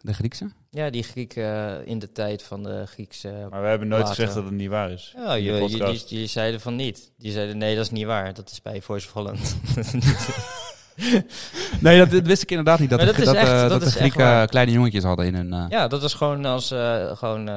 De 0.05 0.13
Griekse? 0.13 0.51
Ja, 0.71 0.89
die 0.89 1.03
Grieken 1.03 1.43
eh, 1.79 1.87
in 1.87 1.99
de 1.99 2.11
tijd 2.11 2.43
van 2.43 2.63
de 2.63 2.83
Griekse... 2.87 3.47
Maar 3.49 3.61
we 3.61 3.67
hebben 3.67 3.87
nooit 3.87 4.01
Later. 4.01 4.15
gezegd 4.15 4.35
dat 4.35 4.43
het 4.43 4.53
niet 4.53 4.69
waar 4.69 4.91
is. 4.91 5.13
Ja, 5.15 5.35
in 5.35 5.43
de 5.43 5.51
je, 5.77 5.77
die, 5.91 6.03
die 6.07 6.27
zeiden 6.27 6.61
van 6.61 6.75
niet. 6.75 7.11
Die 7.17 7.31
zeiden 7.31 7.57
nee, 7.57 7.75
dat 7.75 7.85
is 7.85 7.91
niet 7.91 8.05
waar. 8.05 8.33
Dat 8.33 8.49
is 8.51 8.61
bij 8.61 8.81
Voice 8.81 9.07
of 9.07 9.13
Holland. 9.13 9.55
Nee, 11.79 11.97
dat, 11.97 12.11
dat 12.11 12.25
wist 12.25 12.41
ik 12.43 12.49
inderdaad 12.49 12.79
niet. 12.79 12.89
Dat, 12.89 12.99
de, 12.99 13.05
dat 13.05 13.15
dat, 13.25 13.35
echt- 13.35 13.47
eh, 13.47 13.59
dat 13.61 13.69
dat 13.69 13.81
de 13.83 13.91
Grieken 13.91 14.47
kleine 14.49 14.71
jongetjes 14.71 15.03
hadden 15.03 15.25
in 15.25 15.35
hun... 15.35 15.53
eh, 15.53 15.65
ja, 15.69 15.87
dat 15.87 16.01
was 16.01 16.13
gewoon 16.13 16.45
als... 16.45 16.71
eh, 16.71 17.15
gewoon, 17.17 17.47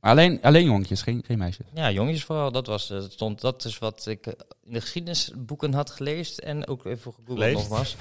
alleen, 0.00 0.38
alleen 0.42 0.64
jongetjes, 0.64 1.02
geen, 1.02 1.22
geen 1.26 1.38
meisjes. 1.38 1.66
ja, 1.74 1.90
jongens 1.90 2.24
vooral. 2.24 2.52
Dat, 2.52 2.66
was, 2.66 2.90
eh, 2.90 3.00
stond, 3.08 3.40
dat 3.40 3.64
is 3.64 3.78
wat 3.78 4.06
ik 4.06 4.26
in 4.64 4.72
de 4.72 4.80
geschiedenisboeken 4.80 5.72
had 5.74 5.90
gelezen. 5.90 6.44
En 6.44 6.66
ook 6.66 6.84
even 6.84 7.12
gegoogeld 7.12 7.52
nogmaals. 7.52 7.96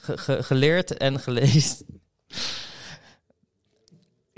Ge- 0.00 0.18
ge- 0.18 0.42
geleerd 0.42 0.96
en 0.96 1.20
gelezen. 1.20 1.76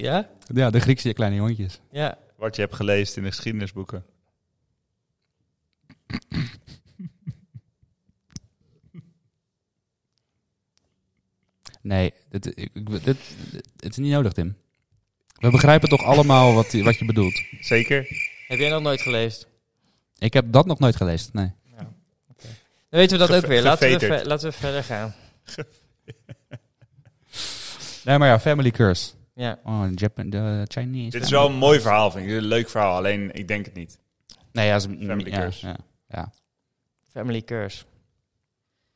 ja? 0.01 0.29
Ja, 0.55 0.71
de 0.71 0.81
Griekse 0.81 1.13
kleine 1.13 1.37
jongetjes. 1.37 1.81
Ja. 1.91 2.19
Wat 2.37 2.57
je 2.57 2.63
hebt 2.63 2.75
gelezen 2.75 3.17
in 3.17 3.23
de 3.23 3.29
geschiedenisboeken. 3.35 4.05
Nee, 11.83 12.13
dit, 12.29 12.43
dit, 12.43 12.55
dit- 13.05 13.17
het 13.77 13.91
is 13.91 13.97
niet 13.97 14.13
nodig, 14.13 14.33
Tim. 14.33 14.57
We 15.35 15.51
begrijpen 15.51 15.89
toch 15.89 16.03
allemaal 16.03 16.55
wat, 16.55 16.73
wat 16.73 16.99
je 16.99 17.05
bedoelt. 17.05 17.43
Zeker? 17.61 18.07
Heb 18.47 18.59
jij 18.59 18.71
nog 18.71 18.83
nooit 18.83 19.01
gelezen? 19.01 19.49
Ik 20.19 20.33
heb 20.33 20.53
dat 20.53 20.67
nog 20.67 20.79
nooit 20.79 20.97
gelezen, 20.97 21.31
nee. 21.33 21.53
Dan 22.89 23.01
weten 23.01 23.19
we 23.19 23.27
dat 23.27 23.29
Geve- 23.35 23.47
ook 23.47 23.53
weer. 23.53 23.63
Laten 23.63 23.99
we, 23.99 24.27
laten 24.27 24.49
we 24.51 24.57
verder 24.57 24.85
gaan. 24.85 25.15
Nee, 28.05 28.19
maar 28.19 28.29
ja, 28.29 28.41
Family 28.41 28.71
Curse. 28.71 29.11
Ja. 29.41 29.59
Oh, 29.64 29.86
Japan, 29.95 30.30
de 30.30 30.64
Chinese. 30.68 31.11
Dit 31.11 31.22
is 31.22 31.30
wel 31.30 31.47
een 31.47 31.55
mooi 31.55 31.80
verhaal, 31.80 32.11
vind 32.11 32.26
ik. 32.26 32.32
Een 32.32 32.43
leuk 32.43 32.68
verhaal, 32.68 32.97
alleen 32.97 33.34
ik 33.34 33.49
denk 33.49 33.64
het 33.64 33.74
niet. 33.74 33.99
Nee, 34.53 34.66
ja, 34.66 34.76
is, 34.76 34.84
Family 34.84 35.30
ja, 35.30 35.41
Curse. 35.41 35.66
Ja, 35.66 35.76
ja. 36.09 36.32
Family 37.09 37.43
Curse. 37.43 37.84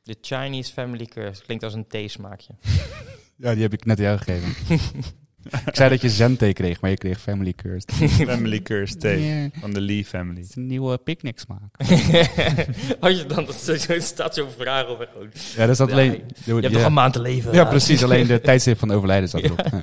De 0.03 0.16
Chinese 0.20 0.72
Family 0.72 1.07
Curse. 1.07 1.42
Klinkt 1.42 1.64
als 1.64 1.74
een 1.74 1.86
theesmaakje. 1.86 2.55
ja, 3.36 3.53
die 3.53 3.62
heb 3.62 3.72
ik 3.72 3.84
net 3.84 3.99
jou 3.99 4.18
gegeven. 4.18 4.78
ik 5.66 5.74
zei 5.76 5.90
dat 5.90 6.01
je 6.01 6.11
Zen-thee 6.11 6.53
kreeg, 6.53 6.80
maar 6.80 6.90
je 6.90 6.97
kreeg 6.97 7.20
Family 7.20 7.53
Curse. 7.53 7.86
Family 8.26 8.62
Curse 8.62 8.97
Thee 8.97 9.24
Ja, 9.24 9.49
van 9.61 9.72
de 9.72 9.80
Lee 9.80 10.05
family. 10.05 10.40
het 10.40 10.49
is 10.49 10.57
een 10.57 10.66
nieuwe 10.66 10.99
picknick 10.99 11.38
smaak. 11.38 11.61
Als 13.01 13.18
je 13.18 13.24
dan 13.26 13.45
dat 13.45 14.03
staat 14.03 14.34
zo'n 14.34 14.51
vraag 14.59 14.88
op. 14.88 15.09
Ja, 15.57 15.66
dat 15.66 15.68
is 15.68 15.78
Ja, 15.78 15.92
alleen... 15.92 16.22
Je 16.45 16.53
hebt 16.55 16.72
nog 16.72 16.84
een 16.84 16.92
maand 16.92 17.12
te 17.12 17.20
leven. 17.20 17.53
Ja, 17.53 17.64
precies. 17.64 18.03
Alleen 18.03 18.26
de 18.26 18.40
tijdstip 18.40 18.78
van 18.78 18.90
overlijden 18.90 19.28
staat 19.28 19.42
erop. 19.42 19.62
Ja. 19.70 19.82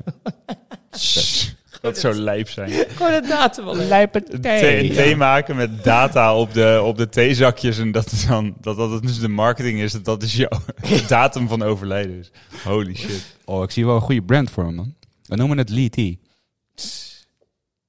Dat 1.82 1.98
zou 1.98 2.16
lijp 2.16 2.50
zijn. 2.50 2.70
Gewoon 2.72 3.14
een 3.14 3.28
datum 3.28 3.68
al. 3.68 3.76
Lijpe 3.76 4.24
Een 4.32 4.42
thee, 4.42 4.90
een 4.90 4.96
thee 4.96 5.16
maken 5.16 5.56
met 5.56 5.84
data 5.84 6.36
op 6.36 6.54
de, 6.54 6.82
op 6.84 6.98
de 6.98 7.10
theezakjes. 7.10 7.78
En 7.80 7.92
dat, 7.92 8.12
is 8.12 8.26
dan, 8.26 8.56
dat 8.62 8.78
dat 8.78 9.02
dus 9.02 9.20
de 9.20 9.28
marketing 9.28 9.80
is. 9.80 9.92
Dat 9.92 10.06
dat 10.06 10.24
is 10.24 10.36
jouw 10.36 10.62
datum 11.08 11.48
van 11.48 11.62
overlijden 11.62 12.20
is. 12.20 12.32
Holy 12.64 12.96
shit. 12.96 13.36
Oh, 13.46 13.64
ik 13.64 13.72
zie 13.72 13.86
wel 13.86 13.96
een 13.96 14.02
goede 14.02 14.22
brand 14.22 14.52
voor 14.52 14.64
hem, 14.64 14.76
man. 14.76 14.94
We 15.32 15.38
noemen 15.38 15.58
het 15.58 15.70
Lee 15.70 15.90
Tea. 15.90 16.16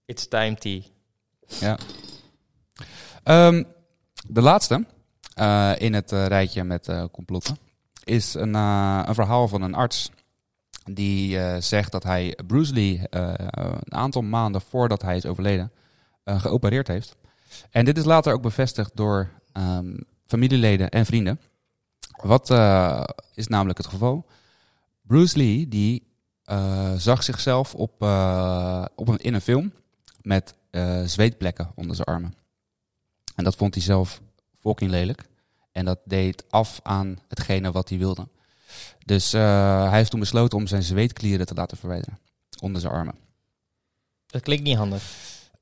It's 0.05 0.29
time 0.29 0.55
tea. 0.55 0.83
Ja. 1.61 1.79
Ehm, 3.23 3.65
de 4.29 4.41
laatste 4.41 4.87
eh, 5.35 5.73
in 5.79 5.95
het 5.95 6.13
eh, 6.13 6.27
rijtje 6.27 6.65
met 6.65 6.89
eh, 6.89 7.05
complotten 7.13 7.59
is 8.05 8.35
een, 8.35 8.55
een 8.55 9.15
verhaal 9.15 9.49
van 9.49 9.63
een 9.63 9.75
arts. 9.75 10.11
Die 10.85 11.61
zegt 11.61 11.93
dat 11.93 12.03
hij 12.03 12.39
Bruce 12.47 12.73
Lee 12.73 13.01
een 13.11 13.95
aantal 13.95 14.23
maanden 14.23 14.61
voordat 14.61 15.03
hij 15.03 15.17
is 15.17 15.27
overleden 15.27 15.73
geopereerd 16.25 16.89
heeft. 16.89 17.17
En 17.71 17.85
dit 17.85 17.99
is 17.99 18.05
later 18.05 18.33
ook 18.33 18.43
bevestigd 18.43 18.97
door 18.97 19.31
ehm, 19.53 19.97
familieleden 20.27 20.91
en 20.91 21.07
vrienden. 21.07 21.41
Wat 22.23 22.51
is 23.35 23.47
namelijk 23.47 23.79
het 23.79 23.87
geval? 23.87 24.27
Bruce 25.03 25.37
Lee 25.37 25.69
die 25.69 26.11
zag 26.97 27.23
zichzelf 27.23 27.75
op, 27.75 28.03
eh, 28.03 28.85
op 28.95 29.09
een, 29.09 29.19
in 29.19 29.35
een 29.35 29.41
film 29.41 29.73
met 30.23 30.55
eh, 30.71 31.03
zweetplekken 31.05 31.73
onder 31.75 31.97
zijn 31.97 32.09
armen. 32.09 32.35
En 33.37 33.45
dat 33.45 33.57
vond 33.57 33.75
hij 33.75 33.83
zelf 33.83 34.21
fucking 34.61 34.91
lelijk. 34.91 35.25
En 35.73 35.85
dat 35.85 35.99
deed 36.05 36.45
af 36.51 36.81
aan 36.83 37.19
hetgene 37.29 37.73
wat 37.73 37.89
hij 37.89 37.99
wilde. 37.99 38.29
Dus 39.05 39.33
eh, 39.33 39.89
hij 39.89 39.99
heeft 39.99 40.11
toen 40.11 40.21
besloten 40.21 40.59
om 40.59 40.67
zijn 40.67 40.83
zweetklieren 40.83 41.47
te 41.47 41.55
laten 41.55 41.77
verwijderen 41.77 42.19
onder 42.61 42.81
zijn 42.81 42.93
armen. 42.93 43.15
Dat 44.27 44.43
klinkt 44.43 44.65
niet 44.65 44.77
handig. 44.77 45.03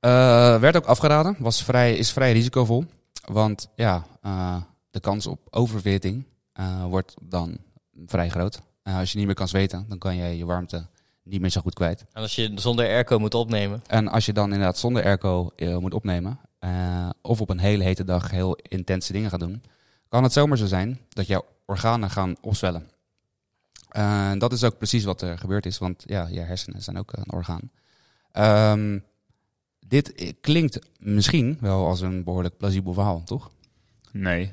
Eh, 0.00 0.60
werd 0.60 0.76
ook 0.76 0.84
afgeraden, 0.84 1.36
was 1.38 1.62
vrij, 1.62 1.96
is 1.96 2.12
vrij 2.12 2.32
risicovol. 2.32 2.84
Want 3.24 3.68
ja, 3.74 4.06
eh, 4.22 4.56
de 4.90 5.00
kans 5.00 5.26
op 5.26 5.40
overwitting 5.50 6.24
eh, 6.52 6.84
wordt 6.84 7.14
dan 7.22 7.58
vrij 8.06 8.28
groot. 8.28 8.60
Eh, 8.90 8.98
als 8.98 9.12
je 9.12 9.18
niet 9.18 9.26
meer 9.26 9.34
kan 9.34 9.48
zweten, 9.48 9.84
dan 9.88 9.98
kan 9.98 10.16
jij 10.16 10.36
je 10.36 10.44
warmte 10.44 10.86
niet 11.22 11.40
meer 11.40 11.50
zo 11.50 11.60
goed 11.60 11.74
kwijt. 11.74 12.04
En 12.12 12.22
als 12.22 12.34
je 12.34 12.52
zonder 12.54 12.86
airco 12.86 13.18
moet 13.18 13.34
opnemen. 13.34 13.82
En 13.86 14.08
als 14.08 14.26
je 14.26 14.32
dan 14.32 14.44
inderdaad 14.44 14.78
zonder 14.78 15.04
airco 15.04 15.50
eh, 15.56 15.76
moet 15.76 15.94
opnemen, 15.94 16.40
eh, 16.58 17.08
of 17.22 17.40
op 17.40 17.50
een 17.50 17.58
hele 17.58 17.84
hete 17.84 18.04
dag 18.04 18.30
heel 18.30 18.56
intense 18.56 19.12
dingen 19.12 19.30
gaat 19.30 19.40
doen, 19.40 19.62
kan 20.08 20.22
het 20.22 20.32
zomaar 20.32 20.58
zo 20.58 20.66
zijn 20.66 21.00
dat 21.08 21.26
jouw 21.26 21.44
organen 21.66 22.10
gaan 22.10 22.36
opzwellen. 22.40 22.90
Eh, 23.88 24.32
dat 24.38 24.52
is 24.52 24.64
ook 24.64 24.76
precies 24.76 25.04
wat 25.04 25.22
er 25.22 25.38
gebeurd 25.38 25.66
is, 25.66 25.78
want 25.78 26.02
ja, 26.06 26.26
je 26.26 26.40
hersenen 26.40 26.82
zijn 26.82 26.98
ook 26.98 27.12
een 27.12 27.32
orgaan. 27.32 27.70
Ehm, 28.32 28.98
dit 29.86 30.34
klinkt 30.40 30.78
misschien 30.98 31.58
wel 31.60 31.86
als 31.86 32.00
een 32.00 32.24
behoorlijk 32.24 32.56
plausibel 32.56 32.92
verhaal, 32.92 33.22
toch? 33.22 33.50
Nee. 34.12 34.52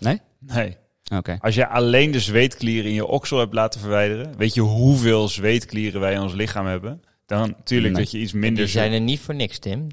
Nee? 0.00 0.20
Nee. 0.38 0.76
Oké. 1.16 1.36
Als 1.40 1.54
je 1.54 1.68
alleen 1.68 2.10
de 2.10 2.20
zweetklieren 2.20 2.88
in 2.88 2.94
je 2.94 3.06
oksel 3.06 3.38
hebt 3.38 3.54
laten 3.54 3.80
verwijderen, 3.80 4.36
weet 4.36 4.54
je 4.54 4.60
hoeveel 4.60 5.28
zweetklieren 5.28 6.00
wij 6.00 6.12
in 6.14 6.20
ons 6.20 6.34
lichaam 6.34 6.66
hebben? 6.66 7.02
Dan 7.26 7.48
natuurlijk 7.56 7.92
Nee. 7.94 8.02
dat 8.02 8.12
je 8.12 8.18
iets 8.18 8.32
minder 8.32 8.64
Die 8.64 8.72
zijn 8.72 8.92
er 8.92 9.00
niet 9.00 9.20
voor 9.20 9.34
niks, 9.34 9.58
Tim. 9.58 9.86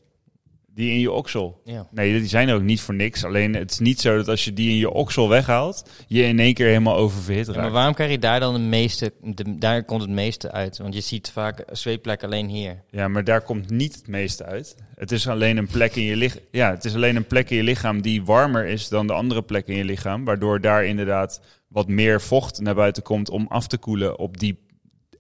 Die 0.77 0.91
in 0.91 0.99
je 0.99 1.11
oksel. 1.11 1.61
Ja. 1.63 1.87
Nee, 1.91 2.19
die 2.19 2.27
zijn 2.27 2.49
er 2.49 2.55
ook 2.55 2.61
niet 2.61 2.81
voor 2.81 2.93
niks. 2.95 3.23
Alleen 3.23 3.53
het 3.55 3.71
is 3.71 3.79
niet 3.79 4.01
zo 4.01 4.15
dat 4.17 4.27
als 4.27 4.45
je 4.45 4.53
die 4.53 4.69
in 4.69 4.75
je 4.75 4.91
oksel 4.91 5.29
weghaalt, 5.29 5.89
je 6.07 6.23
in 6.23 6.39
één 6.39 6.53
keer 6.53 6.67
helemaal 6.67 6.95
oververhit 6.95 7.45
Ja, 7.45 7.51
maar 7.51 7.61
raakt. 7.61 7.73
waarom 7.73 7.93
krijg 7.93 8.11
je 8.11 8.19
daar 8.19 8.39
dan 8.39 8.53
de 8.53 8.59
meeste, 8.59 9.13
de, 9.21 9.57
daar 9.57 9.83
komt 9.83 10.01
het 10.01 10.09
meeste 10.09 10.51
uit? 10.51 10.77
Want 10.77 10.93
je 10.93 11.01
ziet 11.01 11.29
vaak 11.33 11.63
zweetplek 11.71 12.23
alleen 12.23 12.47
hier. 12.47 12.83
Ja, 12.91 13.07
maar 13.07 13.23
daar 13.23 13.41
komt 13.41 13.69
niet 13.69 13.95
het 13.95 14.07
meeste 14.07 14.43
uit. 14.45 14.75
Het 14.95 15.11
is 15.11 15.27
alleen 15.27 15.57
een 15.57 15.67
plek 15.67 15.95
in 15.95 16.03
je 16.03 16.15
lichaam. 16.15 16.41
Ja, 16.51 16.71
het 16.71 16.85
is 16.85 16.95
alleen 16.95 17.15
een 17.15 17.27
plek 17.27 17.49
in 17.49 17.57
je 17.57 17.63
lichaam 17.63 18.01
die 18.01 18.23
warmer 18.23 18.65
is 18.65 18.87
dan 18.87 19.07
de 19.07 19.13
andere 19.13 19.41
plekken 19.41 19.73
in 19.73 19.79
je 19.79 19.85
lichaam. 19.85 20.25
Waardoor 20.25 20.61
daar 20.61 20.85
inderdaad 20.85 21.41
wat 21.67 21.87
meer 21.87 22.21
vocht 22.21 22.59
naar 22.61 22.75
buiten 22.75 23.03
komt 23.03 23.29
om 23.29 23.45
af 23.49 23.67
te 23.67 23.77
koelen 23.77 24.19
op 24.19 24.37
die 24.39 24.57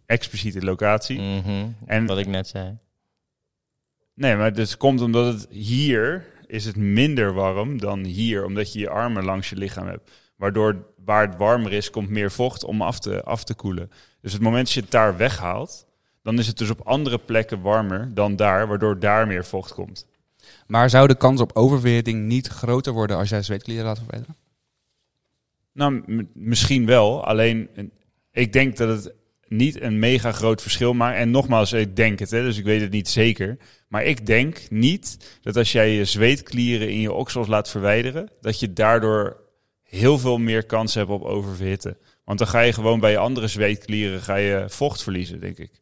expliciete 0.05 0.61
locatie. 0.61 1.19
Mhm, 1.19 1.65
En- 1.85 2.05
Wat 2.05 2.17
ik 2.17 2.27
net 2.27 2.47
zei. 2.47 2.77
Nee, 4.17 4.35
maar 4.35 4.51
het 4.51 4.77
komt 4.77 5.01
omdat 5.01 5.33
het 5.33 5.47
hier 5.49 6.25
is 6.47 6.65
het 6.65 6.75
minder 6.75 7.33
warm 7.33 7.79
dan 7.79 8.03
hier, 8.03 8.45
omdat 8.45 8.73
je 8.73 8.79
je 8.79 8.89
armen 8.89 9.23
langs 9.23 9.49
je 9.49 9.55
lichaam 9.55 9.87
hebt. 9.87 10.11
Waardoor 10.35 10.85
waar 11.05 11.27
het 11.27 11.37
warmer 11.37 11.73
is, 11.73 11.89
komt 11.89 12.09
meer 12.09 12.31
vocht 12.31 12.63
om 12.63 12.81
af 12.81 12.99
te, 12.99 13.23
af 13.23 13.43
te 13.43 13.55
koelen. 13.55 13.91
Dus 14.21 14.33
het 14.33 14.41
moment 14.41 14.65
dat 14.65 14.73
je 14.73 14.81
het 14.81 14.91
daar 14.91 15.17
weghaalt, 15.17 15.85
dan 16.23 16.39
is 16.39 16.47
het 16.47 16.57
dus 16.57 16.69
op 16.69 16.81
andere 16.81 17.17
plekken 17.17 17.61
warmer 17.61 18.13
dan 18.13 18.35
daar, 18.35 18.67
waardoor 18.67 18.99
daar 18.99 19.27
meer 19.27 19.45
vocht 19.45 19.73
komt. 19.73 20.07
Maar 20.67 20.89
zou 20.89 21.07
de 21.07 21.17
kans 21.17 21.41
op 21.41 21.51
oververhitting 21.53 22.25
niet 22.25 22.47
groter 22.47 22.93
worden 22.93 23.17
als 23.17 23.29
jij 23.29 23.41
zweetklieren 23.41 23.85
laat 23.85 23.97
verwijderen? 23.97 24.35
Nou, 25.73 26.03
misschien 26.33 26.85
wel. 26.85 27.25
Alleen, 27.25 27.69
ik 28.31 28.53
denk 28.53 28.77
dat 28.77 28.89
het 28.89 29.13
niet 29.49 29.81
een 29.81 29.99
mega 29.99 30.31
groot 30.31 30.61
verschil 30.61 30.93
maakt. 30.93 31.17
En 31.17 31.31
nogmaals, 31.31 31.73
ik 31.73 31.95
denk 31.95 32.19
het, 32.19 32.31
hè, 32.31 32.41
dus 32.41 32.57
ik 32.57 32.63
weet 32.63 32.81
het 32.81 32.91
niet 32.91 33.09
zeker. 33.09 33.57
Maar 33.87 34.03
ik 34.03 34.25
denk 34.25 34.69
niet 34.69 35.37
dat 35.41 35.55
als 35.55 35.71
jij 35.71 35.89
je 35.89 36.05
zweetklieren 36.05 36.89
in 36.89 36.99
je 36.99 37.13
oksels 37.13 37.47
laat 37.47 37.69
verwijderen, 37.69 38.31
dat 38.41 38.59
je 38.59 38.73
daardoor 38.73 39.45
heel 39.83 40.17
veel 40.17 40.37
meer 40.37 40.65
kans 40.65 40.93
hebt 40.93 41.09
op 41.09 41.23
oververhitten. 41.23 41.97
Want 42.23 42.39
dan 42.39 42.47
ga 42.47 42.59
je 42.59 42.73
gewoon 42.73 42.99
bij 42.99 43.11
je 43.11 43.17
andere 43.17 43.47
zweetklieren 43.47 44.21
ga 44.21 44.35
je 44.35 44.65
vocht 44.67 45.03
verliezen, 45.03 45.39
denk 45.39 45.57
ik. 45.57 45.81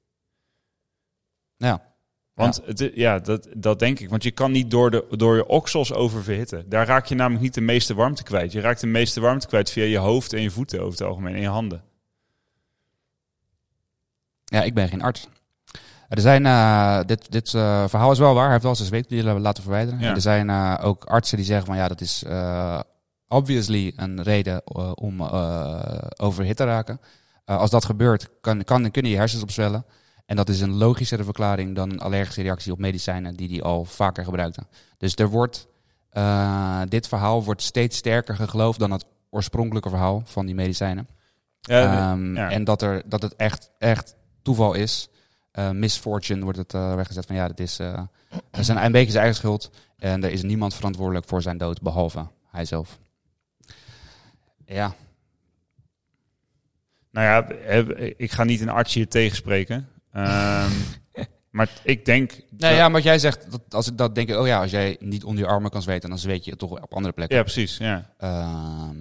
Ja. 1.58 1.94
Want 2.34 2.62
het, 2.66 2.92
ja, 2.94 3.20
dat, 3.20 3.48
dat 3.58 3.80
denk 3.80 4.00
ik. 4.00 4.10
Want 4.10 4.24
je 4.24 4.32
kan 4.32 4.52
niet 4.52 4.72
door, 4.72 4.92
de, 4.92 5.06
door 5.10 5.36
je 5.36 5.48
oksels 5.48 5.94
oververhitten. 5.94 6.70
Daar 6.70 6.88
raak 6.88 7.06
je 7.06 7.16
namelijk 7.16 7.44
niet 7.44 7.54
de 7.54 7.62
meeste 7.62 7.94
warmte 7.94 8.24
kwijt. 8.24 8.52
Je 8.52 8.60
raakt 8.60 8.82
de 8.82 8.88
meeste 8.88 9.20
warmte 9.20 9.48
kwijt 9.48 9.72
via 9.72 9.84
je 9.84 9.98
hoofd 9.98 10.34
en 10.34 10.42
je 10.42 10.52
voeten 10.52 10.80
over 10.80 10.92
het 10.92 11.08
algemeen. 11.08 11.36
En 11.36 11.42
je 11.42 11.48
handen. 11.48 11.84
Ja, 14.56 14.64
ik 14.64 14.74
ben 14.74 14.88
geen 14.88 15.02
arts. 15.02 15.28
Er 16.10 16.22
zijn, 16.22 16.46
eh, 16.46 17.00
dit, 17.06 17.32
dit 17.32 17.54
eh, 17.54 17.88
verhaal 17.88 18.12
is 18.12 18.20
wel 18.20 18.34
waar. 18.34 18.44
Hij 18.44 18.52
heeft 18.52 18.64
wel 18.64 18.76
zijn 18.76 18.88
zweetklieren 18.88 19.42
laten 19.42 19.64
verwijderen. 19.64 20.00
Ja. 20.00 20.10
En 20.10 20.16
er 20.16 20.22
zijn 20.22 20.50
eh, 20.50 20.76
ook 20.82 21.06
artsen 21.06 21.38
die 21.38 21.46
zeggen 21.46 21.66
van 21.66 21.76
ja, 21.76 21.88
dat 21.88 22.02
is 22.02 22.24
obviously 23.28 23.94
een 23.96 24.24
reden 24.24 24.76
om 24.98 25.22
overhit 26.18 26.58
te 26.58 26.64
raken. 26.64 27.00
Als 27.46 27.70
dat 27.70 27.86
gebeurt, 27.86 28.30
kan, 28.42 28.64
kan, 28.64 28.92
kunnen 28.92 29.12
je 29.12 29.18
hersens 29.18 29.42
opzwellen. 29.42 29.86
En 30.26 30.36
dat 30.36 30.50
is 30.50 30.62
een 30.62 30.74
logischere 30.74 31.24
verklaring 31.24 31.76
dan 31.76 31.92
een 31.92 32.00
allergische 32.00 32.42
reactie 32.42 32.72
op 32.72 32.80
medicijnen 32.80 33.36
die 33.36 33.50
hij 33.50 33.62
al 33.62 33.86
vaker 33.86 34.24
gebruikte. 34.24 34.62
Dus 34.98 35.16
er 35.16 35.30
wordt, 35.30 35.68
dit 36.88 37.08
verhaal 37.08 37.44
wordt 37.44 37.62
steeds 37.62 37.98
sterker 37.98 38.36
geloofd 38.36 38.80
dan 38.80 38.92
het 38.92 39.06
oorspronkelijke 39.30 39.90
verhaal 39.90 40.22
van 40.26 40.46
die 40.46 40.56
medicijnen. 40.56 41.08
Ja, 41.62 42.12
Ehm, 42.12 42.36
ja. 42.36 42.50
En 42.50 42.64
dat, 42.64 42.82
er, 42.82 43.02
dat 43.06 43.22
het 43.22 43.36
echt, 43.36 43.72
echt 43.78 44.16
toeval 44.46 44.74
is. 44.74 45.10
Eh, 45.52 45.72
misfortune 45.72 46.44
wordt 46.44 46.58
het 46.58 46.74
eh, 46.74 46.96
weggezet 46.96 47.26
van 47.26 47.36
ja, 47.36 47.48
dat 47.48 47.60
is 47.60 47.80
eh 47.80 48.04
dat 48.52 48.60
is 48.60 48.68
een, 48.68 48.92
beetje 48.92 49.12
zijn 49.12 49.24
eigen 49.24 49.36
schuld. 49.36 49.72
En 49.98 50.24
er 50.24 50.32
is 50.32 50.44
niemand 50.44 50.74
verantwoordelijk 50.74 51.28
voor 51.28 51.42
zijn 51.42 51.58
dood, 51.58 51.82
behalve 51.82 52.28
hij 52.52 52.66
zelf. 52.66 53.00
Ja, 54.66 54.96
Nou 57.12 57.26
ja, 57.28 57.56
eh, 57.56 58.14
ik 58.18 58.32
ga 58.32 58.44
niet 58.44 58.62
een 58.62 58.70
arts 58.70 58.94
hier 58.94 59.08
tegenspreken. 59.08 59.90
Ehm, 60.12 60.72
maar 61.50 61.70
ik 61.84 62.06
denk... 62.06 62.32
dat- 62.50 62.72
ja, 62.72 62.78
maar 62.78 62.92
wat 62.92 63.04
jij 63.04 63.20
zegt, 63.20 63.52
dat, 63.52 63.62
als 63.70 63.88
ik 63.88 63.98
dat 63.98 64.16
denk, 64.16 64.30
ik, 64.30 64.36
oh 64.36 64.48
ja, 64.48 64.62
als 64.62 64.72
jij 64.72 64.98
niet 65.00 65.24
onder 65.24 65.44
je 65.44 65.50
armen 65.50 65.72
kan 65.72 65.82
zweten, 65.82 66.10
dan 66.10 66.18
zweet 66.20 66.44
je 66.44 66.50
het 66.50 66.60
toch 66.60 66.82
op 66.82 66.94
andere 66.94 67.14
plekken. 67.14 67.38
ja, 67.38 67.44
precies. 67.44 67.78
Ja. 67.78 68.14
Ehm, 68.18 68.98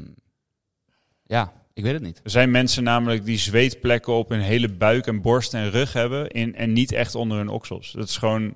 ja, 1.27 1.53
ik 1.74 1.82
weet 1.82 1.92
het 1.92 2.02
niet. 2.02 2.20
Er 2.24 2.30
zijn 2.30 2.51
mensen 2.51 2.82
namelijk 2.82 3.24
die 3.24 3.38
zweetplekken 3.38 4.12
op 4.12 4.28
hun 4.28 4.40
hele 4.40 4.68
buik 4.68 5.06
en 5.06 5.22
borst 5.22 5.55
en 5.55 5.70
rug 5.70 5.92
hebben 5.92 6.30
in, 6.30 6.55
en 6.55 6.72
niet 6.72 6.92
echt 6.92 7.14
onder 7.14 7.36
hun 7.36 7.48
oksels. 7.48 7.92
Dat 7.92 8.09
is 8.09 8.16
gewoon 8.16 8.55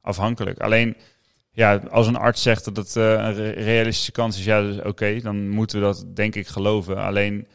afhankelijk. 0.00 0.58
Alleen, 0.58 0.96
ja, 1.52 1.76
als 1.90 2.06
een 2.06 2.16
arts 2.16 2.42
zegt 2.42 2.64
dat 2.64 2.76
het 2.76 2.96
eh, 2.96 3.12
een 3.12 3.34
re- 3.34 3.50
realistische 3.50 4.12
kans 4.12 4.38
is, 4.38 4.44
ja, 4.44 4.62
dus 4.62 4.82
oké, 4.82 5.20
dan 5.20 5.48
moeten 5.48 5.80
we 5.80 5.84
dat 5.84 6.04
denk 6.14 6.34
ik 6.34 6.46
geloven. 6.46 6.96
Alleen, 6.96 7.46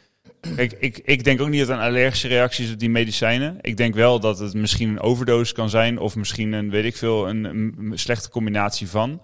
kijk, 0.55 0.71
ik, 0.79 0.97
ik 0.97 1.23
denk 1.23 1.41
ook 1.41 1.49
niet 1.49 1.59
dat 1.67 1.77
een 1.77 1.83
allergische 1.83 2.27
reactie 2.27 2.65
is 2.65 2.71
op 2.71 2.79
die 2.79 2.89
medicijnen. 2.89 3.57
Ik 3.61 3.77
denk 3.77 3.93
wel 3.93 4.19
dat 4.19 4.39
het 4.39 4.53
misschien 4.53 4.89
een 4.89 5.01
overdosis 5.01 5.53
kan 5.53 5.69
zijn 5.69 5.99
of 5.99 6.15
misschien 6.15 6.51
een, 6.51 6.69
weet 6.69 6.85
ik 6.85 6.95
veel, 6.95 7.29
een, 7.29 7.43
een 7.43 7.91
slechte 7.93 8.29
combinatie 8.29 8.87
van. 8.87 9.21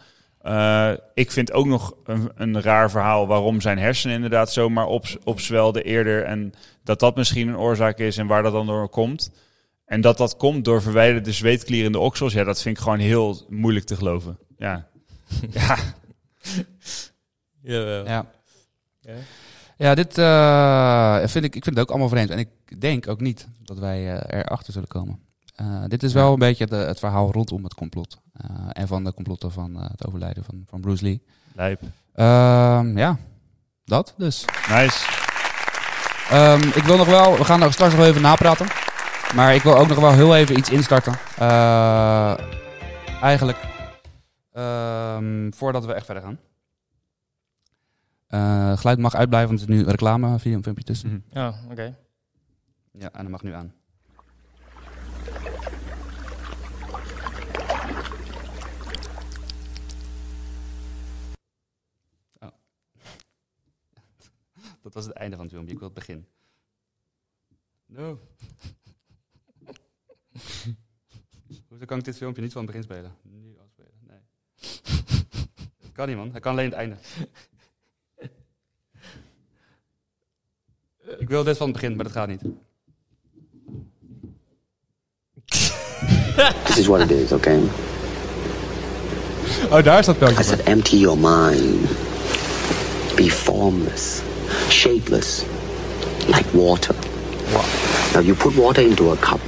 Eh, 0.48 0.91
ik 1.14 1.32
vind 1.32 1.52
ook 1.52 1.65
nog 1.65 1.94
een, 2.03 2.32
een 2.36 2.61
raar 2.61 2.90
verhaal 2.90 3.28
waarom 3.28 3.61
zijn 3.61 3.78
hersenen 3.78 4.15
inderdaad 4.15 4.52
zomaar 4.52 4.86
op, 4.86 5.06
opzwelden 5.24 5.84
eerder. 5.84 6.24
En 6.24 6.53
dat 6.84 6.99
dat 6.99 7.15
misschien 7.15 7.48
een 7.48 7.57
oorzaak 7.57 7.98
is 7.98 8.18
en 8.18 8.28
waar 8.28 8.44
dat 8.44 8.52
dan 8.52 8.65
door 8.65 8.90
komt. 8.90 9.32
En 9.86 10.02
dat 10.02 10.18
dat 10.18 10.38
komt 10.38 10.65
door 10.65 10.82
verwijderde 10.82 11.32
zweetklieren 11.32 11.86
in 11.86 11.91
de 11.91 11.99
oksels. 11.99 12.34
Ja, 12.34 12.44
dat 12.44 12.61
vind 12.61 12.78
ik 12.78 12.84
gewoon 12.84 12.99
heel 12.99 13.45
moeilijk 13.49 13.86
te 13.86 13.95
geloven. 13.95 14.40
Ja, 14.57 14.88
ja. 15.49 15.78
Jawel. 17.61 18.06
Ja. 18.06 18.26
Ja. 18.99 19.14
Ja, 19.78 19.95
dit 19.95 20.18
eh, 20.18 21.28
vind 21.28 21.45
ik, 21.45 21.56
ik 21.56 21.64
vind 21.64 21.76
het 21.76 21.80
ook 21.80 21.90
allemaal 21.90 22.10
vreemd. 22.10 22.30
En 22.30 22.40
ik 22.40 22.82
denk 22.82 23.07
ook 23.07 23.22
niet 23.22 23.48
dat 23.64 23.78
wij 23.80 24.18
eh, 24.18 24.40
erachter 24.40 24.74
zullen 24.74 24.88
komen. 24.88 25.19
Eh, 25.58 25.84
dit 25.88 26.04
is 26.04 26.14
wel 26.14 26.34
een 26.34 26.40
beetje 26.40 26.68
de, 26.68 26.76
het 26.76 27.00
verhaal 27.00 27.32
rondom 27.32 27.64
het 27.64 27.74
complot. 27.74 28.22
Eh, 28.34 28.50
en 28.72 28.88
van 28.88 29.04
de 29.04 29.14
complotten 29.14 29.52
van 29.52 29.76
eh, 29.76 29.90
het 29.90 30.08
overlijden 30.08 30.44
van, 30.44 30.64
van 30.70 30.82
Bruce 30.82 31.04
Lee. 31.04 31.24
Lijp. 31.56 31.82
Ehm, 32.14 32.98
ja, 32.98 33.18
dat 33.86 34.14
dus. 34.18 34.46
Nice. 34.70 35.06
Ehm, 36.30 36.62
ik 36.68 36.84
wil 36.84 36.98
nog 36.98 37.08
wel, 37.08 37.38
we 37.38 37.44
gaan 37.44 37.60
nog 37.60 37.74
straks 37.74 37.96
nog 37.96 38.06
even 38.06 38.22
napraten. 38.22 38.68
Maar 39.36 39.56
ik 39.56 39.62
wil 39.62 39.78
ook 39.78 39.88
nog 39.88 40.00
wel 40.00 40.14
heel 40.14 40.36
even 40.36 40.58
iets 40.58 40.70
instarten. 40.70 41.14
Eh, 41.38 42.38
eigenlijk, 43.22 43.58
ehm, 44.52 45.52
voordat 45.52 45.86
we 45.86 45.94
echt 45.94 46.06
verder 46.06 46.24
gaan. 46.24 46.40
Eh, 48.28 48.78
geluid 48.78 49.00
mag 49.00 49.16
uitblijven, 49.16 49.50
want 49.50 49.62
er 49.62 49.70
is 49.70 49.76
nu 49.76 49.90
reclame, 49.90 50.40
video 50.40 50.58
en 50.58 50.64
filmpje 50.64 50.84
tussen. 50.84 51.24
Ja, 51.30 51.54
oké. 51.72 51.98
Ja, 52.92 53.10
en 53.12 53.22
dat 53.22 53.32
mag 53.32 53.44
nu 53.44 53.54
aan. 53.54 53.74
Oh. 62.40 62.52
Dat 64.84 64.94
was 64.94 65.06
het 65.06 65.14
einde 65.14 65.36
van 65.36 65.45
het 65.45 65.54
filmpje. 65.54 65.74
Ik 65.74 65.80
wil 65.80 65.90
het 65.90 65.98
begin. 65.98 66.28
No. 67.86 68.20
Hoezo 71.68 71.86
kan 71.86 71.98
ik 71.98 72.04
dit 72.04 72.18
filmpje 72.18 72.41
niet 72.41 72.52
van 72.52 72.62
het 72.62 72.72
begin 72.72 72.84
spelen? 72.84 73.16
Nu 73.22 73.58
afspelen. 73.60 73.94
Nee. 73.99 74.20
Kan 75.91 76.08
niet, 76.08 76.18
man. 76.18 76.32
Hij 76.32 76.40
kan 76.40 76.52
alleen 76.52 76.66
het 76.66 76.74
einde. 76.74 76.98
Ik 81.18 81.28
wil 81.28 81.44
dit 81.44 81.58
van 81.58 81.68
het 81.68 81.76
begin, 81.76 81.95
maar 81.95 82.04
dat 82.04 82.14
gaat 82.14 82.28
niet. 82.28 82.41
This 86.38 86.78
is 86.78 86.88
what 86.88 87.02
it 87.02 87.12
is, 87.12 87.34
okay? 87.34 87.68
Oh, 89.72 89.82
daar 89.82 90.00
is 90.00 90.06
dat 90.06 90.22
I 90.22 90.44
said, 90.44 90.62
empty 90.68 90.98
your 90.98 91.18
mind. 91.18 91.90
Be 93.16 93.30
formless, 93.30 94.22
shapeless, 94.70 95.46
like 96.28 96.46
water. 96.54 96.96
Now, 98.14 98.20
you 98.20 98.36
put 98.36 98.56
water 98.56 98.82
into 98.82 99.12
a 99.12 99.18
cup, 99.18 99.40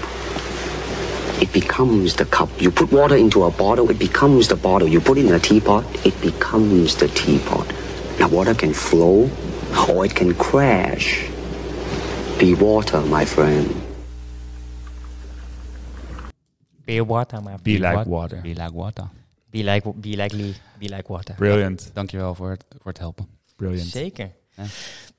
it 1.41 1.53
becomes 1.53 2.16
the 2.16 2.26
cup. 2.26 2.49
You 2.60 2.72
put 2.72 2.91
water 2.91 3.16
into 3.16 3.44
a 3.44 3.52
bottle, 3.52 3.90
it 3.91 3.99
becomes 3.99 4.48
the 4.48 4.56
bottle. 4.56 4.88
You 4.88 4.99
put 4.99 5.18
it 5.18 5.26
in 5.26 5.34
a 5.34 5.40
teapot, 5.40 5.86
it 6.06 6.20
becomes 6.22 6.95
the 6.95 7.07
teapot. 7.07 7.68
Now, 8.20 8.30
water 8.30 8.56
can 8.56 8.74
flow 8.74 9.30
or 9.88 10.06
it 10.06 10.16
can 10.16 10.34
crash. 10.34 11.30
Be 12.40 12.56
water, 12.56 13.02
my 13.02 13.26
friend. 13.26 13.89
Be 16.98 17.06
water, 17.06 17.44
maar 17.44 17.57
Be 17.61 17.72
like 17.72 18.10
water. 18.10 18.41
Be 18.41 18.48
like 18.48 18.74
water. 18.74 19.07
Be 19.49 19.64
like, 19.64 19.91
be 19.95 20.07
like 20.16 20.36
Lee. 20.36 20.53
Be 20.80 20.86
like 20.95 21.03
water. 21.07 21.36
Brilliant. 21.36 21.90
Dankjewel 21.94 22.36
voor 22.36 22.49
het, 22.49 22.66
voor 22.70 22.91
het 22.91 22.98
helpen. 22.99 23.28
Brilliant. 23.56 23.88
Zeker. 23.90 24.32
Ja. 24.56 24.64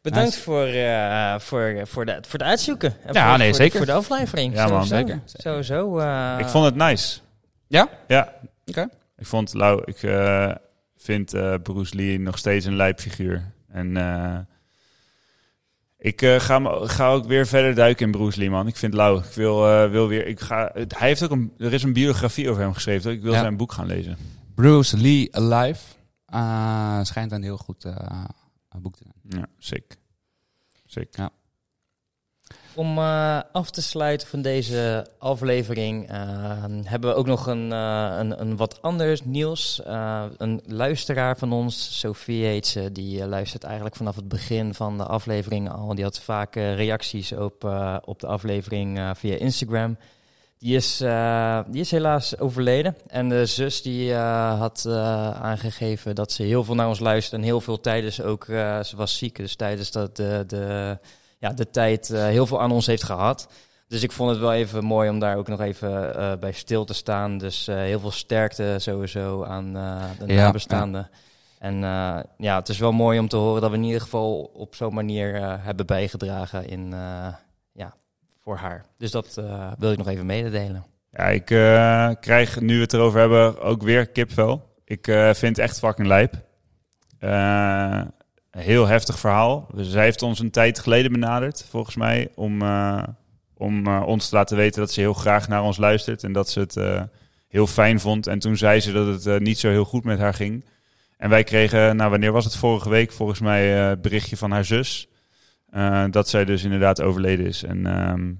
Bedankt 0.02 0.28
Nice. 0.30 0.40
voor, 0.42 0.64
eh, 0.66 1.38
voor, 1.38 1.80
voor, 1.86 2.06
de, 2.06 2.12
voor 2.20 2.38
het 2.38 2.42
uitzoeken. 2.48 2.94
En 3.04 3.12
Ja, 3.12 3.28
voor, 3.28 3.38
nee, 3.38 3.48
voor, 3.48 3.56
zeker. 3.56 3.76
Voor 3.76 3.86
de 3.86 3.92
aflevering. 3.92 4.54
Ja, 4.54 4.66
man. 4.68 4.86
Zeker. 4.86 5.20
Sowieso. 5.24 5.98
eh, 5.98 6.36
Ik 6.38 6.46
vond 6.46 6.64
het 6.64 6.74
nice. 6.74 7.20
Ja? 7.66 7.88
Ja. 8.06 8.32
Oké. 8.66 8.88
Ik 9.16 9.26
vond 9.26 9.54
Lau, 9.54 9.82
ik 9.84 10.02
eh, 10.02 10.54
vind 10.96 11.30
Bruce 11.62 11.96
Lee 11.96 12.20
nog 12.20 12.38
steeds 12.38 12.66
een 12.66 12.76
lijpfiguur. 12.76 13.52
En 13.68 13.96
ik 16.02 16.22
eh, 16.22 16.40
ga, 16.40 16.58
me- 16.58 16.88
ga 16.88 17.10
ook 17.12 17.26
weer 17.26 17.46
verder 17.46 17.74
duiken 17.74 18.06
in 18.06 18.12
Bruce 18.12 18.38
Lee, 18.38 18.50
man. 18.50 18.66
Ik 18.66 18.76
vind 18.76 18.94
Lau. 18.94 19.18
Ik 19.18 19.32
wil, 19.34 19.66
eh, 19.68 19.90
wil 19.90 20.08
weer. 20.08 20.26
Ik 20.26 20.40
ga, 20.40 20.70
het- 20.74 20.98
hij 20.98 21.08
heeft 21.08 21.22
ook 21.22 21.30
een. 21.30 21.52
Er 21.58 21.72
is 21.72 21.82
een 21.82 21.92
biografie 21.92 22.50
over 22.50 22.62
hem 22.62 22.72
geschreven. 22.74 23.12
Ik 23.12 23.22
wil 23.22 23.32
Ja. 23.32 23.40
zijn 23.40 23.56
boek 23.56 23.72
gaan 23.72 23.86
lezen. 23.86 24.16
Bruce 24.54 24.96
Lee 24.96 25.36
Alive. 25.36 25.80
Ah, 26.26 27.00
schijnt 27.02 27.32
een 27.32 27.42
heel 27.42 27.56
goed 27.56 27.84
eh, 27.84 28.24
boek 28.80 28.96
te 28.96 29.02
zijn. 29.04 29.40
Ja, 29.42 29.46
sick. 29.58 29.96
Sick. 30.86 31.16
Ja. 31.16 31.30
Om 32.74 32.98
eh, 32.98 33.40
af 33.52 33.70
te 33.70 33.82
sluiten 33.82 34.28
van 34.28 34.42
deze 34.42 35.06
aflevering 35.18 36.08
eh, 36.08 36.18
hebben 36.84 37.10
we 37.10 37.16
ook 37.16 37.26
nog 37.26 37.46
een, 37.46 37.72
eh, 37.72 38.16
een, 38.18 38.40
een 38.40 38.56
wat 38.56 38.82
anders 38.82 39.24
nieuws. 39.24 39.80
Een 40.36 40.62
luisteraar 40.66 41.38
van 41.38 41.52
ons, 41.52 41.98
Sophie 41.98 42.44
heet 42.44 42.66
ze, 42.66 42.92
die 42.92 43.26
luistert 43.26 43.64
eigenlijk 43.64 43.96
vanaf 43.96 44.16
het 44.16 44.28
begin 44.28 44.74
van 44.74 44.98
de 44.98 45.04
aflevering 45.04 45.70
al. 45.70 45.94
Die 45.94 46.04
had 46.04 46.20
vaak 46.20 46.54
reacties 46.54 47.32
op, 47.32 47.64
op 48.04 48.20
de 48.20 48.26
aflevering 48.26 49.10
via 49.14 49.36
Instagram. 49.36 49.96
Die 50.58 50.76
is, 50.76 50.96
die 51.70 51.80
is 51.80 51.90
helaas 51.90 52.38
overleden. 52.38 52.96
En 53.06 53.28
de 53.28 53.46
zus 53.46 53.82
die 53.82 54.14
had 54.14 54.86
aangegeven 55.40 56.14
dat 56.14 56.32
ze 56.32 56.42
heel 56.42 56.64
veel 56.64 56.74
naar 56.74 56.88
ons 56.88 57.00
luistert. 57.00 57.40
En 57.40 57.46
heel 57.46 57.60
veel 57.60 57.80
tijdens 57.80 58.22
ook, 58.22 58.44
ze 58.84 58.92
was 58.96 59.18
ziek. 59.18 59.36
Dus 59.36 59.56
tijdens 59.56 59.90
dat 59.90 60.16
de, 60.16 60.98
ja, 61.40 61.52
de 61.52 61.70
tijd 61.70 62.10
eh, 62.10 62.22
heel 62.22 62.46
veel 62.46 62.60
aan 62.60 62.72
ons 62.72 62.86
heeft 62.86 63.02
gehad. 63.02 63.48
Dus 63.88 64.02
ik 64.02 64.12
vond 64.12 64.30
het 64.30 64.38
wel 64.38 64.52
even 64.52 64.84
mooi 64.84 65.10
om 65.10 65.18
daar 65.18 65.36
ook 65.36 65.48
nog 65.48 65.60
even 65.60 66.14
eh, 66.16 66.32
bij 66.38 66.52
stil 66.52 66.84
te 66.84 66.94
staan. 66.94 67.38
Dus 67.38 67.68
eh, 67.68 67.76
heel 67.76 68.00
veel 68.00 68.10
sterkte 68.10 68.76
sowieso 68.78 69.44
aan 69.44 69.72
de 70.18 70.32
Ja, 70.32 70.44
nabestaanden. 70.44 71.10
En 71.58 71.76
ja, 72.36 72.56
het 72.58 72.68
is 72.68 72.78
wel 72.78 72.92
mooi 72.92 73.18
om 73.18 73.28
te 73.28 73.36
horen 73.36 73.60
dat 73.60 73.70
we 73.70 73.76
in 73.76 73.82
ieder 73.82 74.00
geval 74.00 74.50
op 74.54 74.74
zo'n 74.74 74.94
manier 74.94 75.60
hebben 75.62 75.86
bijgedragen 75.86 76.68
in, 76.68 76.90
ja, 77.72 77.94
voor 78.42 78.56
haar. 78.56 78.84
Dus 78.96 79.10
dat 79.10 79.34
wil 79.78 79.92
ik 79.92 79.98
nog 79.98 80.08
even 80.08 80.26
mededelen. 80.26 80.84
Ja, 81.10 81.24
ik 81.24 81.44
krijg, 82.20 82.60
nu 82.60 82.74
we 82.74 82.82
het 82.82 82.92
erover 82.92 83.20
hebben, 83.20 83.60
ook 83.60 83.82
weer 83.82 84.06
kipvel. 84.06 84.62
Ik 84.84 85.04
vind 85.32 85.56
het 85.56 85.58
echt 85.58 85.78
fucking 85.78 86.08
lijp. 86.08 86.34
Een 88.50 88.60
heel 88.60 88.86
heftig 88.86 89.18
verhaal. 89.18 89.68
Dus 89.74 89.90
zij 89.90 90.04
heeft 90.04 90.22
ons 90.22 90.38
een 90.38 90.50
tijd 90.50 90.78
geleden 90.78 91.12
benaderd, 91.12 91.66
volgens 91.68 91.96
mij, 91.96 92.28
om, 92.34 92.62
eh, 92.62 93.02
om 93.56 93.86
eh, 93.86 94.02
ons 94.06 94.28
te 94.28 94.34
laten 94.34 94.56
weten 94.56 94.80
dat 94.80 94.92
ze 94.92 95.00
heel 95.00 95.14
graag 95.14 95.48
naar 95.48 95.62
ons 95.62 95.76
luistert 95.76 96.24
en 96.24 96.32
dat 96.32 96.50
ze 96.50 96.60
het 96.60 96.76
eh, 96.76 97.02
heel 97.48 97.66
fijn 97.66 98.00
vond. 98.00 98.26
En 98.26 98.38
toen 98.38 98.56
zei 98.56 98.80
ze 98.80 98.92
dat 98.92 99.24
het 99.24 99.42
niet 99.42 99.58
zo 99.58 99.68
heel 99.68 99.84
goed 99.84 100.04
met 100.04 100.18
haar 100.18 100.34
ging. 100.34 100.64
En 101.16 101.30
wij 101.30 101.44
kregen, 101.44 101.96
nou 101.96 102.10
wanneer 102.10 102.32
was 102.32 102.44
het 102.44 102.56
vorige 102.56 102.88
week, 102.88 103.12
volgens 103.12 103.40
mij 103.40 103.68
het 103.68 104.02
berichtje 104.02 104.36
van 104.36 104.50
haar 104.50 104.64
zus. 104.64 105.08
dat 106.10 106.28
zij 106.28 106.44
dus 106.44 106.64
inderdaad 106.64 107.02
overleden 107.02 107.46
is. 107.46 107.62
En 107.62 107.86
ehm, 107.86 108.32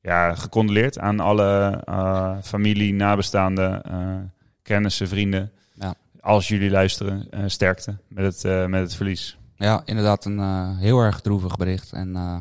ja, 0.00 0.34
gecondoleerd 0.34 0.98
aan 0.98 1.20
alle 1.20 1.80
familie, 2.42 2.94
nabestaanden, 2.94 3.82
kennissen, 4.62 5.08
vrienden. 5.08 5.52
Als 6.28 6.48
jullie 6.48 6.70
luisteren, 6.70 7.26
eh, 7.30 7.42
sterkte 7.46 7.96
met 8.08 8.24
het, 8.24 8.44
eh, 8.44 8.66
met 8.66 8.80
het 8.80 8.94
verlies. 8.94 9.36
Ja, 9.56 9.82
inderdaad 9.84 10.24
een 10.24 10.38
eh, 10.38 10.78
heel 10.78 10.98
erg 11.00 11.20
droevig 11.20 11.56
bericht. 11.56 11.92
En 11.92 12.16
eh, 12.16 12.36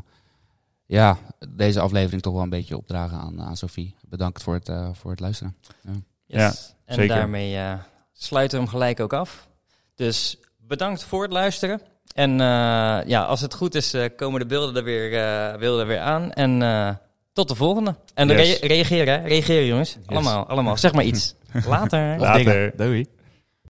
ja, 0.85 1.18
deze 1.49 1.80
aflevering 1.80 2.22
toch 2.22 2.34
wel 2.34 2.41
een 2.43 2.49
beetje 2.49 2.77
opdragen 2.77 3.18
aan, 3.18 3.41
aan 3.41 3.57
Sophie. 3.57 3.95
Bedankt 4.07 4.43
voor 4.43 4.53
het, 4.53 4.69
eh, 4.69 4.89
voor 4.93 5.11
het 5.11 5.19
luisteren. 5.19 5.55
Ja, 6.26 6.53
en 6.85 6.95
zeker. 6.95 7.15
daarmee 7.15 7.57
eh, 7.57 7.73
sluiten 8.14 8.57
we 8.57 8.64
hem 8.64 8.73
gelijk 8.73 8.99
ook 8.99 9.14
af. 9.14 9.47
Dus 9.95 10.38
bedankt 10.57 11.03
voor 11.03 11.22
het 11.23 11.31
luisteren. 11.31 11.81
En 12.14 12.31
eh, 12.31 12.99
ja, 13.05 13.23
als 13.23 13.41
het 13.41 13.53
goed 13.53 13.76
is, 13.76 13.93
eh, 13.93 14.09
komen 14.15 14.39
de 14.39 14.45
beelden 14.45 14.76
er 14.76 14.84
weer, 14.84 15.14
eh, 15.14 15.59
beelden 15.59 15.81
er 15.81 15.88
weer 15.88 15.99
aan. 15.99 16.31
En 16.31 16.61
eh, 16.61 16.89
tot 17.34 17.47
de 17.47 17.55
volgende. 17.55 17.95
En 18.14 18.27
Yes. 18.27 18.59
rea- 18.59 18.68
reageren, 18.68 19.22
hè? 19.22 19.27
reageren 19.27 19.65
jongens. 19.65 19.97
Allemaal, 20.05 20.47
allemaal. 20.47 20.77
Zeg 20.77 20.93
maar 20.93 21.03
iets. 21.03 21.35
Later. 21.68 22.19
Later. 22.19 22.73
Doei. 22.77 23.07